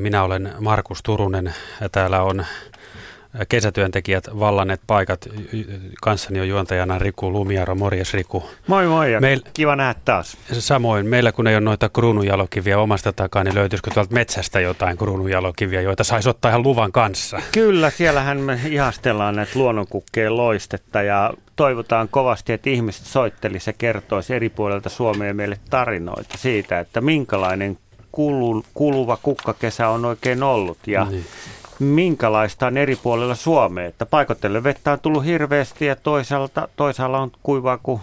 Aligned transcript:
Minä 0.00 0.22
olen 0.22 0.52
Markus 0.60 1.02
Turunen 1.02 1.54
ja 1.80 1.88
täällä 1.88 2.22
on 2.22 2.44
kesätyöntekijät 3.48 4.24
vallanneet 4.38 4.80
paikat. 4.86 5.28
Kanssani 6.02 6.40
on 6.40 6.48
juontajana 6.48 6.98
Riku 6.98 7.32
Lumiaro. 7.32 7.74
Morjes 7.74 8.14
Riku. 8.14 8.50
Moi 8.66 8.86
moi 8.86 9.12
ja 9.12 9.20
Meil... 9.20 9.40
kiva 9.54 9.76
nähdä 9.76 10.00
taas. 10.04 10.36
Samoin. 10.52 11.06
Meillä 11.06 11.32
kun 11.32 11.46
ei 11.46 11.54
ole 11.54 11.60
noita 11.60 11.88
kruununjalokiviä 11.88 12.78
omasta 12.78 13.12
takaa, 13.12 13.44
niin 13.44 13.54
löytyisikö 13.54 13.90
tuolta 13.94 14.14
metsästä 14.14 14.60
jotain 14.60 14.96
kruununjalokiviä, 14.96 15.80
joita 15.80 16.04
saisi 16.04 16.28
ottaa 16.28 16.48
ihan 16.48 16.62
luvan 16.62 16.92
kanssa? 16.92 17.40
Kyllä, 17.52 17.90
siellähän 17.90 18.40
me 18.40 18.60
ihastellaan 18.68 19.36
näitä 19.36 19.52
luonnonkukkeen 19.54 20.36
loistetta 20.36 21.02
ja 21.02 21.32
toivotaan 21.56 22.08
kovasti, 22.08 22.52
että 22.52 22.70
ihmiset 22.70 23.06
soittelisi 23.06 23.70
ja 23.70 23.74
kertoisi 23.78 24.34
eri 24.34 24.48
puolilta 24.48 24.88
Suomea 24.88 25.34
meille 25.34 25.58
tarinoita 25.70 26.38
siitä, 26.38 26.80
että 26.80 27.00
minkälainen 27.00 27.78
kuluva 28.74 29.18
kukkakesä 29.22 29.88
on 29.88 30.04
oikein 30.04 30.42
ollut. 30.42 30.78
Ja 30.86 31.04
niin 31.04 31.26
minkälaista 31.78 32.66
on 32.66 32.76
eri 32.76 32.96
puolilla 32.96 33.34
Suomea. 33.34 33.86
Että 33.86 34.06
paikotellen 34.06 34.64
vettä 34.64 34.92
on 34.92 35.00
tullut 35.00 35.24
hirveästi 35.24 35.86
ja 35.86 35.96
toisaalta, 35.96 36.68
toisaalla 36.76 37.18
on 37.18 37.30
kuivaa 37.42 37.78
kuin 37.82 38.00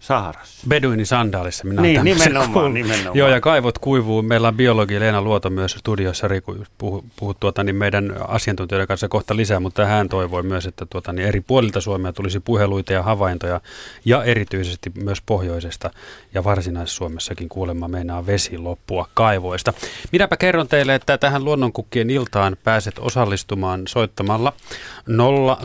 Saharassa. 0.00 0.66
Beduini 0.68 1.04
sandaalissa 1.04 1.64
minä 1.64 1.82
Niin, 1.82 2.04
nimenomaan, 2.04 2.74
nimenomaan. 2.74 3.16
Joo, 3.16 3.28
ja 3.28 3.40
kaivot 3.40 3.78
kuivuu. 3.78 4.22
Meillä 4.22 4.48
on 4.48 4.56
biologi 4.56 5.00
Leena 5.00 5.22
Luoto 5.22 5.50
myös 5.50 5.72
studiossa, 5.72 6.28
Riku, 6.28 6.56
puhut 6.78 7.04
puhu, 7.16 7.34
tuota, 7.34 7.64
niin 7.64 7.76
meidän 7.76 8.16
asiantuntijoiden 8.28 8.88
kanssa 8.88 9.08
kohta 9.08 9.36
lisää, 9.36 9.60
mutta 9.60 9.86
hän 9.86 10.08
toivoi 10.08 10.42
myös, 10.42 10.66
että 10.66 10.86
tuota, 10.90 11.12
niin 11.12 11.28
eri 11.28 11.40
puolilta 11.40 11.80
Suomea 11.80 12.12
tulisi 12.12 12.40
puheluita 12.40 12.92
ja 12.92 13.02
havaintoja, 13.02 13.60
ja 14.04 14.24
erityisesti 14.24 14.92
myös 15.02 15.22
pohjoisesta 15.26 15.90
ja 16.34 16.44
varsinais-Suomessakin 16.44 17.48
kuulemma 17.48 17.88
meinaa 17.88 18.26
vesi 18.26 18.58
loppua 18.58 19.08
kaivoista. 19.14 19.72
Minäpä 20.12 20.36
kerron 20.36 20.68
teille, 20.68 20.94
että 20.94 21.18
tähän 21.18 21.44
luonnonkukkien 21.44 22.10
iltaan 22.10 22.56
pääset 22.64 22.98
osallistumaan 22.98 23.82
soittamalla 23.88 24.52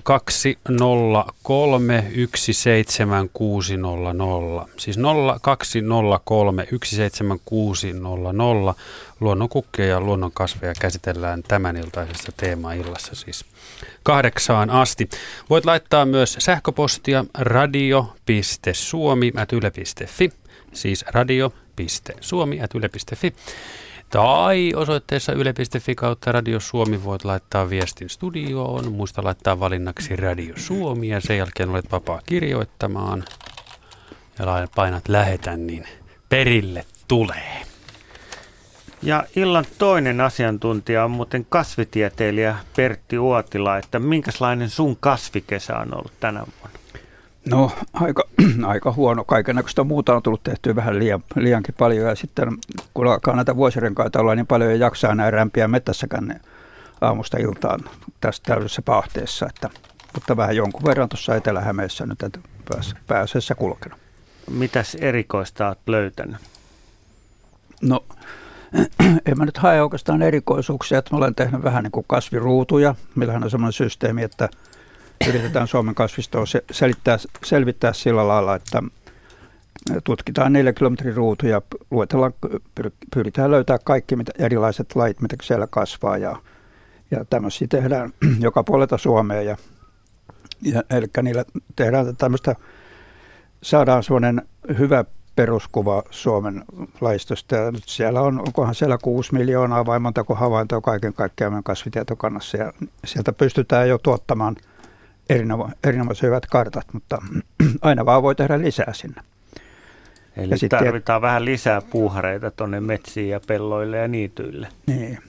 0203 0.03 2.03
17600 2.35 4.24
Siis 4.77 4.97
0203 5.41 6.67
17600. 6.85 8.75
Luonnonkukkia 9.19 9.85
ja 9.85 10.01
luonnonkasveja 10.01 10.73
käsitellään 10.81 11.43
tämän 11.43 11.77
iltaisessa 11.77 12.31
teemaillassa 12.37 13.15
siis 13.15 13.45
kahdeksaan 14.03 14.69
asti. 14.69 15.09
Voit 15.49 15.65
laittaa 15.65 16.05
myös 16.05 16.35
sähköpostia 16.39 17.25
radio.suomi.yle.fi, 17.33 20.31
siis 20.73 21.05
radio.suomi.yle.fi. 21.07 23.33
Tai 24.09 24.73
osoitteessa 24.75 25.33
yle.fi 25.33 25.95
kautta 25.95 26.31
Radio 26.31 26.59
Suomi 26.59 27.03
voit 27.03 27.25
laittaa 27.25 27.69
viestin 27.69 28.09
studioon. 28.09 28.91
Muista 28.91 29.23
laittaa 29.23 29.59
valinnaksi 29.59 30.15
Radio 30.15 30.53
Suomi 30.57 31.07
ja 31.07 31.21
sen 31.21 31.37
jälkeen 31.37 31.69
olet 31.69 31.91
vapaa 31.91 32.21
kirjoittamaan 32.25 33.23
ja 34.39 34.67
painat 34.75 35.07
lähetän, 35.07 35.67
niin 35.67 35.87
perille 36.29 36.85
tulee. 37.07 37.61
Ja 39.01 39.23
illan 39.35 39.65
toinen 39.77 40.21
asiantuntija 40.21 41.05
on 41.05 41.11
muuten 41.11 41.45
kasvitieteilijä 41.49 42.55
Pertti 42.75 43.19
Uotila, 43.19 43.77
että 43.77 43.99
minkälainen 43.99 44.69
sun 44.69 44.97
kasvikesä 44.99 45.77
on 45.77 45.97
ollut 45.97 46.13
tänä 46.19 46.39
vuonna? 46.39 46.79
No 47.49 47.71
aika, 47.93 48.23
aika 48.73 48.91
huono. 48.91 49.23
Kaikenlaista 49.23 49.83
muuta 49.83 50.15
on 50.15 50.23
tullut 50.23 50.43
tehtyä 50.43 50.75
vähän 50.75 50.99
liian, 50.99 51.23
liiankin 51.35 51.75
paljon 51.77 52.09
ja 52.09 52.15
sitten 52.15 52.47
kun 52.93 53.07
alkaa 53.07 53.35
näitä 53.35 53.55
vuosirenkaita 53.55 54.19
olla 54.19 54.35
niin 54.35 54.47
paljon 54.47 54.71
ja 54.71 54.77
jaksaa 54.77 55.11
enää 55.11 55.31
rämpiä 55.31 55.67
metässäkään 55.67 56.27
niin 56.27 56.41
aamusta 57.01 57.37
iltaan 57.37 57.79
tässä 58.21 58.43
täydessä 58.45 58.81
pahteessa. 58.81 59.45
Että, 59.45 59.69
mutta 60.13 60.37
vähän 60.37 60.55
jonkun 60.55 60.85
verran 60.85 61.09
tuossa 61.09 61.35
Etelä-Hämeessä 61.35 62.05
nyt 62.05 62.39
pääsessä 63.07 63.55
kulkenut. 63.55 64.04
Mitäs 64.51 64.95
erikoista 64.95 65.67
olet 65.67 65.79
löytänyt? 65.87 66.37
No, 67.81 68.05
en 69.25 69.37
mä 69.37 69.45
nyt 69.45 69.57
hae 69.57 69.81
oikeastaan 69.81 70.21
erikoisuuksia, 70.21 70.97
että 70.97 71.13
mä 71.13 71.17
olen 71.17 71.35
tehnyt 71.35 71.63
vähän 71.63 71.83
niin 71.83 71.91
kuin 71.91 72.05
kasviruutuja. 72.07 72.95
Meillähän 73.15 73.43
on 73.43 73.49
semmoinen 73.49 73.73
systeemi, 73.73 74.23
että 74.23 74.49
yritetään 75.27 75.67
Suomen 75.67 75.95
kasvistoa 75.95 76.43
selittää, 76.71 77.17
selvittää 77.45 77.93
sillä 77.93 78.27
lailla, 78.27 78.55
että 78.55 78.81
tutkitaan 80.03 80.53
neljä 80.53 80.73
kilometrin 80.73 81.15
ruutuja, 81.15 81.61
luetellaan, 81.91 82.33
pyritään 83.13 83.51
löytää 83.51 83.77
kaikki 83.83 84.15
mitä, 84.15 84.31
erilaiset 84.39 84.95
lait, 84.95 85.21
mitä 85.21 85.35
siellä 85.43 85.67
kasvaa 85.67 86.17
ja, 86.17 86.35
ja 87.11 87.25
tämmöisiä 87.25 87.67
tehdään 87.67 88.13
joka 88.39 88.63
puolelta 88.63 88.97
Suomea 88.97 89.41
ja, 89.41 89.57
ja 90.61 90.83
eli 90.89 91.05
niillä 91.21 91.45
tehdään 91.75 92.17
tämmöistä 92.17 92.55
saadaan 93.65 94.03
sellainen 94.03 94.41
hyvä 94.77 95.05
peruskuva 95.35 96.03
Suomen 96.09 96.63
laistosta. 97.01 97.55
Ja 97.55 97.71
nyt 97.71 97.83
siellä 97.85 98.21
on, 98.21 98.39
onkohan 98.39 98.75
siellä 98.75 98.97
6 99.03 99.33
miljoonaa 99.33 99.85
vai 99.85 99.99
montako 99.99 100.35
havaintoa 100.35 100.81
kaiken 100.81 101.13
kaikkiaan 101.13 101.53
meidän 101.53 101.63
kasvitietokannassa. 101.63 102.57
Ja 102.57 102.73
sieltä 103.05 103.33
pystytään 103.33 103.89
jo 103.89 103.97
tuottamaan 103.97 104.55
erinoma, 105.29 105.69
erinomaisen 105.83 106.27
hyvät 106.27 106.45
kartat, 106.45 106.93
mutta 106.93 107.17
aina 107.81 108.05
vaan 108.05 108.23
voi 108.23 108.35
tehdä 108.35 108.59
lisää 108.59 108.93
sinne. 108.93 109.21
Eli 110.37 110.51
ja 110.51 110.57
sitten, 110.57 110.79
tarvitaan 110.79 111.21
vähän 111.21 111.45
lisää 111.45 111.81
puuhareita 111.81 112.51
tuonne 112.51 112.79
metsiin 112.79 113.29
ja 113.29 113.39
pelloille 113.47 113.97
ja 113.97 114.07
niityille. 114.07 114.67
Niin. 114.87 115.19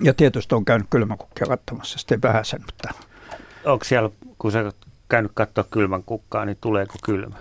Ja 0.00 0.14
tietysti 0.14 0.54
on 0.54 0.64
käynyt 0.64 0.86
kylmäkukkia 0.90 1.46
katsomassa 1.46 1.98
sitten 1.98 2.22
vähän 2.22 2.44
sen, 2.44 2.60
mutta... 2.66 2.88
Onko 3.64 3.84
siellä, 3.84 4.10
kun 4.38 4.52
sä 4.52 4.72
käynyt 5.08 5.32
katsoa 5.34 5.64
kylmän 5.70 6.02
kukkaa, 6.02 6.44
niin 6.44 6.58
tuleeko 6.60 6.94
kylmä? 7.04 7.36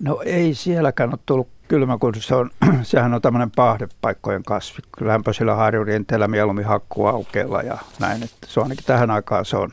No 0.00 0.22
ei 0.24 0.54
sielläkään 0.54 1.10
ole 1.10 1.18
tullut 1.26 1.48
kylmä, 1.68 1.98
kun 1.98 2.14
se 2.18 2.34
on, 2.34 2.50
sehän 2.82 3.14
on 3.14 3.22
tämmöinen 3.22 3.50
pahdepaikkojen 3.50 4.42
kasvi. 4.42 4.78
Lämpöisillä 5.00 5.54
harjurienteillä 5.54 6.28
mieluummin 6.28 6.64
hakkuu 6.64 7.06
aukeilla 7.06 7.62
ja 7.62 7.78
näin. 7.98 8.22
Että 8.22 8.46
se 8.46 8.60
on 8.60 8.64
ainakin 8.64 8.84
tähän 8.84 9.10
aikaan 9.10 9.44
se 9.44 9.56
on, 9.56 9.70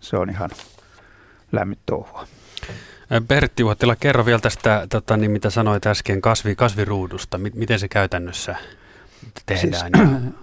se 0.00 0.16
on 0.16 0.30
ihan 0.30 0.50
lämmin 1.52 1.78
touhua. 1.86 2.26
Pertti 3.28 3.64
Uottila, 3.64 3.96
kerro 3.96 4.26
vielä 4.26 4.38
tästä, 4.38 4.86
tota, 4.90 5.16
niin 5.16 5.30
mitä 5.30 5.50
sanoit 5.50 5.86
äsken, 5.86 6.20
kasvi, 6.20 6.56
kasviruudusta. 6.56 7.38
Miten 7.54 7.78
se 7.78 7.88
käytännössä 7.88 8.56
tehdään? 9.46 9.92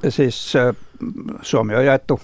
Siis, 0.10 0.12
siis 0.16 0.54
Suomi 1.42 1.76
on 1.76 1.86
jaettu 1.86 2.22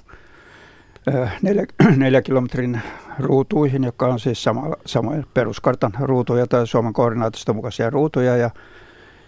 neljä, 1.41 1.65
neljä 1.97 2.21
kilometrin 2.21 2.81
ruutuihin, 3.19 3.83
joka 3.83 4.07
on 4.07 4.19
siis 4.19 4.43
sama, 4.43 4.75
samoin 4.85 5.25
peruskartan 5.33 5.91
ruutuja 5.99 6.47
tai 6.47 6.67
Suomen 6.67 6.93
koordinaatista 6.93 7.53
mukaisia 7.53 7.89
ruutuja 7.89 8.37
ja, 8.37 8.49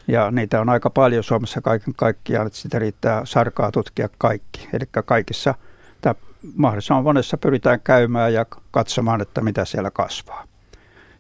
ja 0.08 0.32
niitä 0.32 0.62
on 0.62 0.70
aika 0.70 0.90
paljon 0.90 1.24
Suomessa 1.24 1.62
kaiken 1.62 1.94
kaikkiaan, 1.96 2.48
että 2.48 2.60
sitä 2.60 2.80
riittää 2.80 3.26
sarkaa 3.26 3.72
tutkia 3.72 4.10
kaikki. 4.18 4.70
Eli 4.74 4.86
kaikissa 5.06 5.56
tämä 6.02 6.16
mahdollisimman 6.56 7.04
monessa 7.04 7.38
pyritään 7.38 7.80
käymään 7.84 8.34
ja 8.34 8.46
katsomaan, 8.72 9.22
että 9.22 9.42
mitä 9.42 9.66
siellä 9.66 9.92
kasvaa. 9.92 10.48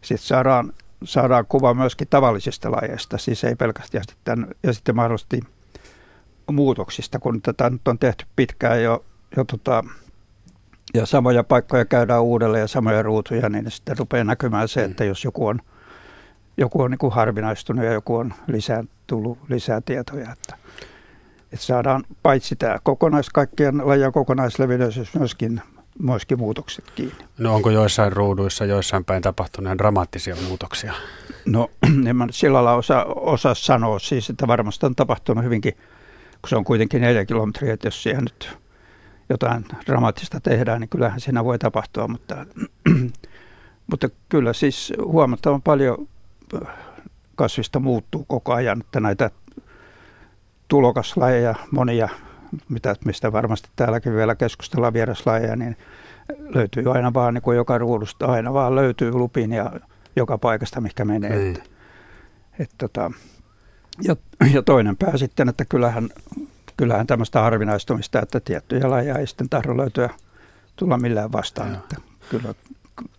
Sitten 0.01 0.27
saadaan, 0.27 0.73
saadaan 1.03 1.45
kuva 1.45 1.73
myöskin 1.73 2.07
tavallisista 2.09 2.71
lajeista, 2.71 3.17
siis 3.17 3.43
ei 3.43 3.55
pelkästään 3.55 4.03
sitten, 4.09 4.47
ja 4.63 4.73
sitten 4.73 4.95
mahdollisesti 4.95 5.39
muutoksista, 6.51 7.19
kun 7.19 7.41
tätä 7.41 7.69
nyt 7.69 7.87
on 7.87 7.99
tehty 7.99 8.25
pitkään 8.35 8.83
jo, 8.83 9.05
jo 9.37 9.43
tota, 9.43 9.83
ja 10.93 11.05
samoja 11.05 11.43
paikkoja 11.43 11.85
käydään 11.85 12.21
uudelleen 12.21 12.61
ja 12.61 12.67
samoja 12.67 13.03
ruutuja, 13.03 13.49
niin 13.49 13.71
sitten 13.71 13.97
rupeaa 13.97 14.23
näkymään 14.23 14.67
se, 14.67 14.83
että 14.83 15.05
jos 15.05 15.23
joku 15.23 15.47
on, 15.47 15.59
joku 16.57 16.81
on 16.81 16.91
niin 16.91 16.99
kuin 16.99 17.13
harvinaistunut 17.13 17.85
ja 17.85 17.93
joku 17.93 18.15
on 18.15 18.33
lisää, 18.47 18.83
tullut 19.07 19.37
lisää 19.49 19.81
tietoja. 19.81 20.31
Että, 20.31 20.55
että 21.53 21.65
saadaan 21.65 22.03
paitsi 22.23 22.55
tämä 22.55 22.77
kokonais, 22.83 23.29
kaikkien 23.29 23.87
lajien 23.87 24.11
kokonaislevinneys 24.11 25.15
myöskin, 25.19 25.61
myöskin 25.99 26.39
muutokset 26.39 26.85
kiinni. 26.95 27.25
No 27.37 27.55
onko 27.55 27.69
joissain 27.69 28.13
ruuduissa, 28.13 28.65
joissain 28.65 29.05
päin 29.05 29.21
tapahtuneen 29.21 29.77
dramaattisia 29.77 30.35
muutoksia? 30.47 30.93
No 31.45 31.71
en 32.09 32.15
mä 32.15 32.27
sillä 32.31 32.53
lailla 32.53 32.73
osaa, 32.73 33.05
osaa 33.05 33.53
sanoa 33.55 33.99
siis, 33.99 34.29
että 34.29 34.47
varmasti 34.47 34.85
on 34.85 34.95
tapahtunut 34.95 35.43
hyvinkin, 35.43 35.73
kun 36.41 36.49
se 36.49 36.55
on 36.55 36.63
kuitenkin 36.63 37.01
neljä 37.01 37.25
kilometriä, 37.25 37.73
että 37.73 37.87
jos 37.87 38.03
siihen 38.03 38.23
nyt 38.23 38.60
jotain 39.31 39.65
dramaattista 39.85 40.39
tehdään, 40.39 40.81
niin 40.81 40.89
kyllähän 40.89 41.19
siinä 41.19 41.43
voi 41.43 41.59
tapahtua, 41.59 42.07
mutta, 42.07 42.45
mutta 43.91 44.09
kyllä 44.29 44.53
siis 44.53 44.93
huomattavan 45.05 45.61
paljon 45.61 46.07
kasvista 47.35 47.79
muuttuu 47.79 48.25
koko 48.27 48.53
ajan, 48.53 48.81
että 48.81 48.99
näitä 48.99 49.31
tulokaslajeja, 50.67 51.55
monia, 51.71 52.09
mitä, 52.69 52.95
mistä 53.05 53.31
varmasti 53.31 53.69
täälläkin 53.75 54.15
vielä 54.15 54.35
keskustellaan 54.35 54.93
vieraslajeja, 54.93 55.55
niin 55.55 55.77
löytyy 56.39 56.91
aina 56.93 57.13
vaan 57.13 57.33
niin 57.33 57.41
kuin 57.41 57.57
joka 57.57 57.77
ruudusta, 57.77 58.25
aina 58.25 58.53
vaan 58.53 58.75
löytyy 58.75 59.11
lupin 59.11 59.51
ja 59.51 59.71
joka 60.15 60.37
paikasta, 60.37 60.81
mikä 60.81 61.05
menee. 61.05 61.35
Niin. 61.35 61.55
Että, 61.55 61.69
et, 62.59 62.69
tota, 62.77 63.11
ja, 64.03 64.15
ja 64.53 64.61
toinen 64.61 64.97
pää 64.97 65.17
sitten, 65.17 65.49
että 65.49 65.65
kyllähän 65.65 66.09
kyllähän 66.81 67.07
tämmöistä 67.07 67.41
harvinaistumista, 67.41 68.21
että 68.21 68.39
tiettyjä 68.39 68.89
lajeja 68.89 69.17
ei 69.17 69.27
sitten 69.27 69.49
tahdo 69.49 69.77
löytyä 69.77 70.09
tulla 70.75 70.97
millään 70.97 71.31
vastaan. 71.31 71.73
Että 71.73 71.95
kyllä 72.29 72.53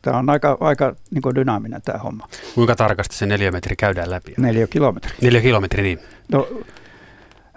tämä 0.02 0.18
on 0.18 0.30
aika, 0.30 0.56
aika 0.60 0.94
niin 1.10 1.34
dynaaminen 1.34 1.82
tämä 1.82 1.98
homma. 1.98 2.28
Kuinka 2.54 2.76
tarkasti 2.76 3.16
se 3.16 3.26
neljä 3.26 3.50
metri 3.50 3.76
käydään 3.76 4.10
läpi? 4.10 4.34
Neljä 4.36 4.66
kilometriä. 4.66 5.14
Neljä 5.22 5.40
kilometriä, 5.40 5.82
niin. 5.82 5.98
No, 6.32 6.48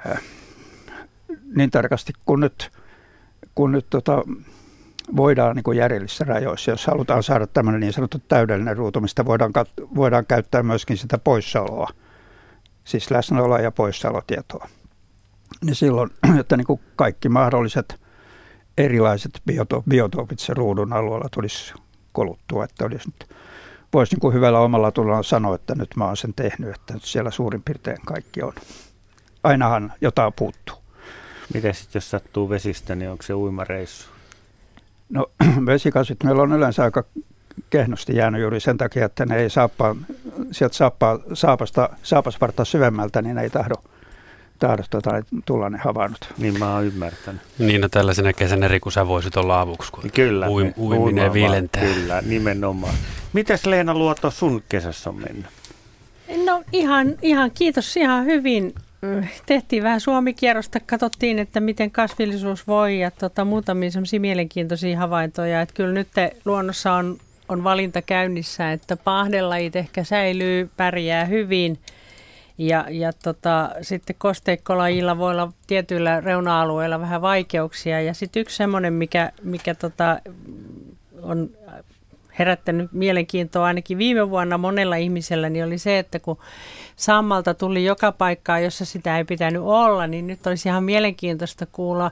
äh, 0.07 0.21
niin 1.55 1.71
tarkasti 1.71 2.13
kun 2.25 2.39
nyt, 2.39 2.71
kun 3.55 3.71
nyt 3.71 3.85
tota, 3.89 4.23
voidaan 5.15 5.55
niin 5.55 5.63
kuin 5.63 5.77
järjellisissä 5.77 6.23
rajoissa, 6.23 6.71
jos 6.71 6.87
halutaan 6.87 7.23
saada 7.23 7.47
tämmöinen 7.47 7.81
niin 7.81 7.93
sanottu 7.93 8.19
täydellinen 8.27 8.77
ruutu, 8.77 9.01
mistä 9.01 9.25
voidaan, 9.25 9.51
voidaan 9.95 10.25
käyttää 10.25 10.63
myöskin 10.63 10.97
sitä 10.97 11.17
poissaoloa, 11.17 11.89
siis 12.83 13.11
läsnäoloa 13.11 13.59
ja 13.59 13.71
poissaolotietoa. 13.71 14.67
Niin 15.65 15.75
silloin, 15.75 16.09
että 16.39 16.57
niin 16.57 16.67
kuin 16.67 16.79
kaikki 16.95 17.29
mahdolliset 17.29 17.99
erilaiset 18.77 19.41
bioto, 19.45 19.83
biotoopit 19.89 20.39
se 20.39 20.53
ruudun 20.53 20.93
alueella 20.93 21.29
tulisi 21.31 21.73
koluttua, 22.11 22.63
että 22.63 22.85
olisi 22.85 23.07
nyt, 23.07 23.29
voisi 23.93 24.13
niin 24.13 24.19
kuin 24.19 24.33
hyvällä 24.33 24.59
omalla 24.59 24.91
tullaan 24.91 25.23
sanoa, 25.23 25.55
että 25.55 25.75
nyt 25.75 25.89
mä 25.95 26.05
oon 26.05 26.17
sen 26.17 26.33
tehnyt, 26.33 26.75
että 26.75 26.93
nyt 26.93 27.03
siellä 27.03 27.31
suurin 27.31 27.63
piirtein 27.63 27.97
kaikki 28.05 28.41
on. 28.41 28.53
Ainahan 29.43 29.93
jotain 30.01 30.33
puuttuu. 30.33 30.75
Miten 31.53 31.73
sitten 31.73 31.99
jos 31.99 32.11
sattuu 32.11 32.49
vesistä, 32.49 32.95
niin 32.95 33.11
onko 33.11 33.23
se 33.23 33.33
uimareissu? 33.33 34.09
No 35.09 35.25
vesikasvit 35.65 36.23
meillä 36.23 36.41
on 36.41 36.53
yleensä 36.53 36.83
aika 36.83 37.03
kehnosti 37.69 38.15
jäänyt 38.15 38.41
juuri 38.41 38.59
sen 38.59 38.77
takia, 38.77 39.05
että 39.05 39.25
ne 39.25 39.37
ei 39.37 39.49
saappaa, 39.49 39.95
sieltä 40.51 40.75
saappaa, 40.75 41.19
saapasta, 41.33 41.89
saapasvarta 42.03 42.65
syvemmältä, 42.65 43.21
niin 43.21 43.35
ne 43.35 43.41
ei 43.41 43.49
tahdo, 43.49 43.75
tahdo 44.59 44.83
tuota, 44.89 45.11
tulla 45.45 45.69
ne 45.69 45.77
havainnot. 45.77 46.33
Niin 46.37 46.59
mä 46.59 46.73
oon 46.73 46.85
ymmärtänyt. 46.85 47.41
Niin, 47.59 47.81
no 47.81 47.89
tällaisena 47.89 48.33
kesänä 48.33 48.67
Riku, 48.67 48.91
sä 48.91 49.07
voisit 49.07 49.37
olla 49.37 49.61
avuksi, 49.61 49.91
kun 49.91 50.11
kyllä, 50.13 50.49
uim, 50.49 50.73
uiminen 50.77 51.33
viilentää. 51.33 51.83
Kyllä, 51.83 52.21
nimenomaan. 52.25 52.93
Mitäs 53.33 53.65
Leena 53.65 53.93
Luoto 53.93 54.31
sun 54.31 54.63
kesässä 54.69 55.09
on 55.09 55.15
mennyt? 55.15 55.45
No 56.45 56.63
ihan, 56.71 57.15
ihan 57.21 57.51
kiitos 57.51 57.97
ihan 57.97 58.25
hyvin 58.25 58.73
tehtiin 59.45 59.83
vähän 59.83 60.01
suomikierrosta, 60.01 60.79
katsottiin, 60.79 61.39
että 61.39 61.59
miten 61.59 61.91
kasvillisuus 61.91 62.67
voi 62.67 62.99
ja 62.99 63.11
tota, 63.11 63.45
muutamia 63.45 63.91
semmoisia 63.91 64.19
mielenkiintoisia 64.19 64.99
havaintoja. 64.99 65.61
Että 65.61 65.75
kyllä 65.75 65.93
nyt 65.93 66.07
luonnossa 66.45 66.93
on, 66.93 67.17
on 67.49 67.63
valinta 67.63 68.01
käynnissä, 68.01 68.71
että 68.71 68.97
pahdelajit 68.97 69.75
ehkä 69.75 70.03
säilyy, 70.03 70.69
pärjää 70.77 71.25
hyvin. 71.25 71.79
Ja, 72.57 72.85
ja 72.89 73.13
tota, 73.13 73.71
sitten 73.81 74.15
kosteikkolajilla 74.19 75.17
voi 75.17 75.31
olla 75.31 75.51
tietyillä 75.67 76.21
reuna-alueilla 76.21 76.99
vähän 76.99 77.21
vaikeuksia. 77.21 78.01
Ja 78.01 78.13
sitten 78.13 78.41
yksi 78.41 78.57
semmoinen, 78.57 78.93
mikä, 78.93 79.31
mikä 79.43 79.75
tota, 79.75 80.19
on 81.21 81.49
herättänyt 82.39 82.91
mielenkiintoa 82.93 83.65
ainakin 83.65 83.97
viime 83.97 84.29
vuonna 84.29 84.57
monella 84.57 84.95
ihmisellä, 84.95 85.49
niin 85.49 85.65
oli 85.65 85.77
se, 85.77 85.99
että 85.99 86.19
kun 86.19 86.37
sammalta 86.95 87.53
tuli 87.53 87.85
joka 87.85 88.11
paikkaa, 88.11 88.59
jossa 88.59 88.85
sitä 88.85 89.17
ei 89.17 89.23
pitänyt 89.23 89.61
olla, 89.61 90.07
niin 90.07 90.27
nyt 90.27 90.47
olisi 90.47 90.69
ihan 90.69 90.83
mielenkiintoista 90.83 91.65
kuulla 91.65 92.11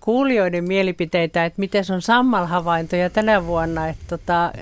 kuulijoiden 0.00 0.64
mielipiteitä, 0.64 1.44
että 1.44 1.60
miten 1.60 1.84
on 1.94 2.02
sammalhavaintoja 2.02 3.10
tänä 3.10 3.46
vuonna, 3.46 3.88
että 3.88 4.04
tota, 4.08 4.52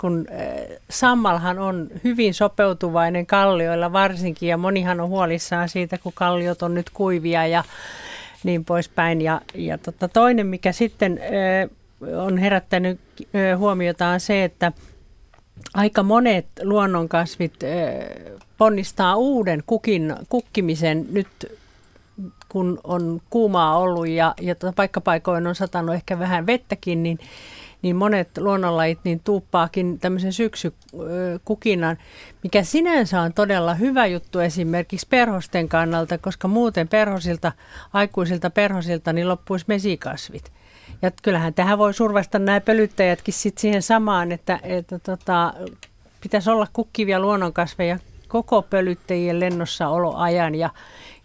kun 0.00 0.26
äh, 0.30 0.78
sammalhan 0.90 1.58
on 1.58 1.88
hyvin 2.04 2.34
sopeutuvainen 2.34 3.26
kallioilla 3.26 3.92
varsinkin, 3.92 4.48
ja 4.48 4.56
monihan 4.56 5.00
on 5.00 5.08
huolissaan 5.08 5.68
siitä, 5.68 5.98
kun 5.98 6.12
kalliot 6.14 6.62
on 6.62 6.74
nyt 6.74 6.90
kuivia 6.90 7.46
ja 7.46 7.64
niin 8.44 8.64
poispäin. 8.64 9.20
Ja, 9.20 9.40
ja 9.54 9.78
tota, 9.78 10.08
toinen, 10.08 10.46
mikä 10.46 10.72
sitten 10.72 11.20
äh, 11.22 11.70
on 12.16 12.38
herättänyt 12.38 13.00
huomiota 13.56 14.06
on 14.06 14.20
se, 14.20 14.44
että 14.44 14.72
aika 15.74 16.02
monet 16.02 16.46
luonnonkasvit 16.62 17.54
ponnistaa 18.58 19.16
uuden 19.16 19.62
kukin, 19.66 20.16
kukkimisen 20.28 21.06
nyt 21.12 21.28
kun 22.48 22.80
on 22.84 23.20
kuumaa 23.30 23.78
ollut 23.78 24.08
ja, 24.08 24.34
ja 24.40 24.54
tuota 24.54 24.74
paikkapaikoin 24.76 25.46
on 25.46 25.54
satanut 25.54 25.94
ehkä 25.94 26.18
vähän 26.18 26.46
vettäkin, 26.46 27.02
niin, 27.02 27.18
niin 27.84 27.96
monet 27.96 28.38
luonnonlajit 28.38 28.98
niin 29.04 29.20
tuuppaakin 29.24 29.98
tämmöisen 29.98 30.32
syksykukinnan, 30.32 31.98
mikä 32.42 32.62
sinänsä 32.62 33.20
on 33.20 33.32
todella 33.32 33.74
hyvä 33.74 34.06
juttu 34.06 34.40
esimerkiksi 34.40 35.06
perhosten 35.10 35.68
kannalta, 35.68 36.18
koska 36.18 36.48
muuten 36.48 36.88
perhosilta, 36.88 37.52
aikuisilta 37.92 38.50
perhosilta 38.50 39.12
niin 39.12 39.28
loppuisi 39.28 39.64
mesikasvit. 39.68 40.52
Ja 41.02 41.10
kyllähän 41.22 41.54
tähän 41.54 41.78
voi 41.78 41.94
survasta 41.94 42.38
nämä 42.38 42.60
pölyttäjätkin 42.60 43.34
sit 43.34 43.58
siihen 43.58 43.82
samaan, 43.82 44.32
että, 44.32 44.60
että 44.62 44.98
tota, 44.98 45.54
pitäisi 46.20 46.50
olla 46.50 46.66
kukkivia 46.72 47.20
luonnonkasveja 47.20 47.98
koko 48.28 48.62
pölyttäjien 48.62 49.40
lennossa 49.40 49.88
oloajan 49.88 50.54
ja, 50.54 50.70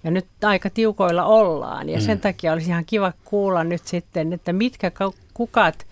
ja 0.03 0.11
nyt 0.11 0.25
aika 0.43 0.69
tiukoilla 0.69 1.25
ollaan. 1.25 1.89
Ja 1.89 1.97
mm. 1.97 2.05
sen 2.05 2.19
takia 2.19 2.53
olisi 2.53 2.69
ihan 2.69 2.85
kiva 2.85 3.13
kuulla 3.25 3.63
nyt 3.63 3.85
sitten, 3.85 4.33
että 4.33 4.53
mitkä 4.53 4.91
kukat 5.33 5.88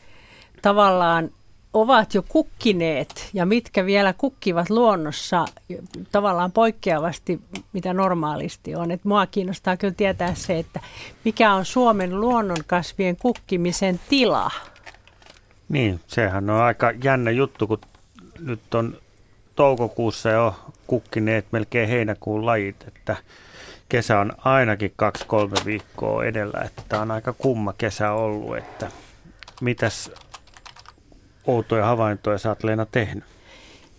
tavallaan 0.61 1.31
ovat 1.73 2.13
jo 2.13 2.23
kukkineet 2.27 3.29
ja 3.33 3.45
mitkä 3.45 3.85
vielä 3.85 4.13
kukkivat 4.13 4.69
luonnossa 4.69 5.45
tavallaan 6.11 6.51
poikkeavasti, 6.51 7.41
mitä 7.73 7.93
normaalisti 7.93 8.75
on. 8.75 8.91
Et 8.91 9.05
mua 9.05 9.25
kiinnostaa 9.25 9.77
kyllä 9.77 9.93
tietää 9.97 10.35
se, 10.35 10.59
että 10.59 10.79
mikä 11.25 11.53
on 11.53 11.65
Suomen 11.65 12.21
luonnonkasvien 12.21 13.17
kukkimisen 13.17 13.99
tila. 14.09 14.51
Niin, 15.69 15.99
sehän 16.07 16.49
on 16.49 16.61
aika 16.61 16.91
jännä 17.03 17.31
juttu, 17.31 17.67
kun 17.67 17.81
nyt 18.39 18.75
on 18.75 18.97
toukokuussa 19.55 20.29
jo 20.29 20.55
kukkineet 20.87 21.45
melkein 21.51 21.89
heinäkuun 21.89 22.45
lajit, 22.45 22.87
että 22.87 23.15
kesä 23.89 24.19
on 24.19 24.31
ainakin 24.37 24.93
kaksi-kolme 24.95 25.57
viikkoa 25.65 26.25
edellä, 26.25 26.61
että 26.61 27.01
on 27.01 27.11
aika 27.11 27.33
kumma 27.33 27.73
kesä 27.73 28.11
ollut, 28.11 28.57
että 28.57 28.91
mitäs 29.61 30.11
outoja 31.47 31.85
havaintoja 31.85 32.37
sä 32.37 32.49
oot 32.49 32.63
Leena 32.63 32.85
tehnyt? 32.85 33.23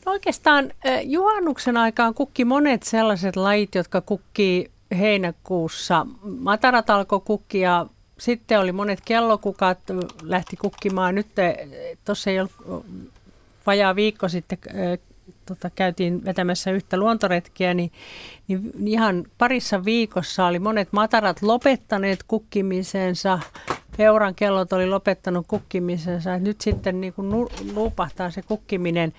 No 0.07 0.13
oikeastaan 0.13 0.71
juhannuksen 1.05 1.77
aikaan 1.77 2.15
kukki 2.15 2.45
monet 2.45 2.83
sellaiset 2.83 3.37
lajit, 3.37 3.75
jotka 3.75 4.01
kukkii 4.01 4.71
heinäkuussa. 4.99 6.07
Matarat 6.23 6.91
alkoi 6.91 7.21
kukkia, 7.21 7.87
sitten 8.19 8.61
oli 8.61 8.73
monet 8.73 9.01
kellokukat 9.05 9.79
lähti 10.23 10.57
kukkimaan. 10.57 11.15
Nyt 11.15 11.27
tuossa 12.05 12.31
ei 12.31 12.41
ollut 12.41 12.87
vajaa 13.67 13.97
viikko 13.97 14.29
sitten 14.29 14.59
tota, 15.47 15.71
käytiin 15.75 16.25
vetämässä 16.25 16.71
yhtä 16.71 16.97
luontoretkiä, 16.97 17.75
niin, 17.75 17.93
niin 18.49 18.73
ihan 18.89 19.25
parissa 19.39 19.85
viikossa 19.85 20.47
oli 20.47 20.59
monet 20.59 20.89
matarat 20.93 21.43
lopettaneet 21.43 22.23
kukkimisensa. 22.29 23.39
Peuran 23.99 24.35
kellot 24.35 24.73
oli 24.73 24.87
lopettanut 24.87 25.47
kukkimisensa. 25.47 26.39
Nyt 26.39 26.61
sitten 26.61 27.01
niin 27.01 27.13
kuin 27.13 27.49
luupahtaa 27.75 28.31
se 28.31 28.43
kukkiminen 28.43 29.13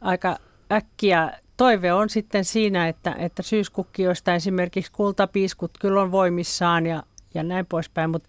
aika 0.00 0.36
äkkiä. 0.72 1.32
Toive 1.56 1.92
on 1.92 2.10
sitten 2.10 2.44
siinä, 2.44 2.88
että, 2.88 3.14
että 3.18 3.42
syyskukkioista 3.42 4.34
esimerkiksi 4.34 4.92
kultapiiskut 4.92 5.70
kyllä 5.80 6.02
on 6.02 6.12
voimissaan 6.12 6.86
ja, 6.86 7.02
ja 7.34 7.42
näin 7.42 7.66
poispäin, 7.66 8.10
mutta 8.10 8.28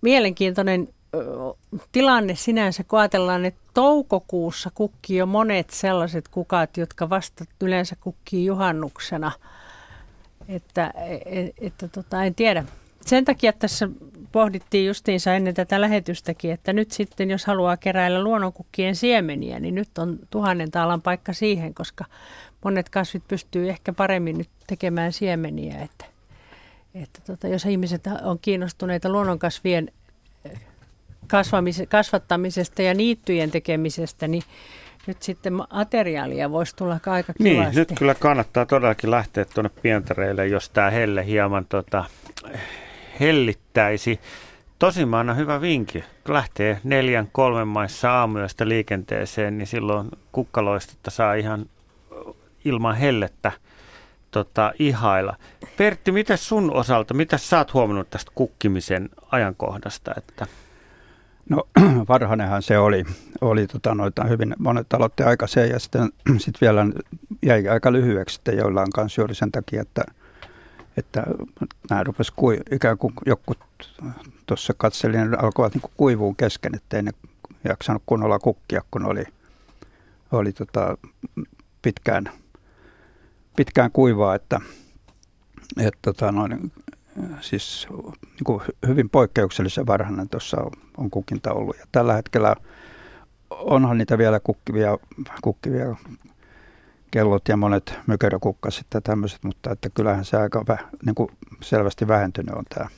mielenkiintoinen 0.00 0.88
tilanne 1.92 2.34
sinänsä, 2.34 2.84
kun 2.84 2.98
ajatellaan, 2.98 3.44
että 3.44 3.60
toukokuussa 3.74 4.70
kukkii 4.74 5.16
jo 5.16 5.26
monet 5.26 5.70
sellaiset 5.70 6.28
kukat, 6.28 6.76
jotka 6.76 7.10
vasta 7.10 7.44
yleensä 7.60 7.96
kukkii 8.00 8.46
juhannuksena. 8.46 9.32
Että, 10.48 10.92
et, 11.26 11.54
että 11.60 11.88
tota, 11.88 12.24
en 12.24 12.34
tiedä. 12.34 12.64
Sen 13.06 13.24
takia 13.24 13.52
tässä 13.52 13.88
pohdittiin 14.32 14.86
justiinsa 14.86 15.34
ennen 15.34 15.54
tätä 15.54 15.80
lähetystäkin, 15.80 16.50
että 16.50 16.72
nyt 16.72 16.90
sitten 16.90 17.30
jos 17.30 17.44
haluaa 17.44 17.76
keräillä 17.76 18.22
luonnonkukkien 18.22 18.96
siemeniä, 18.96 19.60
niin 19.60 19.74
nyt 19.74 19.98
on 19.98 20.18
tuhannen 20.30 20.70
taalan 20.70 21.02
paikka 21.02 21.32
siihen, 21.32 21.74
koska 21.74 22.04
monet 22.64 22.88
kasvit 22.88 23.28
pystyy 23.28 23.68
ehkä 23.68 23.92
paremmin 23.92 24.38
nyt 24.38 24.48
tekemään 24.66 25.12
siemeniä. 25.12 25.82
Että, 25.82 26.04
että 26.94 27.20
tota, 27.26 27.48
jos 27.48 27.64
ihmiset 27.64 28.04
on 28.22 28.38
kiinnostuneita 28.38 29.08
luonnonkasvien 29.08 29.88
kasvattamisesta 31.88 32.82
ja 32.82 32.94
niittyjen 32.94 33.50
tekemisestä, 33.50 34.28
niin 34.28 34.42
nyt 35.06 35.22
sitten 35.22 35.52
materiaalia 35.52 36.50
voisi 36.50 36.76
tulla 36.76 36.92
aika 37.06 37.32
kivasti. 37.32 37.44
Niin, 37.44 37.74
nyt 37.74 37.92
kyllä 37.98 38.14
kannattaa 38.14 38.66
todellakin 38.66 39.10
lähteä 39.10 39.44
tuonne 39.44 39.70
pientareille, 39.82 40.46
jos 40.46 40.70
tämä 40.70 40.90
helle 40.90 41.26
hieman 41.26 41.66
tota, 41.68 42.04
hellittäisi. 43.20 44.20
Tosimaan 44.78 45.36
hyvä 45.36 45.60
vinkki. 45.60 46.04
Lähtee 46.28 46.80
neljän 46.84 47.28
kolmen 47.32 47.68
maissa 47.68 48.10
aamuyöstä 48.10 48.68
liikenteeseen, 48.68 49.58
niin 49.58 49.66
silloin 49.66 50.08
kukkaloistetta 50.32 51.10
saa 51.10 51.34
ihan 51.34 51.66
ilman 52.64 52.96
hellettä 52.96 53.52
tota, 54.30 54.72
ihailla. 54.78 55.36
Pertti, 55.76 56.12
mitä 56.12 56.36
sun 56.36 56.70
osalta, 56.74 57.14
mitä 57.14 57.38
sä 57.38 57.58
oot 57.58 57.74
huomannut 57.74 58.10
tästä 58.10 58.32
kukkimisen 58.34 59.08
ajankohdasta? 59.30 60.12
Että... 60.16 60.46
No 61.48 61.68
varhainenhan 62.08 62.62
se 62.62 62.78
oli, 62.78 63.04
oli 63.40 63.66
tota, 63.66 63.94
noita 63.94 64.24
hyvin 64.24 64.54
monet 64.58 64.92
aloitti 64.92 65.22
aikaiseen 65.22 65.70
ja 65.70 65.78
sitten 65.78 66.10
sit 66.44 66.60
vielä 66.60 66.86
jäi 67.42 67.68
aika 67.68 67.92
lyhyeksi 67.92 68.34
sitten 68.34 68.56
joillain 68.56 68.90
kanssa 68.90 69.20
juuri 69.20 69.34
sen 69.34 69.52
takia, 69.52 69.82
että, 69.82 70.02
että 70.96 71.24
nämä 71.90 72.04
rupesi 72.04 72.32
kui, 72.36 72.60
ikään 72.70 72.98
kuin 72.98 73.14
joku 73.26 73.54
tuossa 74.46 74.74
katselin, 74.76 75.30
ne 75.30 75.36
alkoivat 75.36 75.74
niin 75.74 75.92
kuivuun 75.96 76.36
kesken, 76.36 76.74
ettei 76.74 77.02
ne 77.02 77.10
jaksanut 77.64 78.02
kunnolla 78.06 78.38
kukkia, 78.38 78.82
kun 78.90 79.04
oli, 79.04 79.24
oli 80.32 80.52
tota, 80.52 80.98
pitkään, 81.82 82.30
pitkään 83.56 83.90
kuivaa, 83.92 84.34
että, 84.34 84.60
että 85.78 85.98
tota, 86.02 86.32
noin, 86.32 86.72
siis 87.40 87.86
niin 88.22 88.44
kuin 88.44 88.60
hyvin 88.86 89.10
poikkeuksellisen 89.10 89.86
varhainen 89.86 90.28
tuossa 90.28 90.60
on, 90.60 90.70
on 90.96 91.10
kukinta 91.10 91.52
ollut. 91.52 91.76
Ja 91.78 91.86
tällä 91.92 92.14
hetkellä 92.14 92.56
onhan 93.50 93.98
niitä 93.98 94.18
vielä 94.18 94.40
kukkivia, 94.40 94.98
kukkivia 95.42 95.96
kellot 97.12 97.48
ja 97.48 97.56
monet 97.56 97.94
mykerokukkaset 98.06 98.86
ja 98.94 99.00
tämmöiset, 99.00 99.44
mutta 99.44 99.70
että 99.70 99.90
kyllähän 99.90 100.24
se 100.24 100.36
aika 100.36 100.64
vä, 100.68 100.78
niin 101.06 101.14
kuin 101.14 101.28
selvästi 101.60 102.08
vähentynyt 102.08 102.54
on 102.54 102.64
tämä. 102.74 102.88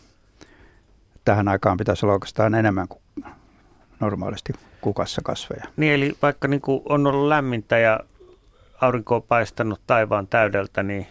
Tähän 1.25 1.49
aikaan 1.49 1.77
pitäisi 1.77 2.07
olla 2.07 2.13
oikeastaan 2.13 2.55
enemmän 2.55 2.89
kuin 2.89 3.03
normaalisti 4.01 4.53
kukassa 4.81 5.23
kasveja. 5.25 5.65
Niin 5.77 5.93
eli 5.93 6.17
vaikka 6.23 6.49
niin 6.49 6.61
kuin 6.61 6.83
on 6.89 7.07
ollut 7.07 7.29
lämmintä 7.29 7.79
ja 7.79 8.01
aurinko 8.81 9.17
on 9.17 9.23
paistanut 9.23 9.81
taivaan 9.87 10.27
täydeltä, 10.27 10.83
niin 10.83 11.07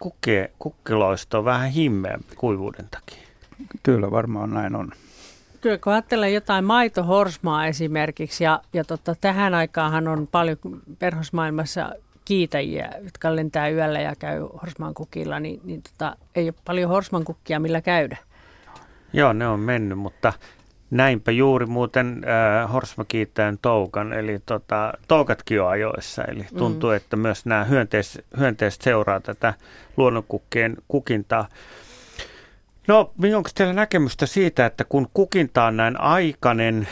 kukkien, 0.00 0.48
kukkiloisto 0.58 1.38
on 1.38 1.44
vähän 1.44 1.70
himmeämpi 1.70 2.36
kuivuuden 2.36 2.88
takia. 2.90 3.22
Kyllä 3.82 4.10
varmaan 4.10 4.50
näin 4.50 4.76
on. 4.76 4.92
Kyllä 5.60 5.78
kun 5.78 5.92
ajattelee 5.92 6.30
jotain 6.30 6.64
maitohorsmaa 6.64 7.66
esimerkiksi, 7.66 8.44
ja, 8.44 8.60
ja 8.72 8.84
tota, 8.84 9.14
tähän 9.20 9.54
aikaanhan 9.54 10.08
on 10.08 10.28
paljon 10.32 10.58
perhosmaailmassa 10.98 11.92
kiitäjiä, 12.30 12.90
jotka 13.04 13.36
lentää 13.36 13.68
yöllä 13.68 14.00
ja 14.00 14.14
käy 14.16 14.40
horsmankukilla, 14.62 15.40
niin, 15.40 15.60
niin 15.64 15.82
tota, 15.82 16.16
ei 16.34 16.44
ole 16.44 16.54
paljon 16.64 16.90
horsmankukkia 16.90 17.60
millä 17.60 17.80
käydä. 17.80 18.16
Joo, 19.12 19.32
ne 19.32 19.48
on 19.48 19.60
mennyt, 19.60 19.98
mutta 19.98 20.32
näinpä 20.90 21.32
juuri 21.32 21.66
muuten 21.66 22.24
äh, 22.62 22.72
Horsma 22.72 23.04
kiittäen 23.04 23.58
toukan, 23.62 24.12
eli 24.12 24.38
tota, 24.46 24.92
toukatkin 25.08 25.62
on 25.62 25.68
ajoissa, 25.68 26.24
eli 26.24 26.46
tuntuu, 26.56 26.90
mm. 26.90 26.96
että 26.96 27.16
myös 27.16 27.46
nämä 27.46 27.64
hyönteis, 27.64 28.18
hyönteiset 28.38 28.82
seuraa 28.82 29.20
tätä 29.20 29.54
luonnonkukkien 29.96 30.76
kukintaa. 30.88 31.48
No, 32.88 33.12
onko 33.36 33.50
teillä 33.54 33.72
näkemystä 33.72 34.26
siitä, 34.26 34.66
että 34.66 34.84
kun 34.84 35.08
kukinta 35.14 35.64
on 35.64 35.76
näin 35.76 36.00
aikainen 36.00 36.88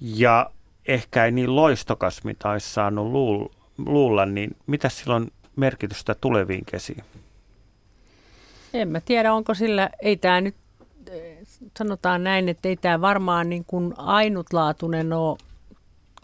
ja 0.00 0.50
ehkä 0.86 1.24
ei 1.24 1.30
niin 1.30 1.56
loistokas, 1.56 2.24
mitä 2.24 2.50
olisi 2.50 2.72
saanut 2.72 3.06
luulla, 3.06 3.57
niin 4.34 4.56
mitä 4.66 4.88
silloin 4.88 5.32
merkitystä 5.56 6.14
tuleviin 6.20 6.64
kesiin? 6.64 7.04
En 8.74 8.88
mä 8.88 9.00
tiedä, 9.00 9.34
onko 9.34 9.54
sillä, 9.54 9.90
ei 10.02 10.16
tämä 10.16 10.40
nyt 10.40 10.54
sanotaan 11.78 12.24
näin, 12.24 12.48
että 12.48 12.68
ei 12.68 12.76
tämä 12.76 13.00
varmaan 13.00 13.48
niin 13.48 13.64
kuin 13.64 13.94
ainutlaatuinen 13.96 15.12
ole. 15.12 15.38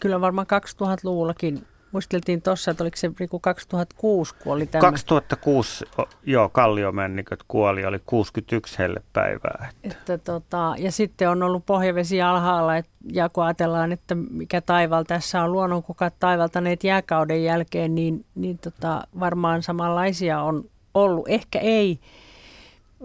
Kyllä 0.00 0.20
varmaan 0.20 0.46
2000-luvullakin 0.46 1.66
muisteltiin 1.94 2.42
tuossa, 2.42 2.70
että 2.70 2.84
oliko 2.84 2.96
se 2.96 3.10
2006, 3.40 4.34
kun 4.34 4.52
oli 4.52 4.66
tämä. 4.66 4.80
2006, 4.80 5.84
joo, 6.26 6.48
kalliomänniköt 6.48 7.40
kuoli, 7.48 7.84
oli 7.84 8.00
61 8.06 8.78
hellepäivää. 8.78 9.70
Että. 9.84 9.98
Että 9.98 10.18
tota, 10.18 10.74
ja 10.78 10.92
sitten 10.92 11.30
on 11.30 11.42
ollut 11.42 11.66
pohjavesi 11.66 12.22
alhaalla, 12.22 12.76
et, 12.76 12.86
ja 13.12 13.28
kun 13.28 13.44
ajatellaan, 13.44 13.92
että 13.92 14.14
mikä 14.14 14.60
taival 14.60 15.04
tässä 15.04 15.42
on 15.42 15.52
luonnonkukat 15.52 16.14
taivaltaneet 16.18 16.84
jääkauden 16.84 17.44
jälkeen, 17.44 17.94
niin, 17.94 18.24
niin 18.34 18.58
tota, 18.58 19.06
varmaan 19.20 19.62
samanlaisia 19.62 20.40
on 20.40 20.64
ollut. 20.94 21.28
Ehkä 21.28 21.58
ei 21.58 21.98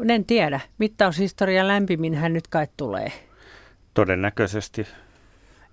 en 0.10 0.26
tiedä. 0.26 0.60
Mittaushistorian 0.78 1.68
lämpimin 1.68 2.16
hän 2.16 2.34
nyt 2.34 2.48
kai 2.48 2.68
tulee. 2.78 3.12
Todennäköisesti. 3.94 4.88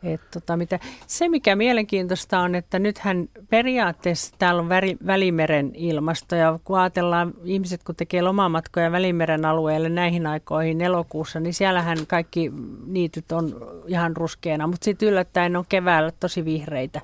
Et 0.03 0.21
tota, 0.31 0.57
mitä, 0.57 0.79
se, 1.07 1.29
mikä 1.29 1.57
mielenkiintoista 1.57 2.41
on, 2.41 2.55
että 2.55 2.79
nythän 2.79 3.29
periaatteessa 3.51 4.35
täällä 4.39 4.63
on 4.63 4.69
väri, 4.69 4.97
Välimeren 5.07 5.73
ilmasto, 5.75 6.37
ja 6.37 6.59
kun 6.65 6.79
ajatellaan 6.79 7.35
ihmiset, 7.45 7.85
kun 7.85 7.97
tekee 7.97 8.23
lomamatkoja 8.23 8.93
Välimeren 8.93 9.45
alueelle 9.45 9.89
näihin 9.89 10.27
aikoihin 10.27 10.81
elokuussa, 10.81 11.41
niin 11.41 11.55
siellähän 11.55 11.99
kaikki 12.07 12.53
niityt 12.87 13.33
on 13.33 13.57
ihan 13.87 14.17
ruskeana, 14.17 14.67
mutta 14.67 14.85
sitten 14.85 15.09
yllättäen 15.09 15.57
on 15.57 15.65
keväällä 15.69 16.11
tosi 16.21 16.45
vihreitä. 16.45 17.01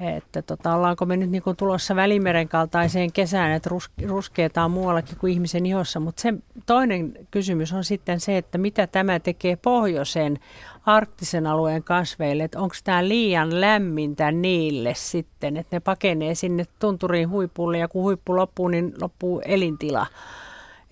Että 0.00 0.42
tota, 0.42 0.74
ollaanko 0.74 1.06
me 1.06 1.16
nyt 1.16 1.30
niin 1.30 1.42
tulossa 1.56 1.96
Välimeren 1.96 2.48
kaltaiseen 2.48 3.12
kesään, 3.12 3.52
että 3.52 3.70
rus, 3.70 3.90
ruskeeta 4.06 4.64
on 4.64 4.70
muuallakin 4.70 5.18
kuin 5.18 5.32
ihmisen 5.32 5.66
ihossa, 5.66 6.00
mutta 6.00 6.22
se 6.22 6.34
toinen 6.66 7.12
kysymys 7.30 7.72
on 7.72 7.84
sitten 7.84 8.20
se, 8.20 8.36
että 8.36 8.58
mitä 8.58 8.86
tämä 8.86 9.20
tekee 9.20 9.56
pohjoisen 9.56 10.38
arktisen 10.86 11.46
alueen 11.46 11.82
kasveille, 11.82 12.44
että 12.44 12.60
onko 12.60 12.74
tämä 12.84 13.08
liian 13.08 13.60
lämmintä 13.60 14.32
niille 14.32 14.94
sitten, 14.94 15.56
että 15.56 15.76
ne 15.76 15.80
pakenee 15.80 16.34
sinne 16.34 16.64
tunturiin 16.78 17.30
huipulle 17.30 17.78
ja 17.78 17.88
kun 17.88 18.02
huippu 18.02 18.36
loppuu, 18.36 18.68
niin 18.68 18.94
loppuu 19.00 19.40
elintila. 19.44 20.06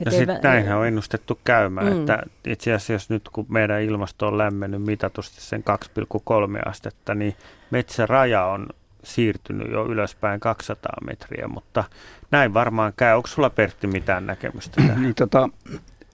Ja 0.04 0.11
sitten 0.11 0.40
näinhän 0.42 0.78
on 0.78 0.87
ennustettu 0.87 1.38
käymään, 1.45 1.92
mm. 1.92 2.00
että 2.00 2.23
itse 2.47 2.75
asiassa 2.75 3.14
nyt 3.14 3.28
kun 3.28 3.47
meidän 3.49 3.83
ilmasto 3.83 4.26
on 4.26 4.38
lämmennyt 4.38 4.83
mitatusti 4.83 5.40
sen 5.40 5.64
2,3 5.99 6.68
astetta, 6.68 7.14
niin 7.14 7.37
metsäraja 7.71 8.45
on 8.45 8.66
siirtynyt 9.04 9.73
jo 9.73 9.87
ylöspäin 9.87 10.40
200 10.40 10.92
metriä, 11.07 11.49
mutta 11.49 11.85
näin 12.30 12.54
varmaan 12.54 12.92
käy. 12.97 13.16
Onko 13.16 13.26
sulla 13.26 13.50
Pertti 13.50 13.87
mitään 13.87 14.26
näkemystä 14.26 14.76
tähän? 14.76 15.02
niin, 15.02 15.14
tota, 15.14 15.49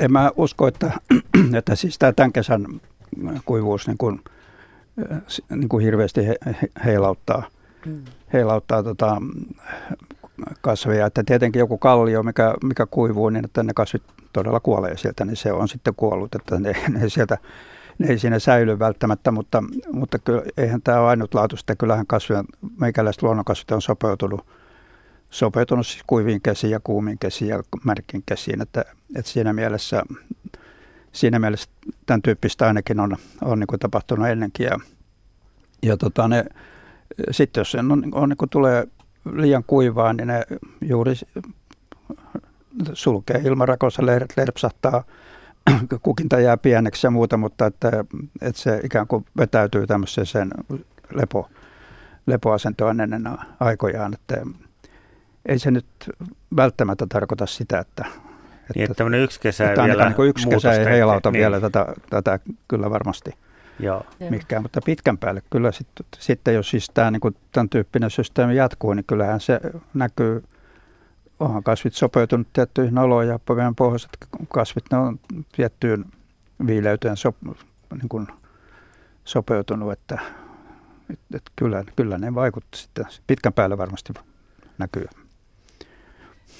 en 0.00 0.12
mä 0.12 0.30
usko, 0.36 0.66
että, 0.66 0.92
että 1.58 1.74
siis 1.74 1.98
tämä 1.98 2.12
tämän 2.12 2.32
kesän 2.32 2.66
kuivuus 3.44 3.86
niin 3.86 3.98
kuin, 3.98 4.20
niin 5.50 5.68
kuin 5.68 5.84
hirveästi 5.84 6.26
he, 6.26 6.36
heilauttaa, 6.84 7.42
mm. 7.86 8.02
heilauttaa 8.32 8.82
tota, 8.82 9.22
kasveja. 10.60 11.06
Että 11.06 11.22
tietenkin 11.26 11.60
joku 11.60 11.78
kallio, 11.78 12.22
mikä, 12.22 12.54
mikä 12.64 12.86
kuivuu 12.86 13.28
niin, 13.30 13.44
että 13.44 13.62
ne 13.62 13.72
kasvit 13.74 14.02
todella 14.32 14.60
kuolee 14.60 14.96
sieltä, 14.96 15.24
niin 15.24 15.36
se 15.36 15.52
on 15.52 15.68
sitten 15.68 15.94
kuollut, 15.96 16.34
että 16.34 16.58
ne, 16.58 16.72
ne 16.98 17.08
sieltä 17.08 17.38
ne 17.98 18.06
ei 18.06 18.18
siinä 18.18 18.38
säily 18.38 18.78
välttämättä, 18.78 19.30
mutta, 19.30 19.64
mutta 19.92 20.18
kyllä, 20.18 20.42
eihän 20.56 20.82
tämä 20.82 21.00
ole 21.00 21.08
ainutlaatuista. 21.08 21.76
Kyllähän 21.76 22.06
kasvien, 22.06 22.44
meikäläiset 22.80 23.22
luonnonkasvit 23.22 23.70
on 23.70 23.82
sopeutunut, 23.82 24.46
sopeutunut 25.30 25.86
siis 25.86 26.04
kuiviin 26.06 26.40
kesiin 26.42 26.70
ja 26.70 26.80
kuumiin 26.84 27.18
kesiin 27.18 27.48
ja 27.48 27.62
märkiin 27.84 28.22
kesiin, 28.26 28.62
että, 28.62 28.84
että 29.16 29.30
siinä 29.30 29.52
mielessä 29.52 30.02
siinä 31.14 31.38
mielessä 31.38 31.70
tämän 32.06 32.22
tyyppistä 32.22 32.66
ainakin 32.66 33.00
on, 33.00 33.16
on 33.42 33.60
niin 33.60 33.66
kuin 33.66 33.80
tapahtunut 33.80 34.28
ennenkin. 34.28 34.64
Ja, 34.64 34.80
ja 35.82 35.96
tota 35.96 36.28
ne, 36.28 36.44
sitten 37.30 37.60
jos 37.60 37.74
on, 37.74 38.08
on, 38.12 38.28
niin 38.28 38.36
kuin 38.36 38.50
tulee 38.50 38.88
liian 39.32 39.64
kuivaa, 39.66 40.12
niin 40.12 40.26
ne 40.26 40.42
juuri 40.80 41.14
sulkee 42.92 43.40
ilmarakossa, 43.44 44.06
lehdet 44.06 44.32
lerpsahtaa– 44.36 45.04
kukinta 46.02 46.40
jää 46.40 46.56
pieneksi 46.56 47.06
ja 47.06 47.10
muuta, 47.10 47.36
mutta 47.36 47.66
että, 47.66 48.04
että 48.42 48.62
se 48.62 48.80
ikään 48.84 49.06
kuin 49.06 49.26
vetäytyy 49.36 49.86
tämmöiseen 49.86 50.26
sen 50.26 50.50
lepo, 51.14 51.50
lepoasentoon 52.26 53.00
ennen 53.00 53.28
aikojaan, 53.60 54.14
että 54.14 54.36
ei 55.46 55.58
se 55.58 55.70
nyt 55.70 55.86
välttämättä 56.56 57.06
tarkoita 57.08 57.46
sitä, 57.46 57.78
että 57.78 58.04
niin, 58.74 58.84
että 58.84 58.94
tämmöinen 58.94 59.20
yksi 59.20 59.40
kesä 59.40 59.68
että 59.68 59.84
vielä 59.84 60.08
niin 60.08 60.28
yksi 60.28 60.48
kesä 60.48 60.72
ei 60.72 60.84
heilauta 60.84 61.30
niin. 61.30 61.40
vielä 61.40 61.60
tätä, 61.60 61.86
tätä 62.10 62.38
kyllä 62.68 62.90
varmasti 62.90 63.30
Joo. 63.80 64.06
mikään, 64.30 64.62
mutta 64.62 64.80
pitkän 64.84 65.18
päälle 65.18 65.42
kyllä 65.50 65.72
sitten, 65.72 66.06
sitten 66.18 66.54
jos 66.54 66.70
siis 66.70 66.90
tämä, 66.94 67.10
niin 67.10 67.20
kuin, 67.20 67.36
tämän 67.52 67.68
tyyppinen 67.68 68.10
systeemi 68.10 68.56
jatkuu, 68.56 68.94
niin 68.94 69.04
kyllähän 69.06 69.40
se 69.40 69.60
näkyy 69.94 70.42
onhan 71.40 71.62
kasvit 71.62 71.94
sopeutunut 71.94 72.46
tiettyihin 72.52 72.98
oloihin 72.98 73.30
ja 73.30 73.54
meidän 73.54 73.74
pohjoiset 73.74 74.10
kasvit 74.48 74.84
ne 74.90 74.98
on 74.98 75.20
tiettyyn 75.56 76.04
viileyteen 76.66 77.16
so, 77.16 77.34
niin 77.90 78.08
kuin 78.08 78.26
sopeutunut, 79.24 79.92
että, 79.92 80.18
että, 81.10 81.36
että 81.36 81.52
kyllä, 81.56 81.84
kyllä 81.96 82.18
ne 82.18 82.34
vaikutti 82.34 82.78
sitten 82.78 83.06
pitkän 83.26 83.52
päälle 83.52 83.78
varmasti 83.78 84.12
näkyy. 84.78 85.06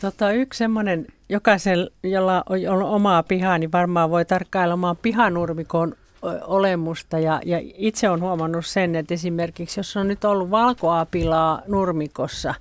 Tota, 0.00 0.32
yksi 0.32 0.58
semmoinen, 0.58 1.06
jokaisella, 1.28 1.90
jolla 2.02 2.44
on 2.66 2.82
omaa 2.82 3.22
pihaa, 3.22 3.58
niin 3.58 3.72
varmaan 3.72 4.10
voi 4.10 4.24
tarkkailla 4.24 4.74
omaa 4.74 4.94
pihanurmikon 4.94 5.94
olemusta. 6.46 7.18
Ja, 7.18 7.40
ja 7.44 7.60
itse 7.62 8.08
olen 8.08 8.20
huomannut 8.20 8.66
sen, 8.66 8.96
että 8.96 9.14
esimerkiksi 9.14 9.80
jos 9.80 9.96
on 9.96 10.08
nyt 10.08 10.24
ollut 10.24 10.50
valkoapilaa 10.50 11.62
nurmikossa, 11.66 12.54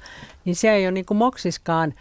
niin 0.45 0.55
se 0.55 0.71
ei 0.71 0.85
ole 0.85 0.91
niin 0.91 1.05
kuin 1.05 1.17
moksiskaan 1.17 1.93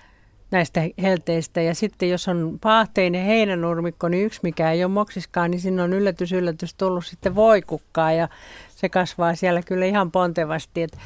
näistä 0.51 0.83
helteistä. 1.03 1.61
Ja 1.61 1.75
sitten 1.75 2.11
jos 2.11 2.29
on 2.29 2.59
paahteinen 2.61 3.27
heinänurmikko, 3.27 4.09
niin 4.09 4.27
yksi 4.27 4.41
mikä 4.43 4.73
ei 4.73 4.85
ole 4.85 4.93
moksiskaan, 4.93 5.51
niin 5.51 5.61
sinne 5.61 5.83
on 5.83 5.93
yllätys 5.93 6.33
yllätys 6.33 6.75
tullut 6.75 7.07
sitten 7.07 7.35
voikukkaa 7.35 8.13
ja 8.13 8.29
se 8.77 8.89
kasvaa 8.89 9.35
siellä 9.35 9.63
kyllä 9.63 9.87
ihan 9.87 10.11
pontevasti. 10.11 10.83
Että 10.83 10.99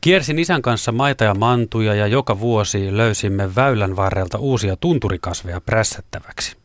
Kiersin 0.00 0.38
isän 0.38 0.62
kanssa 0.62 0.92
maita 0.92 1.24
ja 1.24 1.34
mantuja 1.34 1.94
ja 1.94 2.06
joka 2.06 2.40
vuosi 2.40 2.96
löysimme 2.96 3.54
väylän 3.54 3.96
varrelta 3.96 4.38
uusia 4.38 4.76
tunturikasveja 4.76 5.60
prässättäväksi. 5.60 6.56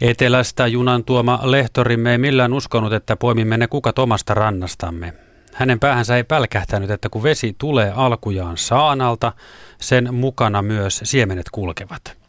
Etelästä 0.00 0.66
junan 0.66 1.04
tuoma 1.04 1.40
lehtorimme 1.42 2.12
ei 2.12 2.18
millään 2.18 2.52
uskonut, 2.52 2.92
että 2.92 3.16
poimimme 3.16 3.56
ne 3.58 3.66
kukat 3.66 3.98
omasta 3.98 4.34
rannastamme. 4.34 5.14
Hänen 5.54 5.80
päähänsä 5.80 6.16
ei 6.16 6.24
pälkähtänyt, 6.24 6.90
että 6.90 7.08
kun 7.08 7.22
vesi 7.22 7.54
tulee 7.58 7.92
alkujaan 7.96 8.58
saanalta, 8.58 9.32
sen 9.80 10.14
mukana 10.14 10.62
myös 10.62 11.00
siemenet 11.04 11.46
kulkevat. 11.52 12.21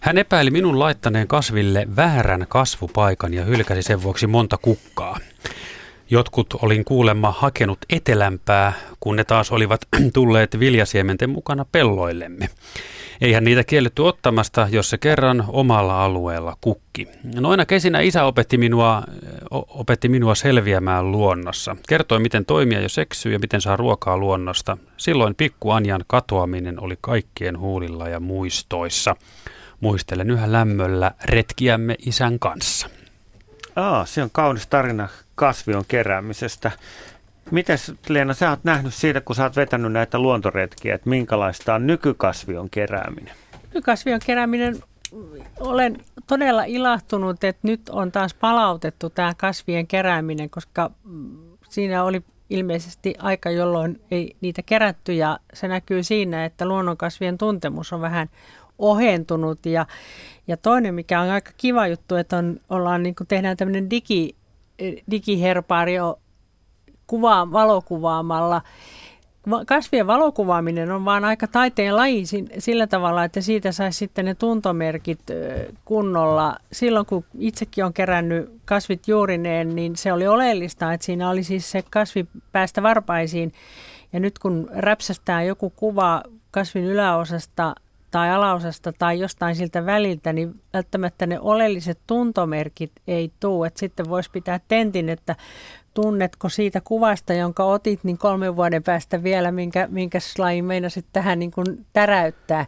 Hän 0.00 0.18
epäili 0.18 0.50
minun 0.50 0.78
laittaneen 0.78 1.28
kasville 1.28 1.88
väärän 1.96 2.46
kasvupaikan 2.48 3.34
ja 3.34 3.44
hylkäsi 3.44 3.82
sen 3.82 4.02
vuoksi 4.02 4.26
monta 4.26 4.58
kukkaa. 4.58 5.18
Jotkut 6.10 6.54
olin 6.62 6.84
kuulemma 6.84 7.34
hakenut 7.38 7.78
etelämpää, 7.90 8.72
kun 9.00 9.16
ne 9.16 9.24
taas 9.24 9.52
olivat 9.52 9.80
tulleet 10.14 10.60
viljasiementen 10.60 11.30
mukana 11.30 11.64
pelloillemme. 11.72 12.48
Eihän 13.20 13.44
niitä 13.44 13.64
kielletty 13.64 14.02
ottamasta, 14.02 14.68
jos 14.70 14.90
se 14.90 14.98
kerran 14.98 15.44
omalla 15.48 16.04
alueella 16.04 16.56
kukki. 16.60 17.08
Noina 17.34 17.66
kesinä 17.66 18.00
isä 18.00 18.24
opetti 18.24 18.58
minua, 18.58 19.02
opetti 19.50 20.08
minua 20.08 20.34
selviämään 20.34 21.12
luonnossa. 21.12 21.76
Kertoi, 21.88 22.18
miten 22.18 22.44
toimia 22.44 22.80
jo 22.80 22.88
seksyy 22.88 23.32
ja 23.32 23.38
miten 23.38 23.60
saa 23.60 23.76
ruokaa 23.76 24.18
luonnosta. 24.18 24.76
Silloin 24.96 25.34
pikku 25.34 25.70
Anjan 25.70 26.04
katoaminen 26.06 26.82
oli 26.82 26.98
kaikkien 27.00 27.58
huulilla 27.58 28.08
ja 28.08 28.20
muistoissa. 28.20 29.16
Muistelen 29.80 30.30
yhä 30.30 30.52
lämmöllä 30.52 31.10
retkiämme 31.24 31.96
isän 32.06 32.38
kanssa. 32.38 32.88
Aa, 33.76 34.06
se 34.06 34.22
on 34.22 34.30
kaunis 34.32 34.66
tarina 34.66 35.08
kasvion 35.34 35.84
keräämisestä. 35.88 36.70
Mites 37.50 37.92
Leena, 38.08 38.34
sä 38.34 38.50
oot 38.50 38.64
nähnyt 38.64 38.94
siitä, 38.94 39.20
kun 39.20 39.36
sä 39.36 39.42
oot 39.42 39.56
vetänyt 39.56 39.92
näitä 39.92 40.18
luontoretkiä, 40.18 40.94
että 40.94 41.08
minkälaista 41.08 41.74
on 41.74 41.86
nykykasvion 41.86 42.70
kerääminen? 42.70 43.34
Nykykasvion 43.62 44.20
kerääminen, 44.26 44.82
olen 45.60 46.04
todella 46.26 46.64
ilahtunut, 46.64 47.44
että 47.44 47.68
nyt 47.68 47.88
on 47.88 48.12
taas 48.12 48.34
palautettu 48.34 49.10
tämä 49.10 49.32
kasvien 49.36 49.86
kerääminen, 49.86 50.50
koska 50.50 50.90
siinä 51.68 52.04
oli 52.04 52.22
ilmeisesti 52.50 53.14
aika, 53.18 53.50
jolloin 53.50 54.00
ei 54.10 54.36
niitä 54.40 54.62
kerätty 54.62 55.12
ja 55.12 55.38
se 55.52 55.68
näkyy 55.68 56.02
siinä, 56.02 56.44
että 56.44 56.66
luonnonkasvien 56.66 57.38
tuntemus 57.38 57.92
on 57.92 58.00
vähän 58.00 58.28
ohentunut 58.78 59.66
ja, 59.66 59.86
ja 60.46 60.56
toinen, 60.56 60.94
mikä 60.94 61.20
on 61.20 61.30
aika 61.30 61.50
kiva 61.56 61.86
juttu, 61.86 62.14
että 62.14 62.36
on, 62.36 62.60
ollaan, 62.70 63.02
niin 63.02 63.14
tehdään 63.28 63.56
tämmöinen 63.56 63.90
digi, 63.90 64.36
digiherpaario 65.10 66.18
kuvaa, 67.06 67.52
valokuvaamalla. 67.52 68.62
Kasvien 69.66 70.06
valokuvaaminen 70.06 70.90
on 70.90 71.04
vaan 71.04 71.24
aika 71.24 71.46
taiteen 71.46 71.96
laji 71.96 72.24
sillä 72.58 72.86
tavalla, 72.86 73.24
että 73.24 73.40
siitä 73.40 73.72
saisi 73.72 73.98
sitten 73.98 74.24
ne 74.24 74.34
tuntomerkit 74.34 75.20
kunnolla. 75.84 76.56
Silloin 76.72 77.06
kun 77.06 77.24
itsekin 77.38 77.84
on 77.84 77.92
kerännyt 77.92 78.52
kasvit 78.64 79.08
juurineen, 79.08 79.76
niin 79.76 79.96
se 79.96 80.12
oli 80.12 80.26
oleellista, 80.26 80.92
että 80.92 81.04
siinä 81.04 81.30
oli 81.30 81.42
siis 81.42 81.70
se 81.70 81.84
kasvi 81.90 82.26
päästä 82.52 82.82
varpaisiin. 82.82 83.52
Ja 84.12 84.20
nyt 84.20 84.38
kun 84.38 84.70
räpsästään 84.72 85.46
joku 85.46 85.70
kuva 85.70 86.22
kasvin 86.50 86.84
yläosasta 86.84 87.74
tai 88.10 88.30
alaosasta 88.30 88.92
tai 88.98 89.20
jostain 89.20 89.56
siltä 89.56 89.86
väliltä, 89.86 90.32
niin 90.32 90.60
välttämättä 90.74 91.26
ne 91.26 91.40
oleelliset 91.40 91.98
tuntomerkit 92.06 92.92
ei 93.06 93.32
tule. 93.40 93.70
sitten 93.74 94.08
voisi 94.08 94.30
pitää 94.30 94.60
tentin, 94.68 95.08
että 95.08 95.36
tunnetko 95.94 96.48
siitä 96.48 96.80
kuvasta, 96.80 97.32
jonka 97.32 97.64
otit, 97.64 98.04
niin 98.04 98.18
kolmen 98.18 98.56
vuoden 98.56 98.82
päästä 98.82 99.22
vielä, 99.22 99.52
minkä, 99.52 99.88
minkä 99.90 100.18
lajin 100.38 100.64
meinasit 100.64 101.06
tähän 101.12 101.38
niin 101.38 101.50
kuin 101.50 101.86
täräyttää. 101.92 102.66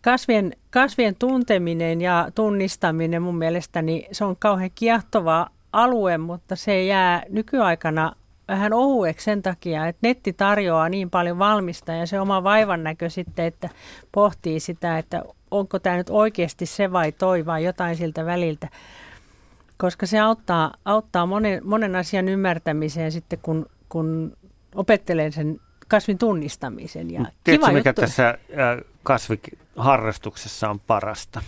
Kasvien, 0.00 0.52
kasvien 0.70 1.14
tunteminen 1.14 2.00
ja 2.00 2.28
tunnistaminen 2.34 3.22
mun 3.22 3.38
mielestäni 3.38 4.06
se 4.12 4.24
on 4.24 4.36
kauhean 4.36 4.70
kiehtova 4.74 5.46
alue, 5.72 6.18
mutta 6.18 6.56
se 6.56 6.84
jää 6.84 7.22
nykyaikana 7.28 8.12
vähän 8.48 8.72
ohueksi 8.72 9.24
sen 9.24 9.42
takia, 9.42 9.86
että 9.86 10.08
netti 10.08 10.32
tarjoaa 10.32 10.88
niin 10.88 11.10
paljon 11.10 11.38
valmista 11.38 11.92
ja 11.92 12.06
se 12.06 12.20
oma 12.20 12.44
vaivan 12.44 12.84
näkö 12.84 13.10
sitten, 13.10 13.44
että 13.44 13.68
pohtii 14.12 14.60
sitä, 14.60 14.98
että 14.98 15.22
onko 15.50 15.78
tämä 15.78 15.96
nyt 15.96 16.10
oikeasti 16.10 16.66
se 16.66 16.92
vai 16.92 17.12
toi 17.12 17.46
vai 17.46 17.64
jotain 17.64 17.96
siltä 17.96 18.26
väliltä 18.26 18.68
koska 19.78 20.06
se 20.06 20.18
auttaa, 20.18 20.74
auttaa 20.84 21.26
monen, 21.26 21.60
monen 21.64 21.96
asian 21.96 22.28
ymmärtämiseen 22.28 23.12
sitten, 23.12 23.38
kun, 23.42 23.66
kun 23.88 24.36
opettelee 24.74 25.30
sen 25.30 25.60
kasvin 25.88 26.18
tunnistamisen. 26.18 27.10
Ja 27.10 27.20
Tiedätkö, 27.44 27.66
kiva 27.66 27.72
mikä 27.72 27.90
juttu. 27.90 28.00
tässä 28.00 28.38
kasviharrastuksessa 29.02 30.70
on 30.70 30.80
parasta? 30.80 31.42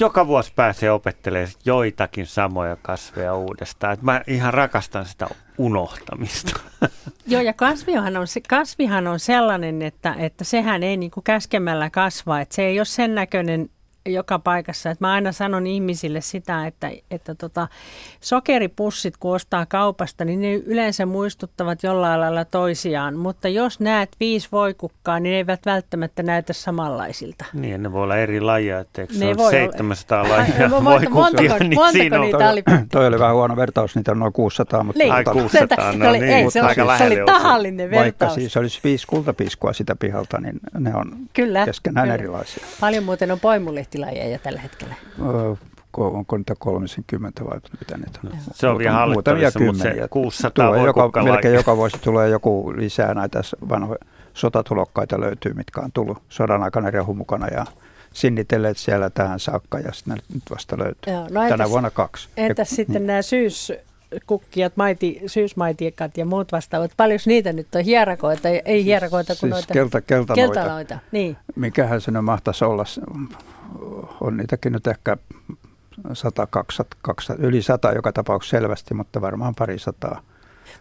Joka 0.00 0.26
vuosi 0.26 0.52
pääsee 0.56 0.90
opettelemaan 0.90 1.52
joitakin 1.64 2.26
samoja 2.26 2.76
kasveja 2.76 3.34
uudestaan. 3.34 3.94
Et 3.94 4.02
mä 4.02 4.22
ihan 4.26 4.54
rakastan 4.54 5.06
sitä 5.06 5.26
unohtamista. 5.58 6.60
Joo, 7.26 7.42
ja 7.42 7.52
kasvihan 7.52 8.16
on, 8.16 8.26
kasvihan 8.48 9.06
on 9.06 9.20
sellainen, 9.20 9.82
että, 9.82 10.14
että 10.18 10.44
sehän 10.44 10.82
ei 10.82 10.96
niin 10.96 11.10
kuin 11.10 11.24
käskemällä 11.24 11.90
kasva. 11.90 12.40
Että 12.40 12.54
se 12.54 12.62
ei 12.62 12.80
ole 12.80 12.84
sen 12.84 13.14
näköinen 13.14 13.70
joka 14.06 14.38
paikassa. 14.38 14.90
Et 14.90 15.00
mä 15.00 15.12
aina 15.12 15.32
sanon 15.32 15.66
ihmisille 15.66 16.20
sitä, 16.20 16.66
että, 16.66 16.90
että 17.10 17.34
tota, 17.34 17.68
sokeripussit 18.20 19.16
kun 19.16 19.34
ostaa 19.34 19.66
kaupasta, 19.66 20.24
niin 20.24 20.40
ne 20.40 20.54
yleensä 20.54 21.06
muistuttavat 21.06 21.82
jollain 21.82 22.20
lailla 22.20 22.44
toisiaan. 22.44 23.16
Mutta 23.16 23.48
jos 23.48 23.80
näet 23.80 24.08
viisi 24.20 24.48
voikukkaa, 24.52 25.20
niin 25.20 25.30
ne 25.30 25.36
eivät 25.36 25.66
välttämättä 25.66 26.22
näytä 26.22 26.52
samanlaisilta. 26.52 27.44
Niin, 27.52 27.82
ne 27.82 27.92
voi 27.92 28.02
olla 28.02 28.16
eri 28.16 28.40
lajia, 28.50 28.78
etteikö 28.78 29.14
se 29.14 29.34
ole 29.38 29.50
700 29.50 30.28
lajia 30.28 30.70
voikukkia. 30.70 30.80
Montako, 30.80 31.58
niin 31.58 31.74
montako 31.74 31.92
siinä 31.92 32.18
niitä 32.18 32.50
oli? 32.50 32.62
Toi 32.92 33.06
oli 33.06 33.18
vähän 33.18 33.34
huono 33.34 33.56
vertaus, 33.56 33.96
niitä 33.96 34.12
on 34.12 34.18
noin 34.18 34.32
600. 34.32 34.82
Mutta 34.82 35.14
Ai 35.14 35.24
600, 35.24 35.92
no 35.92 36.08
oli, 36.08 36.18
niin, 36.18 36.32
ei, 36.32 36.50
se, 36.50 36.60
aika 36.60 36.98
se 36.98 37.04
oli 37.04 37.16
tahallinen 37.26 37.90
vertaus. 37.90 38.04
Vaikka 38.04 38.34
siis 38.34 38.56
olisi 38.56 38.80
viisi 38.84 39.06
kultapiskua 39.06 39.72
sitä 39.72 39.96
pihalta, 39.96 40.40
niin 40.40 40.60
ne 40.78 40.94
on 40.94 41.16
Kyllä, 41.32 41.64
keskenään 41.64 42.04
kyllä. 42.04 42.14
erilaisia. 42.14 42.64
Paljon 42.80 43.04
muuten 43.04 43.32
on 43.32 43.40
poimulehti 43.40 43.89
lehtilajeja 43.98 44.38
tällä 44.38 44.60
hetkellä? 44.60 44.94
onko 45.96 46.36
niitä 46.36 46.54
30 46.58 47.44
vai 47.44 47.60
mitä 47.80 47.96
niitä 47.96 48.20
on? 48.24 48.32
Se 48.54 48.68
on 48.68 48.78
vielä 48.78 48.92
hallittavissa, 48.92 49.60
mutta 49.60 49.82
se 49.82 50.08
600 50.10 50.66
tulee 50.66 50.86
joka, 50.86 51.22
Melkein 51.22 51.54
joka 51.54 51.76
vuosi 51.76 51.98
tulee 51.98 52.28
joku 52.28 52.72
lisää 52.76 53.14
näitä 53.14 53.40
vanhoja 53.68 53.98
sotatulokkaita 54.34 55.20
löytyy, 55.20 55.52
mitkä 55.52 55.80
on 55.80 55.92
tullut 55.92 56.22
sodan 56.28 56.62
aikana 56.62 56.90
rehu 56.90 57.14
mukana 57.14 57.46
ja 57.48 57.66
sinnitelleet 58.12 58.76
siellä 58.76 59.10
tähän 59.10 59.40
saakka 59.40 59.78
ja 59.78 59.92
sitten 59.92 60.18
nyt 60.34 60.42
vasta 60.50 60.78
löytyy. 60.78 61.12
Joo, 61.12 61.26
no 61.30 61.42
entäs, 61.42 61.58
Tänä 61.58 61.70
vuonna 61.70 61.90
kaksi. 61.90 62.28
Entäs 62.36 62.70
ja, 62.70 62.76
sitten 62.76 63.06
nämä 63.06 63.22
syys, 63.22 63.72
kukkijat, 64.26 64.76
maiti, 64.76 65.20
syysmaitiekat 65.26 66.16
ja 66.16 66.24
muut 66.24 66.52
vastaavat. 66.52 66.90
Paljon 66.96 67.20
niitä 67.26 67.52
nyt 67.52 67.74
on 67.74 67.84
hierakoita, 67.84 68.48
ei 68.48 68.84
hierakoita 68.84 69.34
kuin 69.40 69.40
siis 69.40 69.50
noita 69.50 69.72
kelta, 69.72 70.00
keltanoita. 70.00 70.54
keltanoita. 70.54 70.98
Niin. 71.12 71.36
Mikähän 71.56 72.00
se 72.00 72.10
nyt 72.10 72.24
mahtaisi 72.24 72.64
olla? 72.64 72.84
On 74.20 74.36
niitäkin 74.36 74.72
nyt 74.72 74.86
ehkä 74.86 75.16
100, 76.12 76.46
200, 76.46 76.98
200, 77.02 77.46
yli 77.46 77.62
100 77.62 77.92
joka 77.92 78.12
tapauksessa 78.12 78.56
selvästi, 78.56 78.94
mutta 78.94 79.20
varmaan 79.20 79.54
pari 79.54 79.78
sataa. 79.78 80.22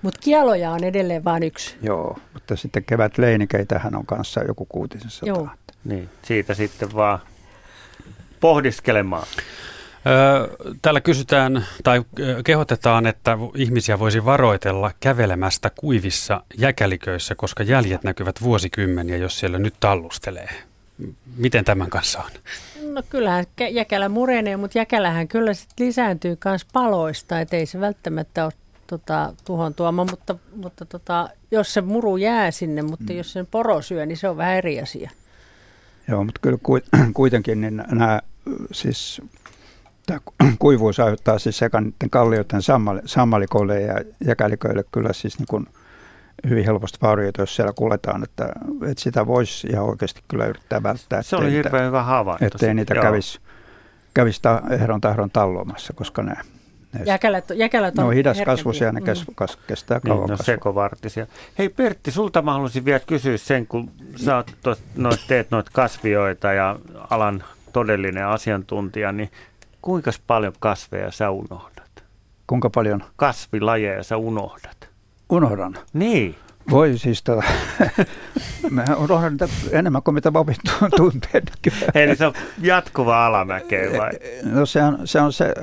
Mutta 0.01 0.19
kieloja 0.23 0.71
on 0.71 0.83
edelleen 0.83 1.23
vain 1.23 1.43
yksi. 1.43 1.77
Joo, 1.81 2.17
mutta 2.33 2.55
sitten 2.55 2.83
kevät 2.83 3.17
leinikeitähän 3.17 3.95
on 3.95 4.05
kanssa 4.05 4.43
joku 4.43 4.65
kuutisen 4.65 5.09
sataa. 5.09 5.27
Joo. 5.27 5.49
Niin, 5.83 6.09
siitä 6.21 6.53
sitten 6.53 6.93
vaan 6.93 7.19
pohdiskelemaan. 8.39 9.27
Täällä 10.81 11.01
kysytään 11.01 11.65
tai 11.83 12.01
kehotetaan, 12.45 13.07
että 13.07 13.37
ihmisiä 13.55 13.99
voisi 13.99 14.25
varoitella 14.25 14.91
kävelemästä 14.99 15.69
kuivissa 15.69 16.43
jäkäliköissä, 16.57 17.35
koska 17.35 17.63
jäljet 17.63 18.03
näkyvät 18.03 18.41
vuosikymmeniä, 18.41 19.17
jos 19.17 19.39
siellä 19.39 19.59
nyt 19.59 19.73
tallustelee. 19.79 20.49
Miten 21.37 21.65
tämän 21.65 21.89
kanssa 21.89 22.19
on? 22.19 22.31
No 22.93 23.03
kyllähän 23.09 23.45
jäkälä 23.71 24.09
murenee, 24.09 24.57
mutta 24.57 24.77
jäkälähän 24.77 25.27
kyllä 25.27 25.53
sit 25.53 25.69
lisääntyy 25.79 26.37
myös 26.45 26.65
paloista, 26.73 27.39
että 27.39 27.57
ei 27.57 27.65
se 27.65 27.79
välttämättä 27.79 28.45
ole 28.45 28.53
tota, 28.87 29.33
tuhon 29.45 29.73
tuoma, 29.73 30.03
mutta, 30.03 30.35
mutta 30.55 30.85
tota, 30.85 31.29
jos 31.51 31.73
se 31.73 31.81
muru 31.81 32.17
jää 32.17 32.51
sinne, 32.51 32.81
mutta 32.81 33.13
mm. 33.13 33.17
jos 33.17 33.33
sen 33.33 33.47
poro 33.47 33.81
syö, 33.81 34.05
niin 34.05 34.17
se 34.17 34.29
on 34.29 34.37
vähän 34.37 34.55
eri 34.55 34.81
asia. 34.81 35.11
Joo, 36.07 36.23
mutta 36.23 36.39
kyllä 36.41 36.57
kuitenkin 37.13 37.61
niin 37.61 37.83
nämä 37.91 38.21
siis 38.71 39.21
tämä 40.05 40.19
kuivuus 40.59 40.99
aiheuttaa 40.99 41.39
siis 41.39 41.57
sekä 41.57 41.81
niiden 41.81 42.09
kallioiden 42.09 42.61
sammalikoille 43.05 43.81
ja 43.81 43.95
jäkäliköille 44.25 44.83
kyllä 44.91 45.13
siis 45.13 45.39
niin 45.39 45.47
kuin 45.49 45.67
hyvin 46.49 46.65
helposti 46.65 46.97
vaurioita, 47.01 47.41
jos 47.41 47.55
siellä 47.55 47.73
kuljetaan, 47.75 48.23
että, 48.23 48.49
että 48.87 49.03
sitä 49.03 49.27
voisi 49.27 49.67
ihan 49.67 49.85
oikeasti 49.85 50.21
kyllä 50.27 50.45
yrittää 50.45 50.83
välttää. 50.83 51.21
Se 51.21 51.35
oli 51.35 51.51
hirveän 51.51 51.85
hyvä 51.85 52.03
havainto. 52.03 52.45
Ettei 52.45 52.73
niitä 52.73 52.95
kävisi, 52.95 53.39
kävisi 54.13 54.41
ta, 54.41 54.61
ehdon 54.69 55.01
tahdon 55.01 55.29
talluamassa, 55.29 55.93
koska 55.93 56.23
ne 56.23 56.35
Jäkälät, 57.05 57.45
jäkälät 57.55 57.99
on 57.99 58.05
No 58.05 58.11
hidas 58.11 58.41
kasvusia, 58.45 58.91
ne 58.91 59.01
kes, 59.01 59.25
kes, 59.39 59.55
kestää 59.67 59.99
kauan 59.99 60.29
niin, 60.29 60.37
no 60.37 60.43
sekovartisia. 60.43 61.27
Hei 61.57 61.69
Pertti, 61.69 62.11
sulta 62.11 62.41
mä 62.41 62.53
haluaisin 62.53 62.85
vielä 62.85 62.99
kysyä 62.99 63.37
sen, 63.37 63.67
kun 63.67 63.91
sä 64.15 64.35
oot 64.35 64.51
tos, 64.61 64.83
noit, 64.95 65.19
teet 65.27 65.51
noita 65.51 65.71
kasvioita 65.73 66.53
ja 66.53 66.79
alan 67.09 67.43
todellinen 67.73 68.27
asiantuntija, 68.27 69.11
niin 69.11 69.31
kuinka 69.81 70.11
paljon 70.27 70.53
kasveja 70.59 71.11
sä 71.11 71.29
unohdat? 71.29 72.03
Kuinka 72.47 72.69
paljon? 72.69 73.03
Kasvilajeja 73.15 74.03
sä 74.03 74.17
unohdat. 74.17 74.88
Unohdan? 75.29 75.77
Niin. 75.93 76.35
Voi 76.69 76.97
siis 76.97 77.23
tota, 77.23 77.43
mä 78.69 78.85
unohdan 78.97 79.31
niitä 79.31 79.47
enemmän 79.71 80.03
kuin 80.03 80.15
mitä 80.15 80.31
Bobi 80.31 80.53
tuntee. 80.95 81.41
Eli 81.95 82.15
se 82.15 82.25
on 82.25 82.33
jatkuva 82.61 83.25
alamäkeä 83.25 83.97
vai? 83.97 84.11
No 84.43 84.65
se 84.65 84.83
on 84.83 85.07
se, 85.07 85.21
on 85.21 85.33
se 85.33 85.53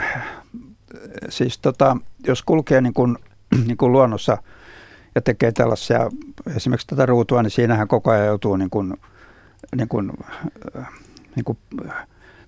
siis 1.28 1.58
tota, 1.58 1.96
jos 2.26 2.42
kulkee 2.42 2.80
niin 2.80 2.94
kuin, 2.94 3.16
niin 3.66 3.76
kuin 3.76 3.92
luonnossa 3.92 4.38
ja 5.14 5.20
tekee 5.20 5.52
tällaisia, 5.52 6.10
esimerkiksi 6.56 6.86
tätä 6.86 7.06
ruutua, 7.06 7.42
niin 7.42 7.50
siinähän 7.50 7.88
koko 7.88 8.10
ajan 8.10 8.26
joutuu 8.26 8.56
niin 8.56 8.70
kuin, 8.70 8.94
niin 9.76 9.88
kuin, 9.88 10.12
niin 11.36 11.44
kuin 11.44 11.58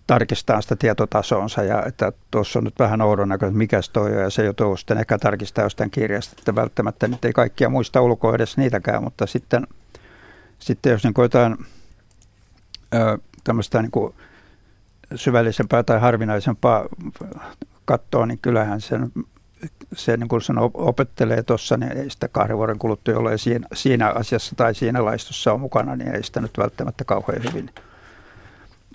tarkistaa 0.09 0.61
sitä 0.61 0.77
tietotasoonsa 0.77 1.63
ja 1.63 1.83
että 1.87 2.13
tuossa 2.31 2.59
on 2.59 2.65
nyt 2.65 2.79
vähän 2.79 3.01
oudon 3.01 3.29
näköinen, 3.29 3.51
että 3.51 3.59
mikä 3.59 3.81
toi 3.93 4.17
on 4.17 4.23
ja 4.23 4.31
se 4.31 4.45
joutuu 4.45 4.77
sitten 4.77 4.99
ehkä 4.99 5.19
tarkistaa 5.19 5.65
jostain 5.65 5.91
kirjasta, 5.91 6.35
että 6.39 6.55
välttämättä 6.55 7.09
nyt 7.09 7.25
ei 7.25 7.33
kaikkia 7.33 7.69
muista 7.69 8.01
ulkoa 8.01 8.35
edes 8.35 8.57
niitäkään, 8.57 9.03
mutta 9.03 9.27
sitten, 9.27 9.67
sitten 10.59 10.93
jos 10.93 11.05
niin 11.05 11.15
jotain 11.19 11.57
tämmöistä 13.45 13.83
niin 13.83 14.15
syvällisempää 15.15 15.83
tai 15.83 16.01
harvinaisempaa 16.01 16.85
katsoo, 17.85 18.27
niin 18.27 18.39
kyllähän 18.39 18.81
sen, 18.81 19.13
se 19.93 20.17
niin 20.17 20.29
kuin 20.29 20.43
sen 20.43 20.57
opettelee 20.75 21.43
tuossa, 21.43 21.77
niin 21.77 21.93
ei 21.93 22.11
sitä 22.11 22.29
kahden 22.29 22.57
vuoden 22.57 22.79
kuluttua 22.79 23.19
ole 23.19 23.39
siinä, 23.39 23.69
siinä 23.75 24.09
asiassa 24.11 24.57
tai 24.57 24.75
siinä 24.75 25.05
laistossa 25.05 25.53
on 25.53 25.61
mukana, 25.61 25.97
niin 25.97 26.15
ei 26.15 26.23
sitä 26.23 26.41
nyt 26.41 26.59
välttämättä 26.59 27.05
kauhean 27.05 27.43
hyvin, 27.49 27.71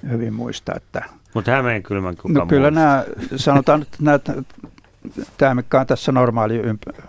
hyvin 0.09 0.33
muista. 0.33 0.73
Että, 0.75 1.05
Mutta 1.33 1.51
Hämeen 1.51 1.83
kylmän 1.83 2.15
kuka 2.17 2.39
no, 2.39 2.45
kyllä 2.45 2.71
nämä, 2.71 3.05
sanotaan, 3.35 3.81
että 3.81 3.97
nämä, 3.99 4.19
tämä 5.37 5.55
mikä 5.55 5.79
on 5.79 5.87
tässä 5.87 6.11
normaali 6.11 6.61
ymp- 6.61 7.03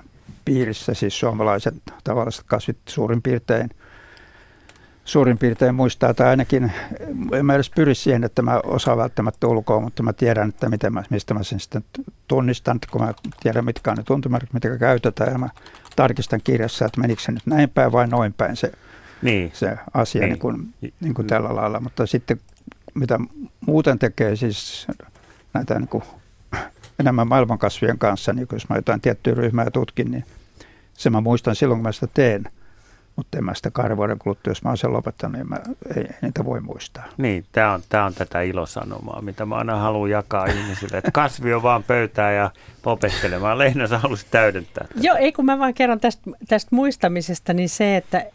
piirissä, 0.45 0.95
siis 0.95 1.21
suomalaiset 1.21 1.75
tavalliset 2.05 2.45
kasvit 2.47 2.79
suurin 2.89 3.23
piirtein– 3.23 3.71
suurin 5.05 5.39
piirtein 5.39 5.75
muistaa, 5.75 6.15
tai 6.15 6.27
ainakin 6.27 6.73
en 7.33 7.47
mä 7.47 7.55
edes 7.55 7.71
pyri 7.71 7.95
siihen, 7.95 8.25
että 8.25 8.43
mä 8.43 8.61
osaan 8.65 8.99
välttämättä 8.99 9.47
ulkoa, 9.47 9.81
mutta 9.81 10.03
mä 10.03 10.13
tiedän, 10.13 10.49
että 10.49 10.69
miten 10.69 10.93
mä, 10.93 11.03
mistä 11.11 11.35
mä 11.35 11.43
sen 11.43 11.61
sitten 11.61 11.85
tunnistan, 12.29 12.79
kun 12.91 13.03
mä 13.03 13.15
tiedän, 13.43 13.65
mitkä 13.65 13.91
on 13.91 13.97
ne 13.97 14.03
tuntumarkit, 14.03 14.53
mitä 14.53 14.79
käytetään, 14.79 15.33
ja 15.33 15.39
mä 15.39 15.49
tarkistan 15.97 16.41
kirjassa, 16.45 16.85
että 16.85 17.01
menikö 17.01 17.23
se 17.23 17.33
nyt 17.33 17.47
näin 17.47 17.71
päin 17.71 17.93
vai 17.93 18.07
noin 18.07 18.33
päin 18.33 18.57
se, 18.57 18.73
niin. 19.23 19.51
se 19.55 19.79
asia 19.95 20.21
niin. 20.21 20.31
Niin 20.31 20.39
kuin, 20.39 20.75
niin 21.01 21.15
kuin 21.15 21.27
tällä 21.27 21.55
lailla. 21.55 21.81
Mutta 21.81 22.07
sitten 22.07 22.41
mitä 22.95 23.19
muuten 23.67 23.99
tekee 23.99 24.37
siis 24.37 24.87
näitä 25.53 25.79
niin 25.79 25.89
kuin 25.89 26.05
enemmän 27.01 27.29
maailmankasvien 27.29 27.99
kanssa, 27.99 28.33
niin 28.33 28.47
jos 28.53 28.69
mä 28.69 28.77
jotain 28.77 29.01
tiettyä 29.01 29.35
ryhmää 29.35 29.71
tutkin, 29.71 30.11
niin 30.11 30.25
se 30.93 31.11
mä 31.11 31.21
muistan 31.21 31.57
silloin, 31.57 31.79
kun 31.79 31.83
mä 31.83 31.93
sitä 31.93 32.09
teen– 32.15 32.49
mutta 33.17 33.39
en 33.39 33.45
mä 33.45 33.55
sitä 33.55 33.71
kahden 33.71 33.97
vuoden 33.97 34.19
kuluttua, 34.19 34.51
jos 34.51 34.65
mä 34.65 34.71
oon 34.71 34.79
sen 34.79 34.93
lopettanut, 34.93 35.37
niin 35.37 35.49
mä 35.49 35.57
ei, 35.97 36.03
ei 36.03 36.09
niitä 36.23 36.45
voi 36.45 36.61
muistaa. 36.61 37.05
Niin, 37.17 37.45
tämä 37.53 37.73
on, 37.73 37.83
tää 37.89 38.05
on 38.05 38.15
tätä 38.15 38.43
ilosanomaa, 38.43 39.23
mitä 39.23 39.47
mä 39.47 39.57
aina 39.57 39.77
haluan 39.77 40.11
jakaa 40.11 40.47
ihmisille, 40.47 40.99
että 40.99 41.11
kasvi 41.11 41.55
on 41.55 41.63
vaan 41.63 41.83
pöytää 41.83 42.33
ja 42.33 42.51
opettelemaan. 42.85 43.59
Leina, 43.59 43.87
sä 43.87 43.99
haluaisit 43.99 44.31
täydentää 44.31 44.87
tätä. 44.89 45.01
Joo, 45.01 45.17
ei 45.17 45.33
kun 45.33 45.45
mä 45.45 45.59
vaan 45.59 45.75
kerron 45.75 46.01
tästä, 46.01 46.31
tästä 46.49 46.69
muistamisesta, 46.71 47.53
niin 47.53 47.69
se, 47.69 47.97
että 47.97 48.27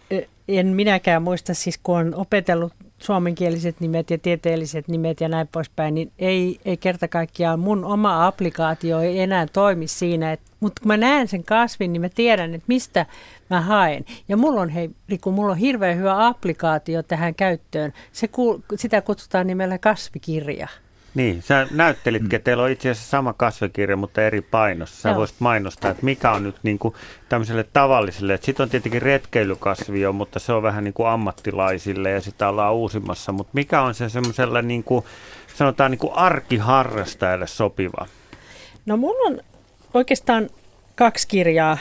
en 0.47 0.67
minäkään 0.67 1.23
muista, 1.23 1.53
siis 1.53 1.79
kun 1.83 1.97
on 1.97 2.15
opetellut 2.15 2.73
suomenkieliset 3.03 3.79
nimet 3.79 4.09
ja 4.09 4.17
tieteelliset 4.17 4.87
nimet 4.87 5.21
ja 5.21 5.29
näin 5.29 5.47
poispäin, 5.47 5.95
niin 5.95 6.11
ei, 6.19 6.59
ei 6.65 6.77
kerta 6.77 7.07
kaikkiaan 7.07 7.59
mun 7.59 7.85
oma 7.85 8.27
applikaatio 8.27 8.99
ei 8.99 9.19
enää 9.19 9.47
toimi 9.53 9.87
siinä. 9.87 10.37
Mutta 10.59 10.79
kun 10.81 10.87
mä 10.87 10.97
näen 10.97 11.27
sen 11.27 11.43
kasvin, 11.43 11.93
niin 11.93 12.01
mä 12.01 12.09
tiedän, 12.09 12.53
että 12.53 12.65
mistä 12.67 13.05
mä 13.49 13.61
haen. 13.61 14.05
Ja 14.27 14.37
mulla 14.37 14.61
on, 14.61 14.69
hei 14.69 14.89
Riku, 15.09 15.31
mulla 15.31 15.51
on 15.51 15.57
hirveän 15.57 15.97
hyvä 15.97 16.27
applikaatio 16.27 17.03
tähän 17.03 17.35
käyttöön. 17.35 17.93
Se, 18.11 18.29
sitä 18.75 19.01
kutsutaan 19.01 19.47
nimellä 19.47 19.77
kasvikirja. 19.77 20.67
Niin, 21.15 21.41
sä 21.41 21.67
näyttelit, 21.71 22.23
että 22.23 22.39
teillä 22.39 22.63
on 22.63 22.69
itse 22.69 22.89
asiassa 22.89 23.09
sama 23.09 23.33
kasvikirja, 23.33 23.97
mutta 23.97 24.21
eri 24.21 24.41
painossa. 24.41 25.01
Sä 25.01 25.09
Joo. 25.09 25.17
voisit 25.17 25.39
mainostaa, 25.39 25.91
että 25.91 26.05
mikä 26.05 26.31
on 26.31 26.43
nyt 26.43 26.55
niin 26.63 26.79
kuin 26.79 26.95
tämmöiselle 27.29 27.63
tavalliselle. 27.73 28.39
Sitten 28.41 28.63
on 28.63 28.69
tietenkin 28.69 29.01
retkeilykasvio, 29.01 30.13
mutta 30.13 30.39
se 30.39 30.53
on 30.53 30.63
vähän 30.63 30.83
niin 30.83 30.93
kuin 30.93 31.07
ammattilaisille 31.07 32.09
ja 32.09 32.21
sitä 32.21 32.49
ollaan 32.49 32.73
uusimmassa. 32.73 33.31
Mutta 33.31 33.51
mikä 33.53 33.81
on 33.81 33.95
se 33.95 34.09
semmoiselle 34.09 34.61
niin 34.61 34.83
kuin, 34.83 35.05
sanotaan 35.55 35.91
niin 35.91 35.99
kuin 35.99 36.13
arkiharrastajalle 36.13 37.47
sopiva? 37.47 38.07
No 38.85 38.97
mulla 38.97 39.29
on 39.29 39.39
oikeastaan 39.93 40.49
kaksi 40.95 41.27
kirjaa. 41.27 41.77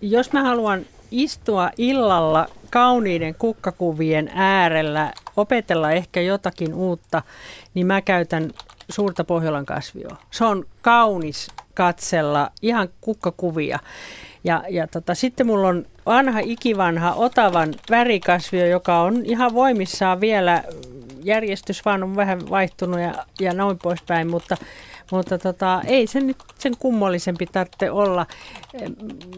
Jos 0.00 0.32
mä 0.32 0.42
haluan 0.42 0.86
istua 1.10 1.70
illalla 1.78 2.46
kauniiden 2.70 3.34
kukkakuvien 3.34 4.30
äärellä, 4.34 5.12
opetella 5.36 5.90
ehkä 5.90 6.20
jotakin 6.20 6.74
uutta, 6.74 7.22
niin 7.74 7.86
mä 7.86 8.00
käytän 8.00 8.50
suurta 8.88 9.24
Pohjolan 9.24 9.66
kasvioa. 9.66 10.16
Se 10.30 10.44
on 10.44 10.64
kaunis 10.82 11.48
katsella, 11.74 12.50
ihan 12.62 12.88
kukkakuvia. 13.00 13.78
Ja, 14.44 14.64
ja 14.70 14.86
tota, 14.86 15.14
sitten 15.14 15.46
mulla 15.46 15.68
on 15.68 15.86
vanha 16.06 16.40
ikivanha 16.40 17.14
Otavan 17.14 17.74
värikasvio, 17.90 18.66
joka 18.66 19.00
on 19.00 19.22
ihan 19.24 19.54
voimissaan 19.54 20.20
vielä. 20.20 20.64
Järjestys 21.24 21.84
vaan 21.84 22.02
on 22.02 22.16
vähän 22.16 22.50
vaihtunut 22.50 23.00
ja, 23.00 23.14
ja 23.40 23.54
noin 23.54 23.78
poispäin, 23.82 24.30
mutta 24.30 24.56
mutta 25.10 25.38
tota, 25.38 25.82
ei 25.86 26.06
se 26.06 26.20
nyt 26.20 26.36
sen 26.58 26.76
kummollisempi 26.78 27.46
tarvitse 27.46 27.90
olla. 27.90 28.26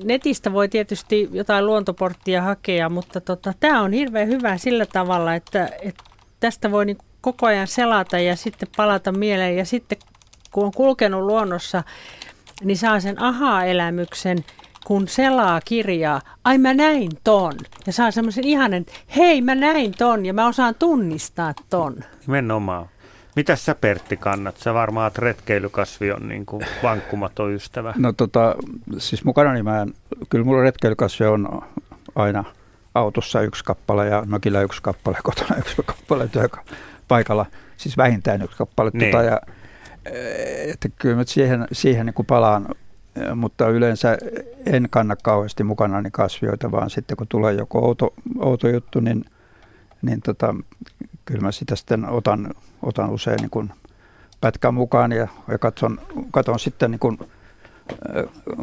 Netistä 0.05 0.53
voi 0.53 0.69
tietysti 0.69 1.29
jotain 1.33 1.67
luontoporttia 1.67 2.43
hakea, 2.43 2.89
mutta 2.89 3.21
tota, 3.21 3.53
tämä 3.61 3.83
on 3.83 3.93
hirveän 3.93 4.29
hyvä 4.29 4.59
sillä 4.59 4.87
tavalla, 4.87 5.35
että, 5.35 5.71
että 5.83 6.05
tästä 6.41 6.71
voi 6.71 6.87
niin 6.87 6.99
koko 7.21 7.47
ajan 7.47 7.67
selata 7.67 8.19
ja 8.19 8.37
sitten 8.37 8.69
palata 8.77 9.13
mieleen 9.13 9.57
ja 9.57 9.65
sitten 9.65 9.99
kun 10.51 10.65
on 10.65 10.73
kulkenut 10.73 11.23
luonnossa, 11.23 11.83
niin 12.65 12.79
saa 12.79 13.01
sen 13.01 13.23
aha-elämyksen, 13.23 14.45
kun 14.87 15.09
selaa 15.09 15.61
kirjaa, 15.65 16.21
ai 16.45 16.59
mä 16.59 16.75
näin 16.75 17.11
ton. 17.25 17.53
Ja 17.87 17.93
saa 17.93 18.11
semmoisen 18.11 18.45
ihanen, 18.45 18.87
hei 19.17 19.43
mä 19.43 19.55
näin 19.55 19.93
ton 19.99 20.27
ja 20.27 20.35
mä 20.35 20.47
osaan 20.47 20.75
tunnistaa 20.75 21.55
ton. 21.71 21.97
Nimenomaan. 22.27 22.89
Mitäs 23.39 23.65
sä 23.65 23.75
Pertti 23.75 24.17
kannat? 24.17 24.57
Sä 24.57 24.75
varmaan 24.75 25.07
että 25.09 25.21
retkeilykasvi 25.21 26.13
on 26.13 26.29
niin 26.29 26.47
kuin 26.47 26.67
vankkumaton 26.83 27.53
ystävä. 27.53 27.95
No 27.97 28.13
tota, 28.13 28.57
siis 28.99 29.25
mukana 29.25 29.53
niin 29.53 29.65
mä 29.65 29.83
en, 29.83 29.95
kyllä 30.29 30.45
mulla 30.45 30.63
retkeilykasvi 30.63 31.27
on 31.27 31.63
aina 32.15 32.45
autossa 32.95 33.41
yksi 33.41 33.65
kappale 33.65 34.09
ja 34.09 34.23
mökillä 34.27 34.63
yksi 34.63 34.83
kappale, 34.83 35.19
kotona 35.25 35.57
yksi 35.59 35.77
kappale 35.87 36.29
paikalla, 37.09 37.47
siis 37.77 37.97
vähintään 37.97 38.43
yksi 38.43 38.57
kappale. 38.57 38.91
Niin. 38.95 39.13
Tota, 39.13 39.25
ja, 39.25 39.41
eh, 40.07 40.71
että 40.71 40.89
kyllä 40.89 41.17
mä 41.17 41.25
siihen, 41.25 41.67
siihen 41.73 42.07
niin 42.07 42.15
kuin 42.15 42.27
palaan, 42.27 42.67
eh, 43.17 43.35
mutta 43.35 43.69
yleensä 43.69 44.19
en 44.67 44.89
kanna 44.91 45.17
kauheasti 45.17 45.65
mukana 45.65 46.03
niin 46.03 46.13
kasvioita, 46.13 46.71
vaan 46.71 46.91
sitten 46.91 47.17
kun 47.17 47.27
tulee 47.29 47.55
joku 47.55 47.79
outo, 47.79 48.15
outo 48.39 48.69
juttu, 48.69 49.01
niin, 49.01 49.25
niin 50.03 50.21
tota, 50.21 50.55
kyllä 51.29 51.41
mä 51.41 51.53
sitä 51.53 51.77
sitten 51.77 52.09
otan, 52.09 52.55
otan 52.83 53.11
usein 53.11 53.37
niin 53.37 53.51
kuin 53.51 53.73
pätkän 54.41 54.75
mukaan 54.75 55.13
ja, 55.13 55.29
ja 55.49 55.59
katson, 55.59 56.01
katson 56.31 56.61
sitten 56.61 56.91
niin 56.91 56.99
kuin, 56.99 57.19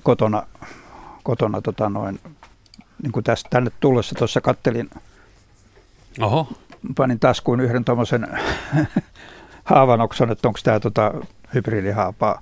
kotona, 0.03 0.47
kotona 1.23 1.61
tota 1.61 1.89
noin, 1.89 2.19
niin 3.03 3.11
kuin 3.11 3.23
tästä, 3.23 3.49
tänne 3.49 3.71
tullessa 3.79 4.15
tuossa 4.15 4.41
kattelin, 4.41 4.89
Oho. 6.21 6.47
panin 6.95 7.19
taskuun 7.19 7.61
yhden 7.61 7.85
tuommoisen 7.85 8.27
haavanokson, 9.63 10.31
että 10.31 10.47
onko 10.47 10.59
tämä 10.63 10.79
tota 10.79 11.13
hybridihaapaa 11.53 12.41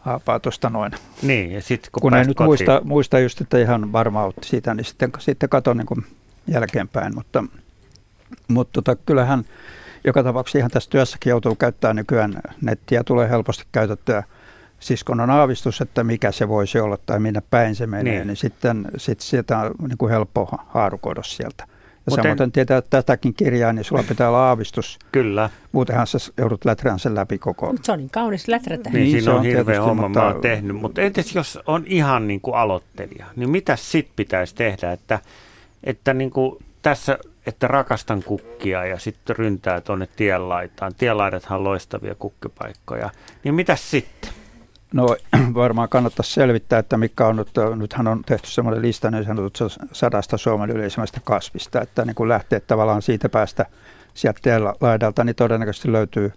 haapaa 0.00 0.40
tuosta 0.40 0.70
noin. 0.70 0.92
Niin, 1.22 1.52
ja 1.52 1.62
sitten 1.62 1.92
kun, 1.92 2.00
kun 2.00 2.14
ei 2.14 2.24
nyt 2.24 2.40
muista, 2.40 2.80
muista 2.84 3.18
just, 3.18 3.40
että 3.40 3.58
ihan 3.58 3.92
varma 3.92 4.24
otti 4.24 4.48
siitä, 4.48 4.74
niin 4.74 4.84
sitten, 4.84 5.12
sitten 5.18 5.48
katon 5.48 5.76
niin 5.76 6.06
jälkeenpäin, 6.46 7.14
mutta 7.14 7.44
mutta 8.48 8.82
tota, 8.82 9.02
kyllähän 9.06 9.44
joka 10.04 10.22
tapauksessa 10.22 10.58
ihan 10.58 10.70
tässä 10.70 10.90
työssäkin 10.90 11.30
joutuu 11.30 11.54
käyttämään 11.54 11.96
nykyään 11.96 12.40
nettiä, 12.60 13.04
tulee 13.04 13.30
helposti 13.30 13.64
käytettyä. 13.72 14.22
Siis 14.80 15.04
kun 15.04 15.20
on 15.20 15.30
aavistus, 15.30 15.80
että 15.80 16.04
mikä 16.04 16.32
se 16.32 16.48
voisi 16.48 16.78
olla 16.78 16.98
tai 17.06 17.20
minne 17.20 17.42
päin 17.50 17.74
se 17.74 17.86
menee, 17.86 18.14
niin, 18.14 18.26
niin 18.26 18.36
sitten 18.36 18.84
sit 18.96 19.20
sieltä 19.20 19.58
on 19.58 19.74
niin 19.88 19.98
kuin 19.98 20.10
helppo 20.10 20.48
haarukoida 20.66 21.22
sieltä. 21.22 21.64
Ja 22.06 22.10
Muten, 22.10 22.38
samoin 22.38 22.52
tietää 22.52 22.78
että 22.78 22.90
tätäkin 22.90 23.34
kirjaa, 23.34 23.72
niin 23.72 23.84
sulla 23.84 24.02
pitää 24.02 24.28
olla 24.28 24.48
aavistus. 24.48 24.98
Kyllä. 25.12 25.50
Muutenhan 25.72 26.06
sä 26.06 26.18
joudut 26.38 26.64
läträän 26.64 26.98
sen 26.98 27.14
läpi 27.14 27.38
koko. 27.38 27.66
Mutta 27.66 27.86
se 27.86 27.92
on 27.92 27.98
niin 27.98 28.10
kaunis 28.10 28.48
läträtä. 28.48 28.90
Niin, 28.90 29.02
niin 29.02 29.10
siinä 29.10 29.32
on, 29.32 29.38
on 29.38 29.44
hirveä 29.44 29.82
homma, 29.82 30.02
mutta... 30.02 30.20
mä 30.20 30.26
oon 30.26 30.40
tehnyt. 30.40 30.76
Mutta 30.76 31.02
entäs 31.02 31.34
jos 31.34 31.58
on 31.66 31.84
ihan 31.86 32.28
niin 32.28 32.40
kuin 32.40 32.56
aloittelija, 32.56 33.26
niin 33.36 33.50
mitä 33.50 33.76
sit 33.76 34.08
pitäisi 34.16 34.54
tehdä, 34.54 34.92
että, 34.92 35.18
että 35.84 36.14
niin 36.14 36.30
kuin 36.30 36.64
tässä 36.82 37.18
että 37.46 37.68
rakastan 37.68 38.22
kukkia 38.22 38.84
ja 38.84 38.98
sitten 38.98 39.36
ryntää 39.36 39.80
tuonne 39.80 40.08
tienlaitaan. 40.16 40.94
Tienlaidathan 40.94 41.58
on 41.58 41.64
loistavia 41.64 42.14
kukkipaikkoja. 42.14 43.10
Niin 43.44 43.54
mitä 43.54 43.76
sitten? 43.76 44.30
No 44.94 45.16
varmaan 45.54 45.88
kannattaisi 45.88 46.32
selvittää, 46.32 46.78
että 46.78 46.96
mikä 46.96 47.26
on 47.26 47.36
nyt, 47.36 47.50
nythän 47.76 48.06
on 48.06 48.22
tehty 48.26 48.50
semmoinen 48.50 48.82
lista 48.82 49.10
niin 49.10 49.24
sanotut 49.24 49.58
sadasta 49.92 50.36
Suomen 50.36 50.70
yleisimmästä 50.70 51.20
kasvista, 51.24 51.80
että 51.80 52.04
niin 52.04 52.14
kun 52.14 52.28
lähtee 52.28 52.60
tavallaan 52.60 53.02
siitä 53.02 53.28
päästä 53.28 53.66
sieltä 54.14 54.40
tienlaidalta, 54.42 55.24
niin 55.24 55.36
todennäköisesti 55.36 55.92
löytyy 55.92 56.32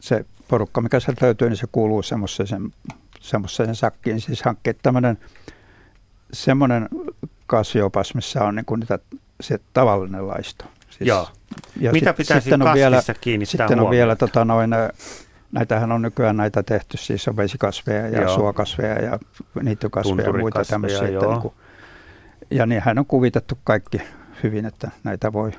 se 0.00 0.24
porukka, 0.48 0.80
mikä 0.80 1.00
sieltä 1.00 1.26
löytyy, 1.26 1.48
niin 1.48 1.56
se 1.56 1.66
kuuluu 1.72 2.02
semmoiseen, 2.02 2.72
semmoiseen 3.20 3.74
sakkiin. 3.74 4.20
Siis 4.20 4.42
hankkeet 4.42 4.78
tämmöinen 4.82 5.18
semmoinen 6.32 6.88
kasviopas, 7.46 8.14
missä 8.14 8.44
on 8.44 8.54
niin 8.54 8.64
kuin 8.64 8.80
niitä 8.80 8.98
se 9.40 9.58
tavallinen 9.72 10.28
laisto. 10.28 10.64
Siis, 10.90 11.08
Joo. 11.08 11.28
Ja 11.80 11.92
Mitä 11.92 12.10
sit, 12.10 12.16
pitäisi 12.16 12.44
sitten 12.44 12.62
on 12.62 12.74
vielä, 12.74 13.02
kiinnittää 13.20 13.68
Sitten 13.68 13.80
on 13.80 13.90
vielä, 13.90 14.16
tota, 14.16 14.44
noin, 14.44 14.70
näitähän 15.52 15.92
on 15.92 16.02
nykyään 16.02 16.36
näitä 16.36 16.62
tehty, 16.62 16.96
siis 16.96 17.28
on 17.28 17.36
vesikasveja 17.36 18.08
ja 18.08 18.20
joo. 18.20 18.34
suokasveja 18.34 19.02
ja 19.02 19.18
niittykasveja 19.62 20.28
ja 20.28 20.32
muita 20.32 20.64
tämmöisiä. 20.64 21.08
Että 21.08 21.26
niin 21.26 21.40
kuin, 21.40 21.54
ja 22.50 22.66
niinhän 22.66 22.98
on 22.98 23.06
kuvitettu 23.06 23.58
kaikki 23.64 24.00
hyvin, 24.42 24.64
että 24.66 24.90
näitä 25.04 25.32
voi. 25.32 25.52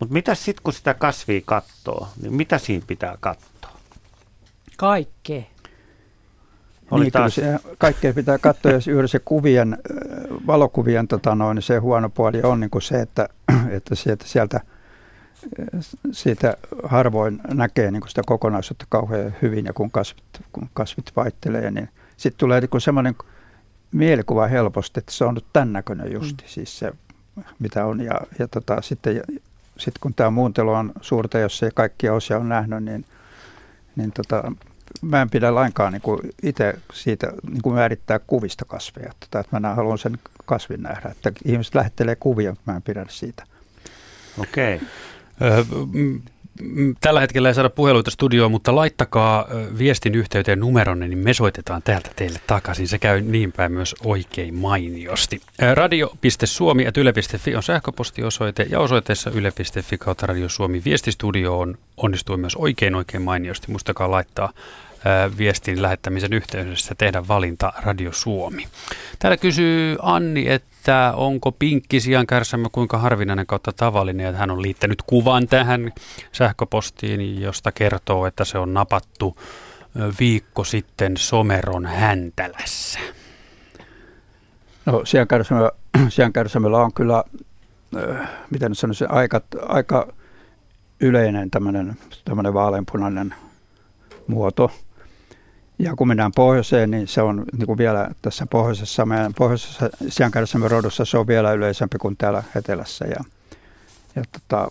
Mutta 0.00 0.12
mitä 0.12 0.34
sitten, 0.34 0.62
kun 0.62 0.72
sitä 0.72 0.94
kasvia 0.94 1.40
katsoo, 1.44 2.08
niin 2.22 2.34
mitä 2.34 2.58
siinä 2.58 2.84
pitää 2.86 3.16
katsoa? 3.20 3.72
Kaikkea. 4.76 5.42
Oli 6.90 7.04
niin, 7.04 7.12
taas... 7.12 7.34
se, 7.34 7.58
kaikkea 7.78 8.14
pitää 8.14 8.38
katsoa, 8.38 8.72
jos 8.72 8.86
juuri 8.86 9.08
se 9.08 9.18
kuvien, 9.18 9.78
valokuvien 10.46 11.08
tota 11.08 11.34
noin, 11.34 11.62
se 11.62 11.78
huono 11.78 12.08
puoli 12.08 12.42
on 12.42 12.60
niin 12.60 12.70
kuin 12.70 12.82
se, 12.82 13.00
että, 13.00 13.28
että 13.76 13.94
sieltä, 13.94 14.24
sieltä 14.26 14.60
siitä 16.12 16.56
harvoin 16.84 17.40
näkee 17.48 17.90
niin 17.90 18.00
kuin 18.00 18.08
sitä 18.08 18.22
kokonaisuutta 18.26 18.86
kauhean 18.88 19.34
hyvin 19.42 19.64
ja 19.64 19.72
kun 19.72 19.90
kasvit, 19.90 20.24
kun 20.52 20.70
kasvit 20.74 21.12
vaihtelee, 21.16 21.70
niin 21.70 21.88
sitten 22.16 22.38
tulee 22.38 22.60
niin 22.60 22.80
semmoinen 22.80 23.14
mielikuva 23.92 24.46
helposti, 24.46 25.00
että 25.00 25.12
se 25.12 25.24
on 25.24 25.34
nyt 25.34 25.46
tämän 25.52 25.72
näköinen 25.72 26.12
justi, 26.12 26.44
mm. 26.44 26.48
siis 26.48 26.78
se 26.78 26.92
mitä 27.58 27.86
on. 27.86 28.00
Ja, 28.00 28.20
ja 28.38 28.48
tota, 28.48 28.82
sitten, 28.82 29.22
sitten 29.78 30.00
kun 30.00 30.14
tämä 30.14 30.30
muuntelu 30.30 30.70
on 30.70 30.92
suurta, 31.00 31.38
jos 31.38 31.58
se 31.58 31.70
kaikkia 31.74 32.14
osia 32.14 32.38
on 32.38 32.48
nähnyt, 32.48 32.84
niin, 32.84 33.04
niin 33.96 34.12
tota, 34.12 34.52
mä 35.02 35.22
en 35.22 35.30
pidä 35.30 35.54
lainkaan 35.54 35.92
niin 35.92 36.32
itse 36.42 36.78
siitä 36.92 37.32
niin 37.50 37.62
kuin 37.62 37.74
määrittää 37.74 38.18
kuvista 38.18 38.64
kasveja. 38.64 39.10
Että, 39.10 39.40
että 39.40 39.60
mä 39.60 39.74
haluan 39.74 39.98
sen 39.98 40.18
kasvin 40.44 40.82
nähdä. 40.82 41.08
Että 41.08 41.32
ihmiset 41.44 41.74
lähettelee 41.74 42.16
kuvia, 42.16 42.50
mutta 42.50 42.72
mä 42.72 42.76
en 42.76 42.82
pidä 42.82 43.06
siitä. 43.08 43.44
Okei. 44.38 44.74
Okay. 44.74 46.20
Tällä 47.00 47.20
hetkellä 47.20 47.48
ei 47.48 47.54
saada 47.54 47.70
puheluita 47.70 48.10
studioon, 48.10 48.50
mutta 48.50 48.74
laittakaa 48.74 49.48
viestin 49.78 50.14
yhteyteen 50.14 50.60
numeronne, 50.60 51.08
niin 51.08 51.18
me 51.18 51.34
soitetaan 51.34 51.82
täältä 51.82 52.10
teille 52.16 52.40
takaisin. 52.46 52.88
Se 52.88 52.98
käy 52.98 53.20
niin 53.20 53.52
päin 53.52 53.72
myös 53.72 53.94
oikein 54.04 54.54
mainiosti. 54.54 55.40
Radio.suomi 55.74 56.84
ja 56.84 56.90
yle.fi 56.96 57.56
on 57.56 57.62
sähköpostiosoite 57.62 58.66
ja 58.70 58.80
osoitteessa 58.80 59.30
yle.fi 59.30 59.98
kautta 59.98 60.26
Radio 60.26 60.48
Suomi 60.48 60.82
viestistudioon 60.84 61.78
onnistui 61.96 62.36
myös 62.36 62.56
oikein 62.56 62.94
oikein 62.94 63.22
mainiosti. 63.22 63.70
Muistakaa 63.70 64.10
laittaa 64.10 64.52
viestin 65.38 65.82
lähettämisen 65.82 66.32
yhteydessä 66.32 66.94
tehdä 66.98 67.28
valinta 67.28 67.72
Radio 67.82 68.12
Suomi. 68.12 68.66
Täällä 69.18 69.36
kysyy 69.36 69.96
Anni, 70.02 70.48
että 70.48 71.12
onko 71.16 71.52
pinkki 71.52 72.00
sian 72.00 72.26
kärsämme 72.26 72.68
kuinka 72.72 72.98
harvinainen 72.98 73.46
kautta 73.46 73.72
tavallinen, 73.72 74.26
että 74.26 74.38
hän 74.38 74.50
on 74.50 74.62
liittänyt 74.62 75.02
kuvan 75.02 75.46
tähän 75.46 75.92
sähköpostiin, 76.32 77.40
josta 77.40 77.72
kertoo, 77.72 78.26
että 78.26 78.44
se 78.44 78.58
on 78.58 78.74
napattu 78.74 79.36
viikko 80.20 80.64
sitten 80.64 81.16
Someron 81.16 81.86
häntälässä. 81.86 82.98
No 84.86 85.02
siankärsämellä 86.08 86.78
on 86.84 86.92
kyllä, 86.92 87.24
miten 88.50 88.74
sanoisin, 88.74 89.10
aika, 89.10 89.40
aika 89.68 90.12
yleinen 91.00 91.50
tämmöinen 91.50 92.54
vaaleanpunainen 92.54 93.34
muoto. 94.26 94.70
Ja 95.80 95.96
kun 95.96 96.08
mennään 96.08 96.32
pohjoiseen, 96.32 96.90
niin 96.90 97.08
se 97.08 97.22
on 97.22 97.44
niin 97.52 97.66
kuin 97.66 97.78
vielä 97.78 98.10
tässä 98.22 98.46
pohjoisessa, 98.50 99.06
meidän 99.06 99.34
pohjoisessa 99.34 99.90
siankärssämme 100.08 100.68
rodussa 100.68 101.04
se 101.04 101.18
on 101.18 101.26
vielä 101.26 101.52
yleisempi 101.52 101.98
kuin 101.98 102.16
täällä 102.16 102.42
etelässä. 102.56 103.04
Ja, 103.04 103.24
ja 104.16 104.22
tota, 104.32 104.70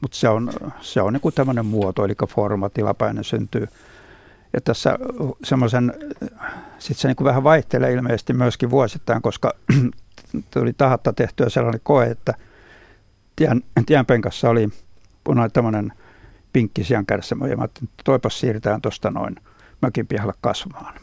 mutta 0.00 0.16
se 0.16 0.28
on, 0.28 0.52
se 0.80 1.02
on 1.02 1.12
niin 1.12 1.34
tämmöinen 1.34 1.66
muoto, 1.66 2.04
eli 2.04 2.14
forma, 2.28 2.68
tilapäinen 2.68 3.24
syntyy. 3.24 3.68
Ja 4.52 4.60
tässä 4.60 4.98
semmoisen, 5.44 5.92
sitten 6.78 7.00
se 7.00 7.08
niin 7.08 7.24
vähän 7.24 7.44
vaihtelee 7.44 7.92
ilmeisesti 7.92 8.32
myöskin 8.32 8.70
vuosittain, 8.70 9.22
koska 9.22 9.52
tuli 10.50 10.72
tahatta 10.72 11.12
tehtyä 11.12 11.48
sellainen 11.48 11.80
koe, 11.84 12.06
että 12.06 12.34
tien, 13.36 13.62
tienpenkassa 13.86 14.50
oli 14.50 14.68
tämmöinen– 15.52 15.92
pinkkisian 16.54 17.06
kärsämö. 17.06 17.48
Ja 17.48 17.56
mä 17.56 17.64
että 17.64 17.80
toipas 18.04 18.40
siirretään 18.40 18.82
tuosta 18.82 19.10
noin 19.10 19.36
mökin 19.82 20.06
pihalle 20.06 20.32
kasvamaan. 20.40 20.94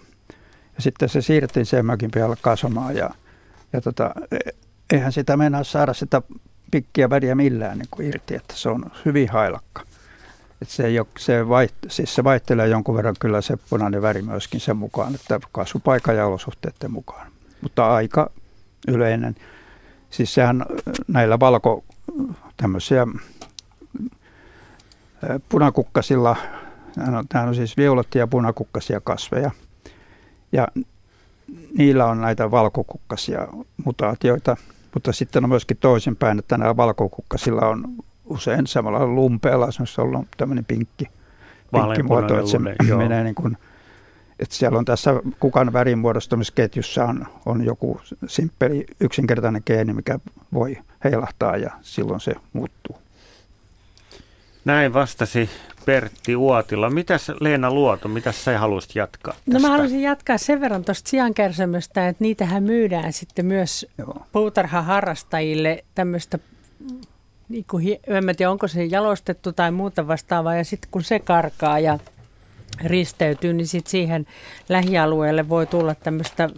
Ja 0.76 0.82
sitten 0.82 1.10
se 1.10 1.22
siirrettiin 1.22 1.66
sen 1.66 1.86
mökin 1.86 2.12
pihalle 2.12 2.36
kasvamaan 2.42 2.96
ja, 2.96 3.10
ja 3.74 3.82
tota, 3.82 4.12
e, 4.32 4.38
eihän 4.94 5.12
sitä 5.12 5.38
mennä 5.38 5.64
saada 5.64 5.94
sitä 5.94 6.22
pikkiä 6.72 7.10
väriä 7.10 7.36
millään 7.36 7.78
niin 7.78 7.88
kuin 7.92 8.08
irti, 8.08 8.36
että 8.36 8.54
se 8.58 8.70
on 8.70 8.86
hyvin 9.06 9.30
hailakka. 9.30 9.82
että 10.62 10.74
se, 10.74 10.86
ei 10.86 11.00
ole, 11.00 11.08
se, 11.18 11.50
vaiht, 11.50 11.76
siis 11.88 12.16
se 12.16 12.24
vaihtelee 12.24 12.68
jonkun 12.68 12.96
verran 12.96 13.16
kyllä 13.20 13.42
se 13.42 13.58
punainen 13.70 14.02
väri 14.02 14.22
myöskin 14.22 14.60
sen 14.60 14.78
mukaan, 14.78 15.16
että 15.16 15.40
kasvupaikan 15.52 16.16
ja 16.16 16.26
olosuhteiden 16.26 16.92
mukaan. 16.92 17.32
Mutta 17.62 17.94
aika 17.94 18.32
yleinen. 18.88 19.36
Siis 20.10 20.34
sehän 20.34 20.66
näillä 21.08 21.40
valko 21.40 21.84
tämmöisiä 22.58 23.08
punakukkasilla 25.50 26.36
Nämä 26.96 27.24
on, 27.48 27.56
siis 27.56 27.78
violettia 27.78 28.20
ja 28.20 28.28
punakukkasia 28.28 29.02
kasveja. 29.02 29.52
Ja 30.52 30.68
niillä 31.78 32.06
on 32.06 32.22
näitä 32.22 32.52
valkokukkasia 32.52 33.48
mutaatioita, 33.86 34.58
mutta 34.94 35.14
sitten 35.14 35.44
on 35.44 35.50
myöskin 35.50 35.78
toisinpäin, 35.78 36.40
että 36.40 36.58
nämä 36.58 36.78
valkokukkasilla 36.78 37.68
on 37.68 37.96
usein 38.26 38.68
samalla 38.68 39.08
lumpeella, 39.08 39.72
se 39.72 40.02
on 40.02 40.28
tämmöinen 40.38 40.66
pinkki, 40.66 41.06
pinkki 41.72 42.04
muoto, 42.04 42.38
että 42.38 42.52
se 42.52 42.58
lume, 42.58 42.76
menee 42.98 43.24
niin 43.24 43.36
kuin, 43.36 43.58
että 44.40 44.56
siellä 44.56 44.78
on 44.78 44.86
tässä 44.86 45.22
kukan 45.40 45.74
värin 45.74 46.00
muodostumisketjussa 46.00 47.06
on, 47.06 47.28
on 47.46 47.66
joku 47.66 48.02
simppeli 48.28 48.86
yksinkertainen 49.00 49.64
geeni, 49.66 49.94
mikä 49.94 50.20
voi 50.54 50.78
heilahtaa 51.04 51.58
ja 51.58 51.72
silloin 51.82 52.20
se 52.20 52.36
muuttuu. 52.54 53.01
Näin 54.66 54.94
vastasi 54.94 55.50
Pertti 55.86 56.36
Uotila. 56.36 56.90
Mitäs 56.90 57.32
Leena 57.40 57.72
Luoto, 57.72 58.08
mitä 58.08 58.32
sä 58.32 58.60
haluaisit 58.60 58.96
jatkaa 58.96 59.34
tästä? 59.34 59.52
No 59.52 59.60
mä 59.60 59.70
haluaisin 59.70 60.02
jatkaa 60.02 60.38
sen 60.38 60.62
verran 60.62 60.86
tuosta 60.86 61.10
sijankärsämöstä, 61.10 62.08
että 62.08 62.24
niitähän 62.24 62.64
myydään 62.64 63.14
sitten 63.14 63.46
myös 63.46 63.86
puutarhaharrastajille 64.32 65.84
tämmöistä 65.96 66.40
niin 67.50 67.66
kuin, 67.70 68.00
en 68.08 68.36
tiedä 68.38 68.52
onko 68.52 68.68
se 68.68 68.86
jalostettu 68.86 69.54
tai 69.54 69.72
muuta 69.72 70.08
vastaavaa, 70.08 70.56
ja 70.56 70.64
sitten 70.64 70.92
kun 70.92 71.04
se 71.04 71.20
karkaa 71.20 71.80
ja 71.80 72.00
risteytyy, 72.84 73.54
niin 73.54 73.68
sit 73.68 73.88
siihen 73.88 74.28
lähialueelle 74.70 75.50
voi 75.50 75.68
tulla 75.68 75.96
tämmöistä 75.96 76.50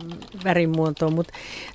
värimuotoa. 0.44 1.10
Mutta 1.10 1.34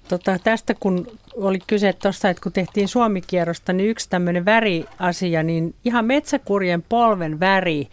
tota, 0.09 0.39
tästä 0.45 0.75
kun 0.81 1.07
oli 1.37 1.59
kyse 1.67 1.93
tuosta, 1.93 2.31
että 2.31 2.43
kun 2.43 2.53
tehtiin 2.53 2.89
Suomikierrosta, 2.89 3.73
niin 3.73 3.91
yksi 3.91 4.11
tämmöinen 4.11 4.45
väriasia, 4.45 5.43
niin 5.43 5.75
ihan 5.85 6.05
metsäkurjen 6.05 6.85
polven 6.89 7.41
väri 7.41 7.89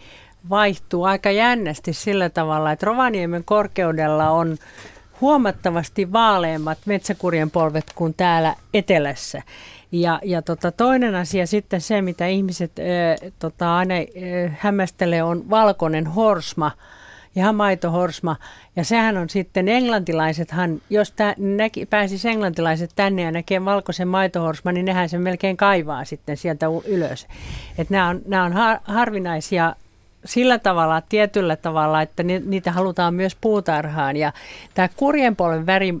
vaihtuu 0.50 1.04
aika 1.04 1.30
jännästi 1.30 1.92
sillä 1.92 2.30
tavalla, 2.30 2.72
että 2.72 2.86
Rovaniemen 2.86 3.44
korkeudella 3.44 4.30
on 4.30 4.56
huomattavasti 5.20 6.12
vaaleimmat 6.12 6.78
metsäkurjen 6.86 7.50
polvet 7.50 7.84
kuin 7.94 8.14
täällä 8.14 8.54
etelässä. 8.74 9.42
Ja, 10.00 10.20
ja 10.24 10.42
tota, 10.42 10.72
toinen 10.72 11.14
asia 11.14 11.46
sitten 11.46 11.80
se, 11.80 12.02
mitä 12.02 12.26
ihmiset 12.26 12.72
äh, 12.78 13.32
tota, 13.38 13.76
aina 13.76 13.94
äh, 13.94 14.56
hämmästelee, 14.58 15.22
on 15.22 15.50
valkoinen 15.50 16.06
horsma, 16.06 16.70
ihan 17.36 17.54
maitohorsma. 17.54 18.36
Ja 18.76 18.84
sehän 18.84 19.16
on 19.16 19.28
sitten 19.28 19.68
englantilaisethan, 19.68 20.80
jos 20.90 21.12
tä, 21.12 21.34
näki, 21.38 21.86
pääsis 21.86 22.24
englantilaiset 22.24 22.90
tänne 22.96 23.22
ja 23.22 23.30
näkee 23.30 23.64
valkoisen 23.64 24.08
maitohorsman, 24.08 24.74
niin 24.74 24.86
nehän 24.86 25.08
se 25.08 25.18
melkein 25.18 25.56
kaivaa 25.56 26.04
sitten 26.04 26.36
sieltä 26.36 26.66
ylös. 26.86 27.26
Että 27.78 27.94
nämä 27.94 28.08
on, 28.08 28.22
nämä 28.26 28.44
on 28.44 28.52
har, 28.52 28.78
harvinaisia 28.84 29.74
sillä 30.26 30.58
tavalla, 30.58 31.00
tietyllä 31.00 31.56
tavalla, 31.56 32.02
että 32.02 32.22
niitä 32.22 32.72
halutaan 32.72 33.14
myös 33.14 33.36
puutarhaan. 33.40 34.16
Ja 34.16 34.32
tämä 34.74 34.88
kurjenpolven 34.96 35.66
väri 35.66 35.94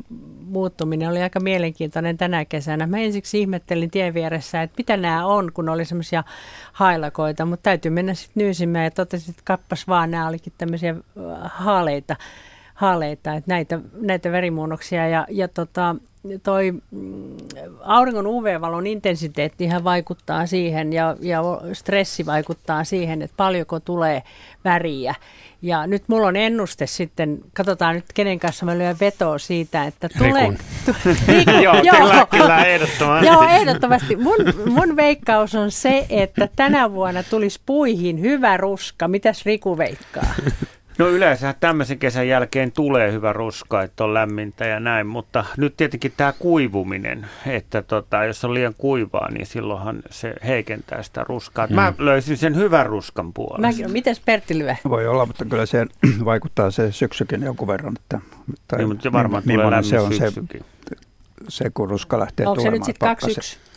muuttuminen 0.46 1.10
oli 1.10 1.22
aika 1.22 1.40
mielenkiintoinen 1.40 2.16
tänä 2.16 2.44
kesänä. 2.44 2.86
Mä 2.86 2.98
ensiksi 2.98 3.40
ihmettelin 3.40 3.90
tien 3.90 4.14
vieressä, 4.14 4.62
että 4.62 4.74
mitä 4.78 4.96
nämä 4.96 5.26
on, 5.26 5.52
kun 5.52 5.68
oli 5.68 5.84
semmoisia 5.84 6.24
hailakoita, 6.72 7.44
mutta 7.44 7.62
täytyy 7.62 7.90
mennä 7.90 8.14
sitten 8.14 8.42
nyysimään 8.42 8.84
ja 8.84 8.90
totesin, 8.90 9.30
että 9.30 9.42
kappas 9.44 9.88
vaan, 9.88 10.10
nämä 10.10 10.28
olikin 10.28 10.52
tämmöisiä 10.58 10.94
haaleita, 11.44 12.16
haaleita 12.76 13.34
että 13.34 13.50
näitä, 13.50 13.80
näitä 14.00 14.32
verimuunnoksia. 14.32 15.08
Ja, 15.08 15.26
ja 15.30 15.48
tota, 15.48 15.96
toi 16.42 16.72
mm, 16.90 17.36
auringon 17.82 18.26
UV-valon 18.26 18.86
intensiteetti 18.86 19.68
vaikuttaa 19.84 20.46
siihen 20.46 20.92
ja, 20.92 21.16
ja 21.20 21.42
stressi 21.72 22.26
vaikuttaa 22.26 22.84
siihen, 22.84 23.22
että 23.22 23.34
paljonko 23.36 23.80
tulee 23.80 24.22
väriä. 24.64 25.14
Ja 25.62 25.86
nyt 25.86 26.02
mulla 26.06 26.26
on 26.26 26.36
ennuste 26.36 26.86
sitten, 26.86 27.38
katsotaan 27.52 27.94
nyt 27.94 28.04
kenen 28.14 28.38
kanssa 28.38 28.66
mä 28.66 28.78
lyön 28.78 28.96
vetoa 29.00 29.38
siitä, 29.38 29.84
että 29.84 30.08
tulee... 30.18 30.52
Tu, 30.86 30.92
joo, 31.64 31.74
joo, 31.82 31.96
kyllä, 31.96 32.26
kyllä, 32.30 32.64
ehdottomasti. 32.64 33.26
Joo, 33.26 33.42
ehdottomasti. 33.42 34.16
Mun, 34.16 34.36
mun 34.66 34.96
veikkaus 34.96 35.54
on 35.54 35.70
se, 35.70 36.06
että 36.10 36.48
tänä 36.56 36.92
vuonna 36.92 37.22
tulisi 37.22 37.60
puihin 37.66 38.20
hyvä 38.20 38.56
ruska. 38.56 39.08
Mitäs 39.08 39.46
Riku 39.46 39.78
veikkaa? 39.78 40.34
No 40.98 41.08
yleensä 41.08 41.54
tämmöisen 41.60 41.98
kesän 41.98 42.28
jälkeen 42.28 42.72
tulee 42.72 43.12
hyvä 43.12 43.32
ruska, 43.32 43.82
että 43.82 44.04
on 44.04 44.14
lämmintä 44.14 44.66
ja 44.66 44.80
näin, 44.80 45.06
mutta 45.06 45.44
nyt 45.56 45.76
tietenkin 45.76 46.12
tämä 46.16 46.32
kuivuminen, 46.38 47.26
että 47.46 47.82
tota, 47.82 48.24
jos 48.24 48.44
on 48.44 48.54
liian 48.54 48.74
kuivaa, 48.78 49.30
niin 49.30 49.46
silloinhan 49.46 50.02
se 50.10 50.34
heikentää 50.46 51.02
sitä 51.02 51.24
ruskaa. 51.28 51.66
Mm. 51.66 51.74
Mä 51.74 51.92
löysin 51.98 52.36
sen 52.36 52.56
hyvän 52.56 52.86
ruskan 52.86 53.32
puolesta. 53.32 53.82
Mä, 53.82 53.88
mites 53.88 54.20
Pertti 54.20 54.58
lyö? 54.58 54.74
Voi 54.88 55.06
olla, 55.06 55.26
mutta 55.26 55.44
kyllä 55.44 55.66
se 55.66 55.86
vaikuttaa 56.24 56.70
se 56.70 56.92
syksykin 56.92 57.42
jonkun 57.42 57.68
verran. 57.68 57.94
Että, 57.96 58.20
tai 58.68 58.78
niin, 58.78 58.88
mutta 58.88 59.12
varmaan 59.12 59.42
tulee 59.42 59.70
lämmin 59.70 59.84
se 59.84 60.00
on 60.00 60.14
se, 60.14 60.32
se, 61.48 61.70
kun 61.74 61.90
ruska 61.90 62.18
lähtee 62.18 62.46
Onko 62.46 62.62
tulemaan. 62.62 62.74
Onko 62.74 63.20
se 63.20 63.28
nyt 63.28 63.36
sitten 63.36 63.60
2-1? 63.62 63.75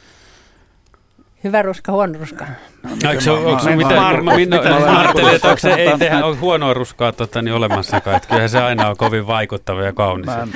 Hyvä 1.43 1.61
ruska, 1.61 1.91
huono 1.91 2.19
ruska. 2.19 2.45
No, 2.83 3.09
onko 3.09 3.21
se, 3.21 3.31
onko 3.31 3.59
se 3.59 3.75
mitä, 3.75 3.89
Mar- 3.89 4.21
mä, 4.21 4.35
minä, 4.35 4.61
mä 4.61 4.99
ajattelin, 4.99 5.35
että 5.35 5.47
onko 5.47 5.59
se 5.59 5.73
ei 5.73 5.97
tehdä 5.97 6.25
on 6.25 6.39
huonoa 6.39 6.73
ruskaa 6.73 7.11
tota, 7.11 7.41
niin 7.41 7.53
olemassakaan, 7.53 8.15
että 8.15 8.27
kyllähän 8.27 8.49
se 8.49 8.59
aina 8.59 8.89
on 8.89 8.97
kovin 8.97 9.27
vaikuttava 9.27 9.81
ja 9.81 9.93
kaunis. 9.93 10.25
Mä, 10.25 10.47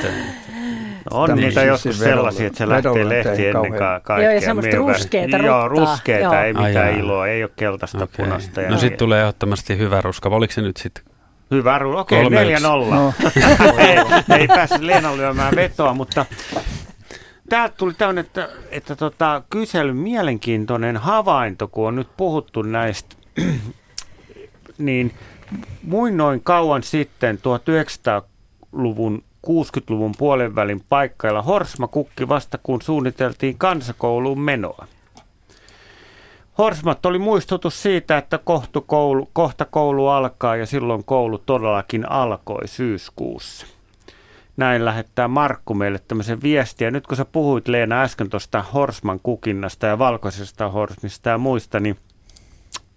No 1.12 1.22
on 1.22 1.36
niitä 1.36 1.62
siis 1.62 1.68
joskus 1.68 2.00
sellaisia, 2.00 2.48
että 2.48 2.58
se 2.58 2.70
lähtee 2.70 3.10
lehti 3.10 3.48
ennen 3.48 3.74
kaikkea. 3.74 4.20
Joo, 4.20 4.32
ja 4.32 4.42
semmoista 4.42 4.78
ruskeita 4.78 5.38
Joo, 5.38 5.68
ruskeita, 5.68 6.24
Joo. 6.24 6.34
ei 6.34 6.54
mitään 6.54 6.94
Ai 6.94 7.00
iloa, 7.00 7.28
ei 7.28 7.44
ole 7.44 7.52
keltaista 7.56 8.04
okay. 8.04 8.26
punaista. 8.26 8.62
no 8.62 8.78
sitten 8.78 9.00
tulee 9.00 9.22
ehdottomasti 9.22 9.78
hyvä 9.78 10.02
ruska. 10.02 10.30
Oliko 10.30 10.54
se 10.54 10.62
nyt 10.62 10.78
sitten 10.78 11.04
Hyvä 11.52 11.80
ruska, 11.80 12.02
okei, 12.02 12.26
okay, 12.26 12.56
4-0. 12.56 12.60
No. 12.94 13.14
ei, 13.78 13.98
ei 14.40 14.48
päässyt 14.48 14.82
Leena 14.82 15.18
lyömään 15.18 15.56
vetoa, 15.56 15.94
mutta 15.94 16.26
täältä 17.50 17.76
tuli 17.78 17.94
tämmöinen, 17.94 18.26
että, 18.26 18.50
että 18.70 18.96
tota, 18.96 19.44
kysely, 19.50 19.94
mielenkiintoinen 19.94 20.98
havainto, 20.98 21.68
kun 21.68 21.88
on 21.88 21.96
nyt 21.96 22.08
puhuttu 22.18 22.62
näistä, 22.62 23.16
niin 24.78 25.14
muinoin 25.84 26.42
kauan 26.44 26.84
sitten 26.84 27.38
1900-luvun 27.38 29.24
60-luvun 29.48 30.14
puolen 30.18 30.56
välin 30.56 30.84
paikkailla 30.90 31.42
Horsma 31.42 31.88
kukki 31.88 32.28
vasta 32.28 32.58
kun 32.64 32.82
suunniteltiin 32.82 33.58
kansakouluun 33.58 34.40
menoa. 34.40 34.88
Horsmat 36.58 37.06
oli 37.06 37.20
muistutus 37.20 37.84
siitä, 37.84 38.18
että 38.18 38.38
kohta 38.38 38.82
koulu, 38.82 39.30
kohta 39.34 39.66
koulu 39.66 40.08
alkaa 40.08 40.56
ja 40.56 40.66
silloin 40.66 41.04
koulu 41.04 41.38
todellakin 41.38 42.12
alkoi 42.12 42.68
syyskuussa 42.68 43.68
näin 44.58 44.86
lähettää 44.86 45.28
Markku 45.28 45.74
meille 45.74 46.00
tämmöisen 46.08 46.42
viestiä. 46.42 46.92
Nyt 46.92 47.08
kun 47.08 47.18
sä 47.18 47.26
puhuit 47.26 47.68
Leena 47.68 48.02
äsken 48.02 48.30
tuosta 48.30 48.62
Horsman 48.62 49.20
kukinnasta 49.24 49.88
ja 49.88 50.00
valkoisesta 50.00 50.70
horsmista 50.70 51.30
ja 51.30 51.38
muista, 51.38 51.80
niin 51.80 51.98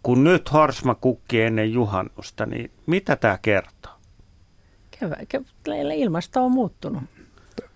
kun 0.02 0.24
nyt 0.24 0.52
Horsma 0.52 0.94
kukki 0.94 1.42
ennen 1.42 1.72
juhannusta, 1.72 2.46
niin 2.46 2.70
mitä 2.86 3.16
tämä 3.16 3.38
kertoo? 3.42 3.92
Kevä, 5.00 5.16
ilmasto 5.94 6.44
on 6.44 6.52
muuttunut. 6.52 7.02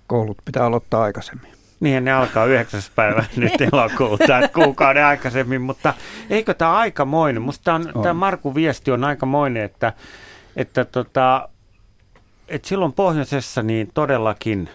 Koulut 0.06 0.38
pitää 0.44 0.64
aloittaa 0.64 1.02
aikaisemmin. 1.02 1.50
Niin, 1.80 2.04
ne 2.04 2.12
alkaa 2.12 2.46
9. 2.46 2.80
päivä 2.94 3.24
nyt 3.36 3.52
elokuuta, 3.60 4.38
että 4.38 4.54
kuukauden 4.54 5.04
aikaisemmin, 5.04 5.62
mutta 5.62 5.94
eikö 6.30 6.54
tämä 6.54 6.76
aikamoinen? 6.76 7.42
Musta 7.42 7.74
on, 7.74 7.92
on. 7.94 8.02
tämä 8.02 8.14
Markun 8.14 8.54
viesti 8.54 8.90
on 8.90 9.04
aikamoinen, 9.04 9.64
että, 9.64 9.92
että 10.56 10.84
tota, 10.84 11.48
et 12.50 12.64
silloin 12.64 12.92
pohjoisessa 12.92 13.62
niin 13.62 13.90
todellakin, 13.94 14.68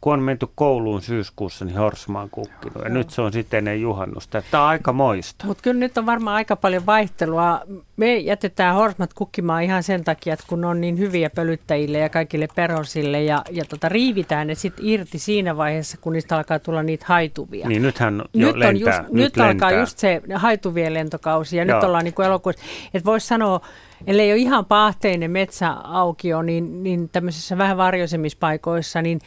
kun 0.00 0.12
on 0.12 0.20
menty 0.20 0.46
kouluun 0.54 1.02
syyskuussa, 1.02 1.64
niin 1.64 1.76
Horsma 1.78 2.20
on 2.20 2.30
kukkinut. 2.30 2.84
Ja 2.84 2.90
nyt 2.90 3.10
se 3.10 3.22
on 3.22 3.32
sitten 3.32 3.58
ennen 3.58 3.80
juhannusta. 3.80 4.42
Tämä 4.50 4.62
on 4.62 4.68
aika 4.68 4.92
moista. 4.92 5.46
Mutta 5.46 5.62
kyllä 5.62 5.80
nyt 5.80 5.98
on 5.98 6.06
varmaan 6.06 6.36
aika 6.36 6.56
paljon 6.56 6.86
vaihtelua. 6.86 7.60
Me 7.96 8.16
jätetään 8.16 8.74
Horsmat 8.74 9.14
kukkimaan 9.14 9.62
ihan 9.62 9.82
sen 9.82 10.04
takia, 10.04 10.32
että 10.32 10.44
kun 10.48 10.64
on 10.64 10.80
niin 10.80 10.98
hyviä 10.98 11.30
pölyttäjille 11.30 11.98
ja 11.98 12.08
kaikille 12.08 12.48
perhosille 12.54 13.22
ja, 13.22 13.42
ja 13.50 13.64
tota, 13.64 13.88
riivitään 13.88 14.46
ne 14.46 14.54
sitten 14.54 14.86
irti 14.86 15.18
siinä 15.18 15.56
vaiheessa, 15.56 15.98
kun 16.00 16.12
niistä 16.12 16.36
alkaa 16.36 16.58
tulla 16.58 16.82
niitä 16.82 17.04
haituvia. 17.08 17.68
Niin 17.68 17.82
nythän 17.82 18.22
jo 18.34 18.46
nyt 18.46 18.56
lentää. 18.56 18.68
On 18.68 18.80
just, 18.80 19.02
nyt, 19.02 19.12
nyt 19.12 19.36
lentää. 19.36 19.48
alkaa 19.48 19.80
just 19.80 19.98
se 19.98 20.22
haituvien 20.34 20.94
lentokausi 20.94 21.56
ja 21.56 21.64
Joo. 21.64 21.76
nyt 21.76 21.84
ollaan 21.84 22.04
niin 22.04 22.14
kuin 22.14 22.26
elokuussa. 22.26 22.62
Että 22.94 23.04
voisi 23.06 23.26
sanoa, 23.26 23.60
ellei 24.06 24.32
ole 24.32 24.40
ihan 24.40 24.64
paahteinen 24.64 25.30
metsäaukio, 25.30 26.42
niin, 26.42 26.82
niin 26.82 27.08
tämmöisissä 27.08 27.58
vähän 27.58 27.76
varjoisemmissa 27.76 28.38
paikoissa, 28.40 29.02
niin 29.02 29.20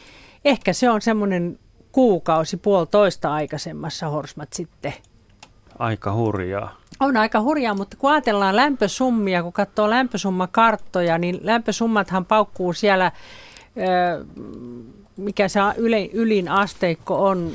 ehkä 0.45 0.73
se 0.73 0.89
on 0.89 1.01
semmoinen 1.01 1.59
kuukausi 1.91 2.57
puolitoista 2.57 3.33
aikaisemmassa 3.33 4.09
horsmat 4.09 4.53
sitten. 4.53 4.93
Aika 5.79 6.13
hurjaa. 6.13 6.75
On 6.99 7.17
aika 7.17 7.41
hurjaa, 7.41 7.73
mutta 7.73 7.97
kun 7.97 8.11
ajatellaan 8.11 8.55
lämpösummia, 8.55 9.43
kun 9.43 9.53
katsoo 9.53 9.89
lämpösummakarttoja, 9.89 11.17
niin 11.17 11.39
lämpösummathan 11.41 12.25
paukkuu 12.25 12.73
siellä, 12.73 13.11
mikä 15.17 15.47
se 15.47 15.59
ylin 16.13 16.49
asteikko 16.49 17.25
on 17.25 17.51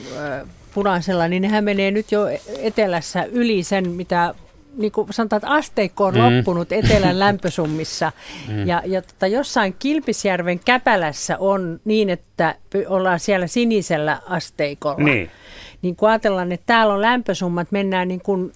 punaisella, 0.75 1.29
niin 1.29 1.43
nehän 1.43 1.65
menee 1.65 1.91
nyt 1.91 2.13
jo 2.13 2.27
etelässä 2.59 3.25
yli 3.25 3.63
sen, 3.63 3.91
mitä 3.91 4.35
niin 4.77 4.93
kuin 4.93 5.13
sanotaan, 5.13 5.39
että 5.39 5.51
asteikko 5.51 6.05
on 6.05 6.15
mm. 6.15 6.21
loppunut 6.21 6.73
etelän 6.73 7.19
lämpösummissa. 7.27 8.13
Mm. 8.49 8.67
Ja, 8.67 8.83
ja 8.87 9.03
tota, 9.03 9.27
jossain 9.27 9.77
Kilpisjärven 9.79 10.59
Käpälässä 10.59 11.39
on 11.39 11.81
niin, 11.85 12.11
että 12.11 12.55
ollaan 12.89 13.21
siellä 13.21 13.47
sinisellä 13.47 14.21
asteikolla. 14.27 15.05
Niin. 15.05 15.31
Niin 15.83 15.97
kun 15.97 16.09
ajatellaan, 16.09 16.53
että 16.53 16.67
täällä 16.67 16.95
on 16.95 17.03
lämpösummat, 17.03 17.73
mennään 17.73 18.09
niin 18.09 18.21
kuin 18.21 18.53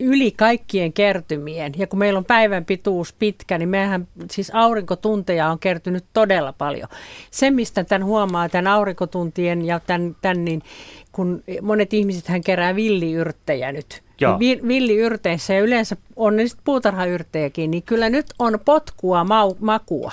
yli 0.00 0.30
kaikkien 0.30 0.92
kertymien. 0.92 1.72
Ja 1.76 1.86
kun 1.86 1.98
meillä 1.98 2.18
on 2.18 2.24
päivän 2.24 2.64
pituus 2.64 3.12
pitkä, 3.12 3.58
niin 3.58 3.68
mehän 3.68 4.08
siis 4.30 4.50
aurinkotunteja 4.54 5.50
on 5.50 5.58
kertynyt 5.58 6.04
todella 6.12 6.52
paljon. 6.52 6.88
Se, 7.30 7.50
mistä 7.50 7.84
tämän 7.84 8.04
huomaa, 8.04 8.48
tämän 8.48 8.66
aurinkotuntien 8.66 9.64
ja 9.64 9.80
tämän, 9.80 10.16
tämän 10.22 10.44
niin 10.44 10.62
kun 11.12 11.42
monet 11.62 11.94
ihmiset 11.94 12.28
hän 12.28 12.40
kerää 12.40 12.76
villiyrttejä 12.76 13.72
nyt. 13.72 14.05
Joo. 14.20 14.38
Villiyrteissä 14.68 15.54
ja 15.54 15.60
yleensä 15.60 15.96
on 16.16 16.36
ne 16.36 16.46
sitten 16.46 16.64
puutarhayrttejäkin, 16.64 17.70
niin 17.70 17.82
kyllä 17.82 18.08
nyt 18.08 18.26
on 18.38 18.58
potkua 18.64 19.24
mau, 19.24 19.54
makua. 19.60 20.12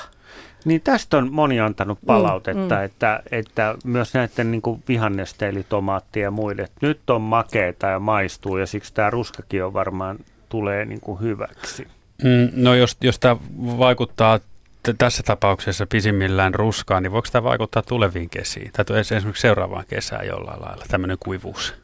Niin 0.65 0.81
tästä 0.81 1.17
on 1.17 1.33
moni 1.33 1.59
antanut 1.59 2.01
mm, 2.01 2.05
palautetta, 2.05 2.75
mm, 2.75 2.79
mm. 2.79 2.85
Että, 2.85 3.23
että 3.31 3.75
myös 3.83 4.13
näiden 4.13 4.51
niin 4.51 4.61
kuin 4.61 4.83
vihanneste 4.87 5.49
eli 5.49 5.65
tomaattien 5.69 6.23
ja 6.23 6.31
muille, 6.31 6.61
että 6.61 6.87
nyt 6.87 7.09
on 7.09 7.21
makeita 7.21 7.87
ja 7.87 7.99
maistuu 7.99 8.57
ja 8.57 8.65
siksi 8.65 8.93
tämä 8.93 9.09
ruskakin 9.09 9.65
on 9.65 9.73
varmaan 9.73 10.19
tulee 10.49 10.85
niin 10.85 11.01
kuin 11.01 11.21
hyväksi. 11.21 11.87
Mm, 12.23 12.49
no 12.53 12.75
jos, 12.75 12.97
jos 13.01 13.19
tämä 13.19 13.37
vaikuttaa 13.59 14.39
t- 14.83 14.97
tässä 14.97 15.23
tapauksessa 15.23 15.85
pisimmillään 15.85 16.53
ruskaan, 16.53 17.03
niin 17.03 17.11
voiko 17.11 17.27
tämä 17.31 17.43
vaikuttaa 17.43 17.81
tuleviin 17.81 18.29
kesiin? 18.29 18.71
Tai 18.71 18.99
esimerkiksi 18.99 19.41
seuraavaan 19.41 19.85
kesään 19.87 20.27
jollain 20.27 20.61
lailla, 20.61 20.85
tämmöinen 20.87 21.17
kuivuus? 21.19 21.82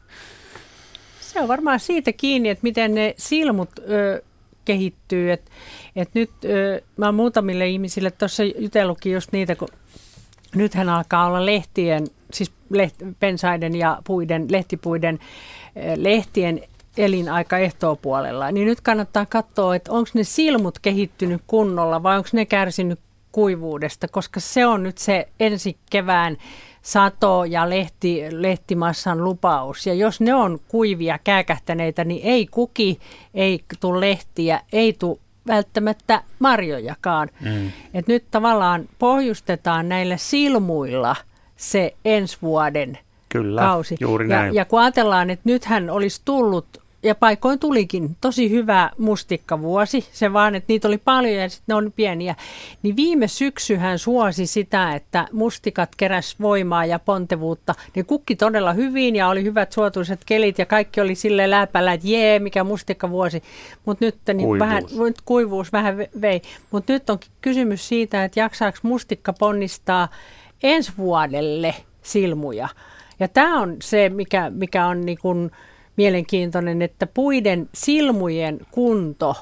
Se 1.32 1.40
on 1.40 1.48
varmaan 1.48 1.80
siitä 1.80 2.12
kiinni, 2.12 2.48
että 2.48 2.62
miten 2.62 2.94
ne 2.94 3.14
silmut 3.18 3.70
ö, 3.78 4.22
kehittyy. 4.64 5.32
Et, 5.32 5.50
et 5.96 6.08
nyt 6.14 6.30
ö, 6.44 6.82
mä 6.96 7.06
oon 7.06 7.14
muutamille 7.14 7.66
ihmisille 7.68 8.10
tuossa 8.10 8.42
jutellukin 8.44 9.12
just 9.12 9.32
niitä, 9.32 9.56
kun 9.56 9.68
nythän 10.54 10.88
alkaa 10.88 11.26
olla 11.26 11.46
lehtien, 11.46 12.06
siis 12.32 12.52
leht, 12.70 12.94
pensaiden 13.20 13.76
ja 13.76 14.02
puiden, 14.06 14.46
lehtipuiden 14.50 15.18
lehtien 15.96 16.60
elinaika 16.96 17.58
ehtoopuolella, 17.58 18.52
niin 18.52 18.66
nyt 18.66 18.80
kannattaa 18.80 19.26
katsoa, 19.26 19.76
että 19.76 19.92
onko 19.92 20.10
ne 20.14 20.24
silmut 20.24 20.78
kehittynyt 20.78 21.42
kunnolla 21.46 22.02
vai 22.02 22.16
onko 22.16 22.28
ne 22.32 22.46
kärsinyt 22.46 23.00
kuivuudesta, 23.32 24.08
koska 24.08 24.40
se 24.40 24.66
on 24.66 24.82
nyt 24.82 24.98
se 24.98 25.28
ensi 25.40 25.76
kevään 25.90 26.36
sato 26.82 27.44
ja 27.44 27.70
lehti, 27.70 28.22
lehtimassan 28.30 29.24
lupaus. 29.24 29.86
Ja 29.86 29.94
jos 29.94 30.20
ne 30.20 30.34
on 30.34 30.58
kuivia, 30.68 31.18
kääkähtäneitä, 31.24 32.04
niin 32.04 32.20
ei 32.24 32.46
kuki, 32.46 32.98
ei 33.34 33.64
tule 33.80 34.00
lehtiä, 34.00 34.60
ei 34.72 34.92
tule 34.92 35.18
välttämättä 35.46 36.22
marjojakaan. 36.38 37.28
Mm. 37.40 37.70
Et 37.94 38.06
nyt 38.06 38.24
tavallaan 38.30 38.88
pohjustetaan 38.98 39.88
näillä 39.88 40.16
silmuilla 40.16 41.16
se 41.56 41.94
ensi 42.04 42.38
vuoden 42.42 42.98
Kyllä, 43.28 43.60
kausi. 43.60 43.96
juuri 44.00 44.28
näin. 44.28 44.54
Ja, 44.54 44.60
ja 44.60 44.64
kun 44.64 44.80
ajatellaan, 44.80 45.30
että 45.30 45.42
nythän 45.48 45.90
olisi 45.90 46.22
tullut 46.24 46.79
ja 47.02 47.14
paikoin 47.14 47.58
tulikin 47.58 48.16
tosi 48.20 48.50
hyvä 48.50 48.90
mustikkavuosi, 48.98 50.08
se 50.12 50.32
vaan, 50.32 50.54
että 50.54 50.72
niitä 50.72 50.88
oli 50.88 50.98
paljon 50.98 51.34
ja 51.34 51.48
sitten 51.48 51.64
ne 51.66 51.74
on 51.74 51.92
pieniä. 51.96 52.34
Niin 52.82 52.96
viime 52.96 53.28
syksyhän 53.28 53.98
suosi 53.98 54.46
sitä, 54.46 54.94
että 54.94 55.28
mustikat 55.32 55.88
keräs 55.96 56.36
voimaa 56.40 56.84
ja 56.84 56.98
pontevuutta. 56.98 57.74
Ne 57.96 58.02
kukki 58.02 58.36
todella 58.36 58.72
hyvin 58.72 59.16
ja 59.16 59.28
oli 59.28 59.44
hyvät 59.44 59.72
suotuiset 59.72 60.20
kelit 60.26 60.58
ja 60.58 60.66
kaikki 60.66 61.00
oli 61.00 61.14
sille 61.14 61.50
läpällä, 61.50 61.92
että 61.92 62.08
jee, 62.08 62.38
mikä 62.38 62.64
mustikkavuosi. 62.64 63.42
Mutta 63.84 64.04
nyt 64.04 64.16
niin 64.26 64.36
kuivuus. 64.36 64.58
vähän, 64.58 64.82
kuivuus 65.24 65.72
vähän 65.72 65.98
vei. 66.20 66.42
Mutta 66.70 66.92
nyt 66.92 67.10
on 67.10 67.18
kysymys 67.40 67.88
siitä, 67.88 68.24
että 68.24 68.40
jaksaako 68.40 68.78
mustikka 68.82 69.32
ponnistaa 69.32 70.08
ensi 70.62 70.92
vuodelle 70.98 71.74
silmuja. 72.02 72.68
Ja 73.20 73.28
tämä 73.28 73.60
on 73.60 73.76
se, 73.82 74.08
mikä, 74.08 74.50
mikä 74.50 74.86
on 74.86 75.00
niin 75.00 75.18
kuin, 75.22 75.50
mielenkiintoinen, 76.00 76.82
että 76.82 77.06
puiden 77.06 77.68
silmujen 77.74 78.60
kunto 78.70 79.36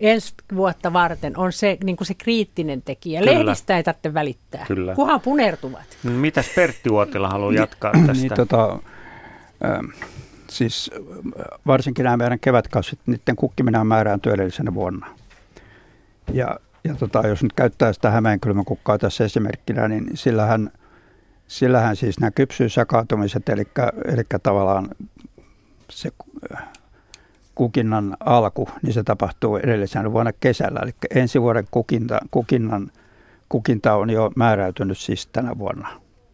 ensi 0.00 0.34
vuotta 0.54 0.92
varten 0.92 1.38
on 1.38 1.52
se, 1.52 1.78
niin 1.84 1.96
kuin 1.96 2.06
se 2.06 2.14
kriittinen 2.14 2.82
tekijä. 2.82 3.20
Kyllä. 3.20 3.38
Lehdistä 3.38 3.76
ei 3.76 3.82
tarvitse 3.82 4.14
välittää, 4.14 4.64
Kyllä. 4.68 4.94
kunhan 4.94 5.20
punertuvat. 5.20 5.98
Mitäs 6.02 6.46
Pertti 6.54 6.90
Uotila 6.90 7.28
haluaa 7.28 7.52
jatkaa 7.52 7.92
tästä? 7.92 8.12
niin, 8.12 8.32
tota, 8.36 8.78
äh, 9.64 9.78
siis 10.50 10.90
varsinkin 11.66 12.04
nämä 12.04 12.16
meidän 12.16 12.40
kevätkasvit, 12.40 12.98
niiden 13.06 13.36
kukkiminen 13.36 13.80
on 13.80 13.86
määrään 13.86 14.20
edellisenä 14.34 14.74
vuonna. 14.74 15.06
Ja, 16.32 16.58
ja 16.84 16.94
tota, 16.94 17.28
jos 17.28 17.42
nyt 17.42 17.52
käyttää 17.52 17.92
sitä 17.92 18.10
Hämeenkylmäkukkaa 18.10 18.98
tässä 18.98 19.24
esimerkkinä, 19.24 19.88
niin 19.88 20.10
sillähän, 20.14 20.70
sillähän 21.46 21.96
siis 21.96 22.20
nämä 22.20 22.30
kypsyysjakaantumiset, 22.30 23.48
eli, 23.48 23.64
eli 24.12 24.22
tavallaan 24.42 24.88
se 25.90 26.10
äh, 26.52 26.68
kukinnan 27.54 28.16
alku, 28.20 28.68
niin 28.82 28.92
se 28.92 29.02
tapahtuu 29.02 29.56
edellisenä 29.56 30.12
vuonna 30.12 30.32
kesällä. 30.32 30.80
Eli 30.82 30.94
ensi 31.14 31.42
vuoden 31.42 31.68
kukinta, 31.70 32.18
kukinnan, 32.30 32.90
kukinta 33.48 33.94
on 33.94 34.10
jo 34.10 34.32
määräytynyt 34.36 34.98
siis 34.98 35.26
tänä 35.26 35.58
vuonna 35.58 35.88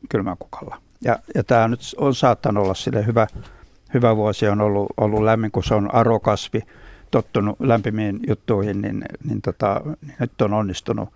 kylmäkukalla. 0.09 0.77
Ja, 1.05 1.19
ja 1.35 1.45
tämä 1.45 1.69
nyt 1.69 1.81
on 1.97 2.15
saattanut 2.15 2.65
olla 2.65 2.75
sille 2.75 3.07
hyvä, 3.07 3.27
hyvä 3.95 4.17
vuosi, 4.17 4.49
on 4.49 4.61
ollut, 4.61 4.89
ollut 4.97 5.23
lämmin, 5.23 5.51
kun 5.51 5.65
se 5.65 5.75
on 5.75 5.95
arokasvi, 5.95 6.63
tottunut 7.11 7.61
lämpimiin 7.61 8.21
juttuihin, 8.29 8.83
niin, 8.83 9.05
niin, 9.25 9.43
tota, 9.43 9.81
niin 10.07 10.17
nyt 10.19 10.43
on 10.43 10.53
onnistunut, 10.53 11.09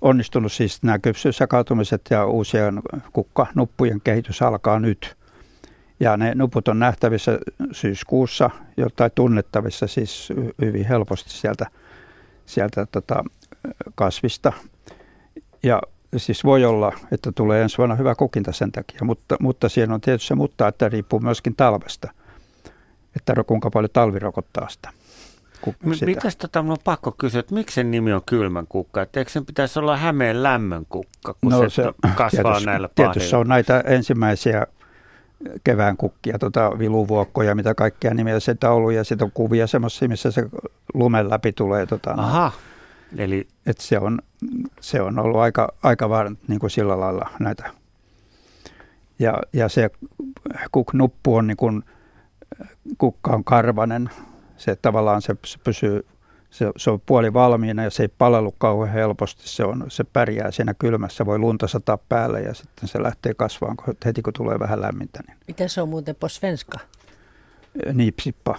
onnistunut 0.00 0.52
siis 0.52 0.82
nämä 0.82 0.98
kypsyysjakautumiset 0.98 2.02
ja 2.10 2.26
uusien 2.26 2.82
kukkanuppujen 3.12 4.00
kehitys 4.04 4.42
alkaa 4.42 4.80
nyt. 4.80 5.15
Ja 6.00 6.16
ne 6.16 6.34
nuput 6.34 6.68
on 6.68 6.78
nähtävissä 6.78 7.38
syyskuussa, 7.72 8.50
tai 8.96 9.10
tunnettavissa 9.14 9.86
siis 9.86 10.32
hyvin 10.60 10.86
helposti 10.86 11.30
sieltä, 11.30 11.66
sieltä 12.46 12.86
tota 12.86 13.24
kasvista. 13.94 14.52
Ja 15.62 15.82
siis 16.16 16.44
voi 16.44 16.64
olla, 16.64 16.92
että 17.12 17.32
tulee 17.32 17.62
ensi 17.62 17.78
vuonna 17.78 17.94
hyvä 17.94 18.14
kukinta 18.14 18.52
sen 18.52 18.72
takia, 18.72 19.00
mutta, 19.02 19.36
mutta 19.40 19.68
siihen 19.68 19.92
on 19.92 20.00
tietysti 20.00 20.28
se 20.28 20.34
mutta, 20.34 20.68
että 20.68 20.88
riippuu 20.88 21.20
myöskin 21.20 21.56
talvesta, 21.56 22.10
että 23.16 23.44
kuinka 23.46 23.70
paljon 23.70 23.90
talvi 23.92 24.18
rokottaa 24.18 24.68
sitä. 24.68 24.90
Mitäs 26.06 26.36
tota, 26.36 26.60
on 26.60 26.76
pakko 26.84 27.12
kysyä, 27.18 27.40
että 27.40 27.54
miksi 27.54 27.74
sen 27.74 27.90
nimi 27.90 28.12
on 28.12 28.22
kylmän 28.26 28.66
kukka? 28.68 29.02
Että 29.02 29.20
eikö 29.20 29.30
sen 29.30 29.46
pitäisi 29.46 29.78
olla 29.78 29.96
Hämeen 29.96 30.42
lämmön 30.42 30.86
kukka, 30.88 31.34
kun 31.40 31.52
no, 31.52 31.58
se, 31.60 31.68
se 31.68 31.92
kasvaa 32.16 32.42
tietysti, 32.42 32.66
näillä 32.66 32.88
Tietysti 32.94 33.28
se 33.28 33.36
on 33.36 33.48
näitä 33.48 33.80
ensimmäisiä 33.80 34.66
kevään 35.64 35.96
kukkia, 35.96 36.38
tota 36.38 36.78
viluvuokkoja, 36.78 37.54
mitä 37.54 37.74
kaikkia 37.74 38.14
nimiä 38.14 38.40
se 38.40 38.56
ollut, 38.68 38.92
ja 38.92 39.04
sitten 39.04 39.24
on 39.24 39.32
kuvia 39.32 39.66
semmoisia, 39.66 40.08
missä 40.08 40.30
se 40.30 40.46
lumen 40.94 41.30
läpi 41.30 41.52
tulee. 41.52 41.86
Tota, 41.86 42.14
Aha. 42.16 42.52
Eli... 43.18 43.48
Et 43.66 43.78
se, 43.78 43.98
on, 43.98 44.18
se 44.80 45.00
on 45.00 45.18
ollut 45.18 45.40
aika, 45.40 45.72
aika 45.82 46.08
vaan 46.08 46.38
niin 46.48 46.60
kuin 46.60 46.70
sillä 46.70 47.00
lailla 47.00 47.30
näitä. 47.40 47.70
Ja, 49.18 49.42
ja 49.52 49.68
se 49.68 49.90
kuknuppu 50.72 51.36
on 51.36 51.46
niin 51.46 51.56
kuin, 51.56 51.82
kukka 52.98 53.30
on 53.30 53.44
karvanen, 53.44 54.10
se 54.56 54.76
tavallaan 54.76 55.22
se 55.22 55.36
pysyy 55.64 56.06
se, 56.50 56.72
se 56.76 56.90
on 56.90 57.00
puoli 57.06 57.32
valmiina 57.32 57.84
ja 57.84 57.90
se 57.90 58.02
ei 58.02 58.08
palelu 58.08 58.54
kauhean 58.58 58.94
helposti. 58.94 59.48
Se, 59.48 59.64
on, 59.64 59.84
se 59.88 60.04
pärjää 60.04 60.50
siinä 60.50 60.74
kylmässä, 60.74 61.26
voi 61.26 61.38
lunta 61.38 61.68
sataa 61.68 61.98
päälle 61.98 62.40
ja 62.40 62.54
sitten 62.54 62.88
se 62.88 63.02
lähtee 63.02 63.34
kasvaan 63.34 63.76
heti 64.04 64.22
kun 64.22 64.32
tulee 64.32 64.58
vähän 64.58 64.80
lämmintä. 64.80 65.20
Niin. 65.26 65.36
Mitä 65.48 65.68
se 65.68 65.82
on 65.82 65.88
muuten 65.88 66.14
på 66.14 66.28
svenska? 66.28 66.78
Niipsippa. 67.92 68.58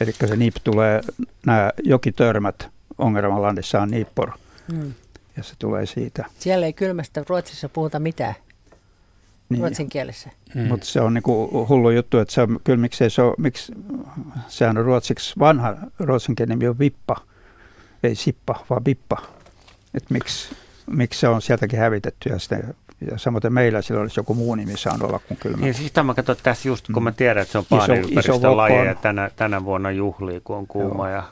Eli 0.00 0.12
se 0.26 0.36
niip 0.36 0.54
tulee, 0.64 1.00
nämä 1.46 1.70
jokitörmät 1.84 2.68
Ongelmalandissa 2.98 3.80
on 3.80 3.90
niippor. 3.90 4.30
Hmm. 4.72 4.92
Ja 5.36 5.42
se 5.42 5.54
tulee 5.58 5.86
siitä. 5.86 6.24
Siellä 6.38 6.66
ei 6.66 6.72
kylmästä 6.72 7.24
Ruotsissa 7.28 7.68
puhuta 7.68 7.98
mitään 7.98 8.34
niin. 9.52 9.60
ruotsin 9.60 9.88
kielessä. 9.88 10.30
Mm. 10.54 10.68
Mutta 10.68 10.86
se 10.86 11.00
on 11.00 11.14
niinku 11.14 11.66
hullu 11.68 11.90
juttu, 11.90 12.18
että 12.18 12.34
se 12.34 12.42
on, 12.42 12.60
kyllä 12.64 12.78
miksei 12.78 13.10
se 13.10 13.22
on, 13.22 13.34
miksi, 13.38 13.72
sehän 14.48 14.78
on 14.78 14.84
ruotsiksi, 14.84 15.34
vanha 15.38 15.76
ruotsinkielinen 15.98 16.58
nimi 16.58 16.68
on 16.68 16.78
vippa, 16.78 17.16
ei 18.02 18.14
sippa, 18.14 18.64
vaan 18.70 18.84
vippa. 18.84 19.22
Että 19.94 20.14
miksi, 20.14 20.56
miksi 20.90 21.20
se 21.20 21.28
on 21.28 21.42
sieltäkin 21.42 21.78
hävitetty 21.78 22.28
ja, 22.28 22.38
sitten, 22.38 22.74
ja 23.10 23.18
samoin 23.18 23.42
meillä 23.48 23.82
sillä 23.82 24.00
olisi 24.00 24.20
joku 24.20 24.34
muu 24.34 24.54
nimi 24.54 24.76
saanut 24.76 25.08
olla 25.08 25.20
kuin 25.28 25.38
kylmä. 25.38 25.56
Niin 25.56 25.74
siis 25.74 25.92
tämä 25.92 26.14
katsoin 26.14 26.38
tässä 26.42 26.68
just, 26.68 26.86
kun 26.94 27.02
mä 27.02 27.10
mm. 27.10 27.16
tiedän, 27.16 27.42
että 27.42 27.52
se 27.52 27.58
on 27.58 27.64
paaniympäristön 27.70 28.56
lajeja 28.56 28.94
tänä, 28.94 29.30
tänä 29.36 29.64
vuonna 29.64 29.90
juhlii, 29.90 30.40
kun 30.44 30.56
on 30.56 30.66
kuuma 30.66 31.10
Joo. 31.10 31.16
ja 31.16 31.24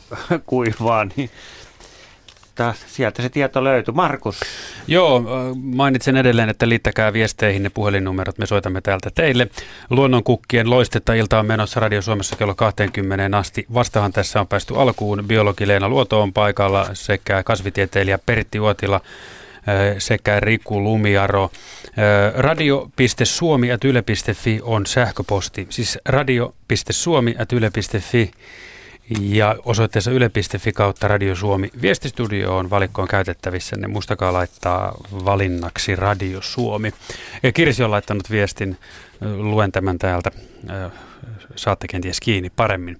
kuivaa, 0.46 1.04
niin 1.04 1.30
mutta 2.56 2.74
sieltä 2.86 3.22
se 3.22 3.28
tieto 3.28 3.64
löytyy. 3.64 3.94
Markus. 3.94 4.40
Joo, 4.86 5.22
mainitsen 5.62 6.16
edelleen, 6.16 6.48
että 6.48 6.68
liittäkää 6.68 7.12
viesteihin 7.12 7.62
ne 7.62 7.70
puhelinnumerot, 7.70 8.38
me 8.38 8.46
soitamme 8.46 8.80
täältä 8.80 9.10
teille. 9.14 9.48
Luonnonkukkien 9.90 10.70
loistetta 10.70 11.14
ilta 11.14 11.38
on 11.38 11.46
menossa 11.46 11.80
Radio 11.80 12.02
Suomessa 12.02 12.36
kello 12.36 12.54
20 12.54 13.38
asti. 13.38 13.66
Vastahan 13.74 14.12
tässä 14.12 14.40
on 14.40 14.46
päästy 14.46 14.74
alkuun. 14.76 15.24
Biologi 15.26 15.68
Leena 15.68 15.88
Luoto 15.88 16.22
on 16.22 16.32
paikalla 16.32 16.88
sekä 16.92 17.42
kasvitieteilijä 17.42 18.18
Pertti 18.26 18.60
Uotila 18.60 19.00
sekä 19.98 20.40
Riku 20.40 20.82
Lumiaro. 20.82 21.50
Radio.suomi.yle.fi 22.36 24.60
on 24.62 24.86
sähköposti, 24.86 25.66
siis 25.70 25.98
radio.suomi.yle.fi 26.04 28.30
ja 29.20 29.56
osoitteessa 29.64 30.10
yle.fi 30.10 30.72
kautta 30.72 31.08
Radio 31.08 31.34
Suomi. 31.34 31.70
Viestistudio 31.82 32.56
on 32.56 32.70
valikkoon 32.70 33.08
käytettävissä, 33.08 33.76
ne 33.76 33.88
muistakaa 33.88 34.32
laittaa 34.32 34.94
valinnaksi 35.24 35.96
Radio 35.96 36.42
Suomi. 36.42 36.92
Ja 37.42 37.52
Kirsi 37.52 37.84
on 37.84 37.90
laittanut 37.90 38.30
viestin, 38.30 38.78
luen 39.36 39.72
tämän 39.72 39.98
täältä, 39.98 40.30
saatte 41.56 41.86
kenties 41.88 42.20
kiinni 42.20 42.50
paremmin. 42.50 42.96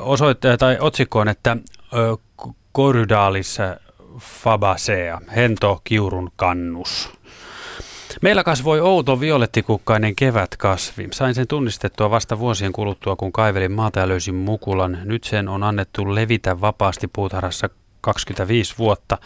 Osoitte, 0.00 0.56
tai 0.56 0.76
otsikko 0.80 1.18
on, 1.18 1.28
että 1.28 1.56
Korydaalissa 2.72 3.76
fabasea, 4.18 5.20
hento 5.36 5.80
kiurun 5.84 6.32
kannus. 6.36 7.12
Meillä 8.22 8.44
kasvoi 8.44 8.80
outo 8.80 9.20
violettikukkainen 9.20 10.16
kevätkasvi. 10.16 11.08
Sain 11.12 11.34
sen 11.34 11.48
tunnistettua 11.48 12.10
vasta 12.10 12.38
vuosien 12.38 12.72
kuluttua, 12.72 13.16
kun 13.16 13.32
kaivelin 13.32 13.72
maata 13.72 14.00
ja 14.00 14.08
löysin 14.08 14.34
mukulan. 14.34 14.98
Nyt 15.04 15.24
sen 15.24 15.48
on 15.48 15.62
annettu 15.62 16.14
levitä 16.14 16.60
vapaasti 16.60 17.08
puutarhassa 17.08 17.70
25 18.00 18.74
vuotta. 18.78 19.18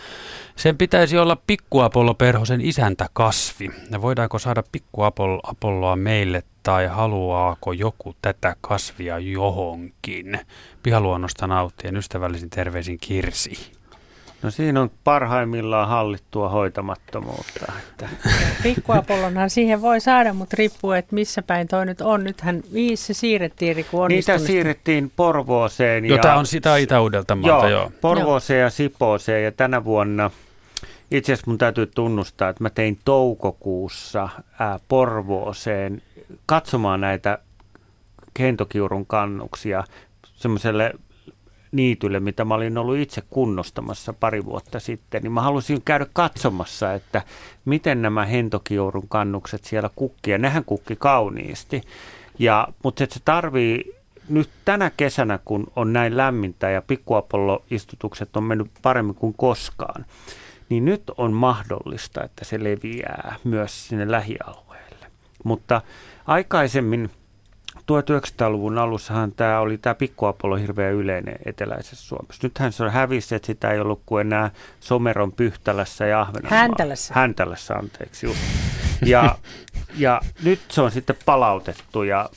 Sen 0.57 0.78
pitäisi 0.78 1.18
olla 1.18 1.36
pikkuapollo 1.47 2.14
perhosen 2.14 2.61
isäntä 2.61 3.09
kasvi. 3.12 3.70
Voidaanko 4.01 4.39
saada 4.39 4.62
pikkuapolloa 4.72 5.97
meille 5.97 6.43
tai 6.62 6.86
haluaako 6.86 7.72
joku 7.72 8.14
tätä 8.22 8.57
kasvia 8.61 9.18
johonkin? 9.18 10.41
Pihaluonnosta 10.82 11.47
nauttien 11.47 11.97
ystävällisin 11.97 12.51
terveisin 12.51 12.99
Kirsi. 13.01 13.78
No 14.43 14.51
siinä 14.51 14.80
on 14.80 14.91
parhaimmillaan 15.05 15.89
hallittua 15.89 16.49
hoitamattomuutta. 16.49 17.72
Että. 17.78 18.09
Pikkuapollonhan 18.62 19.51
siihen 19.51 19.82
voi 19.82 20.01
saada, 20.01 20.32
mutta 20.32 20.57
riippuu, 20.59 20.93
että 20.93 21.14
missä 21.14 21.43
päin 21.43 21.68
toi 21.68 21.86
nyt 21.86 22.01
on. 22.01 22.24
Nythän 22.24 22.62
se 22.95 23.14
siirrettiin 23.14 23.84
kun 23.91 24.09
Niitä 24.09 24.39
siirrettiin 24.39 25.12
Porvooseen. 25.16 26.05
Ja, 26.05 26.16
Jota 26.16 26.34
on 26.34 26.47
sitä 26.47 26.76
Itä-Uudelta 26.76 27.39
joo, 27.47 27.68
joo. 27.68 27.93
Porvooseen 28.01 28.61
ja 28.61 28.70
Sipooseen 28.70 29.45
ja 29.45 29.53
tänä 29.53 29.84
vuonna 29.84 30.30
itse 31.11 31.32
asiassa 31.32 31.51
mun 31.51 31.59
täytyy 31.59 31.86
tunnustaa, 31.86 32.49
että 32.49 32.64
mä 32.64 32.70
tein 32.70 32.99
toukokuussa 33.05 34.28
ää, 34.59 34.78
Porvooseen 34.89 36.03
katsomaan 36.47 37.01
näitä 37.01 37.39
kentokiurun 38.34 39.07
kannuksia 39.07 39.84
semmoiselle 40.32 40.95
niitylle, 41.72 42.20
mitä 42.20 42.44
mä 42.44 42.54
olin 42.54 42.78
ollut 42.78 42.96
itse 42.96 43.22
kunnostamassa 43.30 44.12
pari 44.12 44.44
vuotta 44.44 44.80
sitten, 44.80 45.22
niin 45.22 45.32
mä 45.32 45.42
halusin 45.42 45.82
käydä 45.82 46.06
katsomassa, 46.12 46.92
että 46.94 47.22
miten 47.64 48.02
nämä 48.02 48.24
hentokiurun 48.24 49.08
kannukset 49.08 49.64
siellä 49.64 49.90
kukki, 49.96 50.30
ja 50.30 50.38
nehän 50.38 50.64
kukki 50.64 50.96
kauniisti. 50.96 51.82
Ja, 52.38 52.68
mutta 52.82 53.06
se 53.10 53.20
tarvii 53.24 53.94
nyt 54.28 54.50
tänä 54.64 54.90
kesänä, 54.96 55.38
kun 55.44 55.66
on 55.76 55.92
näin 55.92 56.16
lämmintä 56.16 56.70
ja 56.70 56.82
pikkuapolloistutukset 56.82 58.36
on 58.36 58.44
mennyt 58.44 58.70
paremmin 58.82 59.14
kuin 59.14 59.34
koskaan, 59.34 60.06
niin 60.68 60.84
nyt 60.84 61.02
on 61.16 61.32
mahdollista, 61.32 62.24
että 62.24 62.44
se 62.44 62.64
leviää 62.64 63.36
myös 63.44 63.88
sinne 63.88 64.10
lähialueelle. 64.10 65.06
Mutta 65.44 65.82
aikaisemmin 66.26 67.10
1900-luvun 67.93 68.78
alussahan 68.78 69.32
tämä 69.32 69.61
oli 69.61 69.78
tämä 69.78 69.95
pikkuapollo 69.95 70.57
hirveän 70.57 70.95
yleinen 70.95 71.36
eteläisessä 71.45 72.09
Suomessa. 72.09 72.41
Nythän 72.43 72.72
se 72.72 72.84
on 72.84 72.91
hävisi, 72.91 73.34
että 73.34 73.47
sitä 73.47 73.70
ei 73.70 73.80
ollut 73.80 74.03
kuin 74.07 74.20
enää 74.20 74.51
Someron 74.80 75.32
Pyhtälässä 75.32 76.07
ja 76.07 76.20
Ahvenanmaalla. 76.20 76.59
Häntälässä. 76.59 77.14
Häntälässä, 77.14 77.74
anteeksi. 77.74 78.26
Just. 78.26 78.39
Ja, 79.07 79.39
ja 79.97 80.20
nyt 80.43 80.61
se 80.68 80.80
on 80.80 80.91
sitten 80.91 81.16
palautettu 81.24 82.03
ja, 82.03 82.28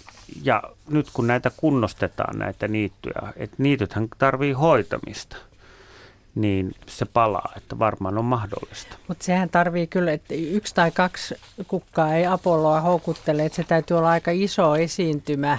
ja 0.43 0.63
nyt 0.89 1.07
kun 1.13 1.27
näitä 1.27 1.51
kunnostetaan 1.57 2.39
näitä 2.39 2.67
niittyjä, 2.67 3.33
että 3.35 3.55
niitythän 3.59 4.07
tarvii 4.17 4.51
hoitamista– 4.51 5.37
niin 6.35 6.71
se 6.87 7.05
palaa, 7.05 7.53
että 7.57 7.79
varmaan 7.79 8.17
on 8.17 8.25
mahdollista. 8.25 8.95
Mutta 9.07 9.25
sehän 9.25 9.49
tarvii 9.49 9.87
kyllä, 9.87 10.11
että 10.11 10.33
yksi 10.33 10.75
tai 10.75 10.91
kaksi 10.91 11.35
kukkaa 11.67 12.15
ei 12.15 12.25
Apolloa 12.25 12.81
houkuttele, 12.81 13.45
että 13.45 13.55
se 13.55 13.63
täytyy 13.63 13.97
olla 13.97 14.09
aika 14.09 14.31
iso 14.31 14.75
esiintymä 14.75 15.57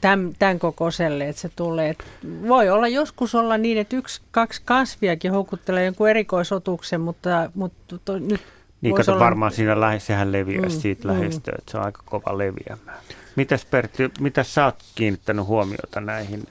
tämän, 0.00 0.32
tämän 0.38 0.58
kokoiselle, 0.58 1.28
että 1.28 1.42
se 1.42 1.48
tulee. 1.48 1.90
Et 1.90 2.04
voi 2.48 2.70
olla 2.70 2.88
joskus 2.88 3.34
olla 3.34 3.58
niin, 3.58 3.78
että 3.78 3.96
yksi, 3.96 4.22
kaksi 4.30 4.62
kasviakin 4.64 5.32
houkuttelee 5.32 5.84
jonkun 5.84 6.08
erikoisotuksen, 6.08 7.00
mutta, 7.00 7.50
mutta 7.54 7.98
to, 8.04 8.18
nyt 8.18 8.40
niin 8.80 8.94
kato, 8.94 9.12
olla... 9.12 9.24
varmaan 9.24 9.52
siinä 9.52 9.80
lähes, 9.80 10.06
sehän 10.06 10.32
leviää 10.32 10.62
mm, 10.62 10.70
siitä 10.70 11.08
mm. 11.08 11.14
lähestyä, 11.14 11.54
että 11.58 11.70
se 11.70 11.78
on 11.78 11.84
aika 11.84 12.02
kova 12.04 12.38
leviämään. 12.38 12.98
Mitäs 13.36 13.64
Pertti, 13.64 14.10
mitä 14.20 14.42
sä 14.42 14.64
oot 14.64 14.84
kiinnittänyt 14.94 15.46
huomiota 15.46 16.00
näihin 16.00 16.46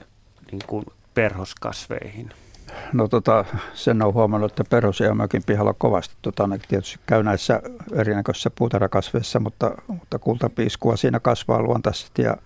niin 0.52 0.62
kuin 0.66 0.84
perhoskasveihin? 1.14 2.30
No 2.92 3.08
tota, 3.08 3.44
sen 3.74 4.02
on 4.02 4.14
huomannut, 4.14 4.52
että 4.52 4.64
perhosia 4.70 5.14
mökin 5.14 5.42
pihalla 5.46 5.74
kovasti. 5.78 6.14
Tota, 6.22 6.46
ne 6.46 6.58
tietysti 6.68 6.98
käy 7.06 7.22
näissä 7.22 7.62
erinäköisissä 7.94 8.50
puutarhakasveissa, 8.50 9.40
mutta, 9.40 9.70
mutta 9.86 10.18
kultapiiskua 10.18 10.96
siinä 10.96 11.20
kasvaa 11.20 11.62
luontaisesti 11.62 12.22
ja 12.22 12.36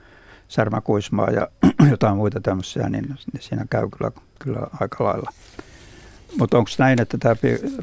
särmäkuismaa 0.49 1.31
ja 1.31 1.49
jotain 1.91 2.17
muita 2.17 2.41
tämmöisiä, 2.41 2.89
niin, 2.89 3.07
niin 3.09 3.43
siinä 3.43 3.67
käy 3.71 3.89
kyllä, 3.99 4.11
kyllä 4.39 4.67
aika 4.81 5.05
lailla. 5.05 5.31
Mutta 6.39 6.59
onko 6.59 6.71
näin, 6.79 7.03
että 7.03 7.19
tämä 7.19 7.35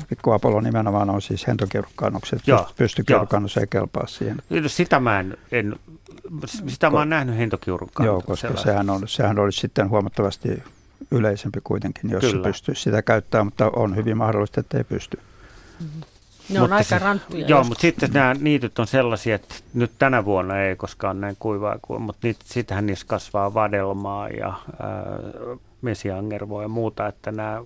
pikku 0.10 0.32
Apollo 0.32 0.62
nimenomaan 0.62 1.10
on 1.10 1.22
siis 1.22 1.48
hentokirkkannukset, 1.48 2.42
pystykirkkannus 2.78 3.58
ei 3.58 3.68
kelpaa 3.70 4.08
siihen? 4.08 4.42
Sitä 4.68 5.00
mä 5.00 5.20
en, 5.20 5.38
en 5.52 5.76
sitä 6.68 6.90
mä 6.90 6.98
oon 6.98 7.10
nähnyt 7.10 7.38
hentokiurun 7.38 7.90
Joo, 8.00 8.22
koska 8.22 8.58
sehän, 8.58 8.90
on, 8.90 9.08
sehän 9.08 9.40
olisi 9.40 9.60
sitten 9.60 9.90
huomattavasti 9.90 10.64
yleisempi 11.12 11.60
kuitenkin, 11.64 12.10
jos 12.10 12.22
Kyllä. 12.22 12.44
se 12.44 12.50
pystyisi 12.50 12.82
sitä 12.82 13.02
käyttämään, 13.02 13.48
mutta 13.48 13.72
on 13.76 13.96
hyvin 13.96 14.18
mahdollista, 14.18 14.60
että 14.60 14.78
ei 14.78 14.84
pysty. 14.84 15.18
Mm-hmm. 15.80 16.02
Ne 16.50 16.62
on 16.62 16.70
mutta 16.70 16.76
aika 16.76 17.06
ranttuja. 17.06 17.48
Joo, 17.48 17.64
mutta 17.64 17.82
sitten 17.82 18.10
nämä 18.14 18.34
niityt 18.34 18.80
on 18.80 18.88
sellaisia, 18.88 19.36
että 19.36 19.56
nyt 19.74 19.92
tänä 20.00 20.26
vuonna 20.26 20.62
ei 20.62 20.76
koskaan 20.76 21.22
näin 21.22 21.36
kuivaa 21.40 21.80
kuin, 21.82 22.02
mutta 22.02 22.28
sittenhän 22.46 22.86
niissä 22.86 23.06
kasvaa 23.08 23.54
vadelmaa 23.54 24.30
ja 24.30 24.48
ää, 24.48 24.58
mesiangervoa 25.82 26.62
ja 26.62 26.68
muuta, 26.68 27.08
että 27.08 27.32
nämä 27.32 27.64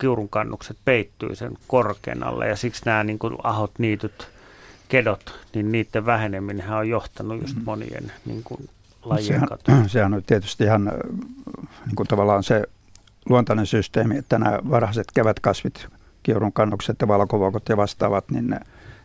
kiurun 0.00 0.28
kannukset 0.28 0.76
peittyy 0.84 1.34
sen 1.34 1.52
korkean 1.66 2.22
alle 2.22 2.48
ja 2.48 2.56
siksi 2.56 2.82
nämä 2.84 3.04
niin 3.04 3.18
kuin 3.18 3.36
ahot, 3.42 3.72
niityt, 3.78 4.28
kedot, 4.88 5.40
niin 5.54 5.72
niiden 5.72 6.06
väheneminen 6.06 6.70
on 6.70 6.88
johtanut 6.88 7.40
just 7.40 7.54
mm-hmm. 7.54 7.64
monien 7.64 8.12
niin 8.26 8.42
kuin, 8.42 8.68
lajien 9.08 9.26
sehän, 9.26 9.48
katoa. 9.48 9.74
Sehän 9.88 10.14
on 10.14 10.22
tietysti 10.26 10.64
ihan 10.64 10.84
niin 11.86 11.96
kuin 11.96 12.06
tavallaan 12.06 12.42
se 12.42 12.64
luontainen 13.28 13.66
systeemi, 13.66 14.18
että 14.18 14.38
nämä 14.38 14.58
varhaiset 14.70 15.06
kevätkasvit, 15.14 15.86
kiurun 16.22 16.52
kannukset 16.52 16.96
ja 17.00 17.08
valkovokot 17.08 17.68
ja 17.68 17.76
vastaavat, 17.76 18.30
niin 18.30 18.46
ne, 18.46 18.60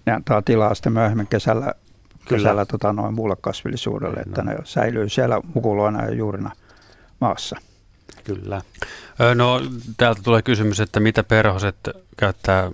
ne 0.06 0.14
antaa 0.14 0.42
tilaa 0.42 0.76
sitten 0.76 0.94
myöhemmin 0.94 1.28
kesällä, 1.28 1.74
kesällä 2.28 2.66
tota, 2.66 2.94
noin 2.94 3.14
muulle 3.14 3.36
kasvillisuudelle, 3.42 4.20
että 4.20 4.42
no. 4.44 4.52
ne 4.52 4.58
säilyy 4.64 5.10
siellä 5.10 5.42
mukuloina 5.54 6.06
ja 6.06 6.14
juurina 6.14 6.52
maassa. 7.22 7.56
Kyllä. 8.24 8.62
No 9.36 9.62
täältä 9.98 10.22
tulee 10.24 10.42
kysymys, 10.42 10.80
että 10.80 11.00
mitä 11.00 11.24
perhoset 11.24 11.76
käyttää 12.18 12.72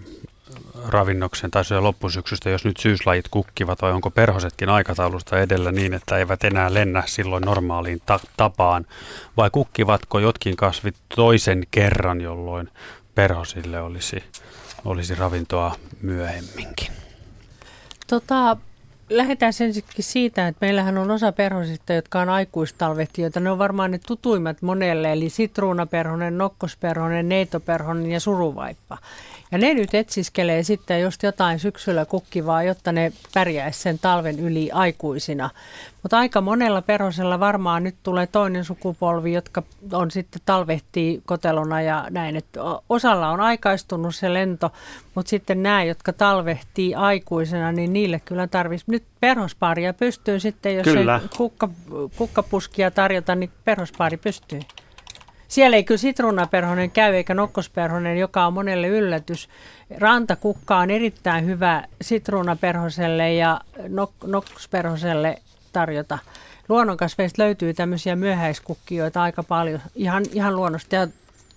ravinnoksen 0.87 1.51
tai 1.51 1.65
syö 1.65 1.81
loppusyksystä, 1.81 2.49
jos 2.49 2.65
nyt 2.65 2.77
syyslajit 2.77 3.25
kukkivat, 3.31 3.81
vai 3.81 3.91
onko 3.91 4.11
perhosetkin 4.11 4.69
aikataulusta 4.69 5.39
edellä 5.39 5.71
niin, 5.71 5.93
että 5.93 6.17
eivät 6.17 6.43
enää 6.43 6.73
lennä 6.73 7.03
silloin 7.05 7.43
normaaliin 7.43 8.01
ta- 8.05 8.19
tapaan, 8.37 8.85
vai 9.37 9.49
kukkivatko 9.49 10.19
jotkin 10.19 10.55
kasvit 10.55 10.95
toisen 11.15 11.63
kerran, 11.71 12.21
jolloin 12.21 12.69
perhosille 13.15 13.81
olisi, 13.81 14.23
olisi 14.85 15.15
ravintoa 15.15 15.75
myöhemminkin? 16.01 16.91
Tota, 18.07 18.57
lähdetään 19.09 19.53
ensinnäkin 19.61 20.03
siitä, 20.03 20.47
että 20.47 20.65
meillähän 20.65 20.97
on 20.97 21.11
osa 21.11 21.31
perhosista, 21.31 21.93
jotka 21.93 22.21
on 22.21 22.29
aikuistalvehtijoita. 22.29 23.39
Ne 23.39 23.51
on 23.51 23.57
varmaan 23.57 23.91
ne 23.91 23.99
tutuimmat 24.07 24.61
monelle, 24.61 25.13
eli 25.13 25.29
sitruunaperhonen, 25.29 26.37
nokkosperhonen, 26.37 27.29
neitoperhonen 27.29 28.11
ja 28.11 28.19
suruvaippa. 28.19 28.97
Ja 29.51 29.57
ne 29.57 29.73
nyt 29.73 29.93
etsiskelee 29.93 30.63
sitten 30.63 31.01
just 31.01 31.23
jotain 31.23 31.59
syksyllä 31.59 32.05
kukkivaa, 32.05 32.63
jotta 32.63 32.91
ne 32.91 33.13
pärjäisi 33.33 33.81
sen 33.81 33.99
talven 33.99 34.39
yli 34.39 34.71
aikuisina. 34.71 35.49
Mutta 36.03 36.17
aika 36.17 36.41
monella 36.41 36.81
perhosella 36.81 37.39
varmaan 37.39 37.83
nyt 37.83 37.95
tulee 38.03 38.27
toinen 38.27 38.65
sukupolvi, 38.65 39.33
jotka 39.33 39.63
on 39.91 40.11
sitten 40.11 40.41
talvehtii 40.45 41.21
kotelona 41.25 41.81
ja 41.81 42.07
näin. 42.09 42.35
Että 42.35 42.59
osalla 42.89 43.29
on 43.29 43.41
aikaistunut 43.41 44.15
se 44.15 44.33
lento, 44.33 44.71
mutta 45.15 45.29
sitten 45.29 45.63
nämä, 45.63 45.83
jotka 45.83 46.13
talvehtii 46.13 46.95
aikuisena, 46.95 47.71
niin 47.71 47.93
niille 47.93 48.19
kyllä 48.19 48.47
tarvitsisi. 48.47 48.91
Nyt 48.91 49.03
perhospaaria 49.19 49.93
pystyy 49.93 50.39
sitten, 50.39 50.75
jos 50.75 50.83
kyllä. 50.83 51.19
ei 51.23 51.37
kukka, 51.37 51.69
kukkapuskia 52.17 52.91
tarjota, 52.91 53.35
niin 53.35 53.51
perhospaari 53.65 54.17
pystyy. 54.17 54.59
Siellä 55.47 55.77
ei 55.77 55.83
kyllä 55.83 55.97
sitruunaperhonen 55.97 56.91
käy 56.91 57.15
eikä 57.15 57.33
nokkosperhonen, 57.33 58.17
joka 58.17 58.45
on 58.45 58.53
monelle 58.53 58.87
yllätys. 58.87 59.49
Rantakukka 59.97 60.77
on 60.77 60.91
erittäin 60.91 61.45
hyvä 61.45 61.83
sitruunaperhoselle 62.01 63.33
ja 63.33 63.61
nok- 63.77 64.27
nokkosperhoselle 64.27 65.41
tarjota. 65.73 66.19
Luonnonkasveista 66.69 67.43
löytyy 67.43 67.73
tämmöisiä 67.73 68.15
myöhäiskukkijoita 68.15 69.21
aika 69.21 69.43
paljon 69.43 69.81
ihan, 69.95 70.23
ihan 70.33 70.55
luonnosta 70.55 70.95
ja 70.95 71.07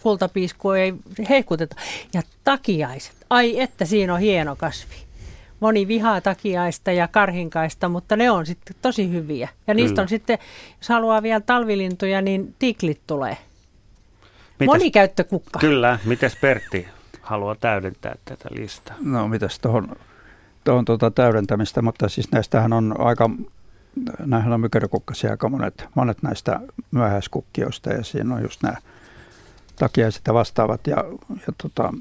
kultapiisku 0.03 0.70
ei 0.70 0.95
heikuteta. 1.28 1.76
Ja 2.14 2.22
takiaiset, 2.45 3.16
ai 3.30 3.61
että 3.61 3.84
siinä 3.84 4.14
on 4.14 4.20
hieno 4.20 4.57
kasvi. 4.57 4.95
Moni 5.61 5.88
vihaa 5.88 6.20
takiaista 6.20 6.93
ja 6.93 7.09
karhinkaista, 7.09 7.88
mutta 7.88 8.16
ne 8.16 8.30
on 8.30 8.47
sitten 8.47 8.76
tosi 8.82 9.11
hyviä. 9.11 9.49
Ja 9.66 9.74
niistä 9.74 9.95
Kyllä. 9.95 10.03
on 10.03 10.09
sitten, 10.09 10.38
jos 10.78 10.88
haluaa 10.88 11.22
vielä 11.22 11.41
talvilintuja, 11.41 12.22
niin 12.22 12.55
tiklit 12.59 13.01
tulee. 13.07 13.36
Mites, 14.61 14.66
Monikäyttökukka. 14.66 15.58
Kyllä. 15.58 15.98
Mites 16.04 16.36
Pertti 16.36 16.88
haluaa 17.20 17.54
täydentää 17.54 18.14
tätä 18.24 18.48
listaa? 18.52 18.96
No 19.00 19.28
mitäs 19.28 19.58
tuohon 19.58 19.96
tuohon 20.64 20.84
tuota 20.84 21.11
täydentämistä, 21.11 21.82
mutta 21.82 22.08
siis 22.08 22.32
näistähän 22.32 22.72
on 22.72 22.94
aika, 22.98 23.30
nämähän 24.18 24.52
on 24.52 24.61
mykerikukkasia 24.61 25.30
aika 25.30 25.48
monet, 25.48 25.84
monet 25.94 26.22
näistä 26.22 26.61
myöhäiskukkioista 26.90 27.90
ja 27.90 28.04
siinä 28.04 28.34
on 28.34 28.42
just 28.42 28.62
nämä 28.62 28.76
takiaiset 29.76 30.22
ja 30.26 30.34
vastaavat 30.34 30.86
ja, 30.86 30.96
ja, 31.46 31.52
tota, 31.62 31.94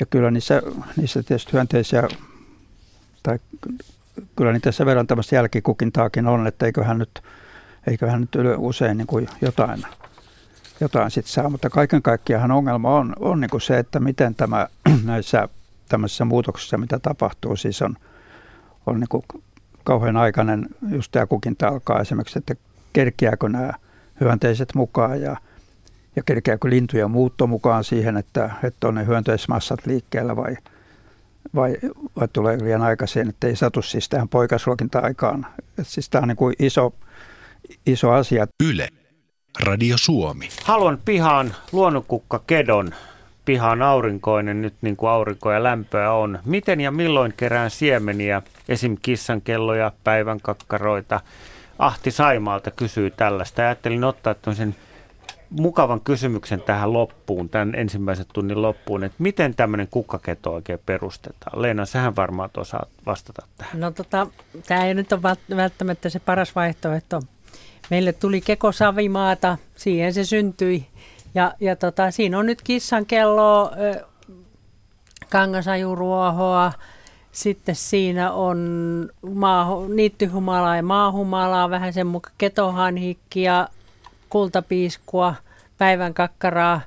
ja 0.00 0.06
kyllä 0.06 0.30
niissä, 0.30 0.62
niissä 0.96 1.22
tietysti 1.22 1.52
hyönteisiä 1.52 2.08
tai 3.22 3.38
kyllä 4.36 4.52
niitä 4.52 4.72
sen 4.72 4.86
verran 4.86 5.06
tämmöistä 5.06 5.36
jälkikukintaakin 5.36 6.26
on, 6.26 6.46
että 6.46 6.66
eiköhän 6.66 6.98
nyt, 6.98 7.22
eiköhän 7.86 8.20
nyt 8.20 8.36
usein 8.56 8.96
niin 8.96 9.06
kuin 9.06 9.28
jotain 9.40 9.82
jotain 10.82 11.10
sitten 11.10 11.32
saa, 11.32 11.50
mutta 11.50 11.70
kaiken 11.70 12.02
kaikkiaan 12.02 12.50
ongelma 12.50 12.96
on, 12.96 13.12
on 13.20 13.40
niin 13.40 13.50
kuin 13.50 13.60
se, 13.60 13.78
että 13.78 14.00
miten 14.00 14.34
tämä 14.34 14.66
näissä 15.04 15.48
tämmöisissä 15.88 16.24
muutoksissa, 16.24 16.78
mitä 16.78 16.98
tapahtuu, 16.98 17.56
siis 17.56 17.82
on, 17.82 17.96
on 18.86 19.00
niin 19.00 19.08
kuin 19.08 19.22
kauhean 19.84 20.16
aikainen, 20.16 20.66
just 20.90 21.12
tämä 21.12 21.26
kukinta 21.26 21.68
alkaa 21.68 22.00
esimerkiksi, 22.00 22.38
että 22.38 22.54
kerkeääkö 22.92 23.48
nämä 23.48 23.72
hyönteiset 24.20 24.74
mukaan 24.74 25.20
ja, 25.20 25.36
ja 26.16 26.22
kerkeääkö 26.22 26.70
lintuja 26.70 27.08
muutto 27.08 27.46
mukaan 27.46 27.84
siihen, 27.84 28.16
että, 28.16 28.50
että 28.62 28.88
on 28.88 28.94
ne 28.94 29.06
hyönteismassat 29.06 29.86
liikkeellä 29.86 30.36
vai, 30.36 30.56
vai, 31.54 31.76
vai 32.20 32.28
tulee 32.32 32.58
liian 32.62 32.82
aikaisin, 32.82 33.28
että 33.28 33.46
ei 33.46 33.56
satu 33.56 33.82
siis 33.82 34.08
tähän 34.08 34.28
poikasruokinta-aikaan. 34.28 35.46
Siis 35.82 36.08
tämä 36.08 36.22
on 36.22 36.28
niin 36.28 36.36
kuin 36.36 36.54
iso, 36.58 36.94
iso 37.86 38.10
asia. 38.10 38.46
Yle. 38.64 38.88
Radio 39.60 39.98
Suomi. 39.98 40.48
Haluan 40.64 40.98
pihaan 41.04 41.54
luonnonkukka 41.72 42.40
kedon. 42.46 42.94
Piha 43.44 43.70
on 43.70 43.82
aurinkoinen 43.82 44.62
nyt 44.62 44.74
niin 44.80 44.96
kuin 44.96 45.10
aurinko 45.10 45.52
ja 45.52 45.62
lämpöä 45.62 46.12
on. 46.12 46.38
Miten 46.44 46.80
ja 46.80 46.90
milloin 46.90 47.34
kerään 47.36 47.70
siemeniä, 47.70 48.42
esim. 48.68 48.96
kissankelloja, 49.02 49.92
päivän 50.04 50.40
kakkaroita? 50.40 51.20
Ahti 51.78 52.10
Saimaalta 52.10 52.70
kysyy 52.70 53.10
tällaista. 53.10 53.62
Ajattelin 53.62 54.04
ottaa 54.04 54.34
tämmöisen 54.34 54.76
mukavan 55.50 56.00
kysymyksen 56.00 56.60
tähän 56.60 56.92
loppuun, 56.92 57.48
tämän 57.48 57.74
ensimmäisen 57.74 58.26
tunnin 58.32 58.62
loppuun, 58.62 59.04
että 59.04 59.16
miten 59.18 59.54
tämmöinen 59.54 59.88
kukkaketo 59.90 60.52
oikein 60.52 60.80
perustetaan? 60.86 61.62
Leena, 61.62 61.86
sähän 61.86 62.16
varmaan 62.16 62.50
osaat 62.56 62.88
vastata 63.06 63.46
tähän. 63.58 63.80
No 63.80 63.90
tota, 63.90 64.26
tämä 64.66 64.86
ei 64.86 64.94
nyt 64.94 65.12
ole 65.12 65.22
välttämättä 65.56 66.08
se 66.08 66.20
paras 66.20 66.54
vaihtoehto 66.54 67.22
Meille 67.90 68.12
tuli 68.12 68.40
Keko 68.40 68.72
Savimaata, 68.72 69.58
siihen 69.76 70.14
se 70.14 70.24
syntyi. 70.24 70.86
Ja, 71.34 71.54
ja 71.60 71.76
tota, 71.76 72.10
siinä 72.10 72.38
on 72.38 72.46
nyt 72.46 72.62
kissan 72.62 73.06
kello, 73.06 73.70
kangasajuruohoa, 75.28 76.72
sitten 77.32 77.74
siinä 77.74 78.32
on 78.32 78.58
maaho, 79.34 79.88
niittyhumalaa 79.88 80.76
ja 80.76 80.82
maahumalaa, 80.82 81.70
vähän 81.70 81.92
sen 81.92 82.06
mukaan 82.06 82.34
ketohanhikkia, 82.38 83.68
kultapiiskua, 84.28 85.34
päivän 85.78 86.14
kakkaraa, 86.14 86.80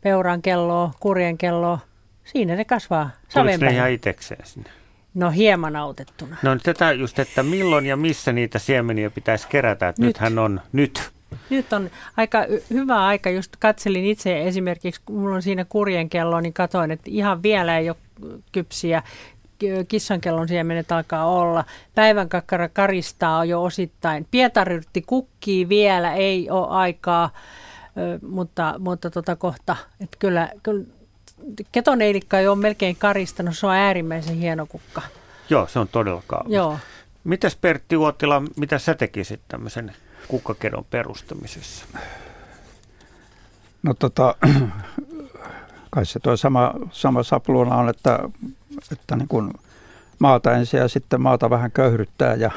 peuran 0.00 0.42
kelloa, 0.42 0.90
kurjen 1.00 1.38
kelloa. 1.38 1.78
Siinä 2.24 2.56
ne 2.56 2.64
kasvaa. 2.64 3.10
Tuliko 3.34 3.64
ne 3.64 3.72
ihan 3.72 3.90
itsekseen 3.90 4.46
sinne? 4.46 4.70
No 5.14 5.30
hieman 5.30 5.76
autettuna. 5.76 6.36
No 6.42 6.56
tätä 6.62 6.92
just, 6.92 7.18
että 7.18 7.42
milloin 7.42 7.86
ja 7.86 7.96
missä 7.96 8.32
niitä 8.32 8.58
siemeniä 8.58 9.10
pitäisi 9.10 9.48
kerätä, 9.48 9.88
että 9.88 10.02
nyt. 10.02 10.08
nythän 10.08 10.38
on 10.38 10.60
nyt. 10.72 11.10
Nyt 11.50 11.72
on 11.72 11.90
aika 12.16 12.38
hyvä 12.70 13.06
aika, 13.06 13.30
just 13.30 13.56
katselin 13.58 14.04
itse 14.04 14.42
esimerkiksi, 14.42 15.00
kun 15.04 15.16
mulla 15.16 15.34
on 15.34 15.42
siinä 15.42 15.64
kurjen 15.64 16.10
kello, 16.10 16.40
niin 16.40 16.52
katoin, 16.52 16.90
että 16.90 17.10
ihan 17.10 17.42
vielä 17.42 17.78
ei 17.78 17.90
ole 17.90 17.96
kypsiä 18.52 19.02
kissankellon 19.88 20.48
siemenet 20.48 20.92
alkaa 20.92 21.26
olla. 21.26 21.64
Päivän 21.94 22.28
kakkara 22.28 22.68
karistaa 22.68 23.44
jo 23.44 23.62
osittain. 23.62 24.26
Pietaryrtti 24.30 25.02
kukkii 25.02 25.68
vielä, 25.68 26.14
ei 26.14 26.50
ole 26.50 26.68
aikaa, 26.68 27.30
mutta, 28.28 28.74
mutta 28.78 29.10
tota 29.10 29.36
kohta. 29.36 29.76
Että 30.00 30.16
kyllä, 30.18 30.48
kyllä 30.62 30.84
ketoneilikka 31.72 32.38
ei 32.38 32.48
ole 32.48 32.58
melkein 32.58 32.96
karistanut, 32.96 33.58
se 33.58 33.66
on 33.66 33.72
äärimmäisen 33.72 34.36
hieno 34.36 34.66
kukka. 34.66 35.02
Joo, 35.50 35.66
se 35.66 35.78
on 35.78 35.88
todella 35.88 36.22
kaunis. 36.26 36.52
Joo. 36.52 36.78
Mitäs 37.24 37.56
Pertti 37.56 37.96
Uotila, 37.96 38.42
mitä 38.56 38.78
sä 38.78 38.94
tekisit 38.94 39.40
tämmöisen 39.48 39.92
kukkakedon 40.28 40.84
perustamisessa? 40.90 41.86
No 43.82 43.94
tota, 43.94 44.34
kai 45.90 46.06
se 46.06 46.20
tuo 46.20 46.36
sama, 46.36 46.74
sama 46.90 47.22
sapluuna 47.22 47.76
on, 47.76 47.88
että, 47.88 48.18
että 48.92 49.16
niin 49.16 49.28
kuin 49.28 49.52
maata 50.18 50.52
ensin 50.52 50.80
ja 50.80 50.88
sitten 50.88 51.20
maata 51.20 51.50
vähän 51.50 51.70
köyhdyttää 51.70 52.34
ja 52.34 52.50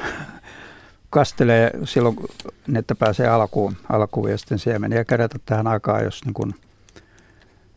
kastelee 1.09 1.71
silloin, 1.83 2.15
niin 2.67 2.77
että 2.77 2.95
pääsee 2.95 3.27
alkuun, 3.27 3.77
alkuun 3.89 4.31
ja 4.31 4.37
sitten 4.37 4.59
siemeniä 4.59 5.05
kerätä 5.05 5.39
tähän 5.45 5.67
aikaan, 5.67 6.03
jos 6.03 6.25
niin 6.25 6.33
kuin– 6.33 6.55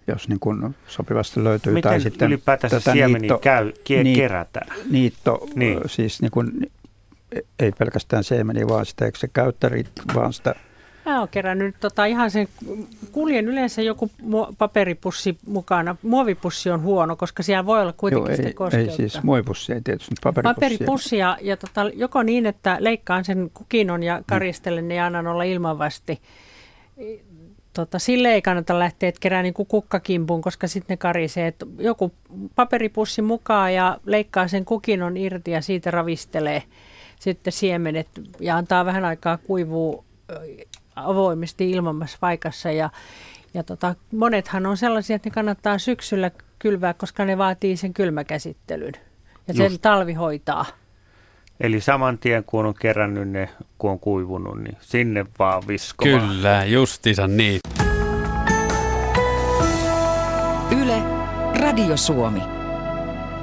jos 0.06 0.28
niin 0.28 0.40
kuin 0.40 0.74
sopivasti 0.86 1.44
löytyy. 1.44 1.72
Miten 1.72 1.90
tai 1.90 2.00
sitten 2.00 2.28
ylipäätänsä 2.28 2.78
tätä 2.80 2.92
siemeni 2.92 3.18
niitto, 3.18 3.38
käy, 3.38 3.72
kie, 3.84 4.04
kerätään? 4.14 4.66
Niitto, 4.90 5.46
niin. 5.54 5.80
siis 5.86 6.22
niin 6.22 6.30
kuin, 6.30 6.70
ei 7.58 7.72
pelkästään 7.72 8.24
siemeni, 8.24 8.68
vaan 8.68 8.86
sitä, 8.86 9.04
eikö 9.04 9.18
se 9.18 9.28
käyttäri, 9.28 9.84
vaan 10.14 10.32
sitä 10.32 10.54
Mä 11.04 11.18
oon 11.18 11.28
kerännyt 11.28 11.76
tota, 11.80 12.04
ihan 12.04 12.30
sen, 12.30 12.48
kuljen 13.12 13.48
yleensä 13.48 13.82
joku 13.82 14.10
paperipussi 14.58 15.38
mukana. 15.46 15.96
Muovipussi 16.02 16.70
on 16.70 16.82
huono, 16.82 17.16
koska 17.16 17.42
siellä 17.42 17.66
voi 17.66 17.80
olla 17.80 17.92
kuitenkin 17.92 18.28
Joo, 18.28 18.36
sitä 18.36 18.52
kosteutta. 18.54 18.90
Ei 18.90 18.96
siis 18.96 19.22
muovipussi, 19.22 19.72
ei 19.72 19.80
tietysti 19.80 20.14
paperipussi. 20.22 20.54
Paperipussi 20.54 21.16
ja, 21.16 21.38
ja 21.40 21.56
tota, 21.56 21.90
joko 21.94 22.22
niin, 22.22 22.46
että 22.46 22.76
leikkaan 22.80 23.24
sen 23.24 23.50
kukinon 23.54 24.02
ja 24.02 24.22
karistelen 24.26 24.84
mm. 24.84 24.90
ja 24.90 25.06
annan 25.06 25.26
olla 25.26 25.42
ilmanvasti 25.42 26.20
tota, 27.72 27.98
sille 27.98 28.34
ei 28.34 28.42
kannata 28.42 28.78
lähteä 28.78 29.12
kerää 29.20 29.42
niin 29.42 29.54
kukkakimpun, 29.54 30.42
koska 30.42 30.68
sitten 30.68 30.94
ne 30.94 30.96
karisee. 30.96 31.46
Et 31.46 31.64
joku 31.78 32.12
paperipussi 32.54 33.22
mukaan 33.22 33.74
ja 33.74 33.98
leikkaa 34.04 34.48
sen 34.48 34.64
kukinon 34.64 35.16
irti 35.16 35.50
ja 35.50 35.60
siitä 35.60 35.90
ravistelee 35.90 36.62
sitten 37.20 37.52
siemenet 37.52 38.08
ja 38.40 38.56
antaa 38.56 38.84
vähän 38.84 39.04
aikaa 39.04 39.36
kuivuu 39.36 40.04
avoimesti 40.96 41.70
ilmamassa 41.70 42.18
paikassa. 42.20 42.70
Ja, 42.70 42.90
ja 43.54 43.62
tota, 43.62 43.94
monethan 44.16 44.66
on 44.66 44.76
sellaisia, 44.76 45.16
että 45.16 45.28
ne 45.28 45.34
kannattaa 45.34 45.78
syksyllä 45.78 46.30
kylvää, 46.58 46.94
koska 46.94 47.24
ne 47.24 47.38
vaatii 47.38 47.76
sen 47.76 47.94
kylmäkäsittelyn 47.94 48.94
ja 49.48 49.54
sen 49.54 49.66
Just. 49.66 49.82
talvi 49.82 50.14
hoitaa. 50.14 50.66
Eli 51.60 51.80
saman 51.80 52.18
tien 52.18 52.44
kun 52.44 52.66
on 52.66 52.74
kerännyt 52.74 53.28
ne, 53.28 53.48
kun 53.78 53.90
on 53.90 53.98
kuivunut, 53.98 54.62
niin 54.62 54.76
sinne 54.80 55.26
vaan 55.38 55.62
viskomaan. 55.68 56.28
Kyllä, 56.28 56.64
justiinsa 56.64 57.26
niin. 57.26 57.60
Yle, 60.82 61.02
Radio 61.60 61.96
Suomi. 61.96 62.42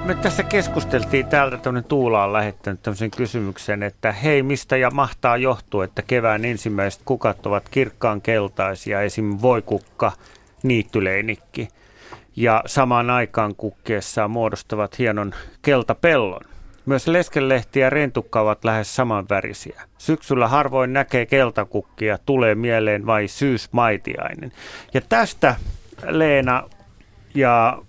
Me 0.06 0.16
tässä 0.16 0.44
keskusteltiin 0.44 1.28
täältä, 1.28 1.58
tämmöinen 1.58 1.90
Tuula 1.90 2.24
on 2.24 2.34
lähettänyt 2.34 2.84
tämmöisen 2.84 3.12
kysymyksen, 3.12 3.84
että 3.84 4.12
hei, 4.12 4.44
mistä 4.44 4.78
ja 4.78 4.92
mahtaa 4.92 5.38
johtua, 5.38 5.84
että 5.84 6.02
kevään 6.02 6.46
ensimmäiset 6.46 7.02
kukat 7.06 7.46
ovat 7.46 7.70
kirkkaan 7.70 8.22
keltaisia, 8.22 9.02
esim. 9.02 9.38
voikukka, 9.42 10.12
niittyleinikki. 10.64 11.68
ja 12.36 12.64
samaan 12.66 13.10
aikaan 13.10 13.56
kukkiessaan 13.56 14.32
muodostavat 14.32 15.00
hienon 15.00 15.34
keltapellon. 15.62 16.57
Myös 16.88 17.08
leskelehti 17.08 17.80
ja 17.80 17.90
rentukka 17.90 18.42
ovat 18.42 18.66
lähes 18.66 18.96
samanvärisiä. 18.96 19.82
Syksyllä 19.98 20.48
harvoin 20.48 20.94
näkee 20.94 21.26
keltakukkia, 21.26 22.18
tulee 22.26 22.56
mieleen 22.56 23.06
vai 23.06 23.28
syysmaitiainen. 23.28 24.52
Ja 24.94 25.02
tästä 25.10 25.56
Leena 26.04 26.64
ja 27.36 27.82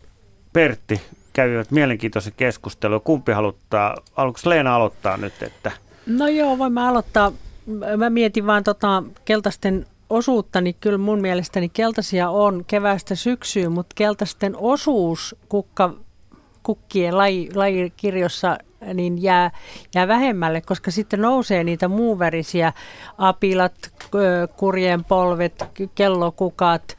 Pertti 0.52 1.00
kävivät 1.32 1.70
mielenkiintoisen 1.70 2.32
keskustelun. 2.36 3.00
Kumpi 3.00 3.32
haluttaa, 3.32 3.96
haluatko 4.14 4.50
Leena 4.50 4.76
aloittaa 4.76 5.16
nyt? 5.16 5.42
Että... 5.42 5.72
No 6.06 6.28
joo, 6.28 6.58
voin 6.58 6.72
mä 6.72 6.88
aloittaa. 6.88 7.32
Mä 7.96 8.10
mietin 8.10 8.46
vaan 8.46 8.64
tota 8.64 9.02
keltaisten 9.24 9.86
osuutta, 10.10 10.60
niin 10.60 10.76
kyllä 10.80 10.98
mun 10.98 11.20
mielestäni 11.20 11.68
keltaisia 11.68 12.30
on 12.30 12.64
keväästä 12.66 13.14
syksyyn, 13.14 13.72
mutta 13.72 13.94
keltaisten 13.94 14.56
osuus 14.56 15.36
kukka, 15.48 15.94
kukkien 16.62 17.16
laji, 17.16 17.50
lajikirjossa 17.54 18.58
niin 18.94 19.22
jää, 19.22 19.50
jää 19.94 20.08
vähemmälle, 20.08 20.60
koska 20.60 20.90
sitten 20.90 21.20
nousee 21.20 21.64
niitä 21.64 21.88
muuvärisiä 21.88 22.72
apilat, 23.18 23.74
kurjen 24.56 25.04
polvet, 25.04 25.64
kellokukat, 25.94 26.98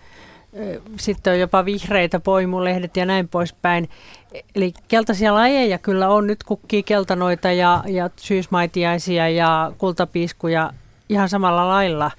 sitten 1.00 1.34
on 1.34 1.40
jopa 1.40 1.66
vihreitä 1.66 2.20
poimulehdet 2.20 2.98
ja 2.98 3.06
näin 3.06 3.28
poispäin. 3.28 3.90
Eli 4.56 4.74
keltaisia 4.88 5.34
lajeja 5.34 5.78
kyllä 5.78 6.10
on. 6.10 6.28
Nyt 6.28 6.44
kukkii 6.44 6.84
keltanoita 6.84 7.52
ja, 7.52 7.84
ja 7.88 8.10
syysmaitiaisia 8.16 9.30
ja 9.30 9.72
kultapiiskuja 9.78 10.74
ihan 11.10 11.30
samalla 11.30 11.68
lailla. 11.68 12.12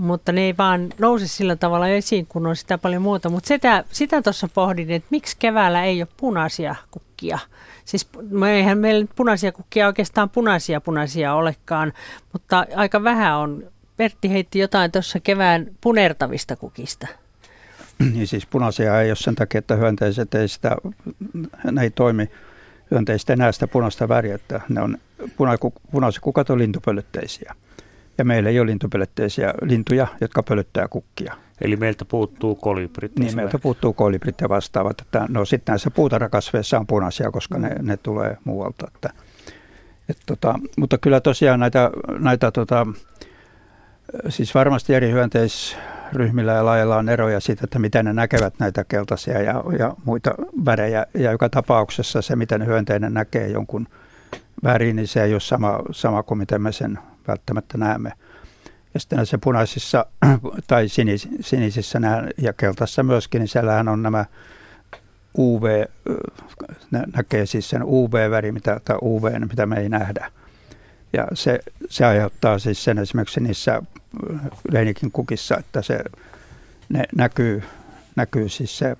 Mutta 0.00 0.32
ne 0.32 0.40
ei 0.40 0.56
vaan 0.58 0.88
nouse 0.98 1.28
sillä 1.28 1.56
tavalla 1.56 1.88
esiin, 1.88 2.26
kun 2.26 2.46
on 2.46 2.56
sitä 2.56 2.78
paljon 2.78 3.02
muuta. 3.02 3.28
Mutta 3.28 3.48
sitä, 3.48 3.84
sitä 3.90 4.22
tuossa 4.22 4.48
pohdin, 4.54 4.90
että 4.90 5.08
miksi 5.10 5.36
keväällä 5.38 5.84
ei 5.84 6.02
ole 6.02 6.08
punaisia 6.16 6.74
kukkia. 6.90 7.38
Siis 7.84 8.08
eihän 8.48 8.78
meillä 8.78 9.06
punaisia 9.16 9.52
kukkia 9.52 9.86
oikeastaan 9.86 10.30
punaisia 10.30 10.80
punaisia 10.80 11.34
olekaan, 11.34 11.92
mutta 12.32 12.66
aika 12.76 13.04
vähän 13.04 13.36
on. 13.36 13.62
Pertti 13.96 14.30
heitti 14.30 14.58
jotain 14.58 14.92
tuossa 14.92 15.20
kevään 15.20 15.66
punertavista 15.80 16.56
kukista. 16.56 17.06
Niin 18.12 18.26
siis 18.26 18.46
punaisia 18.46 19.00
ei 19.00 19.10
ole 19.10 19.16
sen 19.16 19.34
takia, 19.34 19.58
että 19.58 19.76
hyönteiset 19.76 20.34
ei 20.34 20.48
sitä, 20.48 20.76
ne 21.72 21.82
ei 21.82 21.90
toimi 21.90 22.30
hyönteistä 22.90 23.32
enää 23.32 23.52
sitä 23.52 23.66
punaista 23.66 24.08
väriä, 24.08 24.34
että 24.34 24.60
ne 24.68 24.80
on, 24.80 24.98
punaiset 25.90 26.22
kukat 26.22 26.50
on 26.50 26.58
lintupölytteisiä. 26.58 27.54
Ja 28.18 28.24
meillä 28.24 28.50
ei 28.50 28.60
ole 28.60 28.66
lintupölytteisiä 28.66 29.54
lintuja, 29.62 30.06
jotka 30.20 30.42
pölyttää 30.42 30.88
kukkia. 30.88 31.34
Eli 31.60 31.76
meiltä 31.76 32.04
puuttuu 32.04 32.54
kolibrit. 32.54 33.18
Niin, 33.18 33.36
meiltä 33.36 33.58
puuttuu 33.58 33.92
kolibrit 33.92 34.40
ja 34.40 34.48
vastaavat. 34.48 35.00
Että, 35.00 35.26
no 35.28 35.44
sitten 35.44 35.72
näissä 35.72 35.90
puutarhakasveissa 35.90 36.78
on 36.78 36.86
punaisia, 36.86 37.30
koska 37.30 37.58
ne, 37.58 37.76
ne 37.82 37.96
tulee 37.96 38.36
muualta. 38.44 38.86
Että, 38.94 39.10
et, 40.08 40.16
tota, 40.26 40.58
mutta 40.78 40.98
kyllä 40.98 41.20
tosiaan 41.20 41.60
näitä, 41.60 41.90
näitä 42.18 42.50
tota, 42.50 42.86
siis 44.28 44.54
varmasti 44.54 44.94
eri 44.94 45.10
hyönteis 45.10 45.76
ryhmillä 46.12 46.52
ja 46.52 46.64
lailla 46.64 46.96
on 46.96 47.08
eroja 47.08 47.40
siitä, 47.40 47.60
että 47.64 47.78
miten 47.78 48.04
ne 48.04 48.12
näkevät 48.12 48.54
näitä 48.58 48.84
keltaisia 48.84 49.42
ja, 49.42 49.64
ja 49.78 49.94
muita 50.04 50.34
värejä. 50.64 51.06
Ja 51.14 51.30
joka 51.30 51.48
tapauksessa 51.48 52.22
se, 52.22 52.36
miten 52.36 52.66
hyönteinen 52.66 53.14
näkee 53.14 53.48
jonkun 53.48 53.86
värin, 54.64 54.96
niin 54.96 55.08
se 55.08 55.22
ei 55.22 55.32
ole 55.32 55.40
sama, 55.40 55.78
sama 55.90 56.22
kuin 56.22 56.38
miten 56.38 56.62
me 56.62 56.72
sen 56.72 56.98
välttämättä 57.28 57.78
näemme. 57.78 58.12
Ja 58.94 59.00
sitten 59.00 59.16
näissä 59.16 59.38
punaisissa 59.38 60.06
tai 60.66 60.88
sinis, 60.88 61.28
sinisissä 61.40 62.00
ja 62.38 62.52
keltassa 62.52 63.02
myöskin, 63.02 63.38
niin 63.38 63.48
siellähän 63.48 63.88
on 63.88 64.02
nämä 64.02 64.24
UV, 65.38 65.84
näkee 67.16 67.46
siis 67.46 67.70
sen 67.70 67.82
UV-väri, 67.84 68.52
mitä, 68.52 68.80
tai 68.84 68.96
UV, 69.02 69.40
mitä 69.48 69.66
me 69.66 69.76
ei 69.76 69.88
nähdä. 69.88 70.32
Ja 71.12 71.28
se, 71.34 71.60
se 71.88 72.04
aiheuttaa 72.04 72.58
siis 72.58 72.84
sen 72.84 72.98
esimerkiksi 72.98 73.40
niissä 73.40 73.82
Leinikin 74.72 75.12
kukissa, 75.12 75.56
että 75.56 75.82
se 75.82 76.04
ne 76.88 77.04
näkyy, 77.16 77.62
näkyy 78.16 78.48
siis 78.48 78.78
se 78.78 78.96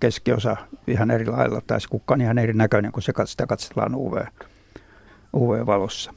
keskiosa 0.00 0.56
ihan 0.86 1.10
eri 1.10 1.26
lailla, 1.26 1.60
tai 1.66 1.80
se 1.80 1.88
kukka 1.88 2.14
on 2.14 2.20
ihan 2.20 2.38
erinäköinen, 2.38 2.92
kun 2.92 3.02
se, 3.02 3.12
sitä 3.24 3.46
katsellaan 3.46 3.94
UV, 3.94 4.16
UV-valossa. 5.34 6.14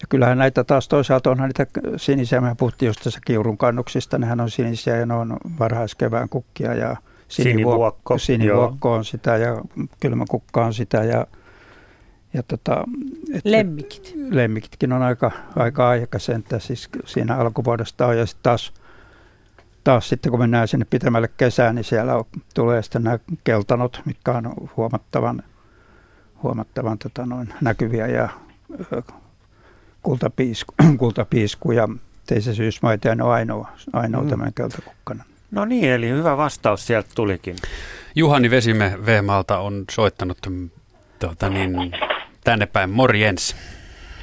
Ja 0.00 0.06
kyllähän 0.08 0.38
näitä 0.38 0.64
taas 0.64 0.88
toisaalta 0.88 1.30
onhan 1.30 1.48
niitä 1.48 1.66
sinisiä, 1.96 2.40
me 2.40 2.54
puhuttiin 2.58 2.86
just 2.86 3.00
tässä 3.04 3.20
kiurun 3.26 3.58
kannuksista, 3.58 4.18
nehän 4.18 4.40
on 4.40 4.50
sinisiä 4.50 4.96
ja 4.96 5.06
ne 5.06 5.14
on 5.14 5.36
varhaiskevään 5.58 6.28
kukkia 6.28 6.74
ja 6.74 6.96
sinivuokko, 7.28 8.18
sinivuokko 8.18 8.92
on 8.92 9.04
sitä 9.04 9.36
ja 9.36 9.62
kylmäkukka 10.00 10.64
on 10.64 10.74
sitä 10.74 11.04
ja 11.04 11.26
ja 12.34 12.42
tota, 12.42 12.84
et, 13.32 13.44
lemmikit. 13.44 14.14
Lemmikitkin 14.30 14.92
on 14.92 15.02
aika, 15.02 15.30
aika 15.56 15.88
aikaisen, 15.88 16.38
että 16.38 16.58
siis 16.58 16.88
siinä 17.04 17.36
alkuvuodesta 17.36 18.06
on. 18.06 18.18
Ja 18.18 18.26
sitten 18.26 18.42
taas, 18.42 18.72
taas 19.84 20.08
sitten 20.08 20.30
kun 20.30 20.40
mennään 20.40 20.68
sinne 20.68 20.86
pitemmälle 20.90 21.28
kesään, 21.36 21.74
niin 21.74 21.84
siellä 21.84 22.16
on, 22.16 22.24
tulee 22.54 22.82
sitten 22.82 23.04
nämä 23.04 23.18
keltanot, 23.44 24.02
mitkä 24.04 24.32
on 24.32 24.54
huomattavan, 24.76 25.42
huomattavan 26.42 26.98
tota 26.98 27.26
noin, 27.26 27.54
näkyviä 27.60 28.06
ja 28.06 28.28
kultapiisku, 30.02 30.74
kultapiisku 30.98 31.72
ja 31.72 31.88
teisä 32.26 32.54
syysmaita 32.54 33.10
on 33.10 33.20
ainoa, 33.20 33.68
ainoa 33.92 34.22
mm. 34.22 34.28
tämän 34.28 34.52
keltakukkana. 34.54 35.24
No 35.50 35.64
niin, 35.64 35.90
eli 35.90 36.08
hyvä 36.08 36.36
vastaus 36.36 36.86
sieltä 36.86 37.08
tulikin. 37.14 37.56
Juhani 38.14 38.50
Vesime 38.50 38.98
Veemalta 39.06 39.58
on 39.58 39.84
soittanut 39.90 40.38
tuota, 41.18 41.48
niin, 41.48 41.92
tänne 42.44 42.66
päin. 42.66 42.90
Morjens. 42.90 43.56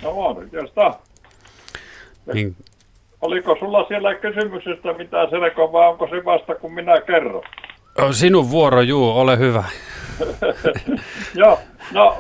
No 0.04 0.14
morjesta. 0.14 1.00
Niin. 2.34 2.56
Oliko 3.22 3.56
sulla 3.60 3.86
siellä 3.88 4.16
kysymyksestä 4.16 4.94
mitään 4.94 5.30
selkoa 5.30 5.72
vai 5.72 5.88
onko 5.88 6.08
se 6.08 6.26
vasta 6.26 6.56
kun 6.56 6.74
minä 6.74 7.02
kerron? 7.02 7.44
Sinun 8.12 8.52
vuoro, 8.52 8.82
juu, 8.82 9.10
ole 9.10 9.38
hyvä. 9.38 9.64
Joo, 11.36 11.60
no 11.92 12.18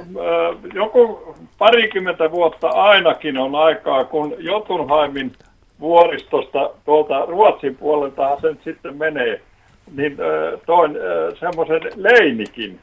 joku 0.73 1.35
parikymmentä 1.57 2.31
vuotta 2.31 2.67
ainakin 2.67 3.37
on 3.37 3.55
aikaa, 3.55 4.03
kun 4.03 4.35
Jotunhaimin 4.37 5.31
vuoristosta 5.79 6.69
tuolta 6.85 7.25
Ruotsin 7.25 7.75
puolelta 7.75 8.37
sen 8.41 8.59
sitten 8.63 8.97
menee, 8.97 9.41
niin 9.95 10.17
toin 10.65 10.91
semmoisen 11.39 11.81
leinikin 11.95 12.79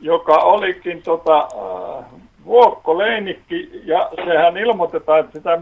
joka 0.00 0.36
olikin 0.36 1.02
tota, 1.02 1.38
äh, 1.38 2.04
vuokkoleinikki, 2.44 3.70
ja 3.84 4.10
sehän 4.24 4.56
ilmoitetaan, 4.56 5.20
että 5.20 5.38
sitä... 5.38 5.60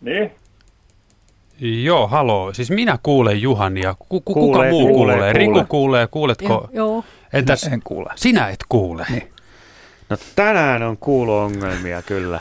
Niin? 0.00 0.32
Joo, 1.60 2.08
haloo. 2.08 2.52
Siis 2.54 2.70
minä 2.70 2.98
kuulen 3.02 3.42
Juhania. 3.42 3.94
Ku, 3.98 4.20
ku, 4.20 4.34
kuule, 4.34 4.56
kuka 4.56 4.70
muu 4.70 4.80
kuulee? 4.80 4.94
kuulee? 4.94 5.16
kuulee. 5.16 5.32
Riku 5.32 5.64
kuulee. 5.68 6.06
Kuuletko? 6.06 6.68
joo. 6.72 7.04
Entäs 7.32 7.64
en 7.64 7.80
kuule. 7.84 8.10
Sinä 8.16 8.48
et 8.48 8.64
kuule? 8.68 9.06
Niin. 9.10 9.32
No 10.10 10.16
tänään 10.36 10.82
on 10.82 10.96
kuulo-ongelmia 10.96 12.02
kyllä. 12.02 12.40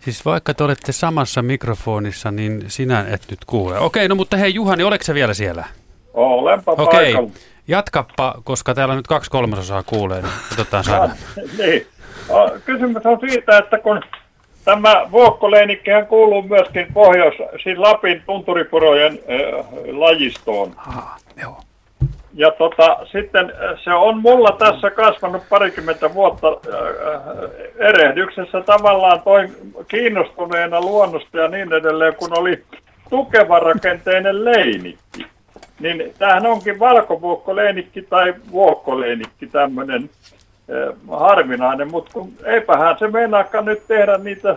Siis 0.00 0.24
vaikka 0.24 0.54
te 0.54 0.64
olette 0.64 0.92
samassa 0.92 1.42
mikrofonissa, 1.42 2.30
niin 2.30 2.64
sinä 2.68 3.04
et 3.08 3.22
nyt 3.30 3.44
kuule. 3.46 3.78
Okei, 3.78 4.08
no 4.08 4.14
mutta 4.14 4.36
hei 4.36 4.54
Juhani, 4.54 4.82
oletko 4.82 5.04
se 5.04 5.14
vielä 5.14 5.34
siellä? 5.34 5.64
Olenpa 6.14 6.72
Okei. 6.72 6.86
paikalla. 7.12 7.30
Jatkappa, 7.68 8.34
koska 8.44 8.74
täällä 8.74 8.94
nyt 8.96 9.06
kaksi 9.06 9.30
kolmasosaa 9.30 9.82
kuulee, 9.82 10.22
niin 10.22 10.32
otetaan 10.52 10.84
saada. 10.84 11.12
niin. 11.58 11.86
Kysymys 12.64 13.06
on 13.06 13.18
siitä, 13.30 13.58
että 13.58 13.78
kun 13.78 14.00
tämä 14.64 15.06
vuokkoleinikkihän 15.12 16.06
kuuluu 16.06 16.42
myöskin 16.42 16.86
pohjois 16.94 17.34
Lapin 17.76 18.22
tunturipurojen 18.26 19.12
äh, 19.12 19.66
lajistoon. 19.92 20.72
Aha, 20.76 21.16
joo. 21.42 21.60
Ja 22.34 22.50
tota, 22.50 22.96
sitten 23.12 23.52
se 23.84 23.94
on 23.94 24.20
mulla 24.20 24.56
tässä 24.58 24.90
kasvanut 24.90 25.42
parikymmentä 25.48 26.14
vuotta 26.14 26.48
äh, 26.48 26.58
erehdyksessä 27.78 28.60
tavallaan 28.60 29.22
toi 29.22 29.48
kiinnostuneena 29.88 30.80
luonnosta 30.80 31.38
ja 31.38 31.48
niin 31.48 31.72
edelleen, 31.72 32.14
kun 32.14 32.38
oli 32.38 32.64
tukeva 33.10 33.58
rakenteinen 33.58 34.44
leinikki. 34.44 35.26
Niin 35.80 36.14
tämähän 36.18 36.46
onkin 36.46 36.78
valkovuokkoleinikki 36.78 38.02
tai 38.02 38.34
vuokkoleinikki 38.52 39.46
tämmöinen 39.46 40.10
harvinainen, 41.10 41.90
mutta 41.90 42.10
kun 42.12 42.32
eipähän 42.44 42.98
se 42.98 43.08
meinaakaan 43.08 43.64
nyt 43.64 43.82
tehdä 43.88 44.18
niitä, 44.18 44.56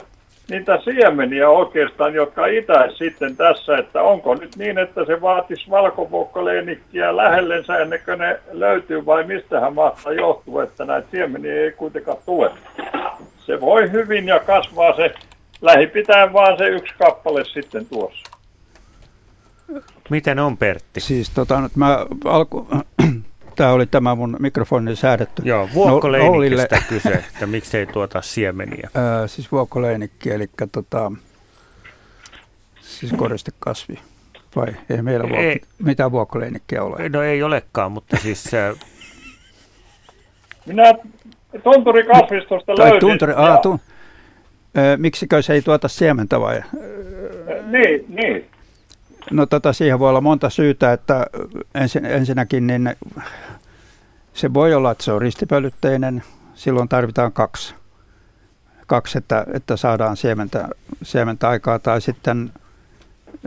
niitä 0.50 0.80
siemeniä 0.84 1.50
oikeastaan, 1.50 2.14
jotka 2.14 2.46
itäisi 2.46 2.98
sitten 2.98 3.38
tässä, 3.38 3.78
että 3.78 4.02
onko 4.02 4.36
nyt 4.36 4.56
niin, 4.56 4.78
että 4.78 5.06
se 5.06 5.22
vaatisi 5.22 5.70
valkovuokkoleinikkiä 5.70 7.18
lähellensä 7.18 7.78
ennen 7.78 8.00
kuin 8.06 8.20
ne 8.20 8.40
löytyy 8.52 9.06
vai 9.06 9.24
mistähän 9.24 9.76
mahtaa 9.76 10.14
johtua, 10.14 10.64
että 10.64 10.86
näitä 10.86 11.08
siemeniä 11.12 11.54
ei 11.54 11.72
kuitenkaan 11.72 12.18
tule. 12.26 12.52
Se 13.38 13.62
voi 13.62 13.92
hyvin 13.92 14.28
ja 14.28 14.40
kasvaa 14.40 14.96
se 14.96 15.14
lähipitäen 15.62 16.34
vaan 16.34 16.58
se 16.58 16.68
yksi 16.68 16.94
kappale 17.00 17.46
sitten 17.46 17.86
tuossa. 17.86 18.32
Miten 20.10 20.40
on 20.40 20.58
Pertti? 20.58 21.00
Siis 21.00 21.30
tota, 21.30 21.62
nyt 21.62 21.76
mä 21.76 22.06
alku, 22.26 22.68
tämä 23.56 23.72
oli 23.72 23.86
tämä 23.86 24.16
mun 24.16 24.38
mikrofoni 24.40 24.96
säädetty. 24.96 25.42
Joo, 25.46 25.70
vuokkoleinikistä 25.74 26.82
kyse, 26.90 27.14
että 27.14 27.46
miksei 27.46 27.86
tuota 27.86 28.22
siemeniä. 28.22 28.90
Ää, 28.94 29.28
siis 29.28 29.52
vuokkoleinikki, 29.52 30.32
eli 30.32 30.50
tota, 30.72 31.12
siis 32.82 33.14
koristekasvi. 33.18 34.00
Vai 34.56 34.68
ei 34.90 35.02
meillä 35.02 35.30
vuok- 35.30 35.38
ei, 35.40 35.62
mitään 35.84 36.12
vuokkoleinikkiä 36.12 36.84
ole? 36.84 37.10
No 37.10 37.22
ei 37.22 37.44
olekaan, 37.44 37.92
mutta 37.92 38.18
siis... 38.18 38.52
Minä 40.66 40.94
tunturikasvistosta 41.64 42.74
tai 42.76 42.86
löysin. 42.86 43.00
Tunturi, 43.00 43.32
ja... 43.32 43.40
aa, 43.40 43.58
tu, 43.58 43.80
ää, 44.76 44.98
miksikö 44.98 45.42
se 45.42 45.54
ei 45.54 45.62
tuota 45.62 45.88
siementä 45.88 46.40
vai? 46.40 46.62
Niin, 47.66 48.06
niin. 48.08 48.50
No 49.32 49.46
tota, 49.46 49.74
siihen 49.74 50.00
voi 50.00 50.10
olla 50.10 50.22
monta 50.22 50.50
syytä, 50.50 50.94
että 50.94 51.26
ensin, 51.76 52.06
ensinnäkin 52.06 52.68
niin 52.68 52.96
se 54.36 54.54
voi 54.54 54.74
olla, 54.74 54.92
että 54.92 55.04
se 55.04 55.12
on 55.12 55.22
ristipölytteinen, 55.22 56.24
silloin 56.54 56.90
tarvitaan 56.90 57.32
kaksi, 57.32 57.76
kaksi 58.88 59.18
että, 59.18 59.46
että 59.54 59.78
saadaan 59.78 60.18
siementä, 60.18 60.68
siementä 61.04 61.50
aikaa, 61.50 61.80
tai 61.80 62.02
sitten, 62.02 62.52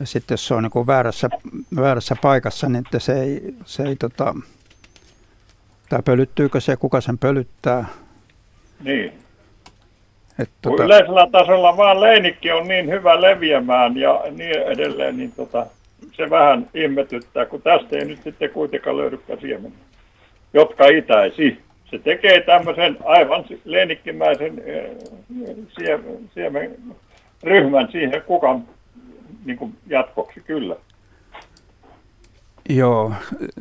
sitten 0.04 0.32
jos 0.32 0.46
se 0.46 0.54
on 0.54 0.62
niin 0.62 0.86
väärässä, 0.86 1.28
väärässä 1.76 2.16
paikassa, 2.22 2.68
niin 2.68 2.84
että 2.86 2.98
se 2.98 3.20
ei, 3.20 3.54
se 3.64 3.82
ei 3.82 3.96
tota, 3.96 4.34
tai 5.88 6.02
pölyttyykö 6.04 6.60
se, 6.60 6.76
kuka 6.76 7.00
sen 7.00 7.18
pölyttää. 7.18 7.84
Niin. 8.84 9.12
Et, 10.38 10.50
tota... 10.62 10.84
Yleisellä 10.84 11.28
tasolla 11.32 11.76
vaan 11.76 12.00
leinikki 12.00 12.52
on 12.52 12.68
niin 12.68 12.90
hyvä 12.90 13.20
leviämään 13.20 13.96
ja 13.96 14.22
niin 14.30 14.62
edelleen, 14.62 15.16
niin 15.16 15.32
tota, 15.32 15.66
se 16.12 16.30
vähän 16.30 16.68
ihmetyttää, 16.74 17.46
kun 17.46 17.62
tästä 17.62 17.96
ei 17.96 18.04
nyt 18.04 18.22
sitten 18.24 18.50
kuitenkaan 18.50 18.96
löydykään 18.96 19.40
siemeniä, 19.40 19.78
jotka 20.52 20.86
itäisi. 20.86 21.58
Se 21.90 21.98
tekee 21.98 22.40
tämmöisen 22.40 22.96
aivan 23.04 23.44
leinikkimäisen 23.64 24.62
eh, 24.64 24.90
siemen 26.34 26.76
ryhmän 27.42 27.88
siihen 27.92 28.22
kukan 28.26 28.64
niin 29.44 29.58
kuin 29.58 29.74
jatkoksi, 29.86 30.40
kyllä. 30.40 30.76
Joo, 32.68 33.12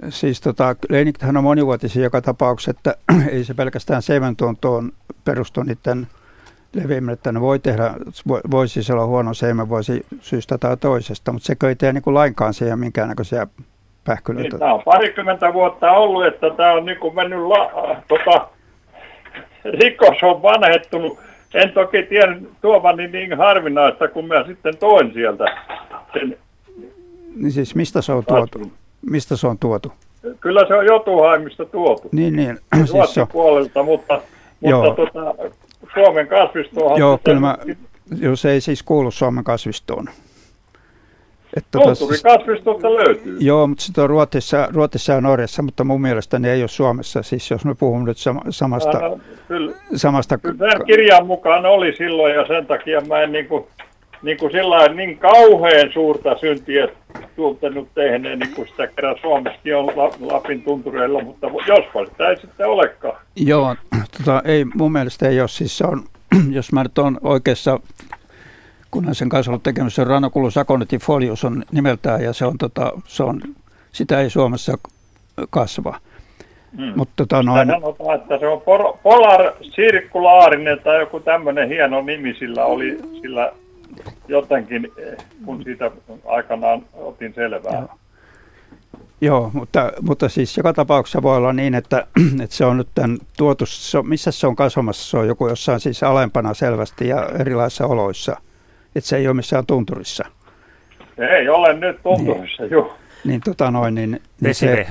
siis 0.10 0.42
tota, 0.42 0.76
leinikithän 0.90 1.38
on 1.38 1.44
monivuotisia 1.44 2.04
joka 2.04 2.22
tapauksessa, 2.22 2.72
että 2.72 2.96
ei 3.32 3.44
se 3.44 3.54
pelkästään 3.54 4.02
siementuontoon 4.02 4.92
perustu 5.24 5.64
niiden 5.64 6.08
leviäminen, 6.74 7.14
että 7.14 7.32
ne 7.32 7.42
voi 7.42 7.60
tehdä, 7.60 7.94
voi 8.52 8.68
siis 8.68 8.90
olla 8.90 9.06
huono 9.06 9.34
siemen, 9.34 9.70
voisi 9.70 10.06
syystä 10.22 10.58
tai 10.58 10.78
toisesta, 10.78 11.34
mutta 11.34 11.46
se 11.46 11.68
ei 11.68 11.76
tee 11.76 11.94
niin 11.94 12.02
kuin 12.02 12.14
lainkaan 12.14 12.54
siihen 12.54 12.80
minkäännäköisiä 12.80 13.48
pähkylöitä. 14.08 14.50
Niin, 14.50 14.60
tämä 14.60 14.74
on 14.74 14.84
parikymmentä 14.86 15.54
vuotta 15.54 15.92
ollut, 15.92 16.26
että 16.26 16.50
tämä 16.50 16.74
on 16.74 16.86
niin 16.86 17.00
kuin 17.00 17.16
mennyt, 17.16 17.40
la, 17.40 17.72
tota, 18.08 18.48
rikos 19.64 20.18
on 20.24 20.42
vanhettunut. 20.42 21.20
En 21.54 21.72
toki 21.72 22.04
tiedä 22.04 22.38
tuovani 22.62 23.08
niin 23.08 23.38
harvinaista, 23.38 24.08
kun 24.08 24.28
mä 24.28 24.44
sitten 24.48 24.78
toin 24.78 25.14
sieltä 25.14 25.46
sen. 26.14 26.38
Niin 27.36 27.52
siis 27.52 27.76
mistä 27.76 28.02
se 28.02 28.12
on 28.12 28.26
tuotu? 28.26 28.72
Mistä 29.10 29.36
se 29.36 29.48
on 29.48 29.60
tuotu? 29.60 29.94
Kyllä 30.40 30.68
se 30.68 30.76
on 30.76 30.86
Jotuhaimista 30.86 31.66
tuotu. 31.66 32.10
Niin, 32.12 32.36
niin. 32.36 32.60
Siis 32.92 33.14
se... 33.14 33.28
puolelta, 33.32 33.84
mutta, 33.84 34.22
mutta 34.62 34.96
tota, 34.96 35.36
Suomen 35.94 36.28
kasvistoon. 36.28 37.00
Joo, 37.00 37.20
kyllä 37.24 37.40
mä, 37.40 37.58
jos 38.20 38.46
ei 38.46 38.62
siis 38.62 38.84
kuulu 38.84 39.12
Suomen 39.12 39.44
kasvistoon. 39.44 40.10
Että 41.58 41.80
kasvistosta 42.24 42.94
löytyy. 42.94 43.38
Joo, 43.40 43.68
mutta 43.68 43.84
sitten 43.84 44.04
on 44.04 44.10
Ruotsissa, 44.10 44.68
Ruotsissa 44.74 45.14
ja 45.14 45.22
Norjassa, 45.22 45.62
mutta 45.62 45.84
mun 45.84 46.02
mielestä 46.02 46.40
ne 46.40 46.54
ei 46.54 46.62
ole 46.62 46.68
Suomessa. 46.68 47.24
Siis 47.24 47.52
jos 47.52 47.66
me 47.66 47.76
puhumme 47.76 48.06
nyt 48.06 48.18
sama, 48.18 48.42
samasta... 48.50 48.98
Ää, 48.98 49.12
kyllä, 49.48 49.74
samasta 49.96 50.38
kyllä 50.38 50.86
kirjan 50.86 51.26
mukaan 51.26 51.66
oli 51.66 51.96
silloin 51.96 52.36
ja 52.36 52.48
sen 52.48 52.66
takia 52.66 53.02
mä 53.02 53.22
en 53.22 53.32
niin 53.32 53.48
kuin, 53.48 53.66
niin 54.22 54.38
kuin 54.38 54.52
sillä 54.52 54.88
niin 54.88 55.18
kauhean 55.18 55.90
suurta 55.94 56.38
syntiä 56.38 56.88
tuntenut 57.36 57.88
tehneen, 57.94 58.40
niin 58.40 58.56
kuin 58.56 58.68
sitä 58.68 58.88
kerran 58.88 59.16
Suomessakin 59.22 59.76
on 59.76 59.88
Lapin 60.20 60.62
tuntureilla, 60.62 61.24
mutta 61.24 61.48
jospa 61.68 62.06
sitä 62.06 62.30
ei 62.30 62.38
sitten 62.38 62.68
olekaan. 62.68 63.16
Joo, 63.36 63.76
tota, 64.18 64.42
ei, 64.46 64.66
mun 64.66 64.92
mielestä 64.92 65.30
ei 65.30 65.40
ole. 65.40 65.48
Siis 65.48 65.78
se 65.78 65.86
on, 65.88 66.04
jos 66.58 66.72
mä 66.72 66.84
nyt 66.84 66.98
olen 66.98 67.18
oikeassa, 67.22 67.80
kun 68.92 69.16
sen 69.16 69.30
kanssa 69.30 69.52
ollut 69.52 69.64
tekemässä, 69.64 70.04
Ranokulus 70.04 70.58
aconiti 70.58 71.00
on 71.46 71.64
nimeltään 71.72 72.24
ja 72.24 72.34
se 72.34 72.46
on, 72.46 72.58
tota, 72.58 72.92
se 73.06 73.24
on, 73.24 73.42
sitä 73.92 74.22
ei 74.22 74.30
Suomessa 74.30 74.78
kasva. 75.50 76.00
Hmm. 76.78 76.94
Mutta 76.96 77.14
tota 77.16 77.44
noin... 77.44 77.68
Sanotaan, 77.68 78.16
että 78.16 78.40
se 78.40 78.48
on 78.48 78.62
polar 79.04 79.54
circulaarinen 79.64 80.80
tai 80.84 81.00
joku 81.00 81.20
tämmöinen 81.20 81.70
hieno 81.70 82.02
nimi 82.02 82.34
sillä 82.34 82.66
oli 82.66 82.98
sillä 83.22 83.52
jotenkin, 84.28 84.92
kun 85.46 85.64
siitä 85.64 85.92
aikanaan 86.26 86.82
otin 86.94 87.34
selvää. 87.34 87.74
Joo. 87.74 87.90
Joo, 89.22 89.50
mutta, 89.54 89.92
mutta 90.02 90.30
siis 90.30 90.58
joka 90.58 90.74
tapauksessa 90.74 91.22
voi 91.22 91.38
olla 91.38 91.54
niin, 91.54 91.76
että, 91.76 92.08
että 92.44 92.56
se 92.56 92.66
on 92.66 92.78
nyt 92.78 92.88
tämän 92.96 93.18
tuotu, 93.38 93.66
se 93.66 93.98
on, 93.98 94.10
missä 94.10 94.32
se 94.32 94.48
on 94.48 94.56
kasvamassa, 94.56 95.10
se 95.10 95.18
on 95.18 95.28
joku 95.28 95.48
jossain 95.48 95.80
siis 95.80 96.04
alempana 96.04 96.54
selvästi 96.54 97.08
ja 97.08 97.30
erilaisissa 97.40 97.86
oloissa, 97.86 98.38
että 98.96 99.08
se 99.08 99.18
ei 99.18 99.28
ole 99.28 99.34
missään 99.34 99.66
tunturissa. 99.66 100.26
Ei 101.18 101.50
ole 101.50 101.74
nyt 101.74 102.00
tunturissa, 102.04 102.64
niin, 102.64 102.72
joo. 102.72 102.98
Niin 103.26 103.42
tota 103.46 103.72
noin, 103.72 103.96
niin... 103.96 104.22
niin 104.42 104.56
se, 104.56 104.88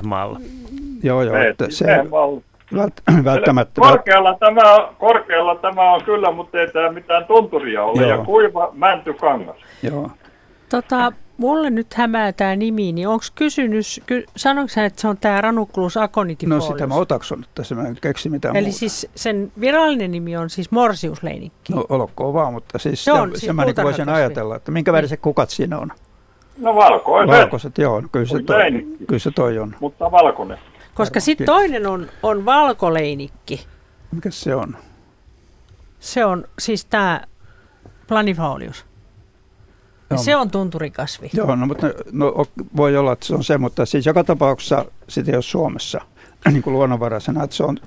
joo, 1.03 1.23
joo, 1.23 1.35
että 1.35 1.65
se, 1.69 1.85
Vält, 2.75 2.93
välttämättä. 3.25 3.81
Korkealla 3.81 4.33
tämä, 4.33 4.89
korkealla 4.97 5.55
tämä 5.55 5.91
on 5.93 6.03
kyllä, 6.03 6.31
mutta 6.31 6.59
ei 6.59 6.67
tämä 6.71 6.91
mitään 6.91 7.25
tunturia 7.25 7.83
ole. 7.83 8.01
Joo. 8.01 8.09
Ja 8.09 8.17
kuiva 8.17 8.69
mäntykangas. 8.73 9.55
Joo. 9.83 10.11
Tota, 10.69 11.11
mulle 11.37 11.69
nyt 11.69 11.93
hämää 11.93 12.31
tämä 12.31 12.55
nimi, 12.55 12.91
niin 12.91 13.07
onko 13.07 13.25
kysynyt, 13.35 13.85
ky, 14.05 14.25
sanoiko 14.35 14.71
hän, 14.75 14.85
että 14.85 15.01
se 15.01 15.07
on 15.07 15.17
tämä 15.17 15.41
Ranunculus 15.41 15.97
aconitifolis? 15.97 16.63
No 16.63 16.71
sitä 16.71 16.87
mä 16.87 16.95
otaksun, 16.95 17.43
että 17.43 17.63
se 17.63 17.75
mä 17.75 17.87
en 17.87 17.97
keksi 18.01 18.29
mitään 18.29 18.55
Eli 18.55 18.65
muuta. 18.65 18.79
siis 18.79 19.09
sen 19.15 19.51
virallinen 19.59 20.11
nimi 20.11 20.37
on 20.37 20.49
siis 20.49 20.71
morsiusleinikki? 20.71 21.73
No 21.73 21.85
olkoon 21.89 22.33
vaan, 22.33 22.53
mutta 22.53 22.79
siis 22.79 23.03
se, 23.05 23.11
on, 23.11 23.31
se, 23.35 23.39
siis 23.39 23.53
mä 23.53 23.65
niin 23.65 23.75
voisin 23.83 24.09
ajatella, 24.09 24.55
että 24.55 24.71
minkä 24.71 24.93
väriset 24.93 25.19
kukat 25.19 25.49
siinä 25.49 25.79
on? 25.79 25.91
No 26.57 26.75
valkoiset. 26.75 27.37
Valkoiset, 27.37 27.77
joo. 27.77 28.03
Kyllä 28.11 28.25
se, 28.25 28.43
toi, 28.43 28.57
kyllä 29.07 29.19
se 29.19 29.31
toi 29.31 29.59
on. 29.59 29.75
Mutta 29.79 30.11
valkoinen. 30.11 30.57
Koska 30.93 31.19
sitten 31.19 31.45
toinen 31.45 31.87
on, 31.87 32.07
on 32.23 32.45
valkoleinikki. 32.45 33.67
Mikä 34.11 34.31
se 34.31 34.55
on? 34.55 34.77
Se 35.99 36.25
on 36.25 36.43
siis 36.59 36.85
tämä 36.85 37.21
planifolius. 38.07 38.86
Ja 40.09 40.17
se 40.17 40.35
on 40.35 40.51
tunturikasvi. 40.51 41.29
Joo, 41.33 41.55
no, 41.55 41.65
mutta 41.65 41.87
no, 42.11 42.45
voi 42.77 42.97
olla, 42.97 43.13
että 43.13 43.25
se 43.25 43.35
on 43.35 43.43
se, 43.43 43.57
mutta 43.57 43.85
siis 43.85 44.05
joka 44.05 44.23
tapauksessa 44.23 44.85
sitä 45.07 45.31
ei 45.31 45.35
ole 45.35 45.41
Suomessa 45.41 46.01
niin 46.51 46.63
kuin 46.63 46.73
luonnonvaraisena, 46.73 47.43
että 47.43 47.55
se 47.55 47.63
on, 47.63 47.77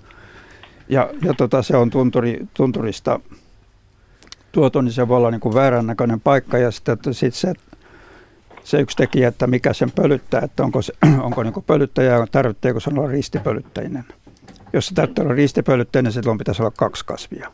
ja, 0.88 1.10
ja 1.22 1.34
tota, 1.34 1.62
se 1.62 1.76
on 1.76 1.90
tunturi, 1.90 2.46
tunturista 2.54 3.20
tuotu, 4.52 4.80
niin 4.80 4.92
se 4.92 5.08
voi 5.08 5.16
olla 5.16 5.30
niin 5.30 5.40
kuin 5.40 5.54
väärän 5.54 5.86
näköinen 5.86 6.20
paikka, 6.20 6.58
ja 6.58 6.70
sitten 6.70 6.92
että 6.92 7.12
sit 7.12 7.34
se 7.34 7.54
se 8.64 8.80
yksi 8.80 8.96
tekijä, 8.96 9.28
että 9.28 9.46
mikä 9.46 9.72
sen 9.72 9.90
pölyttää, 9.90 10.40
että 10.40 10.62
onko, 10.64 10.82
se, 10.82 10.92
onko 11.26 11.42
niin 11.42 11.54
pölyttäjä 11.66 12.12
ja 12.12 12.26
tarvitseeko 12.26 12.80
se 12.80 12.90
olla 12.90 13.08
ristipölyttäjinen. 13.08 14.04
Jos 14.72 14.86
se 14.86 14.94
täytyy 14.94 15.22
olla 15.22 15.34
ristipölyttäjinen, 15.34 16.08
niin 16.08 16.22
silloin 16.22 16.38
pitäisi 16.38 16.62
olla 16.62 16.72
kaksi 16.76 17.04
kasvia. 17.04 17.52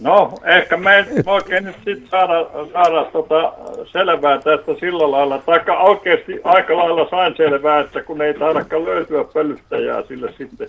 No, 0.00 0.34
ehkä 0.44 0.76
me 0.76 0.96
ei 0.96 1.04
oikein 1.26 1.64
nyt 1.64 1.76
sit 1.84 2.08
saada, 2.10 2.46
saada 2.72 3.04
tota 3.04 3.52
selvää 3.92 4.38
tästä 4.38 4.74
sillä 4.80 5.10
lailla, 5.10 5.38
tai 5.38 5.60
oikeasti 5.78 6.40
aika 6.44 6.76
lailla 6.76 7.10
sain 7.10 7.36
selvää, 7.36 7.80
että 7.80 8.02
kun 8.02 8.22
ei 8.22 8.34
tarkka 8.34 8.84
löytyä 8.84 9.24
pölyttäjää 9.24 10.02
sille 10.08 10.32
sitten. 10.38 10.68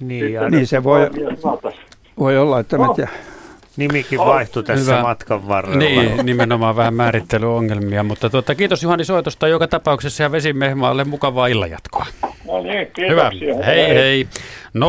Niin, 0.00 0.24
sitten 0.24 0.32
ja 0.32 0.50
niin 0.50 0.66
se 0.66 0.84
voi, 0.84 1.10
voi 2.18 2.38
olla, 2.38 2.60
että 2.60 2.76
no. 2.76 2.94
mä 2.98 3.06
Nimikin 3.78 4.18
vaihtui 4.18 4.62
tässä 4.62 4.92
Hyvä. 4.92 5.02
matkan 5.02 5.48
varrella. 5.48 5.78
Niin, 5.78 6.26
nimenomaan 6.26 6.76
vähän 6.76 6.94
määrittelyongelmia, 6.94 8.02
mutta 8.02 8.30
tuota, 8.30 8.54
kiitos 8.54 8.82
Juhani 8.82 9.04
soitosta 9.04 9.48
joka 9.48 9.68
tapauksessa 9.68 10.22
ja 10.22 10.32
vesimehmaalle 10.32 11.04
mukavaa 11.04 11.46
illanjatkoa. 11.46 12.06
No 12.46 12.62
niin, 12.62 12.88
Hyvä. 13.08 13.30
kiitoksia. 13.30 13.64
Hei 13.66 13.94
hei. 13.94 14.28
020317600 14.74 14.80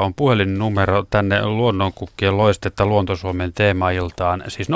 on 0.00 0.14
puhelinnumero 0.14 1.04
tänne 1.10 1.46
luonnonkukkien 1.46 2.36
loistetta 2.36 2.86
Luontosuomen 2.86 3.52
teemailtaan. 3.52 4.44
Siis 4.48 4.68
020317600. 4.68 4.74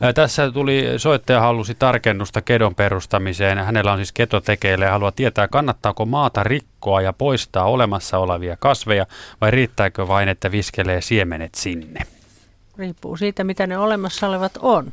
Ää, 0.00 0.12
Tässä 0.12 0.50
tuli, 0.50 0.84
soittaja 0.96 1.40
halusi 1.40 1.74
tarkennusta 1.74 2.42
kedon 2.42 2.74
perustamiseen. 2.74 3.58
Hänellä 3.58 3.92
on 3.92 3.98
siis 3.98 4.12
keto 4.12 4.40
tekeillä 4.40 4.84
ja 4.84 4.90
haluaa 4.90 5.12
tietää, 5.12 5.48
kannattaako 5.48 6.06
maata 6.06 6.42
rikkoa 6.42 7.00
ja 7.00 7.12
poistaa 7.12 7.64
olemassa 7.64 8.18
olevia 8.18 8.56
kasveja 8.56 9.06
vai 9.40 9.50
riittääkö 9.50 10.08
vain, 10.08 10.28
että 10.28 10.52
viskelee 10.52 11.00
siemenet 11.00 11.54
sinne? 11.54 12.00
Riippuu 12.78 13.16
siitä, 13.16 13.44
mitä 13.44 13.66
ne 13.66 13.78
olemassa 13.78 14.28
olevat 14.28 14.52
on. 14.62 14.92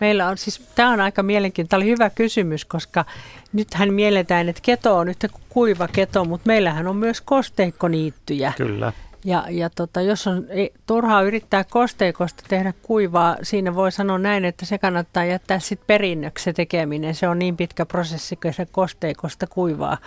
Meillä 0.00 0.28
on 0.28 0.38
siis, 0.38 0.58
tämä 0.74 0.90
on 0.90 1.00
aika 1.00 1.22
mielenkiintoinen, 1.22 1.68
tämä 1.68 1.78
oli 1.78 1.90
hyvä 1.90 2.10
kysymys, 2.10 2.64
koska 2.64 3.04
nythän 3.52 3.94
mielletään, 3.94 4.48
että 4.48 4.62
keto 4.64 4.96
on 4.96 5.08
yhtä 5.08 5.28
kuin 5.28 5.42
kuiva 5.48 5.88
keto, 5.88 6.24
mutta 6.24 6.46
meillähän 6.46 6.86
on 6.86 6.96
myös 6.96 7.20
kosteikkoniittyjä. 7.20 8.52
Kyllä. 8.56 8.92
Ja, 9.24 9.44
ja 9.50 9.70
tota, 9.70 10.00
jos 10.00 10.26
on 10.26 10.46
ei, 10.48 10.72
turhaa 10.86 11.22
yrittää 11.22 11.64
kosteikosta 11.64 12.42
tehdä 12.48 12.72
kuivaa, 12.82 13.36
siinä 13.42 13.74
voi 13.74 13.92
sanoa 13.92 14.18
näin, 14.18 14.44
että 14.44 14.66
se 14.66 14.78
kannattaa 14.78 15.24
jättää 15.24 15.58
sitten 15.58 15.86
perinnöksi 15.86 16.44
se 16.44 16.52
tekeminen. 16.52 17.14
Se 17.14 17.28
on 17.28 17.38
niin 17.38 17.56
pitkä 17.56 17.86
prosessi, 17.86 18.36
kun 18.36 18.52
se 18.52 18.66
kosteikosta 18.66 19.46
kuivaa. 19.46 19.98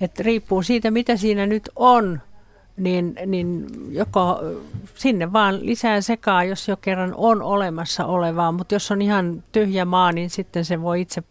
Et 0.00 0.20
riippuu 0.20 0.62
siitä, 0.62 0.90
mitä 0.90 1.16
siinä 1.16 1.46
nyt 1.46 1.70
on, 1.76 2.20
niin, 2.78 3.14
niin 3.26 3.66
joko 3.90 4.40
sinne 4.94 5.32
vaan 5.32 5.66
lisää 5.66 6.00
sekaa, 6.00 6.44
jos 6.44 6.68
jo 6.68 6.76
kerran 6.76 7.14
on 7.16 7.42
olemassa 7.42 8.06
olevaa, 8.06 8.52
mutta 8.52 8.74
jos 8.74 8.90
on 8.90 9.02
ihan 9.02 9.44
tyhjä 9.52 9.84
maa, 9.84 10.12
niin 10.12 10.30
sitten 10.30 10.64
se 10.64 10.82
voi 10.82 11.00
itse 11.00 11.22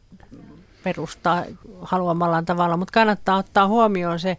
perustaa 0.84 1.44
haluamallaan 1.82 2.46
tavalla, 2.46 2.78
mutta 2.78 2.92
kannattaa 2.92 3.38
ottaa 3.38 3.68
huomioon 3.68 4.20
se 4.20 4.38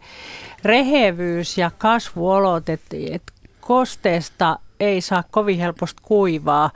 rehevyys 0.63 1.57
ja 1.57 1.71
kasvuolot, 1.77 2.69
että 2.69 2.97
et 3.11 3.23
kosteesta 3.61 4.59
ei 4.79 5.01
saa 5.01 5.23
kovin 5.31 5.59
helposti 5.59 6.01
kuivaa 6.01 6.71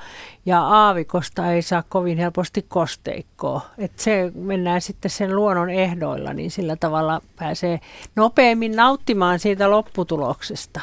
ja 0.46 0.62
aavikosta 0.62 1.52
ei 1.52 1.62
saa 1.62 1.84
kovin 1.90 2.18
helposti 2.18 2.66
kosteikkoa. 2.68 3.62
Et 3.78 4.00
se 4.00 4.32
mennään 4.36 4.82
sitten 4.82 5.12
sen 5.12 5.36
luonnon 5.36 5.70
ehdoilla, 5.70 6.34
niin 6.34 6.52
sillä 6.52 6.76
tavalla 6.76 7.22
pääsee 7.40 7.80
nopeammin 8.16 8.76
nauttimaan 8.76 9.40
siitä 9.40 9.72
lopputuloksesta. 9.72 10.82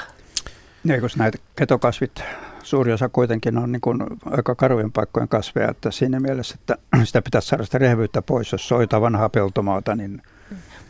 Koska 1.01 1.23
näitä 1.23 1.39
ketokasvit, 1.57 2.23
suuri 2.63 2.93
osa 2.93 3.09
kuitenkin 3.09 3.59
on 3.59 3.73
niin 3.73 3.81
kuin 3.81 3.99
aika 4.25 4.55
karujen 4.55 4.93
paikkojen 4.93 5.29
kasveja, 5.29 5.71
että 5.71 5.91
siinä 5.91 6.21
mielessä, 6.21 6.55
että 6.61 6.77
sitä 7.05 7.23
pitäisi 7.23 7.49
saada 7.49 7.65
sitä 7.65 7.79
rehevyyttä 7.79 8.23
pois, 8.23 8.53
jos 8.53 8.69
soita 8.69 9.01
vanhaa 9.01 9.29
peltomaata, 9.29 9.97
niin 9.97 10.23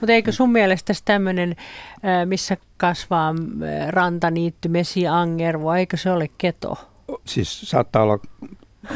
Mutta 0.01 0.13
eikö 0.13 0.33
sun 0.33 0.53
mielestä 0.53 0.93
tämmöinen, 1.05 1.57
missä 2.25 2.57
kasvaa 2.77 3.35
rantaniitty, 3.89 4.69
mesiangervo, 4.69 5.75
eikö 5.75 5.97
se 5.97 6.11
ole 6.11 6.29
keto? 6.39 6.79
siis 7.25 7.61
saattaa 7.61 8.03
olla, 8.03 8.19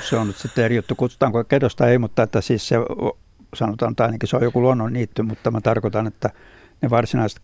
se 0.01 0.17
on 0.17 0.27
nyt 0.27 0.37
sitten 0.37 0.65
eri 0.65 0.77
juttu, 0.77 0.95
kutsutaanko 0.95 1.45
kedosta 1.45 1.89
ei, 1.89 1.99
mutta 1.99 2.23
että 2.23 2.41
siis 2.41 2.69
se 2.69 2.77
sanotaan, 3.55 3.91
että 3.91 4.05
ainakin 4.05 4.29
se 4.29 4.37
on 4.37 4.43
joku 4.43 4.63
luonnon 4.63 4.93
niitty, 4.93 5.23
mutta 5.23 5.51
mä 5.51 5.61
tarkoitan, 5.61 6.07
että 6.07 6.31
ne 6.83 6.91
varsinaiset 6.91 7.41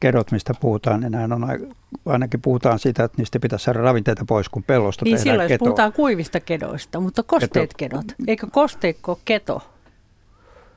kedot, 0.00 0.30
mistä 0.32 0.54
puhutaan, 0.60 1.00
niin 1.00 1.12
nämä 1.12 1.34
on 1.34 1.44
ai- 1.44 1.68
ainakin 2.06 2.40
puhutaan 2.42 2.78
siitä, 2.78 3.04
että 3.04 3.18
niistä 3.18 3.40
pitäisi 3.40 3.64
saada 3.64 3.80
ravinteita 3.80 4.24
pois, 4.28 4.48
kun 4.48 4.62
pellosta 4.62 5.04
Niin 5.04 5.16
tehdään 5.16 5.32
silloin, 5.32 5.44
jos 5.44 5.48
ketoa. 5.48 5.66
puhutaan 5.66 5.92
kuivista 5.92 6.40
kedoista, 6.40 7.00
mutta 7.00 7.22
kosteet 7.22 7.74
kedot. 7.76 8.04
Eikö 8.26 8.46
kosteikko 8.50 9.20
keto? 9.24 9.62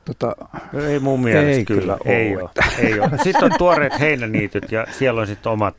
Tota, 0.06 0.36
Ei 0.88 0.98
mun 0.98 1.20
mielestä 1.20 1.50
Ei 1.50 1.64
kyllä. 1.64 1.80
kyllä 2.02 2.16
ei, 2.18 2.36
oo, 2.36 2.42
ole, 2.42 2.50
ei 2.78 3.00
ole. 3.00 3.10
Sitten 3.22 3.44
on 3.44 3.50
tuoreet 3.58 4.00
heinäniityt 4.00 4.72
ja 4.72 4.86
siellä 4.90 5.20
on 5.20 5.26
sitten 5.26 5.52
omat 5.52 5.76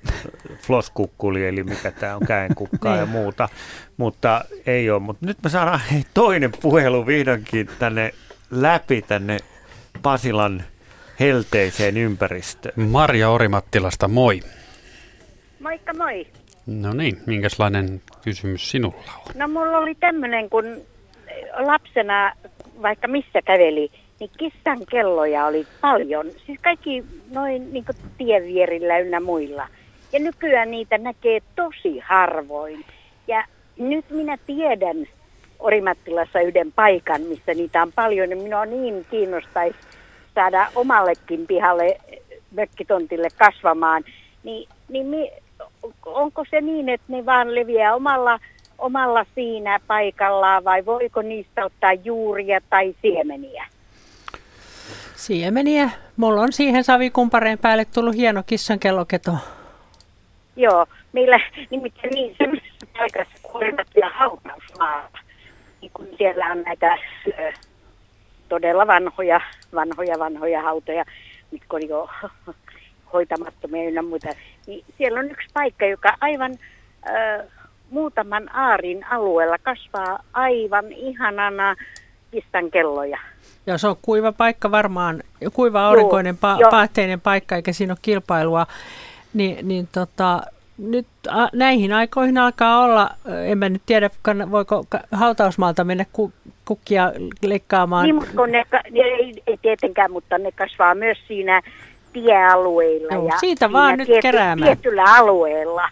floskukkuli, 0.61 1.47
eli 1.47 1.63
mikä 1.63 1.91
tämä 1.91 2.15
on 2.15 2.25
käenkukkaa 2.27 2.95
ja 2.95 3.01
Niin. 3.01 3.11
muuta. 3.11 3.49
Mutta 3.97 4.45
ei 4.65 4.89
ole. 4.89 4.99
Mutta 4.99 5.25
nyt 5.25 5.37
me 5.43 5.49
saadaan 5.49 5.79
hei, 5.91 6.03
toinen 6.13 6.51
puhelu 6.61 7.05
vihdoinkin 7.07 7.69
tänne 7.79 8.11
läpi 8.51 9.01
tänne 9.01 9.37
Pasilan 10.01 10.63
helteiseen 11.19 11.97
ympäristöön. 11.97 12.73
Marja 12.89 13.29
Orimattilasta, 13.29 14.07
moi. 14.07 14.39
Moikka 15.59 15.93
moi. 15.93 16.27
No 16.65 16.93
niin, 16.93 17.21
minkälainen 17.25 18.01
kysymys 18.23 18.71
sinulla 18.71 19.11
on? 19.17 19.31
No 19.35 19.47
mulla 19.47 19.77
oli 19.77 19.95
tämmöinen, 19.95 20.49
kun 20.49 20.65
lapsena 21.59 22.33
vaikka 22.81 23.07
missä 23.07 23.41
käveli, 23.41 23.91
niin 24.19 24.31
kissan 24.37 24.79
kelloja 24.91 25.45
oli 25.45 25.67
paljon. 25.81 26.25
Siis 26.45 26.59
kaikki 26.63 27.03
noin 27.31 27.73
niin 27.73 27.85
tienvierillä 28.17 28.99
ynnä 28.99 29.19
muilla. 29.19 29.67
Ja 30.13 30.19
nykyään 30.19 30.71
niitä 30.71 30.97
näkee 30.97 31.39
tosi 31.55 31.99
harvoin. 31.99 32.85
Ja 33.27 33.43
nyt 33.77 34.05
minä 34.09 34.37
tiedän 34.47 35.07
Orimattilassa 35.59 36.39
yhden 36.39 36.71
paikan, 36.71 37.21
missä 37.21 37.53
niitä 37.53 37.81
on 37.81 37.91
paljon. 37.95 38.29
Ja 38.29 38.35
minua 38.35 38.65
niin 38.65 39.05
kiinnostaisi 39.11 39.79
saada 40.35 40.71
omallekin 40.75 41.47
pihalle 41.47 41.97
mökkitontille 42.51 43.27
kasvamaan. 43.37 44.03
Niin, 44.43 44.69
niin 44.89 45.05
mi, 45.05 45.31
onko 46.05 46.45
se 46.49 46.61
niin, 46.61 46.89
että 46.89 47.05
ne 47.07 47.25
vaan 47.25 47.55
leviää 47.55 47.95
omalla, 47.95 48.39
omalla 48.77 49.25
siinä 49.35 49.79
paikallaan 49.87 50.63
vai 50.63 50.85
voiko 50.85 51.21
niistä 51.21 51.65
ottaa 51.65 51.93
juuria 51.93 52.61
tai 52.69 52.95
siemeniä? 53.01 53.65
Siemeniä. 55.15 55.89
Mulla 56.17 56.41
on 56.41 56.53
siihen 56.53 56.83
savikumpareen 56.83 57.59
päälle 57.59 57.85
tullut 57.85 58.15
hieno 58.15 58.43
kissan 58.43 58.79
kelloketo. 58.79 59.31
Joo, 60.55 60.85
meillä 61.13 61.39
nimittäin 61.69 62.13
niin 62.13 62.35
semmoisessa 62.37 62.87
paikassa 62.97 63.37
kuolemattuja 63.43 64.09
hautausmaata, 64.09 65.19
niin 65.81 65.91
kun 65.93 66.07
siellä 66.17 66.45
on 66.45 66.61
näitä 66.61 66.97
ö, 67.27 67.53
todella 68.49 68.87
vanhoja, 68.87 69.41
vanhoja, 69.75 70.19
vanhoja 70.19 70.61
hautoja, 70.61 71.05
mitkä 71.51 71.75
on 71.75 71.87
jo 71.87 72.09
hoitamattomia 73.13 73.87
ynnä 73.87 74.01
muita, 74.01 74.27
niin 74.67 74.85
siellä 74.97 75.19
on 75.19 75.31
yksi 75.31 75.47
paikka, 75.53 75.85
joka 75.85 76.13
aivan 76.21 76.51
ö, 77.09 77.43
muutaman 77.89 78.55
aarin 78.55 79.05
alueella 79.05 79.57
kasvaa 79.57 80.19
aivan 80.33 80.91
ihanana 80.91 81.75
kissan 82.31 82.71
kelloja. 82.71 83.19
Ja 83.67 83.77
se 83.77 83.87
on 83.87 83.95
kuiva 84.01 84.31
paikka 84.31 84.71
varmaan, 84.71 85.23
kuiva 85.53 85.87
aurinkoinen 85.87 86.35
pa- 86.35 86.61
joo. 86.61 86.71
paahteinen 86.71 87.21
paikka, 87.21 87.55
eikä 87.55 87.73
siinä 87.73 87.91
ole 87.93 87.99
kilpailua. 88.01 88.67
Ni, 89.33 89.57
niin 89.63 89.87
tota, 89.91 90.41
nyt 90.77 91.07
a, 91.29 91.47
näihin 91.53 91.93
aikoihin 91.93 92.37
alkaa 92.37 92.83
olla, 92.83 93.09
en 93.45 93.57
mä 93.57 93.69
nyt 93.69 93.81
tiedä, 93.85 94.09
kann- 94.29 94.51
voiko 94.51 94.85
hautausmaalta 95.11 95.83
mennä 95.83 96.05
ku, 96.13 96.33
kukkia 96.65 97.11
leikkaamaan. 97.41 98.03
Niin, 98.03 98.15
mutta 98.15 98.47
ne, 98.47 98.65
ne 98.91 99.01
ei, 99.01 99.43
ei 99.47 99.57
tietenkään, 99.61 100.11
mutta 100.11 100.37
ne 100.37 100.51
kasvaa 100.51 100.95
myös 100.95 101.17
siinä 101.27 101.61
tiealueilla. 102.13 103.13
Joo, 103.13 103.27
ja 103.27 103.37
siitä 103.39 103.71
vaan 103.71 103.97
nyt 103.97 104.09
keräämään. 104.21 104.77
Tietyllä 104.77 105.03
alueella. 105.03 105.89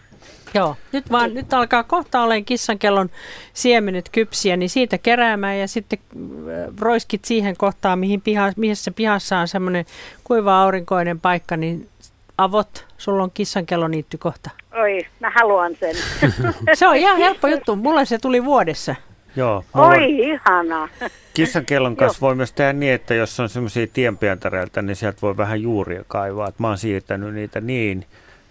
Joo, 0.54 0.76
nyt 0.92 1.12
vaan 1.12 1.34
nyt 1.34 1.54
alkaa 1.54 1.84
kohta 1.84 2.22
olen 2.22 2.46
kissankellon 2.46 3.10
siemenet 3.54 4.10
kypsiä, 4.12 4.58
niin 4.58 4.70
siitä 4.70 4.98
keräämään 4.98 5.60
ja 5.60 5.68
sitten 5.68 6.00
äh, 6.14 6.74
roiskit 6.80 7.26
siihen 7.26 7.58
kohtaan, 7.58 8.00
mihin 8.00 8.22
piha, 8.22 8.52
missä 8.58 8.92
pihassa 8.92 9.38
on 9.38 9.48
semmoinen 9.48 9.86
kuiva 10.24 10.62
aurinkoinen 10.62 11.20
paikka, 11.20 11.58
niin 11.58 11.90
avot, 12.38 12.86
sulla 12.98 13.24
on 13.24 13.32
kissankellon 13.32 13.92
niitty 13.92 14.18
kohta. 14.18 14.50
Oi, 14.82 15.06
mä 15.20 15.30
haluan 15.36 15.76
sen. 15.80 15.96
Se 16.74 16.88
on 16.88 16.96
ihan 16.96 17.18
helppo 17.18 17.48
juttu, 17.48 17.76
mulle 17.76 18.06
se 18.06 18.18
tuli 18.18 18.46
vuodessa. 18.46 18.96
Joo, 19.36 19.64
mulla 19.74 19.88
on- 19.88 19.94
Oi, 19.94 20.20
ihana. 20.20 20.90
Kissan 21.34 21.66
kellon 21.66 21.96
kanssa 21.96 22.22
voi 22.22 22.36
myös 22.36 22.52
tehdä 22.54 22.74
niin, 22.74 22.94
että 22.94 23.14
jos 23.14 23.40
on 23.40 23.50
semmoisia 23.50 23.88
tienpientareilta, 23.94 24.82
niin 24.82 24.96
sieltä 24.96 25.18
voi 25.22 25.38
vähän 25.38 25.62
juuria 25.62 26.04
kaivaa. 26.08 26.48
Et 26.48 26.60
mä 26.60 26.68
oon 26.68 26.78
siirtänyt 26.78 27.34
niitä 27.34 27.62
niin. 27.62 28.06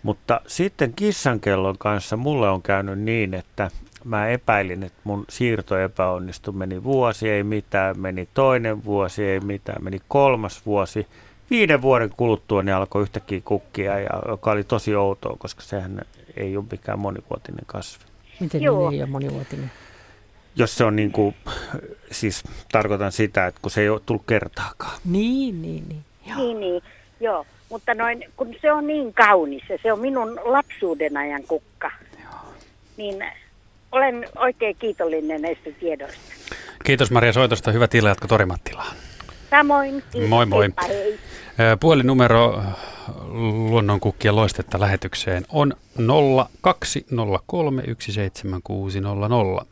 Mutta 0.04 0.40
sitten 0.46 0.92
kissan 0.96 1.40
kellon 1.40 1.78
kanssa 1.78 2.16
mulle 2.16 2.50
on 2.50 2.62
käynyt 2.62 2.98
niin, 2.98 3.34
että 3.34 3.70
mä 4.04 4.28
epäilin, 4.28 4.82
että 4.82 5.00
mun 5.04 5.24
siirto 5.28 5.78
epäonnistui. 5.78 6.54
Meni 6.54 6.84
vuosi, 6.84 7.30
ei 7.30 7.42
mitään. 7.42 8.00
Meni 8.00 8.28
toinen 8.34 8.84
vuosi, 8.84 9.24
ei 9.24 9.40
mitään. 9.40 9.84
Meni 9.84 10.00
kolmas 10.08 10.66
vuosi. 10.66 11.06
Viiden 11.50 11.82
vuoden 11.82 12.10
kuluttua 12.16 12.62
ne 12.62 12.72
alkoi 12.72 13.02
yhtäkkiä 13.02 13.40
kukkia, 13.44 13.98
ja, 13.98 14.22
joka 14.28 14.50
oli 14.50 14.64
tosi 14.64 14.96
outoa, 14.96 15.36
koska 15.38 15.62
sehän 15.62 16.02
ei 16.36 16.56
ole 16.56 16.64
mikään 16.70 16.98
monivuotinen 16.98 17.64
kasvi. 17.66 18.04
Miten 18.40 18.62
Joo. 18.62 18.90
niin 18.90 18.98
ei 18.98 19.02
ole 19.02 19.10
monivuotinen? 19.10 19.70
Jos 20.56 20.76
se 20.76 20.84
on 20.84 20.96
niin 20.96 21.12
kuin, 21.12 21.34
siis 22.10 22.44
tarkoitan 22.72 23.12
sitä, 23.12 23.46
että 23.46 23.60
kun 23.62 23.70
se 23.70 23.80
ei 23.80 23.88
ole 23.88 24.00
tullut 24.06 24.26
kertaakaan. 24.26 24.98
Niin, 25.04 25.62
niin, 25.62 25.88
niin. 25.88 26.04
Joo. 26.26 26.38
Niin, 26.38 26.60
niin, 26.60 26.82
joo. 27.20 27.46
Mutta 27.74 27.94
noin, 27.94 28.24
kun 28.36 28.54
se 28.62 28.72
on 28.72 28.86
niin 28.86 29.14
kaunis 29.14 29.62
ja 29.68 29.78
se 29.82 29.92
on 29.92 30.00
minun 30.00 30.40
lapsuuden 30.44 31.16
ajan 31.16 31.42
kukka, 31.48 31.90
niin 32.96 33.24
olen 33.92 34.28
oikein 34.36 34.76
kiitollinen 34.78 35.42
näistä 35.42 35.70
tiedoista. 35.80 36.20
Kiitos 36.84 37.10
Maria 37.10 37.32
soitosta. 37.32 37.72
Hyvä 37.72 37.88
tila 37.88 38.08
jatko 38.08 38.26
Torimattilaan. 38.28 38.96
Samoin. 39.50 40.02
Kiitos. 40.12 40.30
Moi 40.30 40.46
moi. 40.46 40.68
Hei. 40.88 41.18
Puhelinnumero 41.80 42.62
luonnonkukkia 43.68 44.36
loistetta 44.36 44.80
lähetykseen 44.80 45.44
on 45.48 45.72
020317600. 45.98 46.04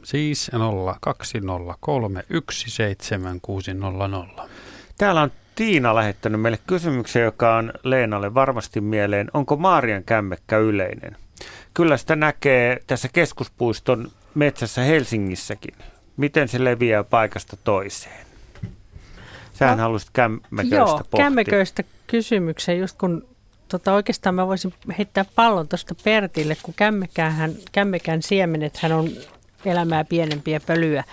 Siis 0.02 0.50
020317600. 4.40 4.42
Täällä 4.98 5.22
on 5.22 5.32
Tiina 5.54 5.94
lähettänyt 5.94 6.40
meille 6.40 6.58
kysymyksen, 6.66 7.22
joka 7.22 7.56
on 7.56 7.72
Leenalle 7.82 8.34
varmasti 8.34 8.80
mieleen. 8.80 9.30
Onko 9.34 9.56
Maarian 9.56 10.04
kämmekkä 10.04 10.58
yleinen? 10.58 11.16
Kyllä 11.74 11.96
sitä 11.96 12.16
näkee 12.16 12.80
tässä 12.86 13.08
keskuspuiston 13.12 14.10
metsässä 14.34 14.82
Helsingissäkin. 14.82 15.74
Miten 16.16 16.48
se 16.48 16.64
leviää 16.64 17.04
paikasta 17.04 17.56
toiseen? 17.64 18.26
Sähän 19.52 19.78
no, 19.78 19.82
halusit 19.82 20.10
kämmeköistä 20.12 20.76
Joo, 20.76 20.86
pohtia. 20.86 21.24
kämmeköistä 21.24 21.84
kysymyksen, 22.06 22.78
just 22.78 22.98
kun 22.98 23.26
tota, 23.68 23.92
oikeastaan 23.92 24.34
mä 24.34 24.46
voisin 24.46 24.74
heittää 24.98 25.24
pallon 25.36 25.68
tuosta 25.68 25.94
Pertille, 26.04 26.56
kun 26.62 26.74
kämmekään, 26.74 27.52
kämmekän 27.72 28.22
siemenet 28.22 28.76
hän 28.76 28.92
on 28.92 29.08
elämää 29.64 30.04
pienempiä 30.04 30.60
pölyä. 30.66 31.04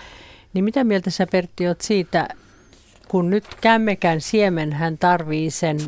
Niin 0.54 0.64
mitä 0.64 0.84
mieltä 0.84 1.10
sä 1.10 1.26
Pertti 1.26 1.68
oot 1.68 1.80
siitä, 1.80 2.28
kun 3.10 3.30
nyt 3.30 3.44
kämmekän 3.60 4.20
siemen 4.20 4.72
hän 4.72 4.98
tarvii 4.98 5.50
sen 5.50 5.78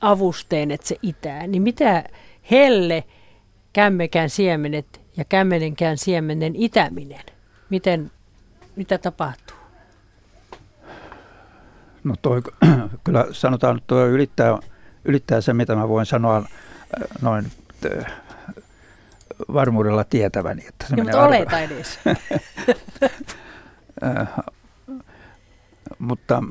avusteen, 0.00 0.70
että 0.70 0.88
se 0.88 0.96
itää, 1.02 1.46
niin 1.46 1.62
mitä 1.62 2.04
helle 2.50 3.04
kämmekän 3.72 4.30
siemenet 4.30 5.00
ja 5.16 5.24
kämmenenkään 5.24 5.98
siemenen 5.98 6.52
itäminen, 6.56 7.24
miten, 7.70 8.10
mitä 8.76 8.98
tapahtuu? 8.98 9.56
No 12.04 12.14
toi, 12.22 12.42
kyllä 13.04 13.26
sanotaan, 13.32 13.76
että 13.76 13.86
tuo 13.86 14.06
ylittää, 14.06 14.58
ylittää 15.04 15.40
se, 15.40 15.52
mitä 15.52 15.74
mä 15.74 15.88
voin 15.88 16.06
sanoa 16.06 16.36
äh, 16.36 16.44
noin 17.22 17.52
äh, 17.98 18.12
varmuudella 19.52 20.04
tietäväni. 20.04 20.66
Että 20.68 20.86
se 20.88 20.94
Joo, 20.96 21.04
mutta 21.04 21.24
oleta 21.24 21.60
edes. 21.66 21.98
Mutta 25.98 26.42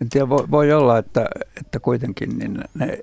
en 0.00 0.08
tiedä, 0.08 0.28
voi, 0.28 0.50
voi 0.50 0.72
olla, 0.72 0.98
että, 0.98 1.28
että 1.60 1.80
kuitenkin 1.80 2.38
niin 2.38 2.64
ne 2.74 3.00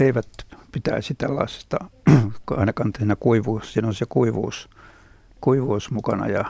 eivät 0.00 0.28
pitäisi 0.72 1.14
tällaisesta, 1.14 1.76
kun 2.46 2.58
ainakaan 2.58 2.90
siinä 2.98 3.16
kuivuus, 3.16 3.72
siinä 3.72 3.88
on 3.88 3.94
se 3.94 4.06
kuivuus, 4.08 4.70
kuivuus 5.40 5.90
mukana 5.90 6.28
ja 6.28 6.44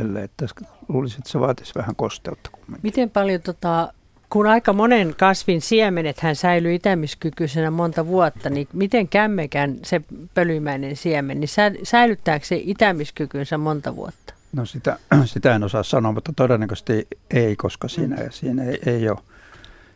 ellei, 0.00 0.24
että 0.24 0.46
luulisin, 0.88 1.18
että 1.18 1.30
se 1.30 1.40
vaatisi 1.40 1.74
vähän 1.74 1.96
kosteutta 1.96 2.50
kumminkin. 2.50 2.80
Miten 2.82 3.10
paljon, 3.10 3.40
tota, 3.42 3.92
kun 4.30 4.46
aika 4.46 4.72
monen 4.72 5.14
kasvin 5.18 5.60
siemenet 5.60 6.20
hän 6.20 6.36
säilyy 6.36 6.74
itämiskykyisenä 6.74 7.70
monta 7.70 8.06
vuotta, 8.06 8.50
niin 8.50 8.68
miten 8.72 9.08
kämmekän 9.08 9.78
se 9.82 10.00
pölymäinen 10.34 10.96
siemen, 10.96 11.40
niin 11.40 11.48
sä- 11.48 11.72
säilyttääkö 11.82 12.46
se 12.46 12.60
itämiskykynsä 12.64 13.58
monta 13.58 13.96
vuotta? 13.96 14.34
No 14.52 14.66
sitä, 14.66 14.98
sitä 15.24 15.54
en 15.54 15.64
osaa 15.64 15.82
sanoa, 15.82 16.12
mutta 16.12 16.32
todennäköisesti 16.36 17.08
ei, 17.30 17.56
koska 17.56 17.88
siinä, 17.88 18.16
siinä 18.30 18.64
ei, 18.64 18.78
ei 18.86 19.08
ole, 19.08 19.18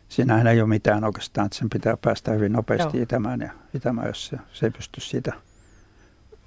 siinähän 0.09 0.47
ei 0.47 0.61
ole 0.61 0.69
mitään 0.69 1.03
oikeastaan, 1.03 1.45
että 1.45 1.57
sen 1.57 1.69
pitää 1.69 1.97
päästä 1.97 2.31
hyvin 2.31 2.53
nopeasti 2.53 2.97
Joo. 2.97 3.03
itämään 3.03 3.41
ja 3.41 3.49
itämään, 3.73 4.07
jos 4.07 4.27
se, 4.27 4.37
se 4.53 4.65
ei 4.65 4.71
pysty 4.71 5.01
siitä 5.01 5.33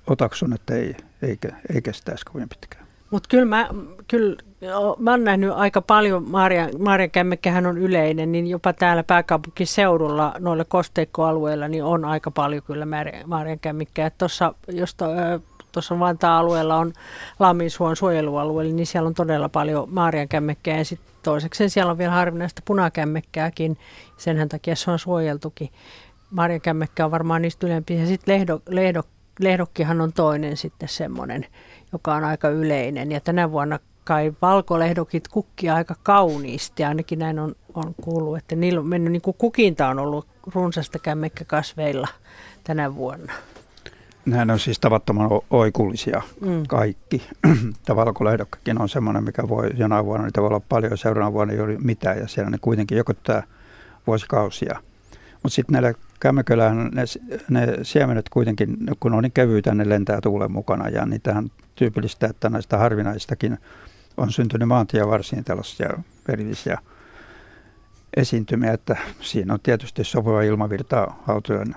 otaksun, 0.07 0.53
että 0.53 0.75
ei, 0.75 0.97
ei, 1.23 1.39
ei 1.75 1.83
kestäisi 1.83 2.25
kovin 2.25 2.49
pitkään. 2.49 2.89
Mutta 3.11 3.29
kyllä 3.29 3.45
mä, 3.45 3.69
kyllä 4.09 4.37
mä 4.99 5.11
oon 5.11 5.25
nähnyt 5.25 5.51
aika 5.55 5.83
paljon, 5.83 6.31
Maarian, 6.31 6.71
Maarian 6.79 7.11
kämmekkähän 7.11 7.67
on 7.67 7.79
yleinen, 7.79 8.33
niin 8.33 8.47
jopa 8.47 8.73
täällä 8.73 9.03
pääkaupunkiseudulla 9.03 10.35
noilla 10.39 10.65
kosteikkoalueilla 10.65 11.69
niin 11.69 11.85
on 11.85 12.05
aika 12.05 12.31
paljon 12.31 12.63
kyllä 12.63 12.87
Maarian 13.27 13.59
kämmikkää. 13.59 14.11
Tuossa, 14.11 14.55
jos 14.69 14.95
to, 14.95 15.05
ö, 15.05 15.41
tuossa 15.73 15.99
Vantaa-alueella 15.99 16.77
on 16.77 16.93
Lamminsuon 17.39 17.97
suojelualue, 17.97 18.65
niin 18.65 18.87
siellä 18.87 19.07
on 19.07 19.15
todella 19.15 19.49
paljon 19.49 19.95
Maarian 19.95 20.29
kämmekkää 20.29 20.79
ja 20.79 20.85
sitten 20.85 21.15
toiseksi 21.23 21.69
siellä 21.69 21.91
on 21.93 21.99
vielä 21.99 22.13
harvinaista 22.13 22.63
punakämmekkääkin, 22.65 23.79
senhän 24.17 24.49
takia 24.49 24.77
se 24.77 24.91
on 24.91 24.99
suojeltukin. 24.99 25.69
Maarian 26.31 26.61
kämmekkä 26.61 27.05
on 27.05 27.11
varmaan 27.11 27.43
niistä 27.43 27.67
ylempiä 27.67 28.01
ja 28.01 28.07
sitten 28.07 28.35
lehdo, 28.35 28.61
lehdo, 28.69 29.03
lehdokkihan 29.41 30.01
on 30.01 30.13
toinen 30.13 30.57
sitten 30.57 30.89
semmoinen, 30.89 31.47
joka 31.93 32.15
on 32.15 32.25
aika 32.25 32.49
yleinen. 32.49 33.13
Ja 33.13 33.21
tänä 33.21 33.51
vuonna 33.53 33.79
kai 34.05 34.33
valkolehdokit 34.43 35.29
kukkii 35.29 35.71
aika 35.71 35.95
kauniisti, 36.03 36.85
ainakin 36.85 37.19
näin 37.19 37.39
on, 37.39 37.55
on 37.75 37.95
kuullut, 38.03 38.39
että 38.39 38.57
niillä 38.57 38.81
on 38.81 38.87
mennyt 38.87 39.13
niin 39.13 39.23
kuin 39.23 39.37
kukinta 39.39 39.89
on 39.89 39.99
ollut 39.99 40.27
runsasta 40.55 40.99
kämmekkäkasveilla 40.99 42.09
tänä 42.65 42.95
vuonna. 42.95 43.33
Nämä 44.29 44.53
on 44.53 44.59
siis 44.59 44.81
tavattoman 44.81 45.29
oikullisia 45.51 46.23
Mm. 46.41 46.63
kaikki. 46.69 47.29
Valkolehdokkakin 47.97 48.81
on 48.81 48.89
semmoinen, 48.89 49.25
mikä 49.25 49.49
voi 49.49 49.71
jonain 49.77 50.05
vuonna, 50.05 50.25
niitä 50.25 50.41
voi 50.41 50.49
olla 50.49 50.61
paljon, 50.69 50.99
seuraavana 50.99 51.33
vuonna 51.33 51.55
ei 51.55 51.61
ole 51.61 51.77
mitään, 51.79 52.19
ja 52.19 52.29
siellä 52.29 52.51
ne 52.51 52.59
kuitenkin 52.61 52.99
jokottaa 52.99 53.43
vuosikausia. 54.07 54.81
Mutta 55.43 55.55
sitten 55.55 55.73
näillä 55.73 55.93
kämmeköillähän 56.21 56.91
ne, 56.95 57.05
ne 57.51 57.79
siemenet 57.83 58.29
kuitenkin, 58.29 58.77
kun 59.01 59.15
on 59.15 59.23
niin 59.23 59.33
kevyitä, 59.33 59.75
ne 59.75 59.89
lentää 59.89 60.21
tuulen 60.21 60.53
mukana, 60.53 60.89
ja 60.89 61.07
niitähän 61.07 61.51
tyypillistä, 61.75 62.27
että 62.27 62.49
näistä 62.51 62.79
harvinaistakin 62.79 63.59
on 64.17 64.33
syntynyt 64.33 64.69
maantien 64.69 65.09
varsin 65.09 65.45
tällaisia 65.45 65.91
verillisiä 66.29 66.79
esiintymiä, 68.17 68.73
että 68.73 68.97
siinä 69.21 69.55
on 69.55 69.61
tietysti 69.63 70.05
sopiva 70.05 70.43
ilmavirta 70.43 71.13
autojen 71.29 71.75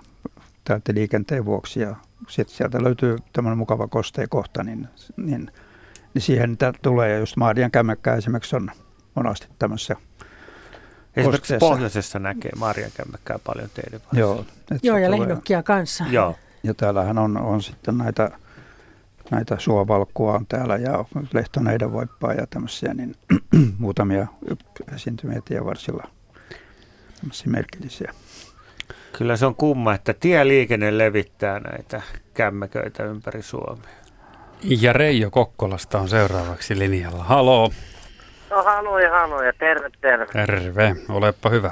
täältä 0.63 0.93
liikenteen 0.93 1.45
vuoksi 1.45 1.79
ja 1.79 1.95
sitten 2.29 2.57
sieltä 2.57 2.83
löytyy 2.83 3.17
tämmöinen 3.33 3.57
mukava 3.57 3.87
kosteekohta, 3.87 4.63
niin, 4.63 4.87
niin, 5.17 5.51
niin 6.13 6.21
siihen 6.21 6.49
niitä 6.49 6.73
tulee. 6.81 7.09
Ja 7.09 7.19
just 7.19 7.37
Maarian 7.37 7.71
kämmekkää 7.71 8.15
esimerkiksi 8.15 8.55
on 8.55 8.71
monasti 9.15 9.47
tämmöisessä 9.59 9.95
Esimerkiksi 11.15 11.41
kosteessa. 11.41 11.69
pohjoisessa 11.69 12.19
näkee 12.19 12.51
Maarian 12.57 12.91
kämmekkää 12.97 13.39
paljon 13.39 13.69
teidän 13.73 13.99
varsin. 14.05 14.19
Joo, 14.19 14.45
Joo, 14.83 14.97
ja 14.97 15.11
lehdokkia 15.11 15.63
kanssa. 15.63 16.05
Joo. 16.09 16.35
Ja 16.63 16.73
täällähän 16.73 17.17
on, 17.17 17.37
on 17.37 17.61
sitten 17.63 17.97
näitä, 17.97 18.31
näitä 19.31 19.55
suovalkkua 19.59 20.33
on 20.33 20.45
täällä 20.47 20.75
ja 20.75 21.05
lehtoneiden 21.33 21.91
voippaa 21.91 22.33
ja 22.33 22.47
tämmöisiä, 22.47 22.93
niin 22.93 23.15
muutamia 23.79 24.27
esiintymiä 24.95 25.41
tievarsilla, 25.45 26.07
tämmöisiä 27.19 27.51
merkillisiä. 27.51 28.13
Kyllä 29.21 29.35
se 29.37 29.45
on 29.45 29.55
kumma, 29.55 29.93
että 29.93 30.13
tieliikenne 30.19 30.97
levittää 30.97 31.59
näitä 31.59 32.01
kämmeköitä 32.33 33.03
ympäri 33.03 33.41
Suomea. 33.41 33.89
Ja 34.81 34.93
Reijo 34.93 35.31
Kokkolasta 35.31 35.99
on 35.99 36.09
seuraavaksi 36.09 36.79
linjalla. 36.79 37.23
Haloo, 37.23 37.69
No 38.49 38.63
haloja, 38.63 39.11
haloja, 39.11 39.53
terve, 39.59 39.89
terve. 40.01 40.25
terve, 40.33 40.95
olepa 41.09 41.49
hyvä. 41.49 41.71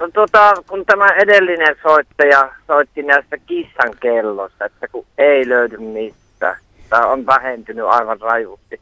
No 0.00 0.08
tota, 0.14 0.54
kun 0.68 0.86
tämä 0.86 1.06
edellinen 1.08 1.76
soittaja 1.82 2.52
soitti 2.66 3.02
näistä 3.02 3.38
kissan 3.38 3.90
kellosta, 4.00 4.64
että 4.64 4.88
kun 4.88 5.06
ei 5.18 5.48
löydy 5.48 5.76
mistään, 5.78 6.56
tai 6.88 7.04
on 7.06 7.26
vähentynyt 7.26 7.86
aivan 7.86 8.20
rajusti, 8.20 8.80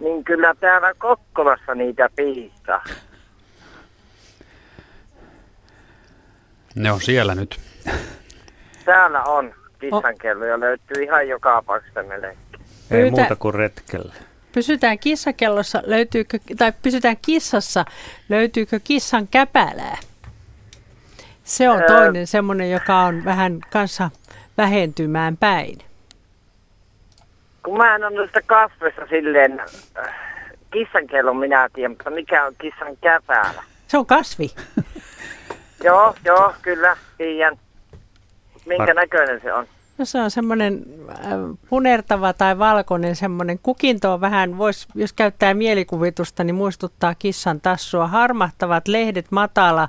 niin 0.00 0.24
kyllä 0.24 0.54
täällä 0.60 0.94
Kokkolassa 0.98 1.74
niitä 1.74 2.08
piisaa. 2.16 2.84
Ne 6.74 6.92
on 6.92 7.00
siellä 7.00 7.34
nyt. 7.34 7.60
Täällä 8.84 9.22
on 9.22 9.54
kissankelloja, 9.80 10.60
löytyy 10.60 11.02
ihan 11.02 11.28
joka 11.28 11.62
paikasta 11.66 12.02
melkein. 12.02 12.38
Ei 12.90 13.00
Pyytä- 13.02 13.10
muuta 13.16 13.36
kuin 13.36 13.54
retkellä. 13.54 14.14
Pysytään 14.52 14.98
kissakellossa, 14.98 15.82
löytyykö, 15.86 16.38
tai 16.58 16.72
pysytään 16.82 17.16
kissassa, 17.22 17.84
löytyykö 18.28 18.80
kissan 18.84 19.28
käpälää? 19.28 19.96
Se 21.44 21.68
on 21.68 21.82
toinen 21.86 22.26
semmoinen, 22.26 22.70
joka 22.70 22.98
on 22.98 23.24
vähän 23.24 23.58
kanssa 23.70 24.10
vähentymään 24.58 25.36
päin. 25.36 25.78
Kun 27.62 27.76
mä 27.76 27.94
en 27.94 28.04
ole 28.04 28.16
noista 28.16 28.40
kasveista 28.46 29.06
silleen, 29.10 29.60
äh, 29.60 30.14
kissankellon 30.70 31.36
minä 31.36 31.68
tiedän, 31.72 31.90
mutta 31.90 32.10
mikä 32.10 32.44
on 32.44 32.54
kissan 32.60 32.96
käpälä? 33.00 33.62
Se 33.88 33.98
on 33.98 34.06
kasvi. 34.06 34.50
Joo, 35.84 36.14
joo, 36.24 36.52
kyllä, 36.62 36.96
tiedän. 37.18 37.58
Minkä 38.66 38.84
Har- 38.84 38.94
näköinen 38.94 39.40
se 39.42 39.52
on? 39.52 39.66
No 39.98 40.04
se 40.04 40.20
on 40.20 40.30
semmoinen 40.30 40.84
äh, 41.10 41.16
punertava 41.68 42.32
tai 42.32 42.58
valkoinen 42.58 43.16
semmoinen 43.16 43.58
kukinto 43.62 44.12
on 44.12 44.20
vähän, 44.20 44.58
vois, 44.58 44.88
jos 44.94 45.12
käyttää 45.12 45.54
mielikuvitusta, 45.54 46.44
niin 46.44 46.54
muistuttaa 46.54 47.14
kissan 47.14 47.60
tassua. 47.60 48.06
Harmahtavat 48.06 48.88
lehdet, 48.88 49.26
matala, 49.30 49.88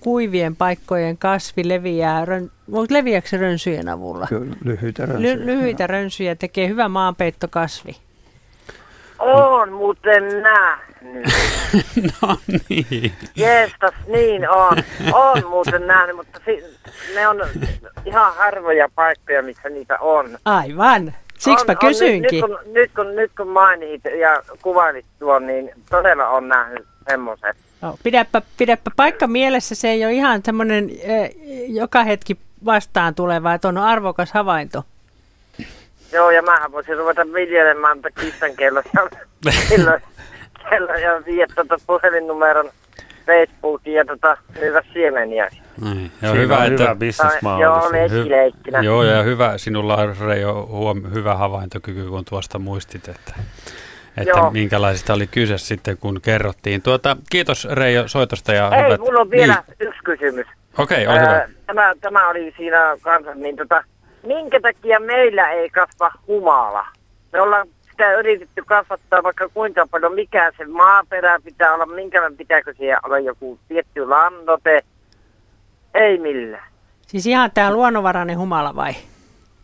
kuivien 0.00 0.56
paikkojen 0.56 1.18
kasvi 1.18 1.68
leviää, 1.68 2.24
rön, 2.24 2.50
leviääkö 2.90 3.28
se 3.28 3.36
rönsyjen 3.36 3.88
avulla? 3.88 4.26
Kyllä, 4.26 4.56
lyhyitä 4.64 5.06
rönsyjä. 5.06 5.36
Ly, 5.36 5.46
lyhyitä 5.46 5.86
rönsyjä 5.86 6.34
tekee 6.34 6.68
hyvä 6.68 6.88
maanpeittokasvi. 6.88 7.96
On 9.20 9.72
muuten 9.72 10.42
nähnyt. 10.42 11.26
no 12.22 12.36
niin. 12.68 13.12
Jeestas, 13.36 13.94
niin 14.06 14.50
on. 14.50 14.76
On 15.12 15.42
muuten 15.50 15.86
nähnyt, 15.86 16.16
mutta 16.16 16.40
si- 16.44 16.64
ne 17.14 17.28
on 17.28 17.40
ihan 18.04 18.34
harvoja 18.36 18.88
paikkoja, 18.94 19.42
missä 19.42 19.68
niitä 19.68 19.98
on. 20.00 20.38
Aivan. 20.44 21.14
Siksipä 21.38 21.72
on, 21.72 21.78
kysyinkin. 21.78 22.44
On, 22.44 22.50
nyt, 22.50 22.60
kun, 22.64 22.74
nyt, 22.74 22.90
kun, 22.96 23.16
nyt 23.16 23.32
kun 23.36 23.48
mainit 23.48 24.02
ja 24.20 24.42
kuvailit 24.62 25.06
tuon, 25.18 25.46
niin 25.46 25.70
todella 25.90 26.28
on 26.28 26.48
nähnyt 26.48 26.86
semmoisen. 27.08 27.54
No, 27.80 27.94
pidäpä, 28.02 28.42
pidäpä 28.56 28.90
paikka 28.96 29.26
mielessä, 29.26 29.74
se 29.74 29.88
ei 29.88 30.04
ole 30.04 30.12
ihan 30.12 30.40
semmoinen 30.44 30.90
eh, 31.02 31.30
joka 31.68 32.04
hetki 32.04 32.36
vastaan 32.64 33.14
tuleva, 33.14 33.54
että 33.54 33.68
on 33.68 33.78
arvokas 33.78 34.32
havainto. 34.32 34.84
Joo, 36.12 36.30
ja 36.30 36.42
mähän 36.42 36.72
voisin 36.72 36.96
ruveta 36.96 37.22
viljelemään 37.34 38.02
tätä 38.02 38.20
kissan 38.20 38.56
kello 38.56 38.82
ja, 38.94 39.08
kello, 39.68 39.98
kello 40.70 40.94
ja 40.94 41.22
viedä 41.26 41.52
tuota 41.54 41.76
puhelinnumeron 41.86 42.70
Facebookiin 43.26 43.96
ja 43.96 44.04
tota, 44.04 44.36
myydä 44.60 44.82
siemeniä. 44.92 45.48
Niin. 45.84 46.10
Ja 46.22 46.32
hyvä, 46.32 46.56
on 46.58 46.64
että, 46.66 46.82
hyvä 46.82 46.94
bisnesmahdollisuus. 46.94 47.92
joo, 47.92 48.00
leikkileikkinä. 48.00 48.78
Joo, 48.80 49.02
ja 49.04 49.22
hyvä, 49.22 49.58
sinulla 49.58 49.96
on 49.96 50.16
Reijo 50.26 50.66
huom, 50.66 51.02
hyvä 51.14 51.34
havaintokyky, 51.34 52.04
kun 52.08 52.24
tuosta 52.24 52.58
muistit, 52.58 53.08
että, 53.08 53.34
että 54.16 54.30
Joo. 54.38 54.50
minkälaisista 54.50 55.14
oli 55.14 55.26
kyse 55.26 55.58
sitten, 55.58 55.96
kun 55.96 56.20
kerrottiin. 56.20 56.82
Tuota, 56.82 57.16
kiitos 57.30 57.68
Reijo 57.70 58.08
soitosta 58.08 58.52
ja 58.52 58.70
Hei, 58.70 58.84
hyvät... 58.84 59.00
mulla 59.00 59.20
on 59.20 59.30
vielä 59.30 59.54
Niin. 59.54 59.88
yksi 59.88 60.00
kysymys. 60.04 60.46
Okei, 60.78 61.06
ole 61.06 61.18
Ää, 61.18 61.24
hyvä. 61.34 61.48
Tämä, 61.66 61.94
tämä 62.00 62.28
oli 62.28 62.54
siinä 62.56 62.96
kanssa, 63.02 63.34
niin 63.34 63.56
tota, 63.56 63.84
minkä 64.22 64.60
takia 64.60 65.00
meillä 65.00 65.50
ei 65.50 65.70
kasva 65.70 66.10
humala? 66.26 66.86
Me 67.32 67.40
ollaan 67.40 67.68
sitä 67.90 68.12
yritetty 68.18 68.62
kasvattaa 68.66 69.22
vaikka 69.22 69.48
kuinka 69.48 69.86
paljon, 69.90 70.14
mikä 70.14 70.52
se 70.58 70.64
maaperä 70.64 71.38
pitää 71.44 71.74
olla, 71.74 71.86
minkä 71.86 72.30
pitääkö 72.36 72.74
siellä 72.78 73.00
olla 73.04 73.18
joku 73.18 73.58
tietty 73.68 74.08
lannote. 74.08 74.80
Ei 75.94 76.18
millään. 76.18 76.68
Siis 77.06 77.26
ihan 77.26 77.50
tämä 77.50 77.72
luonnonvarainen 77.72 78.38
humala 78.38 78.76
vai? 78.76 78.92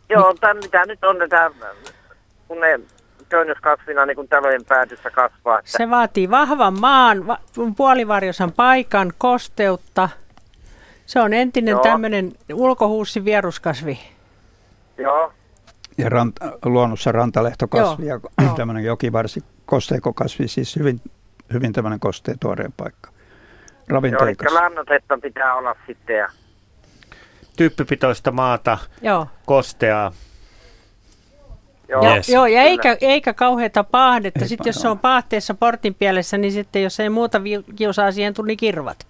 Joo, 0.09 0.35
tai 0.41 0.55
mitä 0.55 0.85
nyt 0.87 1.05
on 1.05 1.16
tätä, 1.19 1.51
kun 2.49 2.61
ne 2.61 2.81
köynnöskasvina 3.28 4.07
niin 4.07 4.16
kuin 4.16 4.28
talojen 4.28 4.65
päädyssä 4.65 5.11
kasvaa. 5.11 5.59
Että, 5.59 5.70
Se 5.70 5.91
vaatii 5.91 6.31
vahvan 6.31 6.81
maan, 6.81 7.27
va- 7.27 7.39
puolivarjosan 7.77 8.53
paikan, 8.53 9.12
kosteutta. 9.19 10.09
Se 11.07 11.20
on 11.20 11.33
entinen 11.33 11.78
tämmöinen 11.81 12.33
ulkohuussi 12.55 13.24
vieruskasvi. 13.24 13.99
Joo, 14.98 15.32
Ja 15.98 16.09
rant, 16.09 16.36
luonnossa 16.64 17.12
rantalehtokasvi 17.12 18.06
Joo, 18.06 18.20
ja 18.39 18.44
joo. 18.44 18.55
tämmöinen 18.55 18.85
jokivarsi 18.85 19.40
kosteikokasvi, 19.66 20.48
siis 20.48 20.77
hyvin, 20.77 21.01
hyvin 21.52 21.73
tämmöinen 21.73 22.01
kosteen 22.01 22.39
tuoreen 22.39 22.73
paikka. 22.77 23.10
joo 23.10 23.16
eli 23.89 23.89
Ravinteikas. 23.89 24.52
lannotetta 24.52 25.18
pitää 25.23 25.55
olla 25.55 25.77
sitten. 25.86 26.16
Ja, 26.16 26.28
Tyyppipitoista 27.56 28.31
maata, 28.32 28.78
Joo, 29.02 29.27
kosteaa. 29.47 30.12
joo, 31.89 32.02
ja, 32.05 32.14
Yes. 32.14 32.28
joo, 32.28 32.47
ja 32.47 32.62
eikä, 32.62 32.97
eikä 33.01 33.35
kauheata 33.35 33.85
paahdetta. 33.85 34.40
Ei 34.44 34.48
Sitten 34.48 34.66
jos 34.66 34.77
se 34.77 34.89
on 34.89 34.98
paahteessa 34.98 35.55
portin 35.55 35.94
pielessä, 35.94 36.39
niin 36.39 36.52
sitten 36.52 36.82
jos 36.82 37.01
ei 37.01 37.09
muuta 37.10 37.40
kiusaa 37.77 38.12
siihen 38.12 38.35
tule, 38.35 38.47
niin 38.47 38.56
kirvat. 38.56 39.06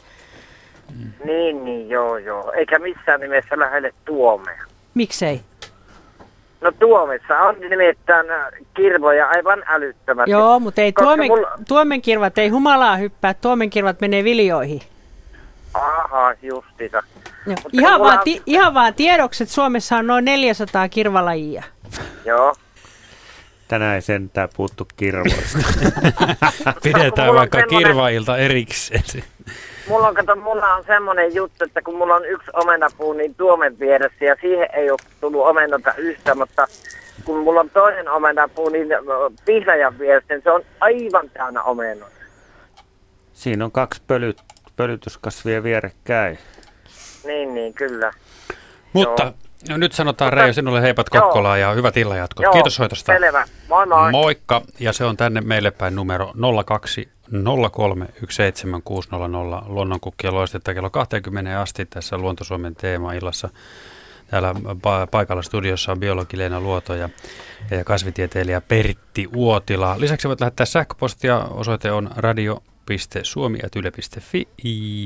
Niin, 1.24 1.64
niin, 1.64 1.88
joo, 1.88 2.16
joo. 2.18 2.52
Eikä 2.52 2.78
missään 2.78 3.20
nimessä 3.20 3.58
lähelle 3.58 3.94
tuomea. 4.04 4.62
Miksei? 4.94 5.40
No 6.66 6.72
Tuomessa 6.78 7.38
on 7.38 7.56
nimittäin 7.70 8.26
kirvoja 8.74 9.28
aivan 9.28 9.62
älyttömästi. 9.66 10.30
Joo, 10.30 10.60
mutta 10.60 10.80
ei 10.80 10.92
tuomen, 10.92 11.26
mulla- 11.26 11.58
tuomenkirvat 11.68 12.38
ei 12.38 12.48
humalaa 12.48 12.96
hyppää, 12.96 13.34
tuomenkirvat 13.34 14.00
menee 14.00 14.24
viljoihin. 14.24 14.80
Aha, 15.74 16.34
justiinsa. 16.42 17.02
Joo. 17.46 17.56
Mutta 17.62 17.68
Ihan, 17.72 17.92
mulla 17.92 18.04
vaan, 18.08 18.18
on- 18.18 18.24
ti, 18.24 18.42
ihan 18.46 18.74
vaan 18.74 18.94
tiedoksi, 18.94 19.42
että 19.42 19.54
Suomessa 19.54 19.96
on 19.96 20.06
noin 20.06 20.24
400 20.24 20.88
kirvalajia. 20.88 21.62
Joo. 22.24 22.54
Tänään 23.68 23.94
ei 23.94 24.02
sentään 24.02 24.48
puuttu 24.56 24.86
kirvoista. 24.96 25.58
Pidetään 26.82 27.34
vaikka 27.34 27.58
semmonen- 27.58 27.78
kirvailta 27.86 28.36
erikseen. 28.36 29.02
Mulla 29.88 30.08
on, 30.08 30.14
kato, 30.14 30.36
mulla 30.36 30.74
on 30.74 30.84
semmoinen 30.86 31.34
juttu, 31.34 31.64
että 31.64 31.82
kun 31.82 31.96
mulla 31.96 32.14
on 32.14 32.24
yksi 32.24 32.50
omenapuu 32.52 33.12
niin 33.12 33.34
tuomen 33.34 33.78
vieressä 33.78 34.24
ja 34.24 34.36
siihen 34.40 34.68
ei 34.72 34.90
ole 34.90 34.98
tullut 35.20 35.46
omenota 35.46 35.94
yhtä, 35.96 36.34
mutta 36.34 36.66
kun 37.24 37.38
mulla 37.38 37.60
on 37.60 37.70
toinen 37.70 38.08
omenapuu 38.08 38.68
niin 38.68 38.88
vihreän 39.46 39.98
vieressä, 39.98 40.34
niin 40.34 40.42
se 40.42 40.50
on 40.50 40.62
aivan 40.80 41.30
täynnä 41.30 41.62
omenoita. 41.62 42.16
Siinä 43.32 43.64
on 43.64 43.72
kaksi 43.72 44.02
pölyt, 44.06 44.38
pölytyskasvia 44.76 45.62
vierekkäin. 45.62 46.38
Niin, 47.24 47.54
niin, 47.54 47.74
kyllä. 47.74 48.12
Mutta 48.92 49.32
no, 49.68 49.76
nyt 49.76 49.92
sanotaan 49.92 50.26
Mutta- 50.28 50.40
Reijo 50.40 50.52
sinulle 50.52 50.82
heipat 50.82 51.06
Joo. 51.14 51.22
Kokkolaan 51.22 51.60
ja 51.60 51.72
hyvät 51.72 51.96
illanjatkot. 51.96 52.42
Joo, 52.42 52.52
Kiitos 52.52 52.74
soitosta. 52.74 53.12
Selvä. 53.12 53.44
Moi 53.68 53.86
moi. 53.86 54.10
Moikka, 54.10 54.62
ja 54.80 54.92
se 54.92 55.04
on 55.04 55.16
tänne 55.16 55.40
meille 55.40 55.70
päin 55.70 55.94
numero 55.94 56.32
02 56.66 57.08
03 57.72 58.06
17600 58.28 59.64
luonnonkukkien 59.66 60.34
loistetta 60.34 60.74
kello 60.74 60.90
20 60.90 61.60
asti 61.60 61.86
tässä 61.86 62.18
Luontosuomen 62.18 62.74
teema-illassa. 62.74 63.48
Täällä 64.26 64.52
pa- 64.52 65.08
paikalla 65.10 65.42
studiossa 65.42 65.92
on 65.92 66.00
biologi 66.00 66.38
Leena 66.38 66.60
Luoto 66.60 66.94
ja, 66.94 67.08
kasvitieteilijä 67.84 68.60
Pertti 68.60 69.28
Uotila. 69.34 70.00
Lisäksi 70.00 70.28
voit 70.28 70.40
lähettää 70.40 70.66
sähköpostia. 70.66 71.38
Osoite 71.38 71.92
on 71.92 72.10
radio.suomi.yle.fi 72.16 74.48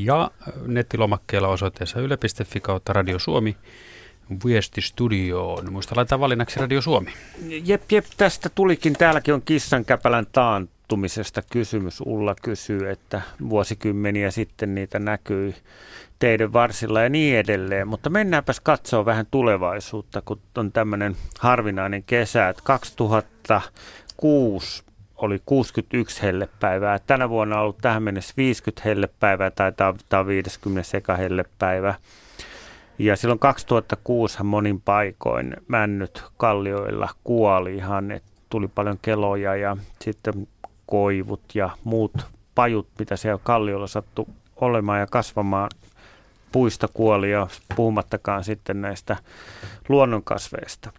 ja 0.04 0.30
nettilomakkeella 0.66 1.48
osoitteessa 1.48 2.00
yle.fi 2.00 2.60
kautta 2.60 2.92
Radio 2.92 3.18
Suomi 3.18 3.56
viestistudioon. 4.44 5.72
Muista 5.72 5.96
laittaa 5.96 6.20
valinnaksi 6.20 6.60
Radio 6.60 6.82
Suomi. 6.82 7.12
Jep, 7.64 7.92
jep, 7.92 8.04
tästä 8.16 8.48
tulikin. 8.48 8.92
Täälläkin 8.92 9.34
on 9.34 9.42
kissankäpälän 9.42 10.26
taantumisesta 10.90 11.42
kysymys. 11.52 12.02
Ulla 12.06 12.34
kysyy, 12.42 12.90
että 12.90 13.22
vuosikymmeniä 13.48 14.30
sitten 14.30 14.74
niitä 14.74 14.98
näkyi 14.98 15.54
teidän 16.18 16.52
varsilla 16.52 17.02
ja 17.02 17.08
niin 17.08 17.36
edelleen. 17.36 17.88
Mutta 17.88 18.10
mennäänpäs 18.10 18.60
katsoa 18.60 19.04
vähän 19.04 19.26
tulevaisuutta, 19.30 20.22
kun 20.24 20.40
on 20.56 20.72
tämmöinen 20.72 21.16
harvinainen 21.38 22.02
kesä, 22.02 22.48
että 22.48 22.62
2006 22.64 24.82
oli 25.16 25.42
61 25.46 26.22
hellepäivää. 26.22 26.98
Tänä 26.98 27.28
vuonna 27.28 27.56
on 27.56 27.62
ollut 27.62 27.78
tähän 27.78 28.02
mennessä 28.02 28.34
50 28.36 28.82
hellepäivää, 28.84 29.50
tai 29.50 29.72
tämä 29.72 30.20
on 30.20 30.26
50 30.26 30.96
eka 30.96 31.16
hellepäivä. 31.16 31.94
Ja 32.98 33.16
silloin 33.16 33.38
2006 33.38 34.42
monin 34.42 34.80
paikoin 34.80 35.56
männyt 35.68 36.24
kallioilla 36.36 37.08
kuoli 37.24 37.76
ihan, 37.76 38.10
että 38.10 38.30
tuli 38.48 38.68
paljon 38.68 38.98
keloja 39.02 39.56
ja 39.56 39.76
sitten 40.00 40.48
koivut 40.90 41.54
ja 41.54 41.70
muut 41.84 42.12
pajut, 42.54 42.88
mitä 42.98 43.16
siellä 43.16 43.40
kalliolla 43.44 43.86
sattui 43.86 44.26
olemaan 44.56 45.00
ja 45.00 45.06
kasvamaan. 45.06 45.70
Puista 46.52 46.88
kuoli 46.94 47.30
ja 47.30 47.46
puhumattakaan 47.76 48.44
sitten 48.44 48.80
näistä 48.80 49.16
luonnonkasveista. 49.88 50.92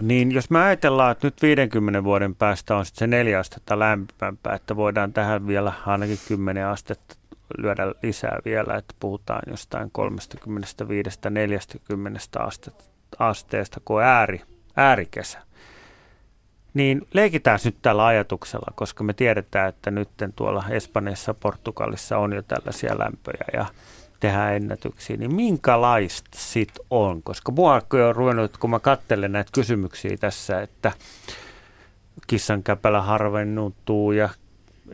Niin 0.00 0.32
jos 0.32 0.50
me 0.50 0.62
ajatellaan, 0.62 1.12
että 1.12 1.26
nyt 1.26 1.42
50 1.42 2.04
vuoden 2.04 2.34
päästä 2.34 2.76
on 2.76 2.86
sitten 2.86 2.98
se 2.98 3.06
neljä 3.06 3.38
astetta 3.38 3.78
lämpimämpää, 3.78 4.54
että 4.54 4.76
voidaan 4.76 5.12
tähän 5.12 5.46
vielä 5.46 5.72
ainakin 5.86 6.18
10 6.28 6.66
astetta 6.66 7.14
lyödä 7.58 7.82
lisää 8.02 8.38
vielä, 8.44 8.76
että 8.76 8.94
puhutaan 9.00 9.42
jostain 9.46 9.90
35-40 9.98 10.00
astetta, 12.38 12.84
asteesta, 13.18 13.80
kun 13.84 13.96
on 13.96 14.02
ääri, 14.02 14.42
äärikesä. 14.76 15.38
Niin 16.74 17.06
leikitään 17.12 17.58
nyt 17.64 17.76
tällä 17.82 18.06
ajatuksella, 18.06 18.72
koska 18.74 19.04
me 19.04 19.12
tiedetään, 19.12 19.68
että 19.68 19.90
nyt 19.90 20.08
tuolla 20.36 20.64
Espanjassa, 20.70 21.34
Portugalissa 21.34 22.18
on 22.18 22.32
jo 22.32 22.42
tällaisia 22.42 22.98
lämpöjä 22.98 23.44
ja 23.52 23.66
tehdään 24.20 24.54
ennätyksiä, 24.54 25.16
niin 25.16 25.34
minkälaista 25.34 26.30
sit 26.36 26.72
on? 26.90 27.22
Koska 27.22 27.52
mua 27.52 27.74
on 28.08 28.16
ruvennut, 28.16 28.56
kun 28.56 28.70
mä 28.70 28.78
katselen 28.78 29.32
näitä 29.32 29.50
kysymyksiä 29.54 30.16
tässä, 30.16 30.60
että 30.60 30.92
kissan 32.26 32.62
käpälä 32.62 33.02
harvennuttuu 33.02 34.12
ja 34.12 34.28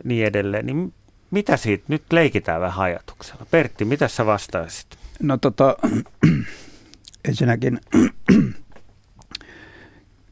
niin 0.05 0.27
edelleen, 0.27 0.67
niin 0.67 0.95
mitä 1.31 1.57
siitä 1.57 1.85
nyt 1.89 2.03
leikitään 2.13 2.61
vähän 2.61 2.85
ajatuksella? 2.85 3.47
Pertti, 3.51 3.85
mitä 3.85 4.09
sä 4.09 4.27
vastaisit? 4.27 4.87
No 5.23 5.37
tota, 5.37 5.77
ensinnäkin 7.29 7.81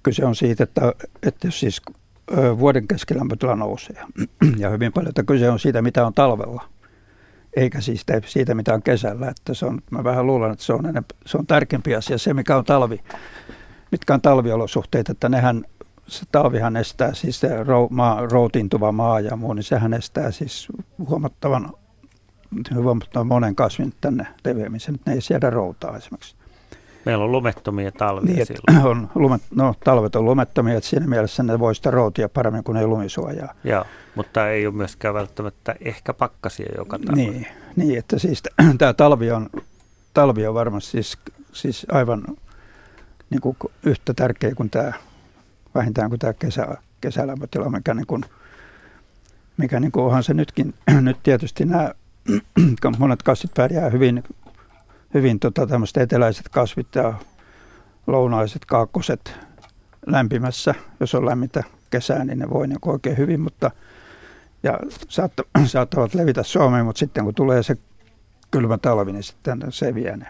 kyse 0.04 0.24
on 0.24 0.36
siitä, 0.36 0.64
että, 0.64 0.92
että 1.22 1.50
siis 1.50 1.82
vuoden 2.58 2.88
keskilämpötila 2.88 3.56
nousee 3.56 3.96
ja 4.58 4.70
hyvin 4.70 4.92
paljon, 4.92 5.08
että 5.08 5.22
kyse 5.22 5.50
on 5.50 5.58
siitä, 5.58 5.82
mitä 5.82 6.06
on 6.06 6.14
talvella. 6.14 6.64
eikä 7.56 7.80
siis 7.80 8.06
siitä, 8.26 8.54
mitä 8.54 8.74
on 8.74 8.82
kesällä. 8.82 9.28
Että 9.28 9.54
se 9.54 9.66
on, 9.66 9.80
mä 9.90 10.04
vähän 10.04 10.26
luulen, 10.26 10.52
että 10.52 10.64
se 10.64 10.72
on, 10.72 10.84
enemmän, 10.86 11.04
se 11.26 11.38
on 11.38 11.46
tärkeämpi 11.46 11.94
asia 11.94 12.18
se, 12.18 12.34
mikä 12.34 12.56
on 12.56 12.64
talvi, 12.64 13.00
mitkä 13.92 14.14
on 14.14 14.20
talviolosuhteet, 14.20 15.08
että 15.08 15.28
nehän, 15.28 15.64
se 16.06 16.24
talvihan 16.32 16.76
estää 16.76 17.14
siis 17.14 17.40
se 17.40 17.64
rou, 17.64 17.88
maa, 17.90 18.26
routintuva 18.26 18.92
maa 18.92 19.20
ja 19.20 19.36
muu, 19.36 19.52
niin 19.52 19.62
sehän 19.62 19.94
estää 19.94 20.30
siis 20.30 20.68
huomattavan, 21.08 21.72
huomattavan 22.74 23.26
monen 23.26 23.54
kasvin 23.54 23.92
tänne 24.00 24.26
leviämisen, 24.44 24.94
että 24.94 25.10
ne 25.10 25.14
ei 25.14 25.20
siedä 25.20 25.50
routaa 25.50 25.96
esimerkiksi. 25.96 26.36
Meillä 27.04 27.24
on 27.24 27.32
lumettomia 27.32 27.92
talvia 27.92 28.34
niin, 28.34 28.46
silloin. 28.46 28.86
On 28.90 29.10
lumet, 29.14 29.42
no, 29.54 29.74
talvet 29.84 30.16
on 30.16 30.24
lumettomia, 30.24 30.76
että 30.76 30.90
siinä 30.90 31.06
mielessä 31.06 31.42
ne 31.42 31.58
voi 31.58 31.74
sitä 31.74 31.90
routia 31.90 32.28
paremmin 32.28 32.64
kuin 32.64 32.76
ei 32.76 32.86
lumisuojaa. 32.86 33.54
Joo, 33.64 33.84
mutta 34.14 34.48
ei 34.50 34.66
ole 34.66 34.74
myöskään 34.74 35.14
välttämättä 35.14 35.74
ehkä 35.80 36.14
pakkasia 36.14 36.74
joka 36.78 36.98
talvi. 36.98 37.20
Niin, 37.22 37.46
niin 37.76 37.98
että 37.98 38.18
siis 38.18 38.42
tämä 38.78 38.92
talvi 38.92 39.30
on, 39.30 39.50
talvi 40.14 40.46
on 40.46 40.54
varmasti 40.54 40.90
siis, 40.90 41.18
siis 41.52 41.86
aivan 41.92 42.24
niin 43.30 43.40
kuin 43.40 43.56
yhtä 43.84 44.14
tärkeä 44.14 44.54
kuin 44.54 44.70
tämä, 44.70 44.92
vähintään 45.74 46.08
kuin 46.08 46.18
tämä 46.18 46.32
kesä, 46.32 46.76
kesälämpötila, 47.00 47.70
mikä, 47.70 47.94
niin 47.94 48.06
kuin, 48.06 48.24
mikä 49.56 49.80
niin 49.80 49.92
kuin 49.92 50.04
onhan 50.04 50.22
se 50.22 50.34
nytkin, 50.34 50.74
nyt 51.00 51.16
tietysti 51.22 51.64
nämä 51.64 51.90
monet 52.98 53.22
kasvit 53.22 53.54
pärjää 53.54 53.90
hyvin 53.90 54.24
hyvin 55.14 55.40
tota, 55.40 55.66
tämmöiset 55.66 55.96
eteläiset 55.96 56.48
kasvit 56.48 56.94
ja 56.94 57.14
lounaiset 58.06 58.64
kaakkoset 58.64 59.38
lämpimässä. 60.06 60.74
Jos 61.00 61.14
on 61.14 61.26
lämmintä 61.26 61.64
kesää, 61.90 62.24
niin 62.24 62.38
ne 62.38 62.50
voi 62.50 62.68
niin 62.68 62.78
oikein 62.84 63.16
hyvin, 63.16 63.40
mutta 63.40 63.70
ja 64.62 64.78
saatta, 65.08 65.42
saattavat 65.66 66.14
levitä 66.14 66.42
Suomeen, 66.42 66.84
mutta 66.84 66.98
sitten 66.98 67.24
kun 67.24 67.34
tulee 67.34 67.62
se 67.62 67.76
kylmä 68.50 68.78
talvi, 68.78 69.12
niin 69.12 69.22
sitten 69.22 69.62
se 69.70 69.94
vie 69.94 70.16
ne. 70.16 70.26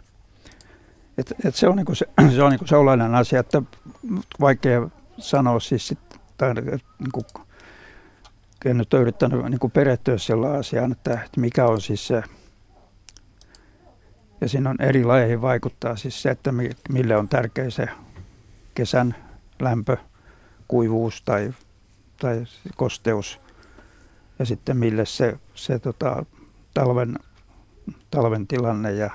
Et, 1.19 1.35
et 1.44 1.55
se 1.55 1.69
on, 1.69 1.77
niin 1.77 1.97
se, 1.97 2.06
se, 2.35 2.43
on 2.43 2.51
niin 2.51 2.69
sellainen 2.69 3.15
asia, 3.15 3.40
että 3.40 3.62
vaikea 4.40 4.89
sanoa 5.19 5.61
siis, 5.61 5.89
sit, 5.89 5.98
tai, 6.36 6.51
että, 6.51 6.70
niin 6.98 7.12
kuin, 7.12 7.24
en 8.65 8.78
nyt 8.78 8.94
ole 8.94 9.02
yrittänyt 9.02 9.44
niin 9.44 9.70
perehtyä 9.70 10.19
sellaiseen 10.19 10.61
asiaan, 10.61 10.93
että, 10.93 11.12
että 11.12 11.40
mikä 11.40 11.66
on 11.66 11.81
siis 11.81 12.06
se 12.06 12.23
ja 14.44 14.48
siinä 14.48 14.70
on 14.70 14.76
eri 14.80 15.04
lajeihin 15.04 15.42
vaikuttaa 15.42 15.96
siis 15.96 16.22
se, 16.22 16.30
että 16.30 16.52
mille 16.88 17.16
on 17.16 17.28
tärkeä 17.28 17.70
se 17.70 17.88
kesän 18.74 19.14
lämpö, 19.60 19.96
kuivuus 20.68 21.22
tai, 21.22 21.54
tai 22.20 22.44
kosteus. 22.76 23.40
Ja 24.38 24.46
sitten 24.46 24.76
mille 24.76 25.06
se, 25.06 25.38
se 25.54 25.78
tota, 25.78 26.24
talven, 26.74 27.18
talven 28.10 28.46
tilanne. 28.46 28.92
Ja, 28.92 29.10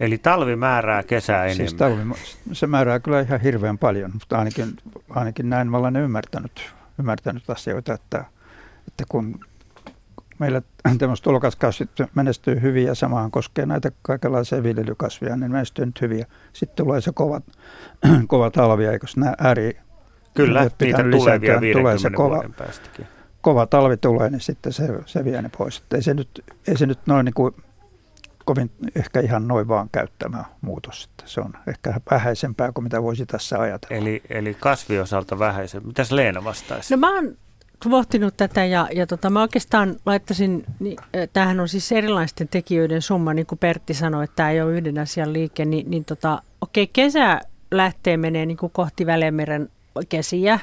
Eli 0.00 0.18
talvi 0.18 0.56
määrää 0.56 1.02
kesää 1.02 1.54
siis 1.54 1.60
enemmän. 1.60 1.78
Talvi, 1.78 2.20
se 2.52 2.66
määrää 2.66 3.00
kyllä 3.00 3.20
ihan 3.20 3.40
hirveän 3.40 3.78
paljon, 3.78 4.10
mutta 4.12 4.38
ainakin, 4.38 4.76
ainakin 5.10 5.50
näin 5.50 5.70
mä 5.70 5.76
olen 5.76 5.96
ymmärtänyt, 5.96 6.74
ymmärtänyt 6.98 7.50
asioita, 7.50 7.94
että, 7.94 8.24
että 8.88 9.04
kun 9.08 9.40
meillä 10.38 10.62
tämmöiset 10.98 11.24
tulokaskasvit 11.24 11.90
menestyy 12.14 12.60
hyvin 12.62 12.84
ja 12.84 12.94
samaan 12.94 13.30
koskee 13.30 13.66
näitä 13.66 13.92
kaikenlaisia 14.02 14.62
viljelykasveja, 14.62 15.36
niin 15.36 15.52
menestyy 15.52 15.86
nyt 15.86 16.00
hyvin. 16.00 16.24
Sitten 16.52 16.76
tulee 16.84 17.00
se 17.00 17.12
kova, 17.14 17.40
kova 18.26 18.50
talvi, 18.50 18.86
eikö 18.86 19.06
nämä 19.16 19.34
ääri 19.38 19.78
Kyllä, 20.34 20.70
niitä 20.80 21.02
tulee 21.10 21.40
vielä 21.40 21.60
50 21.60 21.78
tulee 21.78 21.98
se 21.98 22.10
kova, 22.10 22.34
vuoden 22.34 22.54
päästäkin. 22.54 23.06
Kova 23.40 23.66
talvi 23.66 23.96
tulee, 23.96 24.30
niin 24.30 24.40
sitten 24.40 24.72
se, 24.72 24.88
se 25.06 25.24
vie 25.24 25.42
ne 25.42 25.50
pois. 25.58 25.78
Että 25.78 25.96
ei, 25.96 26.02
se 26.02 26.14
nyt, 26.14 26.44
ei 26.68 26.76
se 26.76 26.86
nyt 26.86 26.98
noin 27.06 27.24
niin 27.24 27.34
kuin 27.34 27.54
kovin 28.44 28.70
ehkä 28.96 29.20
ihan 29.20 29.48
noin 29.48 29.68
vaan 29.68 29.88
käyttämä 29.92 30.44
muutos. 30.60 31.08
Että 31.10 31.22
se 31.26 31.40
on 31.40 31.52
ehkä 31.66 31.94
vähäisempää 32.10 32.72
kuin 32.72 32.84
mitä 32.84 33.02
voisi 33.02 33.26
tässä 33.26 33.60
ajatella. 33.60 33.96
Eli, 33.96 34.22
eli 34.30 34.54
kasviosalta 34.54 35.38
vähäisempää. 35.38 35.86
Mitäs 35.86 36.12
Leena 36.12 36.44
vastaisi? 36.44 36.94
No 36.94 36.98
mä 36.98 37.14
oon 37.14 37.36
pohtinut 37.90 38.36
tätä 38.36 38.64
ja, 38.64 38.88
ja 38.94 39.06
tota, 39.06 39.30
mä 39.30 39.40
oikeastaan 39.40 39.96
laittaisin, 40.06 40.64
niin, 40.80 40.96
tämähän 41.32 41.60
on 41.60 41.68
siis 41.68 41.92
erilaisten 41.92 42.48
tekijöiden 42.48 43.02
summa, 43.02 43.34
niin 43.34 43.46
kuin 43.46 43.58
Pertti 43.58 43.94
sanoi, 43.94 44.24
että 44.24 44.36
tämä 44.36 44.50
ei 44.50 44.60
ole 44.60 44.72
yhden 44.72 44.98
asian 44.98 45.32
liike, 45.32 45.64
niin, 45.64 45.90
niin 45.90 46.04
tota, 46.04 46.42
okei, 46.60 46.86
kesä 46.86 47.40
lähtee 47.70 48.16
menee 48.16 48.46
niin 48.46 48.56
kuin 48.56 48.72
kohti 48.72 49.06
Välimeren 49.06 49.68
kesiä, 50.08 50.58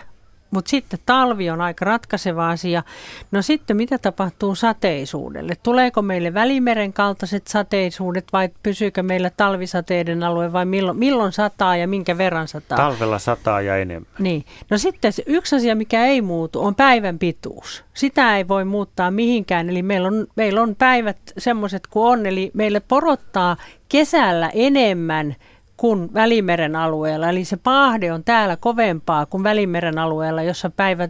mutta 0.53 0.69
sitten 0.69 0.99
talvi 1.05 1.49
on 1.49 1.61
aika 1.61 1.85
ratkaiseva 1.85 2.49
asia. 2.49 2.83
No 3.31 3.41
sitten 3.41 3.77
mitä 3.77 3.97
tapahtuu 3.97 4.55
sateisuudelle? 4.55 5.53
Tuleeko 5.63 6.01
meille 6.01 6.33
välimeren 6.33 6.93
kaltaiset 6.93 7.47
sateisuudet 7.47 8.25
vai 8.33 8.49
pysyykö 8.63 9.03
meillä 9.03 9.29
talvisateiden 9.37 10.23
alue 10.23 10.53
vai 10.53 10.65
milloin, 10.65 10.97
milloin 10.97 11.31
sataa 11.31 11.77
ja 11.77 11.87
minkä 11.87 12.17
verran 12.17 12.47
sataa? 12.47 12.77
Talvella 12.77 13.19
sataa 13.19 13.61
ja 13.61 13.77
enemmän. 13.77 14.11
Niin. 14.19 14.45
No 14.69 14.77
sitten 14.77 15.13
yksi 15.25 15.55
asia, 15.55 15.75
mikä 15.75 16.05
ei 16.05 16.21
muutu, 16.21 16.65
on 16.65 16.75
päivän 16.75 17.19
pituus. 17.19 17.83
Sitä 17.93 18.37
ei 18.37 18.47
voi 18.47 18.65
muuttaa 18.65 19.11
mihinkään. 19.11 19.69
Eli 19.69 19.81
meillä 19.81 20.07
on, 20.07 20.27
meillä 20.35 20.61
on 20.61 20.75
päivät 20.75 21.17
semmoiset 21.37 21.87
kuin 21.87 22.11
on. 22.11 22.25
Eli 22.25 22.51
meille 22.53 22.79
porottaa 22.79 23.57
kesällä 23.89 24.51
enemmän– 24.53 25.35
kuin 25.83 26.13
Välimeren 26.13 26.75
alueella. 26.75 27.29
Eli 27.29 27.45
se 27.45 27.57
paahde 27.57 28.13
on 28.13 28.23
täällä 28.23 28.57
kovempaa 28.57 29.25
kuin 29.25 29.43
Välimeren 29.43 29.97
alueella, 29.97 30.43
jossa 30.43 30.69
päivä 30.69 31.09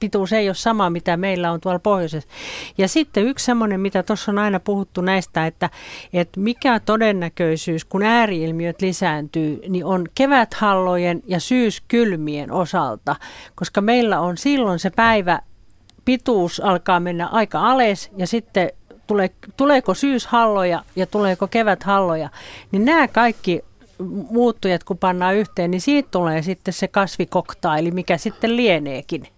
pituus 0.00 0.32
ei 0.32 0.48
ole 0.48 0.54
sama, 0.54 0.90
mitä 0.90 1.16
meillä 1.16 1.50
on 1.52 1.60
tuolla 1.60 1.78
pohjoisessa. 1.78 2.28
Ja 2.78 2.88
sitten 2.88 3.24
yksi 3.24 3.44
semmoinen, 3.44 3.80
mitä 3.80 4.02
tuossa 4.02 4.32
on 4.32 4.38
aina 4.38 4.60
puhuttu 4.60 5.00
näistä, 5.00 5.46
että, 5.46 5.70
että 6.12 6.40
mikä 6.40 6.80
todennäköisyys, 6.80 7.84
kun 7.84 8.02
ääriilmiöt 8.02 8.80
lisääntyy, 8.80 9.60
niin 9.68 9.84
on 9.84 10.06
keväthallojen 10.14 11.22
ja 11.26 11.40
syyskylmien 11.40 12.52
osalta, 12.52 13.16
koska 13.54 13.80
meillä 13.80 14.20
on 14.20 14.36
silloin 14.36 14.78
se 14.78 14.90
päivä 14.90 15.40
pituus 16.04 16.60
alkaa 16.60 17.00
mennä 17.00 17.26
aika 17.26 17.70
alas 17.70 18.10
ja 18.16 18.26
sitten 18.26 18.70
tulee, 19.06 19.30
tuleeko 19.56 19.94
syyshalloja 19.94 20.84
ja 20.96 21.06
tuleeko 21.06 21.46
keväthalloja, 21.46 22.28
niin 22.72 22.84
nämä 22.84 23.08
kaikki 23.08 23.62
muuttujat 24.30 24.84
kun 24.84 24.98
pannaan 24.98 25.34
yhteen, 25.34 25.70
niin 25.70 25.80
siitä 25.80 26.08
tulee 26.10 26.42
sitten 26.42 26.74
se 26.74 26.88
kasvikoktaili, 26.88 27.90
mikä 27.90 28.18
sitten 28.18 28.56
lieneekin. 28.56 29.28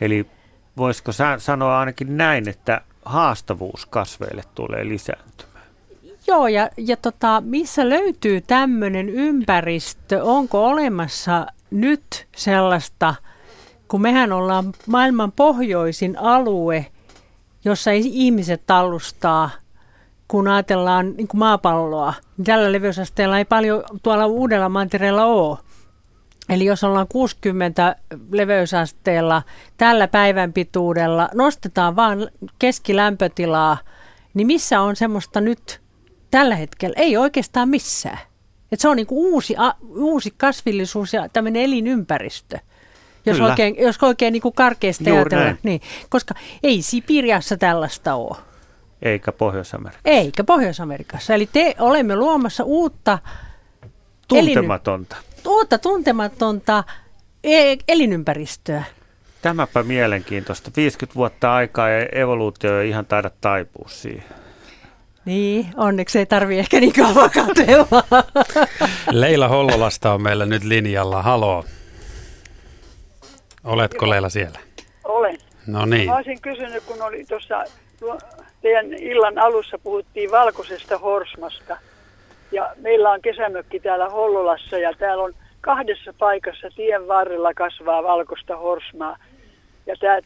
Eli 0.00 0.26
voisiko 0.76 1.12
sanoa 1.38 1.78
ainakin 1.78 2.16
näin, 2.16 2.48
että 2.48 2.80
haastavuus 3.04 3.86
kasveille 3.86 4.42
tulee 4.54 4.88
lisääntymään? 4.88 5.66
Joo, 6.26 6.48
ja, 6.48 6.70
ja 6.76 6.96
tota, 6.96 7.42
missä 7.46 7.88
löytyy 7.88 8.40
tämmöinen 8.40 9.08
ympäristö? 9.08 10.22
Onko 10.22 10.66
olemassa 10.66 11.46
nyt 11.70 12.26
sellaista, 12.36 13.14
kun 13.88 14.02
mehän 14.02 14.32
ollaan 14.32 14.72
maailman 14.86 15.32
pohjoisin 15.32 16.18
alue, 16.18 16.86
jossa 17.64 17.90
ihmiset 17.90 18.62
tallustaa– 18.66 19.50
kun 20.28 20.48
ajatellaan 20.48 21.14
niin 21.16 21.28
kuin 21.28 21.38
maapalloa, 21.38 22.14
niin 22.36 22.44
tällä 22.44 22.72
leveysasteella 22.72 23.38
ei 23.38 23.44
paljon 23.44 23.84
tuolla 24.02 24.26
uudella 24.26 24.68
mantereella 24.68 25.24
ole. 25.24 25.58
Eli 26.48 26.64
jos 26.64 26.84
ollaan 26.84 27.08
60 27.08 27.96
leveysasteella 28.32 29.42
tällä 29.76 30.08
päivän 30.08 30.52
pituudella, 30.52 31.28
nostetaan 31.34 31.96
vaan 31.96 32.28
keskilämpötilaa, 32.58 33.78
niin 34.34 34.46
missä 34.46 34.80
on 34.80 34.96
semmoista 34.96 35.40
nyt 35.40 35.80
tällä 36.30 36.56
hetkellä? 36.56 36.94
Ei 36.98 37.16
oikeastaan 37.16 37.68
missään. 37.68 38.18
Et 38.72 38.80
se 38.80 38.88
on 38.88 38.96
niin 38.96 39.06
kuin 39.06 39.18
uusi, 39.18 39.54
a, 39.58 39.74
uusi 39.88 40.34
kasvillisuus 40.36 41.12
ja 41.12 41.28
tämmöinen 41.28 41.62
elinympäristö. 41.62 42.58
Jos 43.26 43.36
Kyllä. 43.36 43.48
oikein, 43.48 43.76
jos 43.78 44.02
oikein 44.02 44.32
niin 44.32 44.42
kuin 44.42 44.54
karkeasti 44.54 45.10
ajatellaan. 45.10 45.58
Niin, 45.62 45.80
koska 46.08 46.34
ei 46.62 46.82
Sipiriassa 46.82 47.56
tällaista 47.56 48.14
ole. 48.14 48.36
Eikä 49.02 49.32
Pohjois-Amerikassa. 49.32 50.08
Eikä 50.08 50.44
Pohjois-Amerikassa. 50.44 51.34
Eli 51.34 51.48
te 51.52 51.74
olemme 51.78 52.16
luomassa 52.16 52.64
uutta 52.64 53.18
tuntematonta, 54.28 55.16
elin, 55.16 55.46
uutta 55.46 55.78
tuntematonta 55.78 56.84
e- 57.44 57.76
elinympäristöä. 57.88 58.84
Tämäpä 59.42 59.82
mielenkiintoista. 59.82 60.70
50 60.76 61.14
vuotta 61.14 61.54
aikaa 61.54 61.88
ja 61.88 62.06
evoluutio 62.12 62.80
ei 62.80 62.88
ihan 62.88 63.06
taida 63.06 63.30
taipua 63.40 63.88
siihen. 63.88 64.24
Niin, 65.24 65.66
onneksi 65.76 66.18
ei 66.18 66.26
tarvi 66.26 66.58
ehkä 66.58 66.80
niin 66.80 66.92
kauan 66.92 67.30
katsella. 67.30 68.04
Leila 69.10 69.48
Hollolasta 69.48 70.12
on 70.12 70.22
meillä 70.22 70.46
nyt 70.46 70.64
linjalla. 70.64 71.22
Halo. 71.22 71.64
Oletko 73.64 74.10
Leila 74.10 74.28
siellä? 74.28 74.58
Olen. 75.04 75.38
No 75.66 75.86
niin. 75.86 76.08
Mä 76.10 76.16
olisin 76.16 76.40
kysynyt, 76.40 76.84
kun 76.84 77.02
oli 77.02 77.24
tuossa 77.24 77.64
teidän 78.66 78.92
illan 78.92 79.38
alussa 79.38 79.78
puhuttiin 79.78 80.30
valkoisesta 80.30 80.98
horsmasta. 80.98 81.76
Ja 82.52 82.74
meillä 82.76 83.10
on 83.10 83.22
kesämökki 83.22 83.80
täällä 83.80 84.08
Hollolassa 84.08 84.78
ja 84.78 84.92
täällä 84.98 85.24
on 85.24 85.34
kahdessa 85.60 86.14
paikassa 86.18 86.68
tien 86.76 87.08
varrella 87.08 87.54
kasvaa 87.54 88.02
valkoista 88.02 88.56
horsmaa. 88.56 89.16
Ja 89.86 89.96
tämä 90.00 90.18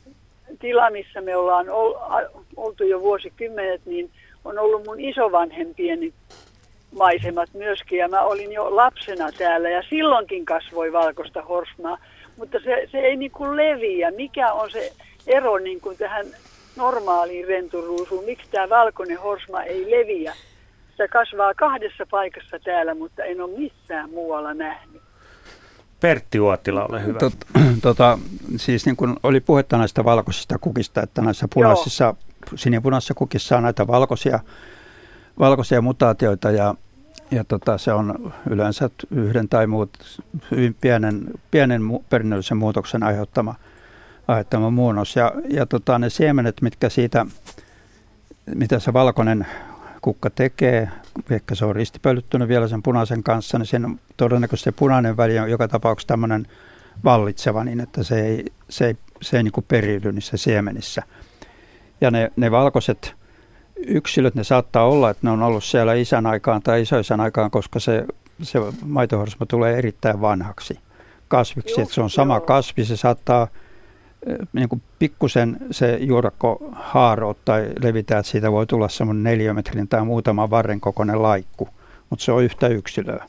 tila, 0.59 0.91
missä 0.91 1.21
me 1.21 1.37
ollaan 1.37 1.67
oltu 2.57 2.85
jo 2.85 3.01
vuosikymmenet, 3.01 3.81
niin 3.87 4.11
on 4.45 4.59
ollut 4.59 4.87
mun 4.87 5.01
isovanhempien 5.01 6.13
maisemat 6.97 7.49
myöskin. 7.55 7.99
Ja 7.99 8.09
mä 8.09 8.21
olin 8.21 8.53
jo 8.53 8.77
lapsena 8.77 9.33
täällä 9.39 9.71
ja 9.71 9.83
silloinkin 9.91 10.45
kasvoi 10.45 10.93
valkoista 10.93 11.43
horsmaa, 11.43 11.99
mutta 12.37 12.59
se, 12.65 12.89
se 12.93 12.99
ei 12.99 13.17
niin 13.17 13.31
kuin 13.31 13.57
leviä. 13.57 14.11
Mikä 14.11 14.53
on 14.53 14.71
se 14.71 14.93
ero 15.27 15.59
niin 15.59 15.81
kuin 15.81 15.97
tähän 15.97 16.27
normaaliin 16.77 17.49
renturuusuun? 17.49 18.25
Miksi 18.25 18.51
tämä 18.51 18.69
valkoinen 18.69 19.21
horsma 19.21 19.63
ei 19.63 19.91
leviä? 19.91 20.35
Se 20.97 21.09
kasvaa 21.09 21.55
kahdessa 21.55 22.07
paikassa 22.11 22.59
täällä, 22.65 22.95
mutta 22.95 23.25
en 23.25 23.41
ole 23.41 23.59
missään 23.59 24.11
muualla 24.11 24.55
nähnyt. 24.55 25.03
Pertti 26.01 26.41
Uotila, 26.41 26.87
ole 26.87 27.05
hyvä. 27.05 27.19
Tot, 27.19 27.33
tota, 27.83 28.19
siis 28.57 28.87
niin 28.87 28.97
kuin 28.97 29.17
oli 29.23 29.41
puhetta 29.41 29.79
näistä 29.79 30.05
valkoisista 30.05 30.59
kukista, 30.59 31.03
että 31.03 31.23
näissä 31.23 31.49
punaisissa, 31.55 32.15
sinipunaisissa 32.55 33.15
kukissa 33.15 33.57
on 33.57 33.63
näitä 33.63 33.87
valkoisia, 33.87 34.41
valkoisia 35.39 35.81
mutaatioita 35.81 36.51
ja, 36.51 36.75
ja 37.31 37.45
tota, 37.45 37.79
se 37.79 37.93
on 37.93 38.33
yleensä 38.51 38.91
yhden 39.11 39.49
tai 39.49 39.67
muut, 39.67 39.91
hyvin 40.51 40.77
pienen, 40.81 41.25
pienen 41.51 41.83
perinnöllisen 42.11 42.57
muutoksen 42.57 43.03
aiheuttama, 43.03 43.55
aiheuttama 44.31 44.71
muunnos. 44.71 45.17
Ja, 45.17 45.33
ja 45.49 45.67
tota, 45.67 45.99
ne 45.99 46.11
siemenet, 46.11 46.63
mitkä 46.63 46.89
siitä, 46.89 47.27
mitä 48.55 48.79
se 48.79 48.93
valkoinen 48.93 49.47
kukka 50.01 50.31
tekee, 50.31 50.89
ehkä 51.31 51.55
se 51.55 51.65
on 51.65 51.77
ristipölyttynyt 51.77 52.49
vielä 52.49 52.69
sen 52.69 52.83
punaisen 52.83 53.23
kanssa, 53.23 53.59
niin 53.59 53.67
siinä 53.67 53.89
todennäköisesti 54.17 54.65
se 54.65 54.73
punainen 54.73 55.17
väli 55.17 55.39
on 55.39 55.51
joka 55.51 55.69
tapauksessa 55.69 56.09
tämmöinen 56.09 56.47
vallitseva 57.05 57.65
niin, 57.65 57.81
että 57.81 58.03
se 58.03 58.21
ei, 58.21 58.45
se 58.69 58.87
ei, 58.87 58.97
se 59.23 59.37
ei 59.37 59.43
niin 59.43 59.53
kuin 59.53 59.65
periydy 59.69 60.13
niissä 60.13 60.37
siemenissä. 60.37 61.03
Ja 62.01 62.11
ne, 62.11 62.33
ne 62.37 62.51
valkoiset 62.51 63.15
yksilöt, 63.87 64.35
ne 64.35 64.45
saattaa 64.45 64.89
olla, 64.89 65.11
että 65.11 65.27
ne 65.27 65.31
on 65.31 65.43
ollut 65.43 65.65
siellä 65.65 65.95
isän 65.95 66.27
aikaan 66.27 66.63
tai 66.63 66.83
isoisän 66.83 67.21
aikaan, 67.21 67.51
koska 67.51 67.81
se, 67.81 68.07
se 68.43 68.59
maitohorsma 68.85 69.47
tulee 69.47 69.79
erittäin 69.79 70.21
vanhaksi 70.21 70.79
kasviksi. 71.29 71.75
Joo, 71.75 71.83
että 71.83 71.95
se 71.95 72.01
on 72.01 72.11
sama 72.11 72.35
joo. 72.35 72.41
kasvi, 72.41 72.85
se 72.85 72.97
saattaa 72.97 73.49
niin 74.53 74.69
kuin 74.69 74.83
pikkusen 74.99 75.57
se 75.71 75.97
juurakko 76.01 76.71
haaro 76.73 77.35
tai 77.45 77.73
levitää, 77.83 78.19
että 78.19 78.31
siitä 78.31 78.53
voi 78.53 78.67
tulla 78.67 78.89
semmoinen 78.89 79.23
neliömetrin 79.23 79.89
tai 79.89 80.05
muutama 80.05 80.51
varren 80.51 80.81
kokoinen 80.81 81.23
laikku, 81.23 81.69
mutta 82.11 82.25
se 82.25 82.33
on 82.33 82.45
yhtä 82.45 82.69
yksilöä. 82.69 83.27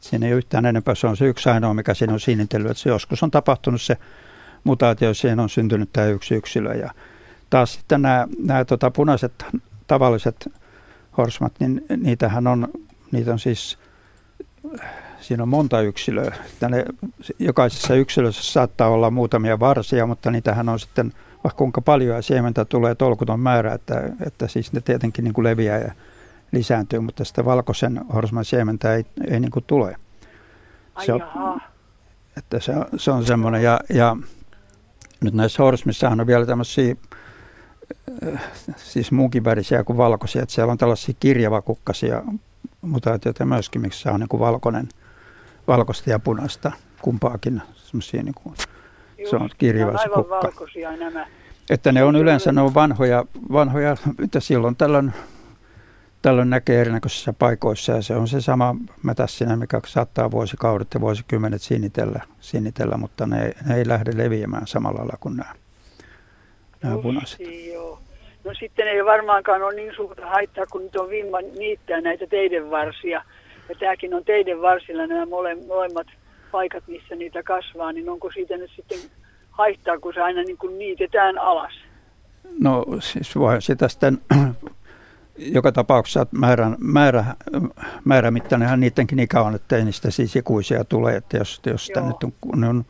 Siinä 0.00 0.26
ei 0.26 0.32
ole 0.32 0.38
yhtään 0.38 0.66
enempää, 0.66 0.94
se 0.94 1.06
on 1.06 1.16
se 1.16 1.24
yksi 1.24 1.48
ainoa, 1.48 1.74
mikä 1.74 1.94
siinä 1.94 2.12
on 2.12 2.20
sinnitellyt, 2.20 2.70
että 2.70 2.82
se 2.82 2.88
joskus 2.88 3.22
on 3.22 3.30
tapahtunut 3.30 3.82
se 3.82 3.96
mutaatio, 4.64 5.14
siihen 5.14 5.40
on 5.40 5.48
syntynyt 5.48 5.90
tämä 5.92 6.06
yksi 6.06 6.34
yksilö. 6.34 6.74
Ja 6.74 6.90
taas 7.50 7.74
sitten 7.74 8.02
nämä, 8.02 8.28
nämä 8.44 8.64
tota, 8.64 8.90
punaiset 8.90 9.46
tavalliset 9.86 10.52
horsmat, 11.18 11.52
niin 11.60 11.84
niitähän 11.96 12.46
on, 12.46 12.68
niitä 13.12 13.32
on 13.32 13.38
siis 13.38 13.78
siinä 15.24 15.42
on 15.42 15.48
monta 15.48 15.80
yksilöä. 15.80 16.34
Tänne, 16.60 16.84
jokaisessa 17.38 17.94
yksilössä 17.94 18.52
saattaa 18.52 18.88
olla 18.88 19.10
muutamia 19.10 19.60
varsia, 19.60 20.06
mutta 20.06 20.30
niitähän 20.30 20.68
on 20.68 20.80
sitten 20.80 21.12
vaikka 21.44 21.58
kuinka 21.58 21.80
paljon 21.80 22.16
ja 22.16 22.22
siementä 22.22 22.64
tulee 22.64 22.94
tolkuton 22.94 23.40
määrä, 23.40 23.74
että, 23.74 24.02
että 24.26 24.48
siis 24.48 24.72
ne 24.72 24.80
tietenkin 24.80 25.24
niin 25.24 25.34
kuin 25.34 25.44
leviää 25.44 25.78
ja 25.78 25.92
lisääntyy, 26.52 27.00
mutta 27.00 27.24
sitä 27.24 27.44
valkoisen 27.44 28.00
horsman 28.14 28.44
siementä 28.44 28.94
ei, 28.94 29.06
ei 29.30 29.40
niin 29.40 29.50
kuin 29.50 29.64
tule. 29.66 29.96
Se 31.06 31.12
on, 31.12 31.22
että 32.36 32.60
se, 32.60 32.72
se 32.96 33.10
on 33.10 33.26
semmoinen, 33.26 33.62
ja, 33.62 33.80
ja 33.94 34.16
nyt 35.20 35.34
näissä 35.34 35.62
horsmissahan 35.62 36.20
on 36.20 36.26
vielä 36.26 36.46
tämmöisiä 36.46 36.96
siis 38.76 39.12
muunkin 39.12 39.44
värisiä 39.44 39.84
kuin 39.84 39.96
valkoisia, 39.96 40.42
että 40.42 40.54
siellä 40.54 40.72
on 40.72 40.78
tällaisia 40.78 41.14
kirjavakukkasia 41.20 42.22
mutaatioita 42.82 43.44
myöskin, 43.44 43.80
miksi 43.80 44.02
se 44.02 44.10
on 44.10 44.20
niin 44.20 44.28
kuin 44.28 44.40
valkoinen– 44.40 44.88
valkoista 45.68 46.10
ja 46.10 46.18
punaista, 46.18 46.72
kumpaakin 47.02 47.62
semmoisia 47.74 48.22
niin 48.22 48.34
kuin, 48.34 48.54
se 49.30 49.36
on 49.36 49.50
kirjava 49.58 49.98
se 49.98 50.08
kukka. 50.08 50.40
valkoisia 50.42 50.96
nämä. 50.96 51.26
Että 51.70 51.92
ne 51.92 52.04
on 52.04 52.16
yleensä 52.16 52.52
ne 52.52 52.60
on 52.60 52.74
vanhoja, 52.74 53.24
vanhoja 53.52 53.96
mitä 54.18 54.40
silloin 54.40 54.76
tällöin, 54.76 55.12
tällöin 56.22 56.50
näkee 56.50 56.80
erinäköisissä 56.80 57.32
paikoissa 57.32 57.92
ja 57.92 58.02
se 58.02 58.16
on 58.16 58.28
se 58.28 58.40
sama 58.40 58.76
mätässinä, 59.02 59.56
mikä 59.56 59.80
saattaa 59.86 60.30
vuosikaudet 60.30 60.94
ja 60.94 61.00
vuosikymmenet 61.00 61.62
sinitellä, 61.62 62.20
sinitellä 62.40 62.96
mutta 62.96 63.26
ne, 63.26 63.52
ne 63.66 63.76
ei 63.76 63.88
lähde 63.88 64.10
leviämään 64.14 64.66
samalla 64.66 64.98
lailla 64.98 65.16
kuin 65.20 65.36
nämä, 65.36 65.52
nämä 66.82 66.98
punaiset. 66.98 67.40
Joo. 67.72 67.98
No 68.44 68.54
sitten 68.54 68.88
ei 68.88 69.04
varmaankaan 69.04 69.62
ole 69.62 69.74
niin 69.74 69.94
suurta 69.96 70.26
haittaa, 70.26 70.66
kun 70.66 70.82
nyt 70.82 70.96
on 70.96 71.10
vimma 71.10 71.40
niittää 71.40 72.00
näitä 72.00 72.26
teidän 72.26 72.70
varsia 72.70 73.24
ja 73.68 73.74
tämäkin 73.74 74.14
on 74.14 74.24
teidän 74.24 74.62
varsilla 74.62 75.06
nämä 75.06 75.26
mole, 75.26 75.54
molemmat 75.54 76.06
paikat, 76.52 76.84
missä 76.86 77.14
niitä 77.14 77.42
kasvaa, 77.42 77.92
niin 77.92 78.08
onko 78.08 78.30
siitä 78.32 78.56
nyt 78.56 78.70
sitten 78.76 78.98
haittaa, 79.50 79.98
kun 79.98 80.14
se 80.14 80.20
aina 80.20 80.42
niin 80.42 80.58
kuin 80.58 80.78
niitetään 80.78 81.38
alas? 81.38 81.72
No 82.60 82.84
siis 83.00 83.36
voi 83.36 83.62
sitä 83.62 83.88
sitten 83.88 84.18
joka 85.36 85.72
tapauksessa 85.72 86.26
määrä, 86.30 86.70
määrä, 86.78 87.24
määrämittainenhan 88.04 88.80
niidenkin 88.80 89.18
ikä 89.18 89.42
on, 89.42 89.54
että 89.54 89.76
ei 89.76 89.84
niistä 89.84 90.10
siis 90.10 90.36
ikuisia 90.36 90.84
tule, 90.84 91.16
että 91.16 91.36
jos, 91.36 91.60
jos 91.66 91.86
sitä 91.86 92.00
nyt 92.00 92.16
on, 92.22 92.32
ne 92.56 92.68
on 92.68 92.84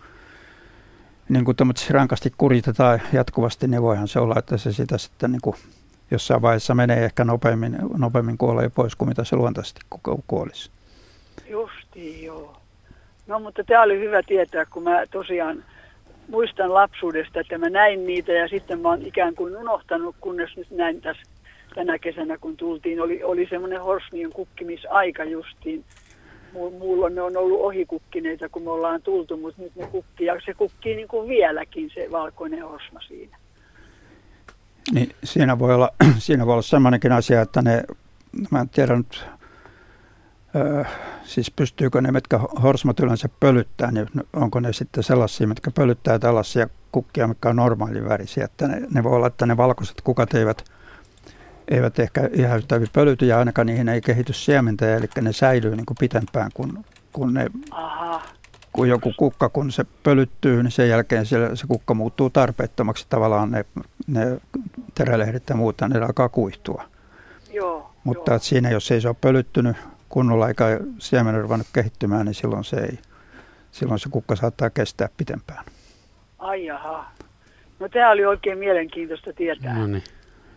niin 1.28 1.44
kuin 1.44 1.56
rankasti 1.90 2.32
kuritetaan 2.38 3.02
jatkuvasti, 3.12 3.68
niin 3.68 3.82
voihan 3.82 4.08
se 4.08 4.20
olla, 4.20 4.34
että 4.38 4.56
se 4.56 4.72
sitä 4.72 4.98
sitten 4.98 5.32
niin 5.32 5.40
kuin 5.40 5.56
jossain 6.10 6.42
vaiheessa 6.42 6.74
menee 6.74 7.04
ehkä 7.04 7.24
nopeammin, 7.24 7.76
nopeammin 7.96 8.38
kuolee 8.38 8.68
pois 8.68 8.96
kuin 8.96 9.08
mitä 9.08 9.24
se 9.24 9.36
luontaisesti 9.36 9.80
kuolisi. 10.26 10.70
Justi 11.48 12.24
joo. 12.24 12.56
No 13.26 13.40
mutta 13.40 13.64
tämä 13.64 13.82
oli 13.82 13.98
hyvä 14.00 14.22
tietää, 14.22 14.66
kun 14.66 14.82
mä 14.82 15.06
tosiaan 15.10 15.64
muistan 16.28 16.74
lapsuudesta, 16.74 17.40
että 17.40 17.58
mä 17.58 17.70
näin 17.70 18.06
niitä 18.06 18.32
ja 18.32 18.48
sitten 18.48 18.80
mä 18.80 18.88
oon 18.88 19.02
ikään 19.02 19.34
kuin 19.34 19.56
unohtanut, 19.56 20.16
kunnes 20.20 20.56
nyt 20.56 20.70
näin 20.70 21.00
tässä 21.00 21.22
tänä 21.74 21.98
kesänä, 21.98 22.38
kun 22.38 22.56
tultiin, 22.56 23.00
oli, 23.00 23.22
oli 23.22 23.46
semmoinen 23.50 23.82
horsmien 23.82 24.32
kukkimisaika 24.32 25.24
justiin. 25.24 25.84
Mulla 26.78 27.10
ne 27.10 27.22
on 27.22 27.36
ollut 27.36 27.60
ohikukkineita, 27.60 28.48
kun 28.48 28.62
me 28.62 28.70
ollaan 28.70 29.02
tultu, 29.02 29.36
mutta 29.36 29.62
nyt 29.62 29.76
ne 29.76 29.86
kukkii, 29.86 30.26
ja 30.26 30.40
se 30.44 30.54
kukkii 30.54 30.96
niin 30.96 31.08
kuin 31.08 31.28
vieläkin 31.28 31.90
se 31.94 32.08
valkoinen 32.10 32.62
horsma 32.62 33.00
siinä. 33.00 33.36
Niin 34.92 35.14
siinä 35.24 35.58
voi 35.58 35.74
olla, 35.74 35.90
siinä 36.18 36.46
voi 36.46 36.52
olla 36.52 36.62
sellainenkin 36.62 37.12
asia, 37.12 37.42
että 37.42 37.62
ne, 37.62 37.84
mä 38.50 38.60
en 38.60 38.68
tiedä 38.68 38.96
nyt, 38.96 39.26
ö, 40.56 40.84
siis 41.24 41.50
pystyykö 41.50 42.00
ne, 42.00 42.12
mitkä 42.12 42.38
horsmat 42.62 43.00
yleensä 43.00 43.28
pölyttää, 43.40 43.90
niin 43.90 44.06
onko 44.32 44.60
ne 44.60 44.72
sitten 44.72 45.02
sellaisia, 45.02 45.48
mitkä 45.48 45.70
pölyttää 45.70 46.18
tällaisia 46.18 46.68
kukkia, 46.92 47.28
mikä 47.28 47.48
on 47.48 47.56
normaalivärisiä, 47.56 48.44
että 48.44 48.68
ne, 48.68 48.82
ne 48.90 49.04
voi 49.04 49.12
olla, 49.12 49.26
että 49.26 49.46
ne 49.46 49.56
valkoiset 49.56 50.00
kukat 50.00 50.34
eivät, 50.34 50.64
eivät 51.68 51.98
ehkä 51.98 52.30
ihan 52.32 52.58
yhtä 52.58 52.74
hyvin 52.74 52.88
pölyty 52.92 53.26
ja 53.26 53.38
ainakaan 53.38 53.66
niihin 53.66 53.88
ei 53.88 54.00
kehity 54.00 54.32
siementä, 54.32 54.96
eli 54.96 55.06
ne 55.20 55.32
säilyy 55.32 55.76
niin 55.76 55.86
kuin 55.86 55.96
pitempään 56.00 56.50
kuin, 56.54 56.84
kun 57.12 57.34
ne 57.34 57.50
Aha 57.70 58.22
kun 58.74 58.88
joku 58.88 59.12
kukka, 59.16 59.48
kun 59.48 59.72
se 59.72 59.84
pölyttyy, 60.02 60.62
niin 60.62 60.70
sen 60.70 60.88
jälkeen 60.88 61.26
se, 61.26 61.36
se 61.54 61.66
kukka 61.66 61.94
muuttuu 61.94 62.30
tarpeettomaksi. 62.30 63.06
Tavallaan 63.08 63.50
ne, 63.50 63.64
ne 64.06 64.40
terälehdet 64.94 65.48
ja 65.48 65.56
muuta, 65.56 65.88
ne 65.88 66.00
alkaa 66.00 66.28
kuihtua. 66.28 66.84
Joo, 67.52 67.90
Mutta 68.04 68.32
joo. 68.32 68.38
Siinä, 68.38 68.70
jos 68.70 68.90
ei 68.90 69.00
se 69.00 69.08
ole 69.08 69.16
pölyttynyt 69.20 69.76
kunnolla 70.08 70.48
eikä 70.48 70.80
siemen 70.98 71.40
ruvennut 71.40 71.66
kehittymään, 71.72 72.26
niin 72.26 72.34
silloin 72.34 72.64
se, 72.64 72.76
ei, 72.76 72.98
silloin 73.70 74.00
se 74.00 74.08
kukka 74.08 74.36
saattaa 74.36 74.70
kestää 74.70 75.08
pitempään. 75.16 75.64
Ai 76.38 76.64
jaha. 76.64 77.10
No 77.80 77.88
tämä 77.88 78.10
oli 78.10 78.24
oikein 78.24 78.58
mielenkiintoista 78.58 79.32
tietää. 79.32 79.78
No 79.78 79.86
niin, 79.86 80.04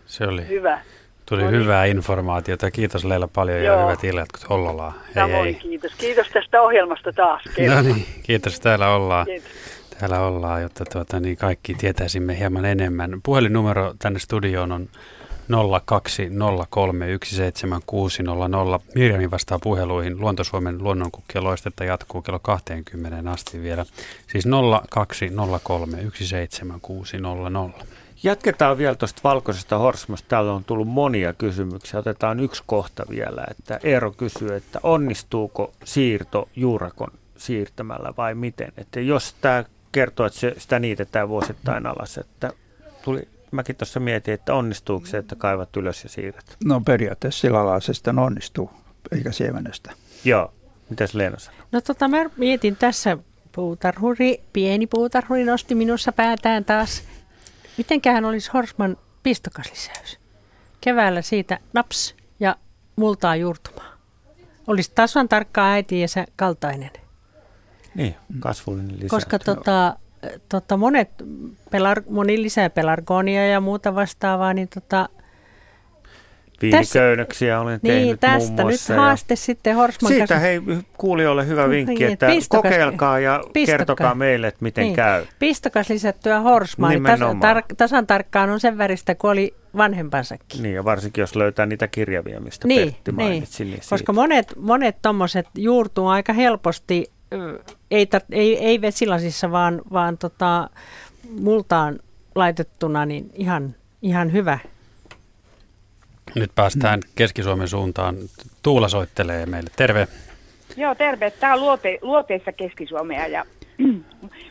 se 0.05 0.27
oli. 0.27 0.47
Hyvä. 0.47 0.81
Tuli 1.29 1.43
no 1.43 1.51
niin. 1.51 1.61
hyvää 1.61 1.85
informaatiota. 1.85 2.71
Kiitos 2.71 3.05
Leila 3.05 3.27
paljon 3.27 3.63
Joo. 3.63 3.75
ja 3.75 3.85
hyvät 3.85 4.03
illat 4.03 4.27
Hollolaan. 4.49 4.93
Hei, 4.93 5.13
Samoin, 5.13 5.43
hei. 5.43 5.53
kiitos. 5.53 5.91
Kiitos 5.97 6.27
tästä 6.33 6.61
ohjelmasta 6.61 7.13
taas. 7.13 7.43
No 7.67 7.81
niin, 7.81 8.05
kiitos. 8.23 8.59
Täällä 8.59 8.89
ollaan. 8.89 9.25
Kiitos. 9.25 9.51
Täällä 9.99 10.19
ollaan, 10.19 10.61
jotta 10.61 10.83
tuota, 10.93 11.19
niin 11.19 11.37
kaikki 11.37 11.75
tietäisimme 11.75 12.39
hieman 12.39 12.65
enemmän. 12.65 13.19
Puhelinnumero 13.23 13.93
tänne 13.99 14.19
studioon 14.19 14.71
on 14.71 14.89
020317600. 15.47 15.53
Mirjani 18.95 19.31
vastaa 19.31 19.59
puheluihin. 19.59 20.19
Luontosuomen 20.19 20.83
luonnonkukkien 20.83 21.43
loistetta 21.43 21.83
jatkuu 21.83 22.21
kello 22.21 22.39
20 22.39 23.31
asti 23.31 23.61
vielä. 23.61 23.85
Siis 24.27 24.45
020317600. 24.45 24.51
Jatketaan 28.23 28.77
vielä 28.77 28.95
tuosta 28.95 29.21
valkoisesta 29.23 29.77
horsmasta. 29.77 30.27
Täällä 30.29 30.53
on 30.53 30.63
tullut 30.63 30.87
monia 30.87 31.33
kysymyksiä. 31.33 31.99
Otetaan 31.99 32.39
yksi 32.39 32.63
kohta 32.65 33.03
vielä. 33.09 33.43
Että 33.51 33.79
Eero 33.83 34.11
kysyy, 34.11 34.55
että 34.55 34.79
onnistuuko 34.83 35.71
siirto 35.83 36.49
juurakon 36.55 37.11
siirtämällä 37.37 38.13
vai 38.17 38.35
miten? 38.35 38.73
Että 38.77 38.99
jos 38.99 39.35
tämä 39.41 39.63
kertoo, 39.91 40.25
että 40.25 40.39
se, 40.39 40.55
sitä 40.57 40.79
niitetään 40.79 41.29
vuosittain 41.29 41.85
alas, 41.85 42.17
että 42.17 42.51
tuli, 43.01 43.27
mäkin 43.51 43.75
tuossa 43.75 43.99
mietin, 43.99 44.33
että 44.33 44.53
onnistuuko 44.53 45.05
se, 45.05 45.17
että 45.17 45.35
kaivat 45.35 45.77
ylös 45.77 46.03
ja 46.03 46.09
siirrät. 46.09 46.57
No 46.65 46.81
periaatteessa 46.81 47.41
sillä 47.41 47.65
lailla 47.65 47.79
se 47.79 47.93
sitten 47.93 48.19
onnistuu, 48.19 48.71
eikä 49.11 49.31
siemenestä. 49.31 49.91
Joo. 50.25 50.53
Mitäs 50.89 51.13
Leena 51.13 51.39
sanoo? 51.39 51.59
No 51.71 51.81
tota, 51.81 52.07
mä 52.07 52.25
mietin 52.37 52.75
tässä 52.75 53.17
puutarhuri, 53.51 54.43
pieni 54.53 54.87
puutarhuri 54.87 55.43
nosti 55.43 55.75
minussa 55.75 56.11
päätään 56.11 56.65
taas. 56.65 57.03
Mitenköhän 57.77 58.25
olisi 58.25 58.51
Horsman 58.53 58.97
pistokaslisäys? 59.23 60.19
Keväällä 60.81 61.21
siitä 61.21 61.59
naps 61.73 62.15
ja 62.39 62.55
multaa 62.95 63.35
juurtumaa. 63.35 63.93
Olisi 64.67 64.91
tasan 64.95 65.29
tarkkaa 65.29 65.71
äiti 65.71 66.01
ja 66.01 66.07
se 66.07 66.25
kaltainen. 66.35 66.91
Niin, 67.95 68.15
kasvullinen 68.39 68.87
lisääntyy. 68.87 69.09
Koska 69.09 69.39
tota, 69.39 69.95
tota 70.49 70.77
monet, 70.77 71.09
pelar, 71.71 72.01
moni 72.09 72.41
lisää 72.41 72.69
pelargonia 72.69 73.47
ja 73.47 73.61
muuta 73.61 73.95
vastaavaa, 73.95 74.53
niin 74.53 74.67
tota, 74.67 75.09
Viiniköynnöksiä 76.61 77.59
olen 77.59 77.79
niin, 77.83 77.93
tehnyt 77.93 78.19
tästä 78.19 78.51
muun 78.51 78.61
muassa. 78.61 78.93
nyt 78.93 79.01
haaste 79.01 79.31
ja 79.31 79.37
sitten 79.37 79.75
Horsman 79.75 80.09
Siitä 80.09 80.27
kanssa. 80.27 80.39
hei 80.39 80.61
kuulijoille 80.97 81.47
hyvä 81.47 81.69
vinkki, 81.69 81.99
Niin, 82.03 82.13
että 82.13 82.27
pistokas- 82.27 82.61
kokeilkaa 82.71 83.19
ja 83.19 83.43
pistokas- 83.53 83.65
kertokaa 83.77 84.15
meille, 84.15 84.47
että 84.47 84.63
miten 84.63 84.83
Niin. 84.83 84.95
käy. 84.95 85.25
Pistokas 85.39 85.89
lisättyä 85.89 86.39
horsmaa, 86.39 86.89
niin 86.89 87.03
tas, 87.03 87.19
tar, 87.41 87.63
tasan 87.77 88.07
tarkkaan 88.07 88.49
on 88.49 88.59
sen 88.59 88.77
väristä 88.77 89.15
kuin 89.15 89.31
oli 89.31 89.53
vanhempansakin. 89.77 90.63
Niin, 90.63 90.75
ja 90.75 90.85
varsinkin 90.85 91.21
jos 91.21 91.35
löytää 91.35 91.65
niitä 91.65 91.87
kirjavia, 91.87 92.39
mistä 92.39 92.67
Niin, 92.67 92.81
Pertti 92.93 93.11
niin. 93.11 93.15
mainitsi. 93.15 93.63
Niin 93.65 93.75
Koska 93.77 93.97
siitä. 93.97 94.13
monet, 94.13 94.53
monet 94.59 94.95
juurtuu 95.57 96.07
aika 96.07 96.33
helposti, 96.33 97.11
ei, 97.91 98.07
ei, 98.31 98.57
ei 98.57 98.81
vesilasissa, 98.81 99.51
vaan, 99.51 99.81
vaan 99.93 100.17
tota, 100.17 100.69
multaan 101.39 101.99
laitettuna, 102.35 103.05
niin 103.05 103.31
ihan, 103.33 103.75
ihan 104.01 104.33
hyvä. 104.33 104.59
Nyt 106.35 106.51
päästään 106.55 106.99
Keski-Suomen 107.15 107.67
suuntaan. 107.67 108.15
Tuula 108.63 108.89
soittelee 108.89 109.45
meille. 109.45 109.69
Terve. 109.75 110.07
Joo, 110.77 110.95
terve. 110.95 111.31
Tämä 111.31 111.53
on 111.53 111.59
luote, 111.61 111.99
luoteessa 112.01 112.51
Keski-Suomea 112.51 113.27
ja 113.27 113.45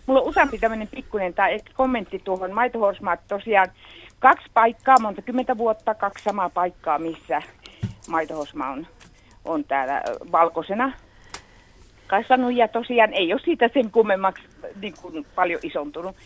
mulla 0.06 0.20
on 0.20 0.28
useampi 0.28 0.58
tämmöinen 0.58 0.88
pikkuinen 0.88 1.34
tai 1.34 1.54
ehkä 1.54 1.70
kommentti 1.76 2.18
tuohon 2.18 2.52
maitohorsmaat. 2.52 3.20
Tosiaan 3.28 3.68
kaksi 4.18 4.46
paikkaa, 4.54 4.96
monta 5.00 5.22
kymmentä 5.22 5.58
vuotta, 5.58 5.94
kaksi 5.94 6.24
samaa 6.24 6.50
paikkaa, 6.50 6.98
missä 6.98 7.42
maitohorsma 8.08 8.68
on, 8.68 8.86
on 9.44 9.64
täällä 9.64 10.02
valkoisena 10.32 10.92
kasvanut 12.06 12.54
ja 12.54 12.68
tosiaan 12.68 13.12
ei 13.12 13.32
ole 13.32 13.40
siitä 13.44 13.70
sen 13.74 13.90
kummemmaksi 13.90 14.42
niin 14.80 14.94
kuin 15.02 15.26
paljon 15.34 15.60
isontunut. 15.62 16.16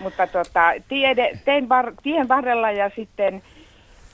Mutta 0.00 0.26
tota, 0.26 0.72
tiede, 0.88 1.30
tein 1.44 1.68
var, 1.68 1.92
tien 2.02 2.28
varrella 2.28 2.70
ja 2.70 2.90
sitten, 2.96 3.42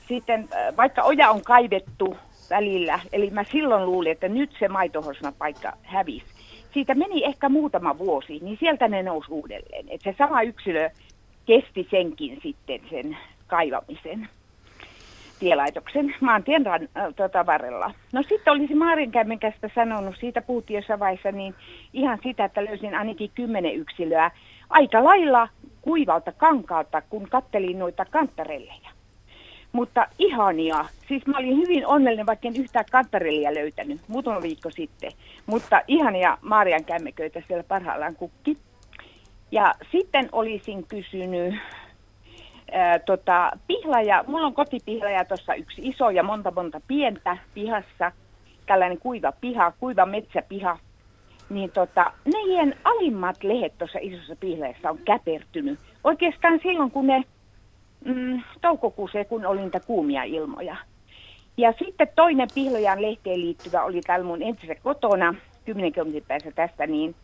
sitten 0.09 0.49
äh, 0.55 0.77
vaikka 0.77 1.03
oja 1.03 1.31
on 1.31 1.43
kaivettu 1.43 2.17
välillä, 2.51 3.01
eli 3.13 3.31
mä 3.31 3.45
silloin 3.45 3.87
luulin, 3.87 4.13
että 4.13 4.29
nyt 4.29 4.51
se 4.59 4.69
maitohorsman 4.69 5.35
paikka 5.39 5.73
hävisi. 5.83 6.27
Siitä 6.75 6.95
meni 6.95 7.25
ehkä 7.25 7.49
muutama 7.49 7.99
vuosi, 7.99 8.39
niin 8.43 8.57
sieltä 8.61 8.89
ne 8.89 9.03
nousi 9.03 9.33
uudelleen. 9.33 9.87
Että 9.89 10.11
se 10.11 10.17
sama 10.19 10.43
yksilö 10.43 10.91
kesti 11.47 11.89
senkin 11.91 12.41
sitten 12.43 12.81
sen 12.91 13.17
kaivamisen 13.47 14.29
tielaitoksen 15.39 16.15
maantien 16.21 16.67
ran, 16.67 16.89
äh, 16.97 17.15
tota, 17.17 17.47
varrella. 17.47 17.95
No 18.13 18.23
sitten 18.23 18.53
olisi 18.53 18.75
Maarinkämmenkästä 18.75 19.71
sanonut, 19.75 20.15
siitä 20.21 20.43
puhuttiin 20.43 20.77
jossain 20.77 21.01
vaiheessa, 21.01 21.33
niin 21.33 21.55
ihan 21.93 22.19
sitä, 22.23 22.45
että 22.45 22.65
löysin 22.65 22.95
ainakin 22.95 23.31
kymmenen 23.35 23.75
yksilöä 23.75 24.31
aika 24.71 25.05
lailla 25.05 25.49
kuivalta 25.83 26.33
kankaalta, 26.33 27.03
kun 27.03 27.29
kattelin 27.31 27.79
noita 27.79 28.05
kantarelleja. 28.05 28.91
Mutta 29.73 30.07
ihania. 30.19 30.85
Siis 31.09 31.27
mä 31.27 31.39
olin 31.39 31.57
hyvin 31.57 31.87
onnellinen, 31.87 32.27
vaikka 32.27 32.49
en 32.49 32.57
yhtään 32.57 32.85
kantarellia 32.91 33.55
löytänyt 33.55 34.01
muutama 34.09 34.43
viikko 34.43 34.71
sitten. 34.71 35.13
Mutta 35.47 35.81
ihania 35.89 36.39
Maarian 36.43 36.85
kämmeköitä 36.85 37.43
siellä 37.47 37.65
parhaillaan 37.65 38.17
kukki. 38.17 38.59
Ja 39.51 39.75
sitten 39.93 40.29
olisin 40.33 40.87
kysynyt 40.87 41.55
tota, 43.07 43.53
pihlaja, 43.67 44.25
mulla 44.27 44.47
on 44.47 44.55
kotipihlaja 44.55 45.25
tuossa 45.25 45.55
yksi 45.55 45.83
iso 45.85 46.11
ja 46.11 46.23
monta 46.23 46.51
monta 46.51 46.81
pientä 46.89 47.39
pihassa, 47.55 48.13
tällainen 48.67 48.99
kuiva 48.99 49.33
piha, 49.33 49.73
kuiva 49.81 50.07
metsäpiha, 50.07 50.79
niin 51.51 51.71
tota, 51.71 52.13
neien 52.25 52.77
alimmat 52.85 53.45
lehet 53.45 53.79
tuossa 53.79 53.99
isossa 54.03 54.37
pihlajassa 54.41 54.91
on 54.91 54.99
käpertynyt. 54.99 55.79
Oikeastaan 56.05 56.61
silloin, 56.63 56.91
kun 56.91 57.07
ne 57.07 57.23
mm, 58.05 58.43
toukokuussa, 58.61 59.25
kun 59.25 59.47
oli 59.47 59.61
niitä 59.61 59.81
kuumia 59.81 60.23
ilmoja. 60.23 60.77
Ja 61.57 61.75
sitten 61.79 62.09
toinen 62.17 62.49
pihlajan 62.55 63.03
lehteen 63.03 63.41
liittyvä 63.41 63.83
oli 63.83 64.01
täällä 64.01 64.27
mun 64.27 64.43
entisessä 64.43 64.83
kotona, 64.83 65.35
10 65.65 65.93
kilometrin 65.93 66.25
päässä 66.29 66.51
tästä, 66.51 66.87
niin, 66.87 67.15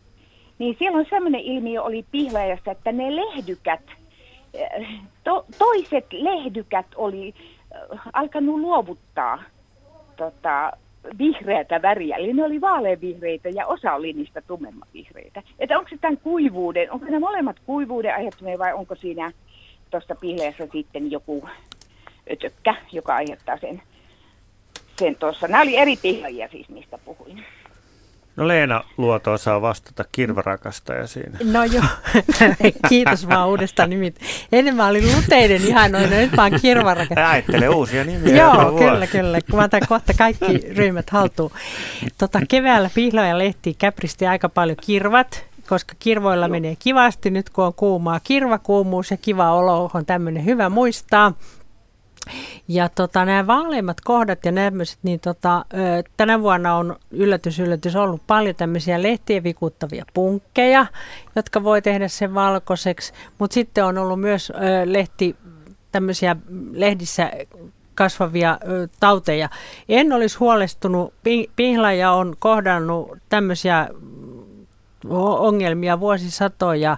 niin 0.58 0.76
siellä 0.78 0.98
on 0.98 1.06
sellainen 1.10 1.40
ilmiö 1.40 1.82
oli 1.82 2.04
pihlajassa, 2.10 2.70
että 2.70 2.92
ne 2.92 3.16
lehdykät, 3.16 3.80
eh, 3.88 3.96
to, 5.24 5.46
toiset 5.58 6.06
lehdykät 6.12 6.86
oli 6.96 7.34
äh, 7.92 8.00
alkanut 8.12 8.60
luovuttaa 8.60 9.42
tota, 10.16 10.72
vihreätä 11.18 11.82
väriä, 11.82 12.16
eli 12.16 12.32
ne 12.32 12.44
oli 12.44 12.60
vaaleanvihreitä 12.60 13.48
ja 13.48 13.66
osa 13.66 13.92
oli 13.92 14.12
niistä 14.12 14.40
tummemmanvihreitä. 14.40 15.42
Että 15.58 15.78
onko 15.78 15.90
se 15.90 15.96
tämän 16.00 16.18
kuivuuden, 16.18 16.92
onko 16.92 17.04
nämä 17.06 17.20
molemmat 17.20 17.56
kuivuuden 17.66 18.14
aiheuttamia 18.14 18.58
vai 18.58 18.72
onko 18.72 18.94
siinä 18.94 19.30
tuossa 19.90 20.14
pihlajassa 20.14 20.66
sitten 20.72 21.10
joku 21.10 21.48
ötökkä, 22.32 22.74
joka 22.92 23.14
aiheuttaa 23.14 23.58
sen, 23.58 23.82
sen 24.98 25.16
tuossa. 25.16 25.48
Nämä 25.48 25.62
oli 25.62 25.76
eri 25.76 25.96
pihlajia 25.96 26.48
siis, 26.48 26.68
mistä 26.68 26.98
puhuin. 26.98 27.44
No 28.36 28.48
Leena 28.48 28.84
Luoto 28.96 29.32
osaa 29.32 29.62
vastata 29.62 30.04
kirvarakastaja 30.12 31.06
siinä. 31.06 31.38
No 31.44 31.64
joo, 31.64 31.84
kiitos 32.88 33.28
vaan 33.28 33.48
uudesta 33.48 33.86
nimit. 33.86 34.20
Ennen 34.52 34.76
mä 34.76 34.86
olin 34.86 35.16
luteiden 35.16 35.62
ihanoina, 35.62 36.16
nyt 36.16 36.32
mä 36.36 36.42
oon 36.42 36.60
kirvaraka. 36.62 37.30
Ajattele 37.30 37.68
uusia 37.68 38.04
nimiä 38.04 38.36
Joo, 38.36 38.72
vuosi. 38.72 38.84
kyllä, 38.84 39.06
kyllä. 39.06 39.38
Kun 39.50 39.58
mä 39.58 39.64
otan 39.64 39.82
kohta 39.88 40.12
kaikki 40.18 40.58
ryhmät 40.76 41.10
haltuun. 41.10 41.50
Tota, 42.18 42.40
keväällä 42.48 42.90
pihloja 42.94 43.38
lehti 43.38 43.74
käpristi 43.78 44.26
aika 44.26 44.48
paljon 44.48 44.76
kirvat, 44.86 45.44
koska 45.68 45.94
kirvoilla 45.98 46.48
menee 46.48 46.76
kivasti 46.78 47.30
nyt 47.30 47.50
kun 47.50 47.64
on 47.64 47.74
kuumaa. 47.74 48.20
Kirvakuumuus 48.24 49.10
ja 49.10 49.16
kiva 49.16 49.52
olo 49.52 49.90
on 49.94 50.06
tämmöinen 50.06 50.44
hyvä 50.44 50.68
muistaa. 50.68 51.32
Ja 52.68 52.88
tota, 52.88 53.24
nämä 53.24 53.46
vaaleimmat 53.46 54.00
kohdat 54.00 54.44
ja 54.44 54.52
tämmöiset, 54.52 54.98
niin 55.02 55.20
tota, 55.20 55.64
tänä 56.16 56.42
vuonna 56.42 56.76
on 56.76 56.96
yllätys, 57.10 57.60
yllätys 57.60 57.96
ollut 57.96 58.22
paljon 58.26 58.54
tämmöisiä 58.54 59.02
lehtien 59.02 59.44
vikuttavia 59.44 60.04
punkkeja, 60.14 60.86
jotka 61.36 61.64
voi 61.64 61.82
tehdä 61.82 62.08
sen 62.08 62.34
valkoiseksi, 62.34 63.12
mutta 63.38 63.54
sitten 63.54 63.84
on 63.84 63.98
ollut 63.98 64.20
myös 64.20 64.50
ö, 64.50 64.54
lehti, 64.84 65.36
tämmöisiä 65.92 66.36
lehdissä 66.72 67.30
kasvavia 67.94 68.58
ö, 68.68 68.88
tauteja. 69.00 69.48
En 69.88 70.12
olisi 70.12 70.38
huolestunut, 70.38 71.14
Pi- 71.22 71.50
pihlaja 71.56 72.12
on 72.12 72.36
kohdannut 72.38 73.18
tämmöisiä 73.28 73.88
ongelmia 75.38 76.00
vuosisatoja, 76.00 76.96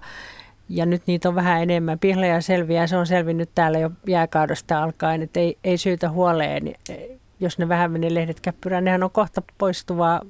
ja 0.69 0.87
nyt 0.87 1.03
niitä 1.07 1.29
on 1.29 1.35
vähän 1.35 1.63
enemmän. 1.63 1.99
Pihlaja 1.99 2.41
selviää, 2.41 2.87
se 2.87 2.97
on 2.97 3.07
selvinnyt 3.07 3.51
täällä 3.55 3.79
jo 3.79 3.91
jääkaudosta 4.07 4.83
alkaen, 4.83 5.23
että 5.23 5.41
ei, 5.41 5.59
ei 5.65 5.79
syytä 5.79 6.11
huoleen, 6.11 6.75
jos 7.41 7.59
ne 7.59 7.69
vähän 7.69 7.93
menee 7.93 8.15
lehdet 8.15 8.41
käppyrään. 8.41 8.85
Nehän 8.85 9.03
on 9.03 9.11
kohta 9.11 9.43
poistuvaa 9.59 10.21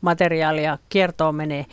materiaalia, 0.00 0.78
kiertoon 0.88 1.34
menee. 1.34 1.66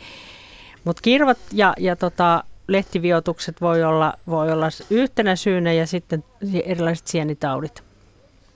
Mutta 0.84 1.02
kirvat 1.02 1.38
ja, 1.52 1.74
ja 1.78 1.96
tota, 1.96 2.44
lehtiviotukset 2.68 3.60
voi 3.60 3.84
olla, 3.84 4.14
voi 4.26 4.52
olla 4.52 4.66
yhtenä 4.90 5.36
syynä 5.36 5.72
ja 5.72 5.86
sitten 5.86 6.24
erilaiset 6.64 7.06
sienitaudit. 7.06 7.82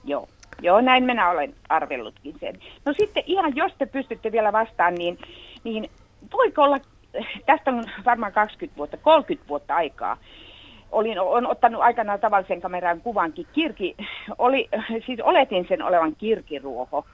Joo. 0.03 0.27
Joo, 0.61 0.81
näin 0.81 1.03
minä 1.03 1.29
olen 1.29 1.55
arvellutkin 1.69 2.35
sen. 2.39 2.55
No 2.85 2.93
sitten 2.93 3.23
ihan, 3.25 3.55
jos 3.55 3.71
te 3.77 3.85
pystytte 3.85 4.31
vielä 4.31 4.51
vastaan, 4.51 4.95
niin, 4.95 5.19
niin 5.63 5.89
voiko 6.33 6.63
olla, 6.63 6.79
tästä 7.45 7.71
on 7.71 7.83
varmaan 8.05 8.33
20 8.33 8.77
vuotta, 8.77 8.97
30 8.97 9.49
vuotta 9.49 9.75
aikaa, 9.75 10.17
olin, 10.91 11.19
olen 11.19 11.47
ottanut 11.47 11.81
aikanaan 11.81 12.19
tavallisen 12.19 12.61
kameran 12.61 13.01
kuvankin. 13.01 13.47
Kirki, 13.53 13.95
oli, 14.37 14.69
siis 15.05 15.19
oletin 15.19 15.65
sen 15.69 15.83
olevan 15.83 16.15
kirkiruoho. 16.15 17.05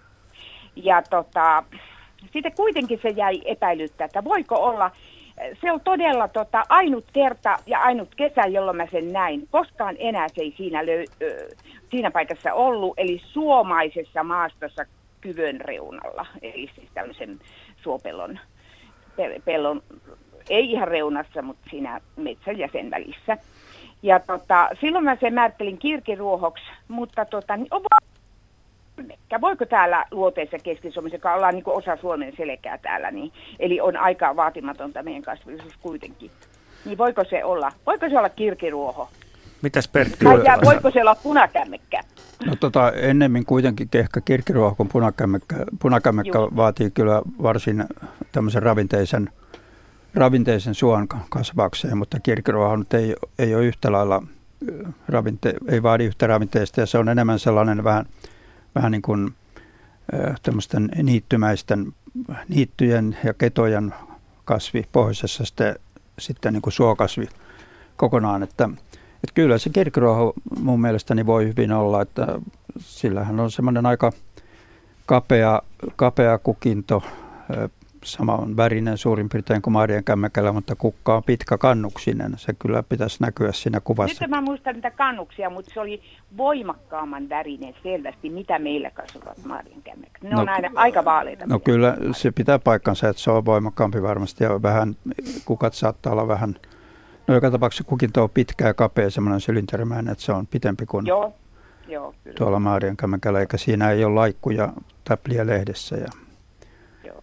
Ja 0.76 1.02
tota, 1.10 1.64
sitten 2.34 2.56
kuitenkin 2.56 3.00
se 3.02 3.10
jäi 3.10 3.42
epäilyttää, 3.46 4.06
että 4.06 4.24
voiko 4.24 4.56
olla, 4.56 4.92
se 5.62 5.72
on 5.72 5.82
todella 5.82 6.28
tota, 6.28 6.64
ainut 6.70 7.06
kerta 7.14 7.58
ja 7.66 7.80
ainut 7.80 8.16
kesä, 8.16 8.42
jolloin 8.42 8.78
mä 8.78 8.88
sen 8.92 9.14
näin. 9.14 9.48
Koskaan 9.52 9.96
enää 10.00 10.28
se 10.28 10.42
ei 10.42 10.54
siinä, 10.58 10.86
löy, 10.86 11.06
siinä 11.92 12.12
paikassa 12.12 12.54
ollut, 12.54 12.94
eli 12.98 13.22
suomaisessa 13.26 14.24
maastossa 14.24 14.86
kyvön 15.22 15.62
reunalla, 15.62 16.26
eli 16.42 16.70
siis 16.76 16.90
tämmöisen 16.94 17.40
suopellon 17.84 18.40
pe- 18.40 18.57
pellon, 19.46 19.82
ei 20.50 20.72
ihan 20.72 20.88
reunassa, 20.88 21.42
mutta 21.42 21.70
siinä 21.70 22.02
metsän 22.16 22.58
ja 22.58 22.70
sen 22.72 22.92
välissä. 22.92 23.38
Ja 24.04 24.20
tota, 24.20 24.70
silloin 24.82 25.04
mä 25.04 25.16
sen 25.16 25.34
määrittelin 25.34 25.78
kirkiruohoksi, 25.78 26.64
mutta 26.88 27.26
tota, 27.26 27.58
niin 27.58 27.68
on 27.72 27.82
Voiko 29.42 29.66
täällä 29.66 30.06
luoteessa 30.12 30.58
Keski-Suomessa, 30.60 31.16
joka 31.16 31.34
ollaan 31.34 31.54
niin 31.54 31.64
osa 31.66 31.98
Suomen 31.98 32.34
selkää 32.38 32.78
täällä, 32.78 33.12
niin, 33.12 33.32
eli 33.60 33.82
on 33.82 33.98
aika 33.98 34.36
vaatimatonta 34.36 35.04
meidän 35.04 35.22
kasvillisuus 35.22 35.78
kuitenkin, 35.82 36.32
niin 36.86 36.98
voiko 36.98 37.24
se 37.24 37.44
olla, 37.44 37.72
voiko 37.86 38.10
se 38.10 38.18
olla 38.18 38.30
kirkiruoho? 38.30 39.10
Mitäs 39.62 39.88
Pertti? 39.88 40.26
Voiko 40.66 40.92
se 40.92 41.02
olla 41.02 41.16
punakämmekkä? 41.16 42.02
No 42.46 42.56
tota, 42.56 42.92
ennemmin 42.92 43.46
kuitenkin 43.46 43.90
ehkä 43.94 44.22
kirkkiruoho 44.22 44.76
kuin 44.76 44.90
punakämmekkä. 44.90 45.56
Punakämmekkä 45.80 46.40
vaatii 46.40 46.92
kyllä 46.92 47.22
varsin 47.44 47.86
tämmöisen 48.32 48.64
ravinteisen, 48.64 49.30
ravinteisen 50.14 50.76
suon 50.76 51.08
kasvakseen, 51.08 51.98
mutta 51.98 52.20
kirkkiruoho 52.20 52.76
nyt 52.76 52.94
ei, 52.94 53.16
ei 53.40 53.56
ole 53.56 53.66
yhtä 53.66 53.92
lailla 53.92 54.24
ravinte, 55.08 55.54
ei 55.68 55.84
vaadi 55.84 56.06
yhtä 56.06 56.28
ravinteista 56.28 56.80
ja 56.80 56.86
se 56.86 56.98
on 56.98 57.10
enemmän 57.10 57.40
sellainen 57.40 57.84
vähän, 57.84 58.06
vähän 58.76 58.92
niin 58.92 59.02
kuin 59.02 59.34
tämmöisten 60.44 60.90
niittymäisten, 61.04 61.94
niittyjen 62.50 63.18
ja 63.24 63.34
ketojen 63.34 63.94
kasvi 64.46 64.84
pohjoisessa 64.92 65.46
sitten, 65.46 65.76
sitten 66.20 66.54
niin 66.54 66.62
kuin 66.62 66.74
suokasvi 66.74 67.28
kokonaan, 67.98 68.44
että 68.44 68.70
että 69.24 69.34
kyllä 69.34 69.58
se 69.58 69.70
kirkkoruoho 69.70 70.34
mun 70.60 70.82
mielestäni 70.82 71.26
voi 71.26 71.48
hyvin 71.48 71.72
olla, 71.72 72.02
että 72.02 72.28
sillähän 72.80 73.40
on 73.40 73.52
semmoinen 73.52 73.86
aika 73.86 74.12
kapea, 75.06 75.62
kapea 75.96 76.38
kukinto, 76.38 77.04
saman 78.04 78.58
värinen 78.58 78.98
suurin 78.98 79.30
piirtein 79.30 79.62
kuin 79.62 79.74
Marjan 79.74 80.04
kämmäkällä, 80.04 80.52
mutta 80.52 80.76
kukka 80.76 81.16
on 81.16 81.24
pitkä 81.24 81.58
kannuksinen. 81.58 82.34
Se 82.38 82.54
kyllä 82.60 82.84
pitäisi 82.84 83.18
näkyä 83.22 83.52
siinä 83.52 83.80
kuvassa. 83.80 84.24
Nyt 84.24 84.30
mä 84.30 84.42
muistan 84.42 84.76
niitä 84.76 84.92
kannuksia, 84.92 85.50
mutta 85.50 85.72
se 85.74 85.80
oli 85.80 86.02
voimakkaamman 86.38 87.30
värinen 87.30 87.74
selvästi, 87.84 88.30
mitä 88.30 88.60
meillä 88.60 88.92
kasvavat 88.92 89.46
Marjan 89.46 89.82
kämmäkällä. 89.82 90.30
Ne 90.30 90.36
no, 90.36 90.42
on 90.42 90.50
aina 90.50 90.70
aika 90.76 91.06
vaaleita. 91.06 91.46
No 91.48 91.60
kyllä 91.60 91.98
se 92.12 92.32
pitää 92.32 92.60
paikkansa, 92.60 93.10
että 93.10 93.22
se 93.22 93.32
on 93.32 93.46
voimakkaampi 93.46 94.02
varmasti 94.02 94.44
ja 94.44 94.62
vähän, 94.62 94.96
kukat 95.46 95.74
saattaa 95.74 96.14
olla 96.14 96.28
vähän 96.28 96.56
No 97.28 97.34
joka 97.34 97.52
tapauksessa 97.52 97.84
kukinto 97.84 98.24
on 98.24 98.30
pitkä 98.30 98.68
ja 98.68 98.74
kapea, 98.74 99.10
semmoinen 99.10 99.42
sylinterimäinen, 99.42 100.12
että 100.12 100.24
se 100.24 100.32
on 100.32 100.48
pitempi 100.48 100.86
kuin 100.86 101.06
Joo. 101.06 101.34
Joo, 101.88 102.16
kyllä. 102.24 102.36
tuolla 102.38 102.60
Maarian 102.60 102.98
kämmäkällä, 102.98 103.40
eikä 103.40 103.58
siinä 103.58 103.92
ei 103.92 104.06
ole 104.06 104.14
laikkuja 104.16 104.74
täpliä 105.04 105.48
lehdessä. 105.48 105.96
Ja, 105.96 106.08
Joo. 107.04 107.22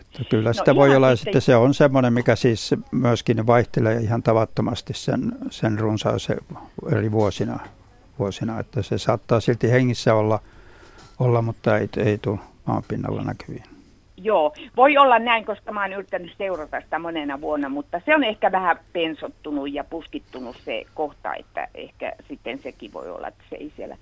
Että 0.00 0.24
kyllä 0.30 0.48
no 0.48 0.52
sitä 0.52 0.74
voi 0.74 0.96
olla, 0.96 1.10
ja 1.10 1.16
sitten 1.16 1.42
se 1.42 1.56
on 1.56 1.74
semmoinen, 1.74 2.12
mikä 2.12 2.36
siis 2.36 2.74
myöskin 2.90 3.46
vaihtelee 3.46 3.96
ihan 3.96 4.22
tavattomasti 4.22 4.92
sen, 4.94 5.32
sen 5.50 5.78
runsaus 5.78 6.28
eri 6.92 7.12
vuosina, 7.12 7.58
vuosina, 8.18 8.60
että 8.60 8.82
se 8.82 8.98
saattaa 8.98 9.40
silti 9.40 9.70
hengissä 9.70 10.14
olla, 10.14 10.40
olla 11.18 11.42
mutta 11.42 11.78
ei, 11.78 11.88
ei 11.96 12.18
tule 12.18 12.38
maanpinnalla 12.66 13.24
näkyviin. 13.24 13.79
Joo, 14.22 14.52
voi 14.76 14.96
olla 14.98 15.18
näin, 15.18 15.44
koska 15.44 15.72
mä 15.72 15.80
oon 15.82 15.92
yrittänyt 15.92 16.32
seurata 16.38 16.80
sitä 16.80 16.98
monena 16.98 17.40
vuonna, 17.40 17.68
mutta 17.68 18.00
se 18.06 18.14
on 18.14 18.24
ehkä 18.24 18.52
vähän 18.52 18.76
pensottunut 18.92 19.72
ja 19.72 19.84
puskittunut 19.84 20.56
se 20.64 20.84
kohta, 20.94 21.34
että 21.34 21.68
ehkä 21.74 22.12
sitten 22.28 22.58
sekin 22.58 22.92
voi 22.92 23.10
olla, 23.10 23.28
että 23.28 23.44
se 23.50 23.56
ei 23.56 23.72
siellä. 23.76 23.96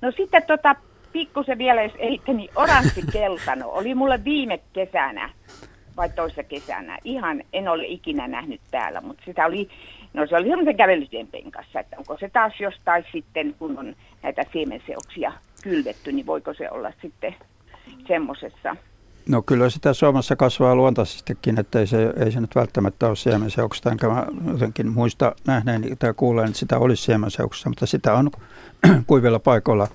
No 0.00 0.12
sitten 0.12 0.42
tota, 0.46 0.76
pikkusen 1.12 1.58
vielä, 1.58 1.82
jos 1.82 1.92
ehitte, 1.98 2.32
niin 2.32 2.50
oranssi 2.56 3.02
keltano 3.12 3.68
oli 3.68 3.94
mulle 3.94 4.24
viime 4.24 4.60
kesänä 4.72 5.30
vai 5.96 6.08
toissa 6.08 6.42
kesänä. 6.42 6.98
Ihan 7.04 7.42
en 7.52 7.68
ole 7.68 7.84
ikinä 7.86 8.28
nähnyt 8.28 8.60
täällä, 8.70 9.00
mutta 9.00 9.22
sitä 9.26 9.46
oli, 9.46 9.68
no 10.14 10.26
se 10.26 10.36
oli 10.36 10.48
semmoisen 10.48 10.76
kävelytien 10.76 11.26
penkassa, 11.26 11.80
että 11.80 11.96
onko 11.98 12.18
se 12.18 12.28
taas 12.28 12.60
jostain 12.60 13.04
sitten, 13.12 13.54
kun 13.58 13.78
on 13.78 13.96
näitä 14.22 14.44
siemenseoksia 14.52 15.32
kylvetty, 15.62 16.12
niin 16.12 16.26
voiko 16.26 16.54
se 16.54 16.70
olla 16.70 16.92
sitten 17.02 17.34
semmoisessa 18.08 18.76
No 19.28 19.42
kyllä 19.42 19.70
sitä 19.70 19.92
Suomessa 19.92 20.36
kasvaa 20.36 20.74
luontaisestikin, 20.74 21.60
että 21.60 21.78
ei 21.78 21.86
se, 21.86 22.12
ei 22.16 22.32
se 22.32 22.40
nyt 22.40 22.54
välttämättä 22.54 23.06
ole 23.06 23.16
siemenseuksesta, 23.16 23.90
enkä 23.90 24.08
mä 24.08 24.26
jotenkin 24.52 24.92
muista 24.92 25.34
nähneen 25.46 25.96
tai 25.98 26.14
kuuleen, 26.14 26.48
että 26.48 26.58
sitä 26.58 26.78
olisi 26.78 27.02
siemenseuksessa, 27.02 27.68
mutta 27.68 27.86
sitä 27.86 28.14
on 28.14 28.30
kuivilla 29.06 29.38
paikoilla 29.38 29.88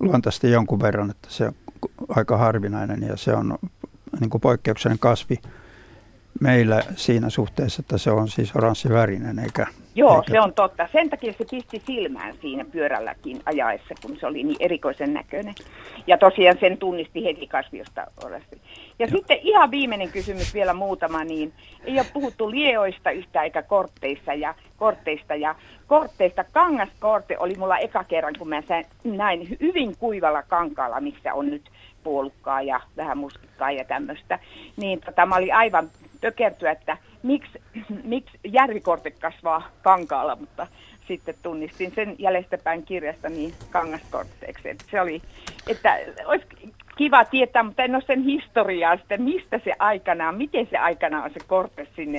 luontaisesti 0.00 0.50
jonkun 0.50 0.80
verran, 0.80 1.10
että 1.10 1.28
se 1.30 1.46
on 1.46 1.54
aika 2.08 2.36
harvinainen 2.36 3.02
ja 3.02 3.16
se 3.16 3.34
on 3.34 3.58
niin 4.20 4.30
kuin 4.30 4.40
poikkeuksellinen 4.40 4.98
kasvi 4.98 5.38
meillä 6.40 6.82
siinä 6.96 7.30
suhteessa, 7.30 7.80
että 7.80 7.98
se 7.98 8.10
on 8.10 8.28
siis 8.28 8.56
oranssivärinen 8.56 9.38
eikä... 9.38 9.66
Joo, 9.94 10.16
eikä... 10.16 10.32
se 10.32 10.40
on 10.40 10.54
totta. 10.54 10.88
Sen 10.92 11.10
takia 11.10 11.32
se 11.32 11.44
pisti 11.50 11.82
silmään 11.86 12.34
siinä 12.40 12.64
pyörälläkin 12.64 13.40
ajaessa, 13.44 13.94
kun 14.02 14.16
se 14.20 14.26
oli 14.26 14.42
niin 14.42 14.56
erikoisen 14.60 15.14
näköinen. 15.14 15.54
Ja 16.06 16.18
tosiaan 16.18 16.56
sen 16.60 16.78
tunnisti 16.78 17.24
heti 17.24 17.46
kasviosta 17.46 18.06
orassi. 18.24 18.60
Ja 18.98 19.06
Joo. 19.06 19.18
sitten 19.18 19.38
ihan 19.42 19.70
viimeinen 19.70 20.08
kysymys 20.08 20.54
vielä 20.54 20.74
muutama, 20.74 21.24
niin 21.24 21.52
ei 21.84 21.98
ole 21.98 22.06
puhuttu 22.12 22.50
lieoista 22.50 23.10
yhtä 23.10 23.42
eikä 23.42 23.62
kortteista 23.62 24.34
ja 24.34 24.54
kortteista. 24.76 25.34
Ja 25.34 25.54
kortteista 25.86 26.44
kangaskorte 26.44 27.38
oli 27.38 27.54
mulla 27.54 27.78
eka 27.78 28.04
kerran, 28.04 28.34
kun 28.38 28.48
mä 28.48 28.62
näin 29.04 29.56
hyvin 29.60 29.96
kuivalla 29.98 30.42
kankaalla, 30.42 31.00
missä 31.00 31.34
on 31.34 31.50
nyt 31.50 31.70
puolukkaa 32.04 32.62
ja 32.62 32.80
vähän 32.96 33.18
muskikkaa 33.18 33.70
ja 33.70 33.84
tämmöistä. 33.84 34.38
Niin 34.76 35.00
tota, 35.00 35.26
mä 35.26 35.36
olin 35.36 35.54
aivan 35.54 35.90
tökertyä, 36.22 36.70
että 36.70 36.96
miksi, 37.22 37.62
miksi 38.04 38.38
järvikorte 38.44 39.10
kasvaa 39.10 39.68
kankaalla, 39.82 40.36
mutta 40.36 40.66
sitten 41.08 41.34
tunnistin 41.42 41.92
sen 41.94 42.16
jäljestäpäin 42.18 42.82
kirjasta 42.82 43.28
niin 43.28 43.54
kangaskortteeksi. 43.70 44.68
Että 44.68 44.84
se 44.90 45.00
oli, 45.00 45.22
että 45.68 45.98
olisi 46.24 46.46
kiva 47.02 47.24
tietää, 47.24 47.62
mutta 47.62 47.82
en 47.82 47.94
ole 47.94 48.02
sen 48.06 48.22
historiaa 48.22 48.96
sitten, 48.96 49.22
mistä 49.22 49.60
se 49.64 49.72
aikanaan, 49.78 50.36
miten 50.36 50.66
se 50.70 50.76
aikanaan 50.78 51.24
on 51.24 51.30
se 51.30 51.40
korte 51.46 51.86
sinne. 51.96 52.18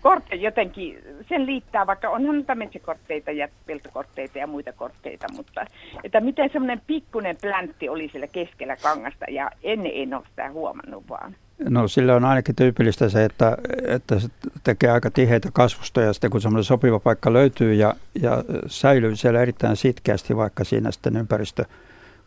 Korte 0.00 0.36
jotenkin, 0.36 0.98
sen 1.28 1.46
liittää, 1.46 1.86
vaikka 1.86 2.10
onhan 2.10 2.36
noita 2.36 2.54
metsäkortteita 2.54 3.30
ja 3.30 3.48
peltokortteita 3.66 4.38
ja 4.38 4.46
muita 4.46 4.72
kortteita, 4.72 5.26
mutta 5.36 5.64
että 6.04 6.20
miten 6.20 6.50
semmoinen 6.52 6.82
pikkunen 6.86 7.36
pläntti 7.42 7.88
oli 7.88 8.08
siellä 8.08 8.26
keskellä 8.26 8.76
kangasta 8.76 9.24
ja 9.30 9.50
ennen 9.62 9.92
en 9.94 10.14
ole 10.14 10.22
sitä 10.30 10.50
huomannut 10.50 11.08
vaan. 11.08 11.34
No 11.68 11.88
sillä 11.88 12.14
on 12.14 12.24
ainakin 12.24 12.56
tyypillistä 12.56 13.08
se, 13.08 13.24
että, 13.24 13.56
että 13.86 14.20
se 14.20 14.28
tekee 14.64 14.90
aika 14.90 15.10
tiheitä 15.10 15.48
kasvusta 15.52 16.00
ja 16.00 16.12
sitten 16.12 16.30
kun 16.30 16.40
semmoinen 16.40 16.64
sopiva 16.64 16.98
paikka 16.98 17.32
löytyy 17.32 17.74
ja, 17.74 17.94
ja 18.22 18.44
säilyy 18.66 19.16
siellä 19.16 19.42
erittäin 19.42 19.76
sitkeästi, 19.76 20.36
vaikka 20.36 20.64
siinä 20.64 20.90
sitten 20.90 21.16
ympäristö 21.16 21.64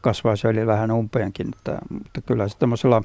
kasvaa 0.01 0.35
se 0.35 0.47
oli 0.47 0.67
vähän 0.67 0.91
umpeenkin, 0.91 1.47
että, 1.57 1.79
mutta 1.89 2.21
kyllä 2.21 2.47
se 2.47 2.57
tämmöisellä, 2.57 3.01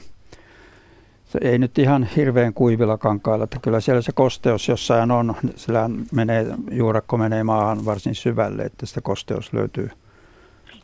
se 1.26 1.38
ei 1.42 1.58
nyt 1.58 1.78
ihan 1.78 2.04
hirveän 2.16 2.54
kuivilla 2.54 2.98
kankailla, 2.98 3.44
että 3.44 3.58
kyllä 3.62 3.80
siellä 3.80 4.02
se 4.02 4.12
kosteus 4.12 4.68
jossain 4.68 5.10
on, 5.10 5.34
sillä 5.56 5.90
menee, 6.12 6.46
juurakko 6.70 7.16
menee 7.16 7.44
maahan 7.44 7.84
varsin 7.84 8.14
syvälle, 8.14 8.62
että 8.62 8.86
sitä 8.86 9.00
kosteus 9.00 9.52
löytyy– 9.52 9.90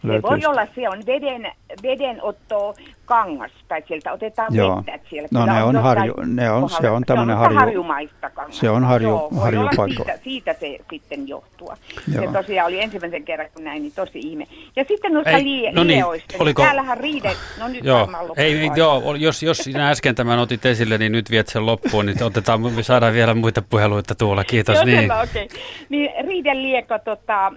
se 0.03 0.23
voi 0.23 0.41
olla, 0.47 0.67
se 0.75 0.89
on 0.89 1.03
veden, 1.07 1.53
vedenotto 1.83 2.75
kangas, 3.05 3.51
tai 3.69 3.83
sieltä 3.89 4.13
otetaan 4.13 4.55
Joo. 4.55 4.77
vettä. 4.77 5.09
Siellä 5.11 5.29
no 5.33 5.47
ne 5.47 5.63
on, 5.63 5.77
harju, 5.77 6.15
ne 6.27 6.51
on, 6.51 6.71
se 6.71 6.91
on 6.91 7.03
tämmöinen 7.07 7.37
harju, 7.37 7.59
harjumaista 7.59 8.31
kangasta. 8.31 8.61
Se 8.61 8.71
on 8.71 8.85
harju, 8.85 9.09
Joo, 9.09 9.31
harjupaikko. 9.41 10.05
Siitä, 10.05 10.19
siitä, 10.25 10.55
se 10.61 10.79
sitten 10.91 11.29
johtua. 11.29 11.77
Joo. 12.15 12.25
Se 12.25 12.33
tosiaan 12.33 12.67
oli 12.67 12.81
ensimmäisen 12.81 13.25
kerran, 13.25 13.49
kun 13.55 13.65
näin, 13.65 13.83
niin 13.83 13.93
tosi 13.97 14.19
ihme. 14.19 14.47
Ja 14.77 14.85
sitten 14.89 15.13
noista 15.13 15.31
ei, 15.31 15.45
lie, 15.45 15.73
no 15.73 15.85
niin, 15.85 16.05
niin 16.05 16.23
oliko... 16.39 16.63
täällähän 16.63 16.99
riide, 16.99 17.33
no 17.59 17.69
nyt 17.69 17.85
joo. 17.85 18.09
ei, 18.37 18.59
ei, 18.59 18.71
joo, 18.77 19.15
jos, 19.15 19.43
jos 19.43 19.59
sinä 19.59 19.91
äsken 19.91 20.15
tämän 20.15 20.39
otit 20.39 20.67
esille, 20.67 20.99
niin 20.99 21.13
nyt 21.13 21.31
viet 21.31 21.49
sen 21.49 21.67
loppuun, 21.67 22.07
niin 22.07 22.23
otetaan, 22.23 22.61
saadaan 22.81 23.15
vielä 23.15 23.35
muita 23.35 23.63
puheluita 23.71 24.15
tuolla, 24.15 24.45
kiitos. 24.45 24.75
joo, 24.75 24.85
niin. 24.85 25.13
Okay. 25.13 25.49
Niin 25.89 26.11
riidelieko, 26.27 26.99
tota, 26.99 27.53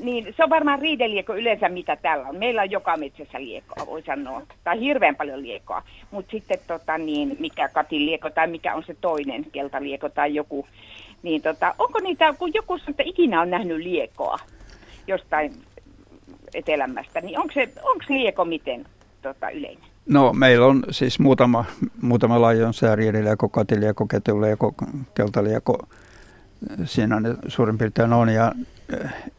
niin 0.00 0.34
se 0.36 0.44
on 0.44 0.50
varmaan 0.50 0.78
riidelieko 0.78 1.34
yleensä 1.34 1.68
mitä 1.68 1.96
täällä 1.96 2.28
on. 2.28 2.36
Meillä 2.36 2.62
on 2.62 2.70
joka 2.70 2.96
metsässä 2.96 3.40
liekoa, 3.40 3.86
voi 3.86 4.02
sanoa. 4.02 4.42
Tai 4.64 4.80
hirveän 4.80 5.16
paljon 5.16 5.42
liekoa. 5.42 5.82
Mutta 6.10 6.30
sitten 6.30 6.58
tota, 6.66 6.98
niin, 6.98 7.36
mikä 7.38 7.68
katilieko 7.68 8.30
tai 8.30 8.46
mikä 8.46 8.74
on 8.74 8.84
se 8.86 8.96
toinen 9.00 9.46
keltalieko 9.52 10.08
tai 10.08 10.34
joku. 10.34 10.66
Niin 11.22 11.42
tota, 11.42 11.74
onko 11.78 12.00
niitä, 12.00 12.34
kun 12.38 12.54
joku 12.54 12.78
sanoo, 12.78 12.90
että 12.90 13.02
ikinä 13.06 13.40
on 13.40 13.50
nähnyt 13.50 13.78
liekoa 13.78 14.38
jostain 15.06 15.52
etelämästä, 16.54 17.20
niin 17.20 17.38
onko, 17.38 17.52
se, 17.54 17.68
onko 17.82 18.04
lieko 18.08 18.44
miten 18.44 18.86
tota, 19.22 19.50
yleinen? 19.50 19.84
No 20.06 20.32
meillä 20.32 20.66
on 20.66 20.84
siis 20.90 21.18
muutama, 21.18 21.64
muutama 22.02 22.40
laji 22.40 22.62
on 22.62 22.74
sääriedelieko, 22.74 23.48
katilieko, 23.48 24.06
ketulieko, 24.06 24.74
keltalieko. 25.14 25.78
Siinä 26.84 27.20
ne 27.20 27.34
suurin 27.48 27.78
piirtein 27.78 28.12
on 28.12 28.28
ja 28.28 28.52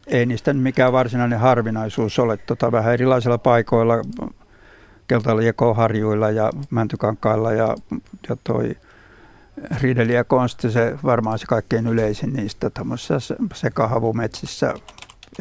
ei 0.06 0.26
niistä 0.26 0.52
mikään 0.54 0.92
varsinainen 0.92 1.38
harvinaisuus 1.38 2.18
ole. 2.18 2.36
Tota, 2.36 2.72
vähän 2.72 2.94
erilaisilla 2.94 3.38
paikoilla, 3.38 3.94
keltaliekoharjuilla 5.08 6.30
ja 6.30 6.50
mäntykankailla 6.70 7.52
ja, 7.52 7.74
ja 8.28 8.36
toi 8.44 8.76
Rideli 9.80 10.12
konsti, 10.26 10.70
se 10.70 10.98
varmaan 11.04 11.38
se 11.38 11.46
kaikkein 11.46 11.86
yleisin 11.86 12.32
niistä 12.32 12.70
tämmöisissä 12.70 13.18
sekahavumetsissä, 13.54 14.74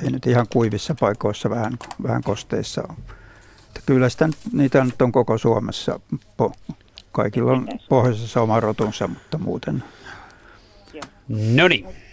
ei 0.03 0.11
nyt 0.11 0.27
ihan 0.27 0.45
kuivissa 0.49 0.95
paikoissa, 0.99 1.49
vähän, 1.49 1.77
vähän 2.03 2.23
kosteissa. 2.23 2.83
Että 3.67 3.81
kyllä 3.85 4.09
sitä, 4.09 4.29
niitä 4.53 4.83
nyt 4.83 5.01
on 5.01 5.11
koko 5.11 5.37
Suomessa. 5.37 5.99
Po, 6.37 6.51
kaikilla 7.11 7.51
on 7.51 7.67
pohjoisessa 7.89 8.41
oma 8.41 8.59
rotunsa, 8.59 9.07
mutta 9.07 9.37
muuten. 9.37 9.83
No 11.29 11.67
niin. 11.67 12.04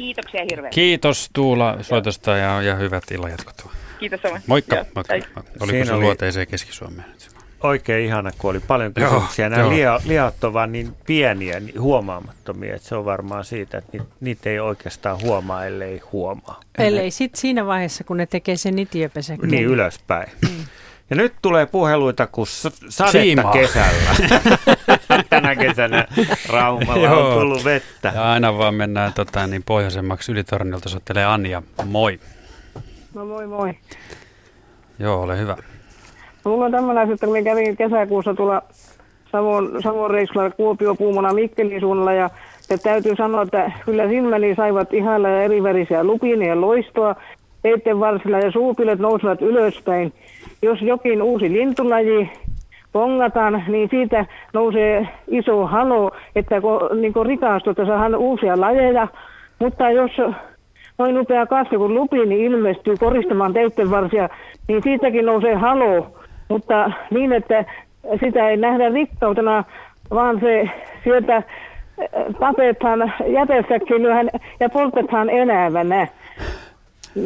Kiitoksia 0.00 0.40
hirveän. 0.50 0.70
Kiitos 0.72 1.30
Tuula 1.32 1.76
soitosta 1.82 2.30
ja, 2.36 2.62
ja 2.62 2.74
hyvät 2.74 3.04
illanjatkot. 3.10 3.66
Kiitos 3.98 4.20
samoin. 4.22 4.42
Moikka. 4.46 4.76
Joo, 4.76 4.84
moikka. 4.94 5.12
hei. 5.14 5.22
Oliko 5.36 5.66
Siinä 5.66 5.84
se 5.84 5.92
oli- 5.92 6.02
luoteiseen 6.04 6.46
Keski-Suomeen? 6.46 7.04
Oikein 7.62 8.06
ihana, 8.06 8.30
kun 8.38 8.50
oli 8.50 8.60
paljon 8.60 8.92
Joo, 8.96 9.08
kysymyksiä. 9.10 9.48
Nämä 9.48 9.62
joo. 9.62 9.70
lia, 9.70 10.00
lihat 10.04 10.44
on 10.44 10.52
vaan 10.52 10.72
niin 10.72 10.96
pieniä, 11.06 11.60
niin 11.60 11.80
huomaamattomia, 11.80 12.74
että 12.76 12.88
se 12.88 12.94
on 12.94 13.04
varmaan 13.04 13.44
siitä, 13.44 13.78
että 13.78 13.90
niitä, 13.92 14.06
niitä 14.20 14.50
ei 14.50 14.60
oikeastaan 14.60 15.20
huomaa, 15.22 15.66
ellei 15.66 15.98
huomaa. 16.12 16.60
Ellei 16.78 17.10
sitten 17.10 17.40
siinä 17.40 17.66
vaiheessa, 17.66 18.04
kun 18.04 18.16
ne 18.16 18.26
tekee 18.26 18.56
sen 18.56 18.78
itiöpesäkkeen. 18.78 19.50
Niin 19.50 19.64
ylöspäin. 19.66 20.28
Ja 21.10 21.16
nyt 21.16 21.34
tulee 21.42 21.66
puheluita 21.66 22.26
kuin 22.26 22.46
s- 22.46 22.62
sadetta 22.88 23.12
Siimaa. 23.12 23.52
kesällä. 23.52 24.10
Tänä 25.30 25.56
kesänä 25.56 26.06
Raumalla 26.52 27.10
on 27.10 27.18
Joo. 27.18 27.40
tullut 27.40 27.64
vettä. 27.64 28.12
Ja 28.14 28.32
aina 28.32 28.58
vaan 28.58 28.74
mennään 28.74 29.12
tota, 29.12 29.46
niin 29.46 29.62
pohjoisemmaksi 29.66 30.32
ylitorniolta 30.32 30.88
soittelee 30.88 31.24
Anja. 31.24 31.62
Moi. 31.84 32.20
No 33.14 33.24
moi 33.24 33.46
moi. 33.46 33.74
Joo, 34.98 35.22
ole 35.22 35.38
hyvä. 35.38 35.56
No, 36.44 36.50
mulla 36.50 36.64
on 36.64 36.72
tämmöinen 36.72 37.02
asia, 37.02 37.14
että 37.14 37.26
me 37.26 37.42
kävin 37.42 37.76
kesäkuussa 37.76 38.34
tuolla 38.34 38.62
Savon, 39.32 39.82
Savon 39.82 40.10
reissulla 40.10 40.50
Kuopio, 40.50 40.94
Puumona, 40.94 41.32
Mikkelin 41.32 41.80
suunnalla 41.80 42.12
ja, 42.12 42.30
ja 42.70 42.78
täytyy 42.78 43.16
sanoa, 43.16 43.42
että 43.42 43.72
kyllä 43.84 44.08
silmäni 44.08 44.54
saivat 44.54 44.94
ihailla 44.94 45.28
ja 45.28 45.42
erivärisiä 45.42 46.04
lupinia 46.04 46.60
loistoa. 46.60 47.16
Teitten 47.62 48.00
varsilla 48.00 48.38
ja 48.38 48.52
suupilet 48.52 48.98
nousivat 48.98 49.42
ylöspäin. 49.42 50.12
Jos 50.62 50.82
jokin 50.82 51.22
uusi 51.22 51.52
lintulaji 51.52 52.30
pongataan, 52.92 53.64
niin 53.68 53.88
siitä 53.90 54.26
nousee 54.52 55.08
iso 55.28 55.66
halo, 55.66 56.10
että 56.36 56.60
kun, 56.60 56.80
niin 57.00 57.12
kun 57.12 57.26
rikastuu, 57.26 57.70
että 57.70 57.86
saadaan 57.86 58.14
uusia 58.14 58.60
lajeja. 58.60 59.08
Mutta 59.58 59.90
jos 59.90 60.10
noin 60.98 61.18
upea 61.18 61.46
kasvi 61.46 61.76
kuin 61.76 61.94
lupiini 61.94 62.44
ilmestyy 62.44 62.96
koristamaan 62.96 63.52
teitten 63.52 63.90
varsia, 63.90 64.28
niin 64.68 64.82
siitäkin 64.82 65.26
nousee 65.26 65.54
halo, 65.54 66.06
mutta 66.48 66.92
niin, 67.10 67.32
että 67.32 67.64
sitä 68.20 68.48
ei 68.48 68.56
nähdä 68.56 68.88
rikkautena, 68.88 69.64
vaan 70.10 70.40
se 70.40 70.70
sieltä 71.04 71.36
äh, 71.36 71.44
tapetaan 72.38 73.12
jätesäkkiin 73.26 74.02
lyöhän 74.02 74.30
ja 74.60 74.68
poltetaan 74.68 75.30
elävänä. 75.30 76.06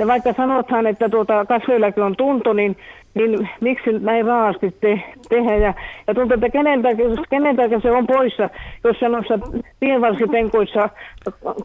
Vaikka 0.06 0.32
sanotaan, 0.32 0.86
että 0.86 1.08
tuota 1.08 1.44
kasveillakin 1.44 2.02
on 2.02 2.16
tunto, 2.16 2.52
niin, 2.52 2.76
niin 3.14 3.48
miksi 3.60 3.92
näin 3.92 4.26
raasti 4.26 4.74
te, 4.80 5.00
tehdä? 5.28 5.56
Ja, 5.56 5.74
ja 6.06 6.14
tuntuu, 6.14 6.34
että 6.34 6.50
keneltäkin, 6.50 7.06
keneltäkin 7.30 7.82
se 7.82 7.90
on 7.90 8.06
poissa, 8.06 8.50
jos 8.84 8.98
se 8.98 9.08
noissa 9.08 9.38
tienvarsipenkoissa 9.80 10.88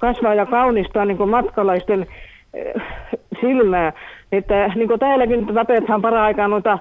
kasvaa 0.02 0.34
ja 0.34 0.46
kaunistaa 0.46 1.06
niin 1.06 1.30
matkalaisten 1.30 2.06
eh, 2.54 2.82
silmää. 3.42 3.94
Että 4.32 4.72
niin 4.76 4.88
kuin 4.88 5.00
täälläkin 5.00 5.48
tapetaan 5.48 6.02
para-aikaa 6.02 6.48
noita 6.48 6.80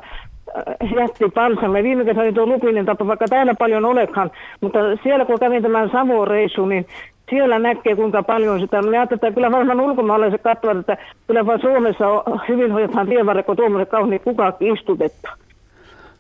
eh, 0.81 0.93
jättipalsalle. 0.97 1.83
Viime 1.83 2.05
kesänä 2.05 2.33
tuo 2.33 2.47
lupinen 2.47 2.87
tapa, 2.87 3.07
vaikka 3.07 3.27
täällä 3.29 3.55
paljon 3.59 3.85
olekaan, 3.85 4.31
mutta 4.61 4.79
siellä 5.03 5.25
kun 5.25 5.39
kävin 5.39 5.63
tämän 5.63 5.91
Savon 5.91 6.29
reissun, 6.29 6.69
niin 6.69 6.87
siellä 7.31 7.59
näkee 7.59 7.97
kuinka 7.97 8.23
paljon 8.23 8.61
sitä. 8.61 8.83
Mä 8.83 8.91
ajattelin, 8.91 9.19
että 9.19 9.35
kyllä 9.35 9.53
varmaan 9.53 9.81
ulkomaalaiset 9.81 10.43
katsovat, 10.43 10.79
että 10.79 10.97
kyllä 11.27 11.47
vaan 11.47 11.61
Suomessa 11.61 12.09
on, 12.09 12.41
hyvin 12.49 12.73
hoidetaan 12.73 13.07
tienvarre, 13.09 13.43
kun 13.43 13.57
tuommoiset 13.57 13.89
kauniit 13.89 14.23
kukat 14.23 14.57
istutetta. 14.63 15.31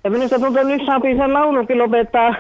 Ja 0.05 0.11
minusta 0.11 0.39
tuntuu, 0.39 0.61
että 0.61 0.77
nyt 0.77 0.87
saapi 0.87 1.17
sen 1.17 1.35
laulunkin 1.35 1.79
lopettaa, 1.79 2.35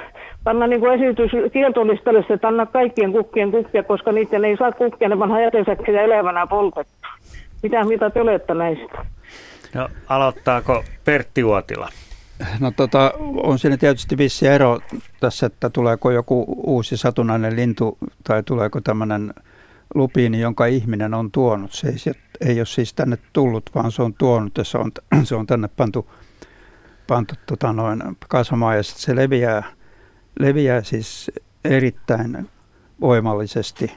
panna 0.44 0.66
niin 0.66 0.80
kuin 0.80 1.02
esitys 1.02 1.30
kieltolistalle, 1.52 2.24
että 2.30 2.48
anna 2.48 2.66
kaikkien 2.66 3.12
kukkien 3.12 3.50
kukkia, 3.50 3.82
koska 3.82 4.12
niiden 4.12 4.44
ei 4.44 4.56
saa 4.56 4.72
kukkia, 4.72 5.08
ne 5.08 5.18
vanha 5.18 5.40
jätesäkkejä 5.40 6.02
elävänä 6.02 6.46
poltettu. 6.46 7.08
Mitä 7.62 7.84
mitä 7.84 8.10
te 8.10 8.20
olette 8.20 8.54
näistä? 8.54 9.04
No, 9.74 9.88
aloittaako 10.08 10.84
Pertti 11.04 11.44
Uotila? 11.44 11.88
No 12.60 12.70
tota, 12.70 13.12
on 13.42 13.58
siinä 13.58 13.76
tietysti 13.76 14.18
vissi 14.18 14.46
ero 14.46 14.80
tässä, 15.20 15.46
että 15.46 15.70
tuleeko 15.70 16.10
joku 16.10 16.44
uusi 16.66 16.96
satunnainen 16.96 17.56
lintu 17.56 17.98
tai 18.24 18.42
tuleeko 18.42 18.80
tämmöinen 18.80 19.34
lupiini, 19.94 20.40
jonka 20.40 20.66
ihminen 20.66 21.14
on 21.14 21.30
tuonut. 21.30 21.72
Se 21.72 21.88
ei, 21.88 22.14
ei 22.40 22.60
ole 22.60 22.66
siis 22.66 22.94
tänne 22.94 23.18
tullut, 23.32 23.70
vaan 23.74 23.92
se 23.92 24.02
on 24.02 24.14
tuonut 24.14 24.58
ja 24.58 24.64
se 24.64 24.78
on, 24.78 24.92
se 25.24 25.34
on 25.34 25.46
tänne 25.46 25.68
pantu, 25.68 26.10
pantu 27.06 27.34
tota 27.46 27.72
noin, 27.72 28.02
kasvamaan 28.28 28.76
ja 28.76 28.82
sitten 28.82 29.02
se 29.02 29.16
leviää, 29.16 29.62
leviää 30.40 30.82
siis 30.82 31.30
erittäin 31.64 32.48
voimallisesti. 33.00 33.92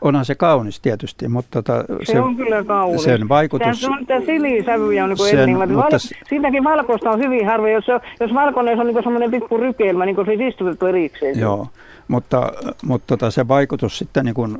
Onhan 0.00 0.24
se 0.24 0.34
kaunis 0.34 0.80
tietysti, 0.80 1.28
mutta 1.28 1.62
tota, 1.62 1.84
Se, 2.02 2.20
on 2.20 2.36
kyllä 2.36 2.64
kaunis. 2.64 3.02
sen 3.02 3.28
vaikutus... 3.28 3.80
Tämä 3.80 3.96
on 3.96 4.06
tämä 4.06 4.20
silisävyjä 4.20 5.04
on 5.04 5.10
niin 5.10 5.18
Sen, 5.30 5.38
eri. 5.38 5.54
mutta 5.54 5.76
Val- 5.76 5.98
siitäkin 6.28 6.64
valkoista 6.64 7.10
on 7.10 7.18
hyvin 7.18 7.46
harvoin. 7.46 7.72
Jos, 7.72 7.86
se- 7.86 8.00
jos 8.20 8.34
valkoinen 8.34 8.76
se 8.76 8.80
on 8.80 8.86
niin 8.86 9.02
semmoinen 9.02 9.30
pikku 9.30 9.56
rykelmä, 9.56 10.04
niin 10.06 10.16
kuin 10.16 10.26
se 10.26 10.34
istutettu 10.34 10.86
erikseen. 10.86 11.38
Joo, 11.38 11.66
mutta, 12.08 12.52
mutta 12.84 13.06
tota, 13.06 13.30
se 13.30 13.48
vaikutus 13.48 13.98
sitten 13.98 14.24
niin 14.24 14.34
kuin 14.34 14.58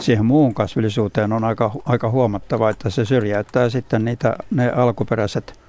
siihen 0.00 0.26
muuhun 0.26 0.54
kasvillisuuteen 0.54 1.32
on 1.32 1.44
aika, 1.44 1.70
aika 1.86 2.10
huomattava, 2.10 2.70
että 2.70 2.90
se 2.90 3.04
syrjäyttää 3.04 3.68
sitten 3.68 4.04
niitä, 4.04 4.36
ne 4.50 4.70
alkuperäiset, 4.70 5.60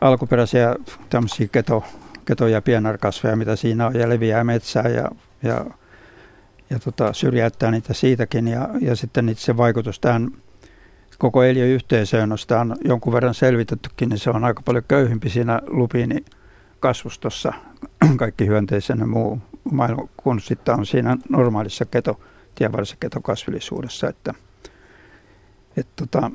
alkuperäisiä 0.00 0.74
tämmöisiä 1.10 1.48
keto, 1.52 1.84
keto- 2.24 2.46
ja 2.48 2.62
pienarkasveja, 2.62 3.36
mitä 3.36 3.56
siinä 3.56 3.86
on, 3.86 3.94
ja 3.94 4.08
leviää 4.08 4.44
metsää 4.44 4.88
ja, 4.88 5.08
ja, 5.42 5.64
ja 6.70 6.78
tota, 6.78 7.12
syrjäyttää 7.12 7.70
niitä 7.70 7.94
siitäkin. 7.94 8.48
Ja, 8.48 8.68
ja 8.80 8.96
sitten 8.96 9.26
niitä, 9.26 9.40
se 9.40 9.56
vaikutus 9.56 10.00
tähän 10.00 10.30
koko 11.18 11.42
eliöyhteisöön, 11.42 12.32
on 12.32 12.38
sitä 12.38 12.60
on 12.60 12.76
jonkun 12.84 13.12
verran 13.12 13.34
selvitettykin, 13.34 14.08
niin 14.08 14.18
se 14.18 14.30
on 14.30 14.44
aika 14.44 14.62
paljon 14.62 14.84
köyhempi 14.88 15.30
siinä 15.30 15.60
lupiini 15.66 16.24
kasvustossa 16.80 17.52
kaikki 18.16 18.46
hyönteisenä 18.46 19.02
ja 19.02 19.06
muu 19.06 19.38
maailma, 19.72 20.08
kun 20.16 20.40
sitten 20.40 20.74
on 20.74 20.86
siinä 20.86 21.16
normaalissa 21.28 21.84
keto, 21.84 22.20
tienvarsissa 22.54 22.96
ketokasvillisuudessa, 23.00 24.08
että 24.08 24.34
et 25.76 25.86
tota, 25.96 26.30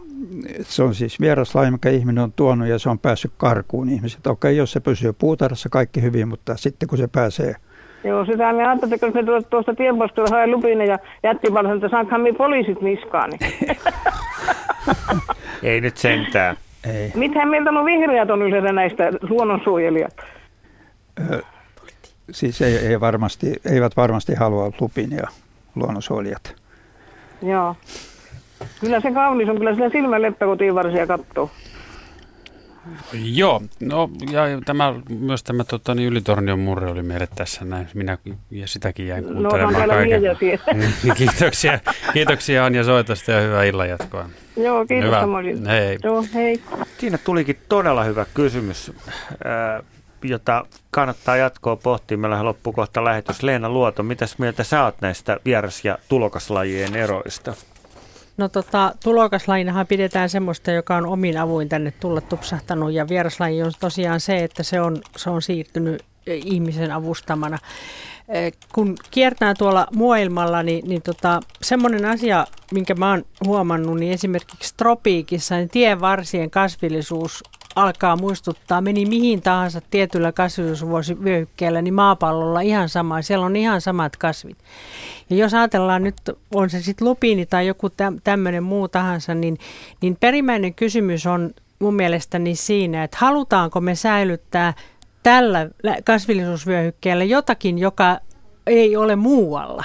et 0.60 0.68
se 0.68 0.84
on 0.84 0.96
siis 0.96 1.20
vieras 1.20 1.56
laji, 1.56 1.72
mikä 1.72 1.90
ihminen 1.90 2.24
on 2.24 2.34
tuonut 2.34 2.68
ja 2.68 2.80
se 2.80 2.90
on 2.90 3.00
päässyt 3.00 3.32
karkuun 3.38 3.90
ihmiset. 3.90 4.28
Okei, 4.28 4.58
jos 4.58 4.72
se 4.72 4.80
pysyy 4.80 5.14
puutarhassa 5.14 5.70
kaikki 5.70 6.02
hyvin, 6.02 6.28
mutta 6.28 6.58
sitten 6.58 6.90
kun 6.90 6.98
se 6.98 7.08
pääsee 7.08 7.56
Joo, 8.04 8.26
sitä 8.26 8.54
me 8.54 8.68
ajattelin, 8.68 8.94
että 8.94 9.06
kun 9.06 9.14
se 9.14 9.24
tuosta, 9.24 9.50
tuosta 9.50 9.74
tienpostolla 9.74 10.30
hae 10.30 10.48
lupine 10.48 10.86
ja 10.86 11.00
jätti 11.24 11.52
paljon, 11.52 11.76
että 11.76 11.90
saankohan 11.90 12.22
me 12.22 12.34
poliisit 12.34 12.82
niskaan. 12.82 13.30
Niin. 13.30 13.78
Ei 15.64 15.82
nyt 15.82 15.98
sentään. 15.98 16.56
Ei. 16.88 17.12
Mithän 17.16 17.50
meiltä 17.50 17.70
on 17.70 17.86
vihreät 17.86 18.30
on 18.30 18.42
yleensä 18.42 18.72
näistä 18.72 19.12
luonnonsuojelijat? 19.30 20.14
Siis 22.32 22.62
ei, 22.62 22.78
ei 22.78 23.00
varmasti, 23.00 23.56
eivät 23.72 23.98
varmasti 23.98 24.36
halua 24.36 24.72
lupin 24.82 25.12
ja 25.12 25.28
luonnonsuojelijat. 25.76 26.56
Joo. 27.42 27.76
Kyllä 28.82 29.00
se 29.00 29.12
kaunis 29.12 29.50
on, 29.50 29.58
kyllä 29.58 29.74
sillä 29.74 29.90
silmän 29.90 30.22
leppä, 30.22 30.46
kun 30.46 30.58
tienvarsia 30.58 31.08
katsoo. 31.08 31.50
Joo, 33.14 33.61
no 33.80 34.10
ja 34.32 34.41
tämä, 34.66 34.94
myös 35.10 35.44
tämä 35.44 35.64
tota, 35.64 35.95
niin 35.95 36.07
Ylitornion 36.10 36.60
murre 36.60 36.91
oli 36.91 37.03
meille 37.03 37.28
tässä 37.36 37.66
näin. 37.66 37.88
Minä 37.94 38.18
ja 38.52 38.68
sitäkin 38.68 39.07
jäin 39.07 39.24
No, 39.24 39.30
on 39.30 39.36
kuuntelemaan 39.36 39.76
täällä 39.76 39.94
kaiken. 39.94 40.22
miehiä 40.22 40.60
Mm, 40.74 41.11
kiitoksia, 41.18 41.80
kiitoksia 42.14 42.66
Anja 42.66 42.84
soitosta 42.84 43.32
ja 43.32 43.41
hyvää 43.41 43.64
illanjatkoa. 43.64 44.30
Joo, 44.57 44.86
kiitos 44.86 45.07
Hyvä. 45.07 45.20
samoin. 45.22 45.66
Hei. 45.66 45.98
Joo, 46.03 46.26
hei. 46.34 46.61
Siinä 46.98 47.18
tulikin 47.18 47.57
todella 47.70 48.03
hyvä 48.03 48.26
kysymys, 48.34 48.91
ää, 49.44 49.84
jota 50.24 50.66
kannattaa 50.91 51.36
jatkoa 51.38 51.76
pohtia. 51.76 52.18
Meillä 52.18 52.45
loppuu 52.45 52.74
kohta 52.74 53.03
lähetys. 53.03 53.44
Leena 53.44 53.70
Luoto, 53.70 54.03
mitäs 54.03 54.38
mieltä 54.40 54.64
sä 54.64 54.84
oot 54.84 54.95
näistä 55.02 55.38
vieras- 55.45 55.86
ja 55.86 55.98
tulokaslajien 56.10 56.95
eroista? 56.95 57.53
No 58.40 58.49
tota, 58.49 58.94
tulokaslajinahan 59.03 59.88
pidetään 59.88 60.30
semmoista, 60.30 60.72
joka 60.72 60.98
on 60.98 61.06
omin 61.06 61.38
avuin 61.38 61.70
tänne 61.70 61.91
tulla 61.91 62.22
tupsahtanut 62.22 62.94
ja 62.94 63.07
vieraslaji 63.07 63.64
on 63.64 63.72
tosiaan 63.80 64.20
se, 64.20 64.44
että 64.44 64.64
se 64.64 64.82
on, 64.82 65.02
se 65.18 65.30
on 65.30 65.41
siirtynyt 65.41 66.02
eh, 66.28 66.41
ihmisen 66.45 66.91
avustamana. 66.91 67.57
Eh, 68.30 68.53
Kun 68.74 68.95
kiertää 69.11 69.53
tuolla 69.53 69.88
maailmalla, 69.95 70.64
niin, 70.64 70.90
niin 70.90 71.02
tota, 71.02 71.40
semmoinen 71.61 72.06
asia, 72.06 72.48
minkä 72.72 72.95
mä 72.95 73.10
oon 73.10 73.26
huomannut, 73.45 73.99
niin 73.99 74.14
esimerkiksi 74.14 74.74
tropiikissa 74.78 75.56
niin 75.56 75.70
tienvarsien 75.70 76.49
kasvillisuus 76.49 77.44
alkaa 77.82 78.16
muistuttaa, 78.16 78.82
meni 78.82 79.06
mihin 79.06 79.42
tahansa 79.42 79.82
tietyllä 79.90 80.32
kasvillisuusvyöhykkeellä, 80.32 81.82
niin 81.82 81.94
maapallolla 81.94 82.62
ihan 82.62 82.90
sama. 82.90 83.22
Siellä 83.22 83.46
on 83.46 83.56
ihan 83.56 83.82
samat 83.82 84.16
kasvit. 84.16 84.58
Ja 85.30 85.36
jos 85.36 85.54
ajatellaan 85.54 86.04
nyt, 86.04 86.16
on 86.54 86.70
se 86.70 86.82
sitten 86.82 87.08
lupiini 87.08 87.46
tai 87.46 87.68
joku 87.68 87.88
tämmöinen 88.24 88.64
muu 88.64 88.88
tahansa, 88.88 89.34
niin, 89.34 89.58
niin 90.02 90.18
perimmäinen 90.20 90.74
kysymys 90.74 91.26
on 91.26 91.52
mun 91.80 91.94
mielestäni 91.94 92.56
siinä, 92.56 93.04
että 93.04 93.18
halutaanko 93.20 93.82
me 93.82 93.96
säilyttää 93.96 94.74
tällä 95.24 95.70
kasvillisuusvyöhykkeellä 96.04 97.24
jotakin, 97.24 97.80
joka 97.80 98.20
ei 98.68 98.98
ole 98.98 99.16
muualla. 99.16 99.84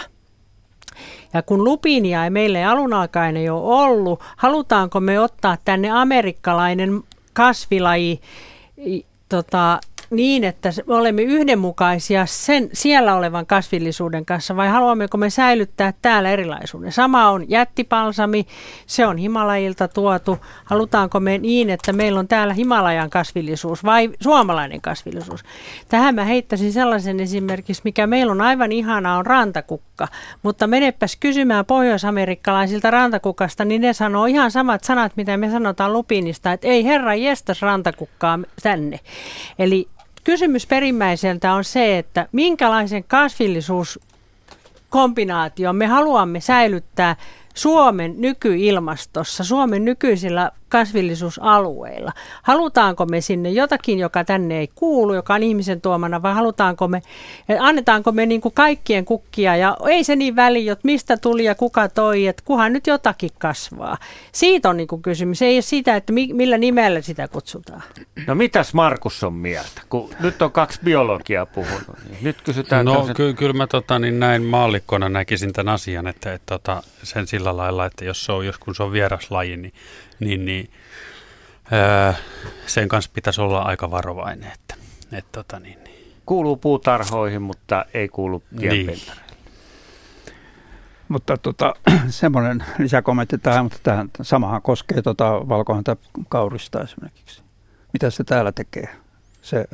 Ja 1.33 1.43
kun 1.43 1.65
lupiinia 1.65 2.25
ei 2.25 2.31
meille 2.31 2.65
alun 2.65 2.93
alkaen 2.93 3.37
ei 3.37 3.49
ole 3.49 3.85
ollut, 3.85 4.21
halutaanko 4.37 5.01
me 5.01 5.21
ottaa 5.21 5.57
tänne 5.65 5.91
amerikkalainen 5.91 7.03
kasvilaji 7.35 8.21
tota, 9.29 9.81
niin, 10.11 10.45
että 10.45 10.71
me 10.87 10.95
olemme 10.95 11.23
yhdenmukaisia 11.23 12.27
sen, 12.27 12.71
siellä 12.73 13.15
olevan 13.15 13.47
kasvillisuuden 13.47 14.25
kanssa 14.25 14.57
vai 14.57 14.69
haluammeko 14.69 15.17
me 15.17 15.31
säilyttää 15.31 15.93
täällä 16.03 16.31
erilaisuuden? 16.31 16.93
Sama 16.93 17.31
on 17.31 17.51
jättipalsami, 17.51 18.47
se 18.87 19.07
on 19.07 19.17
Himalajilta 19.17 19.89
tuotu. 19.89 20.39
Halutaanko 20.65 21.21
me 21.21 21.39
niin, 21.39 21.71
että 21.71 21.93
meillä 21.93 22.21
on 22.21 22.29
täällä 22.29 22.55
Himalajan 22.55 23.11
kasvillisuus 23.11 23.85
vai 23.85 24.11
suomalainen 24.21 24.81
kasvillisuus? 24.81 25.45
Tähän 25.89 26.15
mä 26.15 26.25
heittäisin 26.25 26.73
sellaisen 26.73 27.21
esimerkiksi, 27.21 27.83
mikä 27.85 28.07
meillä 28.07 28.33
on 28.33 28.41
aivan 28.41 28.73
ihana, 28.73 29.17
on 29.17 29.27
rantakukka. 29.27 30.09
Mutta 30.43 30.67
menepäs 30.67 31.17
kysymään 31.17 31.65
pohjoisamerikkalaisilta 31.65 32.91
rantakukasta, 32.91 33.65
niin 33.65 33.81
ne 33.81 33.93
sanoo 33.93 34.27
ihan 34.27 34.51
samat 34.51 34.85
sanat, 34.85 35.13
mitä 35.17 35.37
me 35.37 35.51
sanotaan 35.51 35.93
lupinista, 35.93 36.53
että 36.53 36.67
ei 36.67 36.85
herra 36.85 37.15
jestas 37.15 37.63
rantakukkaa 37.63 38.39
tänne. 38.63 39.01
Eli 39.59 39.89
kysymys 40.25 40.67
perimmäiseltä 40.67 41.53
on 41.53 41.65
se, 41.65 41.99
että 41.99 42.29
minkälaisen 42.33 43.05
kasvillisuuskombinaation 43.05 45.77
me 45.77 45.87
haluamme 45.87 46.41
säilyttää 46.41 47.17
Suomen 47.55 48.15
nykyilmastossa, 48.19 49.45
Suomen 49.45 49.85
nykyisillä 49.85 50.51
kasvillisuusalueilla. 50.75 52.13
Halutaanko 52.43 53.07
me 53.07 53.21
sinne 53.21 53.51
jotakin, 53.51 53.99
joka 53.99 54.25
tänne 54.25 54.59
ei 54.59 54.69
kuulu, 54.75 55.15
joka 55.15 55.35
on 55.35 55.43
ihmisen 55.43 55.81
tuomana, 55.81 56.23
vai 56.23 56.35
halutaanko 56.35 56.89
me, 56.89 57.03
annetaanko 57.61 58.13
me 58.13 58.27
niin 58.27 58.41
kuin 58.41 58.55
kaikkien 58.55 59.05
kukkia, 59.05 59.57
ja 59.57 59.77
ei 59.89 60.05
se 60.05 60.17
niin 60.17 60.37
väli, 60.37 60.69
että 60.69 60.87
mistä 60.87 61.17
tuli 61.17 61.45
ja 61.45 61.55
kuka 61.55 61.89
toi, 61.89 62.27
että 62.27 62.43
kuhan 62.47 62.73
nyt 62.73 62.87
jotakin 62.87 63.31
kasvaa. 63.39 63.99
Siitä 64.33 64.69
on 64.71 64.77
niin 64.77 64.89
kuin 64.89 65.03
kysymys, 65.03 65.43
ei 65.43 65.57
ole 65.57 65.63
sitä, 65.63 65.97
että 65.97 66.13
millä 66.13 66.59
nimellä 66.59 67.01
sitä 67.01 67.29
kutsutaan. 67.29 67.83
No 68.27 68.35
mitäs 68.35 68.75
Markus 68.75 69.25
on 69.25 69.33
mieltä, 69.33 69.83
kun 69.89 70.11
nyt 70.21 70.43
on 70.43 70.53
kaksi 70.53 70.81
biologiaa 70.85 71.47
puhunut, 71.47 71.99
niin 72.09 72.19
nyt 72.23 72.43
kysytään... 72.43 72.85
No 72.85 72.93
tämmöset... 72.93 73.17
ky- 73.17 73.35
kyllä 73.35 73.53
mä 73.53 73.67
tota, 73.67 73.99
niin 73.99 74.21
näin 74.21 74.43
maallikkona 74.43 75.09
näkisin 75.09 75.53
tämän 75.53 75.75
asian, 75.75 76.07
että, 76.07 76.33
että, 76.33 76.55
että 76.55 76.59
tota, 76.59 76.83
sen 77.03 77.27
sillä 77.27 77.57
lailla, 77.57 77.87
että 77.87 78.05
jos, 78.05 78.25
se 78.25 78.33
on, 78.33 78.47
jos 78.47 78.59
kun 78.59 78.75
se 78.75 78.83
on 78.83 78.93
vieraslaji, 78.93 79.57
niin 79.57 79.73
niin, 80.21 80.45
niin 80.45 80.71
öö, 81.73 82.13
sen 82.67 82.89
kanssa 82.89 83.11
pitäisi 83.15 83.41
olla 83.41 83.63
aika 83.63 83.91
varovainen. 83.91 84.53
Että, 84.53 84.75
et, 85.13 85.33
tota, 85.33 85.61
niin, 85.61 85.85
niin. 85.85 86.15
Kuuluu 86.27 86.57
puutarhoihin, 86.57 87.43
mutta 87.43 87.85
ei 87.95 88.09
kuulu 88.09 88.43
niin. 88.51 89.01
Mutta 91.09 91.37
tota, 91.37 91.75
semmoinen 92.09 92.65
lisäkommentti 92.79 93.39
tähän, 93.39 93.65
mutta 93.65 93.79
tähän 93.83 94.11
samahan 94.23 94.63
koskee 94.63 95.03
tota 95.03 95.49
valkohäntä 95.49 95.97
kaurista 96.29 96.83
esimerkiksi. 96.83 97.43
Mitä 97.93 98.11
se 98.11 98.25
täällä 98.25 98.53
tekee? 98.53 98.89
Se, 99.43 99.65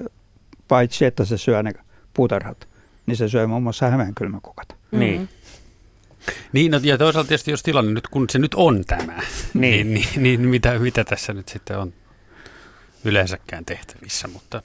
paitsi 0.69 1.05
että 1.05 1.25
se 1.25 1.39
syö 1.39 1.63
ne 1.63 1.73
puutarhat, 2.15 2.69
niin 3.07 3.17
se 3.17 3.29
syö 3.29 3.47
muun 3.47 3.63
muassa 3.63 3.91
hämeenkylmäkukat. 3.91 4.77
Niin. 4.91 5.21
Mm-hmm. 5.21 5.40
Niin, 6.53 6.71
no, 6.73 6.81
ja 6.83 6.99
toisaalta 6.99 7.29
tietysti 7.29 7.51
jos 7.51 7.63
tilanne 7.63 7.93
nyt, 7.93 8.09
kun 8.09 8.31
se 8.31 8.39
nyt 8.39 8.55
on 8.55 8.85
tämä, 8.85 9.23
niin, 9.55 9.95
niin, 9.95 9.95
niin, 9.95 10.23
niin 10.23 10.41
mitä, 10.41 10.79
mitä 10.79 11.05
tässä 11.05 11.33
nyt 11.33 11.49
sitten 11.49 11.79
on 11.79 11.93
yleensäkään 13.05 13.65
tehtävissä, 13.65 14.29
mutta... 14.29 14.63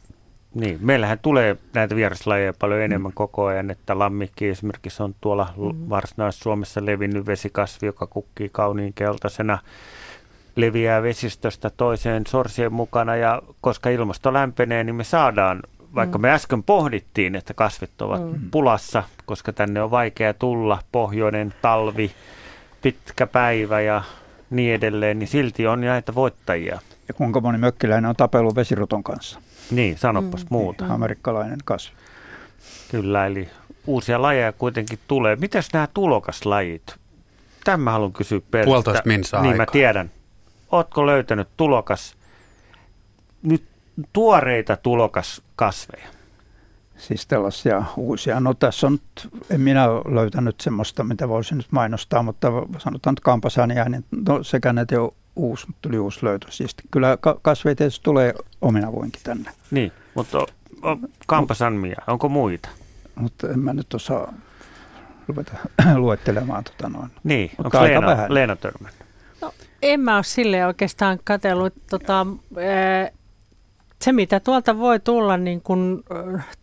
Niin, 0.54 0.78
meillähän 0.82 1.20
tulee 1.20 1.58
näitä 1.74 1.96
vieraslajeja 1.96 2.54
paljon 2.60 2.82
enemmän 2.82 3.12
mm. 3.12 3.16
koko 3.16 3.46
ajan, 3.46 3.72
että 3.72 4.00
lammikki 4.00 4.48
esimerkiksi 4.48 5.04
on 5.04 5.16
tuolla 5.22 5.54
mm. 5.58 5.90
Varsinais-Suomessa 5.90 6.86
levinnyt 6.86 7.26
vesikasvi, 7.26 7.88
joka 7.88 8.08
kukkii 8.08 8.50
kauniin 8.50 8.94
keltaisena, 8.94 9.60
leviää 10.56 11.02
vesistöstä 11.02 11.70
toiseen 11.70 12.24
sorsien 12.28 12.74
mukana 12.74 13.16
ja 13.16 13.42
koska 13.62 13.90
ilmasto 13.90 14.34
lämpenee, 14.34 14.84
niin 14.84 14.96
me 14.96 15.04
saadaan 15.04 15.60
vaikka 15.96 16.18
mm. 16.18 16.22
me 16.22 16.32
äsken 16.32 16.64
pohdittiin, 16.64 17.36
että 17.36 17.54
kasvit 17.54 18.02
ovat 18.02 18.32
mm. 18.32 18.52
pulassa, 18.52 19.04
koska 19.26 19.54
tänne 19.54 19.82
on 19.82 19.92
vaikea 19.92 20.34
tulla, 20.34 20.80
pohjoinen 20.92 21.54
talvi, 21.62 22.12
pitkä 22.82 23.28
päivä 23.28 23.82
ja 23.82 24.04
niin 24.50 24.74
edelleen, 24.74 25.20
niin 25.20 25.28
silti 25.28 25.68
on 25.68 25.82
näitä 25.82 26.16
voittajia. 26.16 26.80
Ja 27.08 27.14
kuinka 27.14 27.42
moni 27.42 27.58
mökkiläinen 27.58 28.10
on 28.10 28.16
tapellut 28.16 28.56
vesiruton 28.56 29.04
kanssa? 29.04 29.40
Niin, 29.72 29.98
sanopas 29.98 30.42
mm. 30.44 30.48
muuta. 30.50 30.86
Amerikkalainen 30.90 31.60
kasvi. 31.66 31.96
Kyllä, 32.92 33.26
eli 33.26 33.50
uusia 33.88 34.22
lajeja 34.22 34.52
kuitenkin 34.54 35.00
tulee. 35.08 35.36
Mitäs 35.36 35.70
nämä 35.74 35.88
tulokaslajit? 35.94 36.96
Tämä 37.64 37.92
haluan 37.92 38.14
kysyä 38.14 38.42
Peltä. 38.52 38.66
Puolitoista 38.66 39.04
minsaa 39.06 39.42
Niin, 39.42 39.52
aikaa. 39.52 39.66
mä 39.66 39.72
tiedän. 39.72 40.12
Ootko 40.72 41.06
löytänyt 41.06 41.48
tulokas 41.58 42.16
nyt 43.44 43.64
tuoreita 44.14 44.78
tulokaskasveja? 44.78 46.08
Siis 46.98 47.28
tällaisia 47.28 47.84
uusia. 47.98 48.40
No 48.40 48.54
tässä 48.54 48.88
on, 48.88 49.00
en 49.50 49.62
minä 49.62 49.88
löytänyt 49.90 50.62
semmoista, 50.62 51.04
mitä 51.04 51.30
voisin 51.30 51.58
nyt 51.58 51.72
mainostaa, 51.72 52.24
mutta 52.24 52.52
sanotaan 52.78 53.14
nyt 53.14 53.20
kampasania, 53.20 53.90
niin 53.90 54.06
no, 54.28 54.44
sekä 54.44 54.74
näitä 54.74 54.96
jo 54.96 55.14
uusi, 55.36 55.68
tuli 55.82 56.00
uusi 56.00 56.26
löytö. 56.26 56.48
Siis 56.50 56.76
kyllä 56.92 57.18
kasveja 57.42 57.76
tietysti 57.76 58.04
tulee 58.04 58.34
omina 58.62 58.92
voinkin 58.92 59.22
tänne. 59.24 59.52
Niin, 59.72 59.92
mutta 60.16 60.46
kampasanmia, 61.28 62.02
onko 62.08 62.30
muita? 62.30 62.70
Mutta 63.16 63.50
en 63.50 63.60
mä 63.60 63.74
nyt 63.74 63.94
osaa 63.94 64.34
ruveta 65.28 65.52
luettelemaan. 65.96 66.64
Tota 66.64 66.90
noin. 66.90 67.12
Niin, 67.24 67.52
onko 67.64 67.84
Leena, 67.84 68.08
vähän. 68.08 68.34
Leena 68.34 68.56
törmännyt? 68.56 69.06
No, 69.42 69.54
en 69.82 70.00
mä 70.00 70.16
ole 70.16 70.24
sille 70.24 70.66
oikeastaan 70.66 71.20
katsellut. 71.24 71.74
Tota, 71.90 72.28
se, 74.06 74.12
mitä 74.12 74.40
tuolta 74.40 74.78
voi 74.78 75.00
tulla, 75.00 75.38
niin 75.38 75.62
kuin 75.62 76.04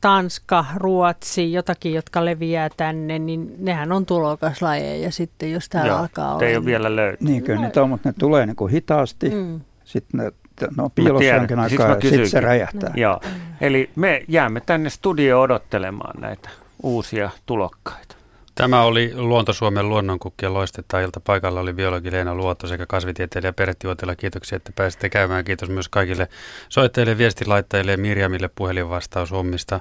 Tanska, 0.01 0.65
Ruotsi, 0.77 1.53
jotakin, 1.53 1.95
jotka 1.95 2.25
leviää 2.25 2.69
tänne, 2.77 3.19
niin 3.19 3.55
nehän 3.59 3.93
on 3.93 4.07
tulokaslajeja 4.07 5.13
sitten, 5.13 5.53
jos 5.53 5.69
täällä 5.69 5.93
Joo, 5.93 5.99
alkaa 5.99 6.35
olla. 6.35 6.47
ei 6.47 6.57
ole 6.57 6.65
vielä 6.65 6.97
löytynyt. 6.97 7.33
Niin 7.33 7.43
kyllä 7.43 7.59
no. 7.59 7.65
niitä 7.65 7.83
on, 7.83 7.89
mutta 7.89 8.09
ne 8.09 8.15
tulee 8.19 8.47
niin 8.47 8.57
kuin 8.57 8.73
hitaasti. 8.73 9.31
Mm. 9.31 9.61
Sitten 9.85 10.21
ne 10.21 10.33
no, 10.77 10.91
piilossa 10.95 11.25
jonkin 11.25 11.59
aikaa 11.59 11.89
ja 11.89 12.01
sitten 12.01 12.29
se 12.29 12.41
räjähtää. 12.41 12.91
No. 12.91 12.97
Joo. 12.97 13.21
Eli 13.61 13.91
me 13.97 14.25
jäämme 14.29 14.61
tänne 14.61 14.91
studio 14.91 15.41
odottelemaan 15.41 16.21
näitä 16.21 16.49
uusia 16.83 17.31
tulokkaita. 17.47 18.12
Tämä 18.55 18.83
oli 18.83 19.13
Luontosuomen 19.15 19.89
luonnonkukkien 19.89 20.55
loistetta 20.55 21.01
ilta. 21.01 21.21
Paikalla 21.21 21.61
oli 21.61 21.73
biologi 21.73 22.13
Leena 22.13 22.35
Luotto 22.35 22.67
sekä 22.67 22.87
kasvitieteilijä 22.87 23.53
Peretti 23.53 23.87
Uotila. 23.87 24.17
Kiitoksia, 24.17 24.57
että 24.57 24.73
pääsitte 24.77 25.09
käymään. 25.09 25.45
Kiitos 25.45 25.69
myös 25.69 25.89
kaikille 25.89 26.29
soittajille, 26.69 27.19
viestilaittajille 27.19 27.91
ja 27.91 27.99
Mirjamille 27.99 28.51
puhelinvastaus 28.55 29.31
hommista. 29.31 29.81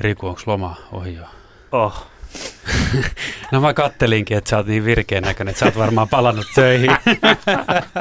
Riku, 0.00 0.26
onko 0.26 0.40
loma 0.46 0.76
ohi 0.92 1.14
jo? 1.14 1.24
Oh. 1.72 2.06
no 3.52 3.60
mä 3.60 3.74
kattelinkin, 3.74 4.36
että 4.36 4.50
sä 4.50 4.56
oot 4.56 4.66
niin 4.66 4.84
virkeän 4.84 5.22
näköinen, 5.22 5.50
että 5.50 5.58
sä 5.60 5.66
oot 5.66 5.78
varmaan 5.78 6.08
palannut 6.08 6.46
töihin. 6.54 6.90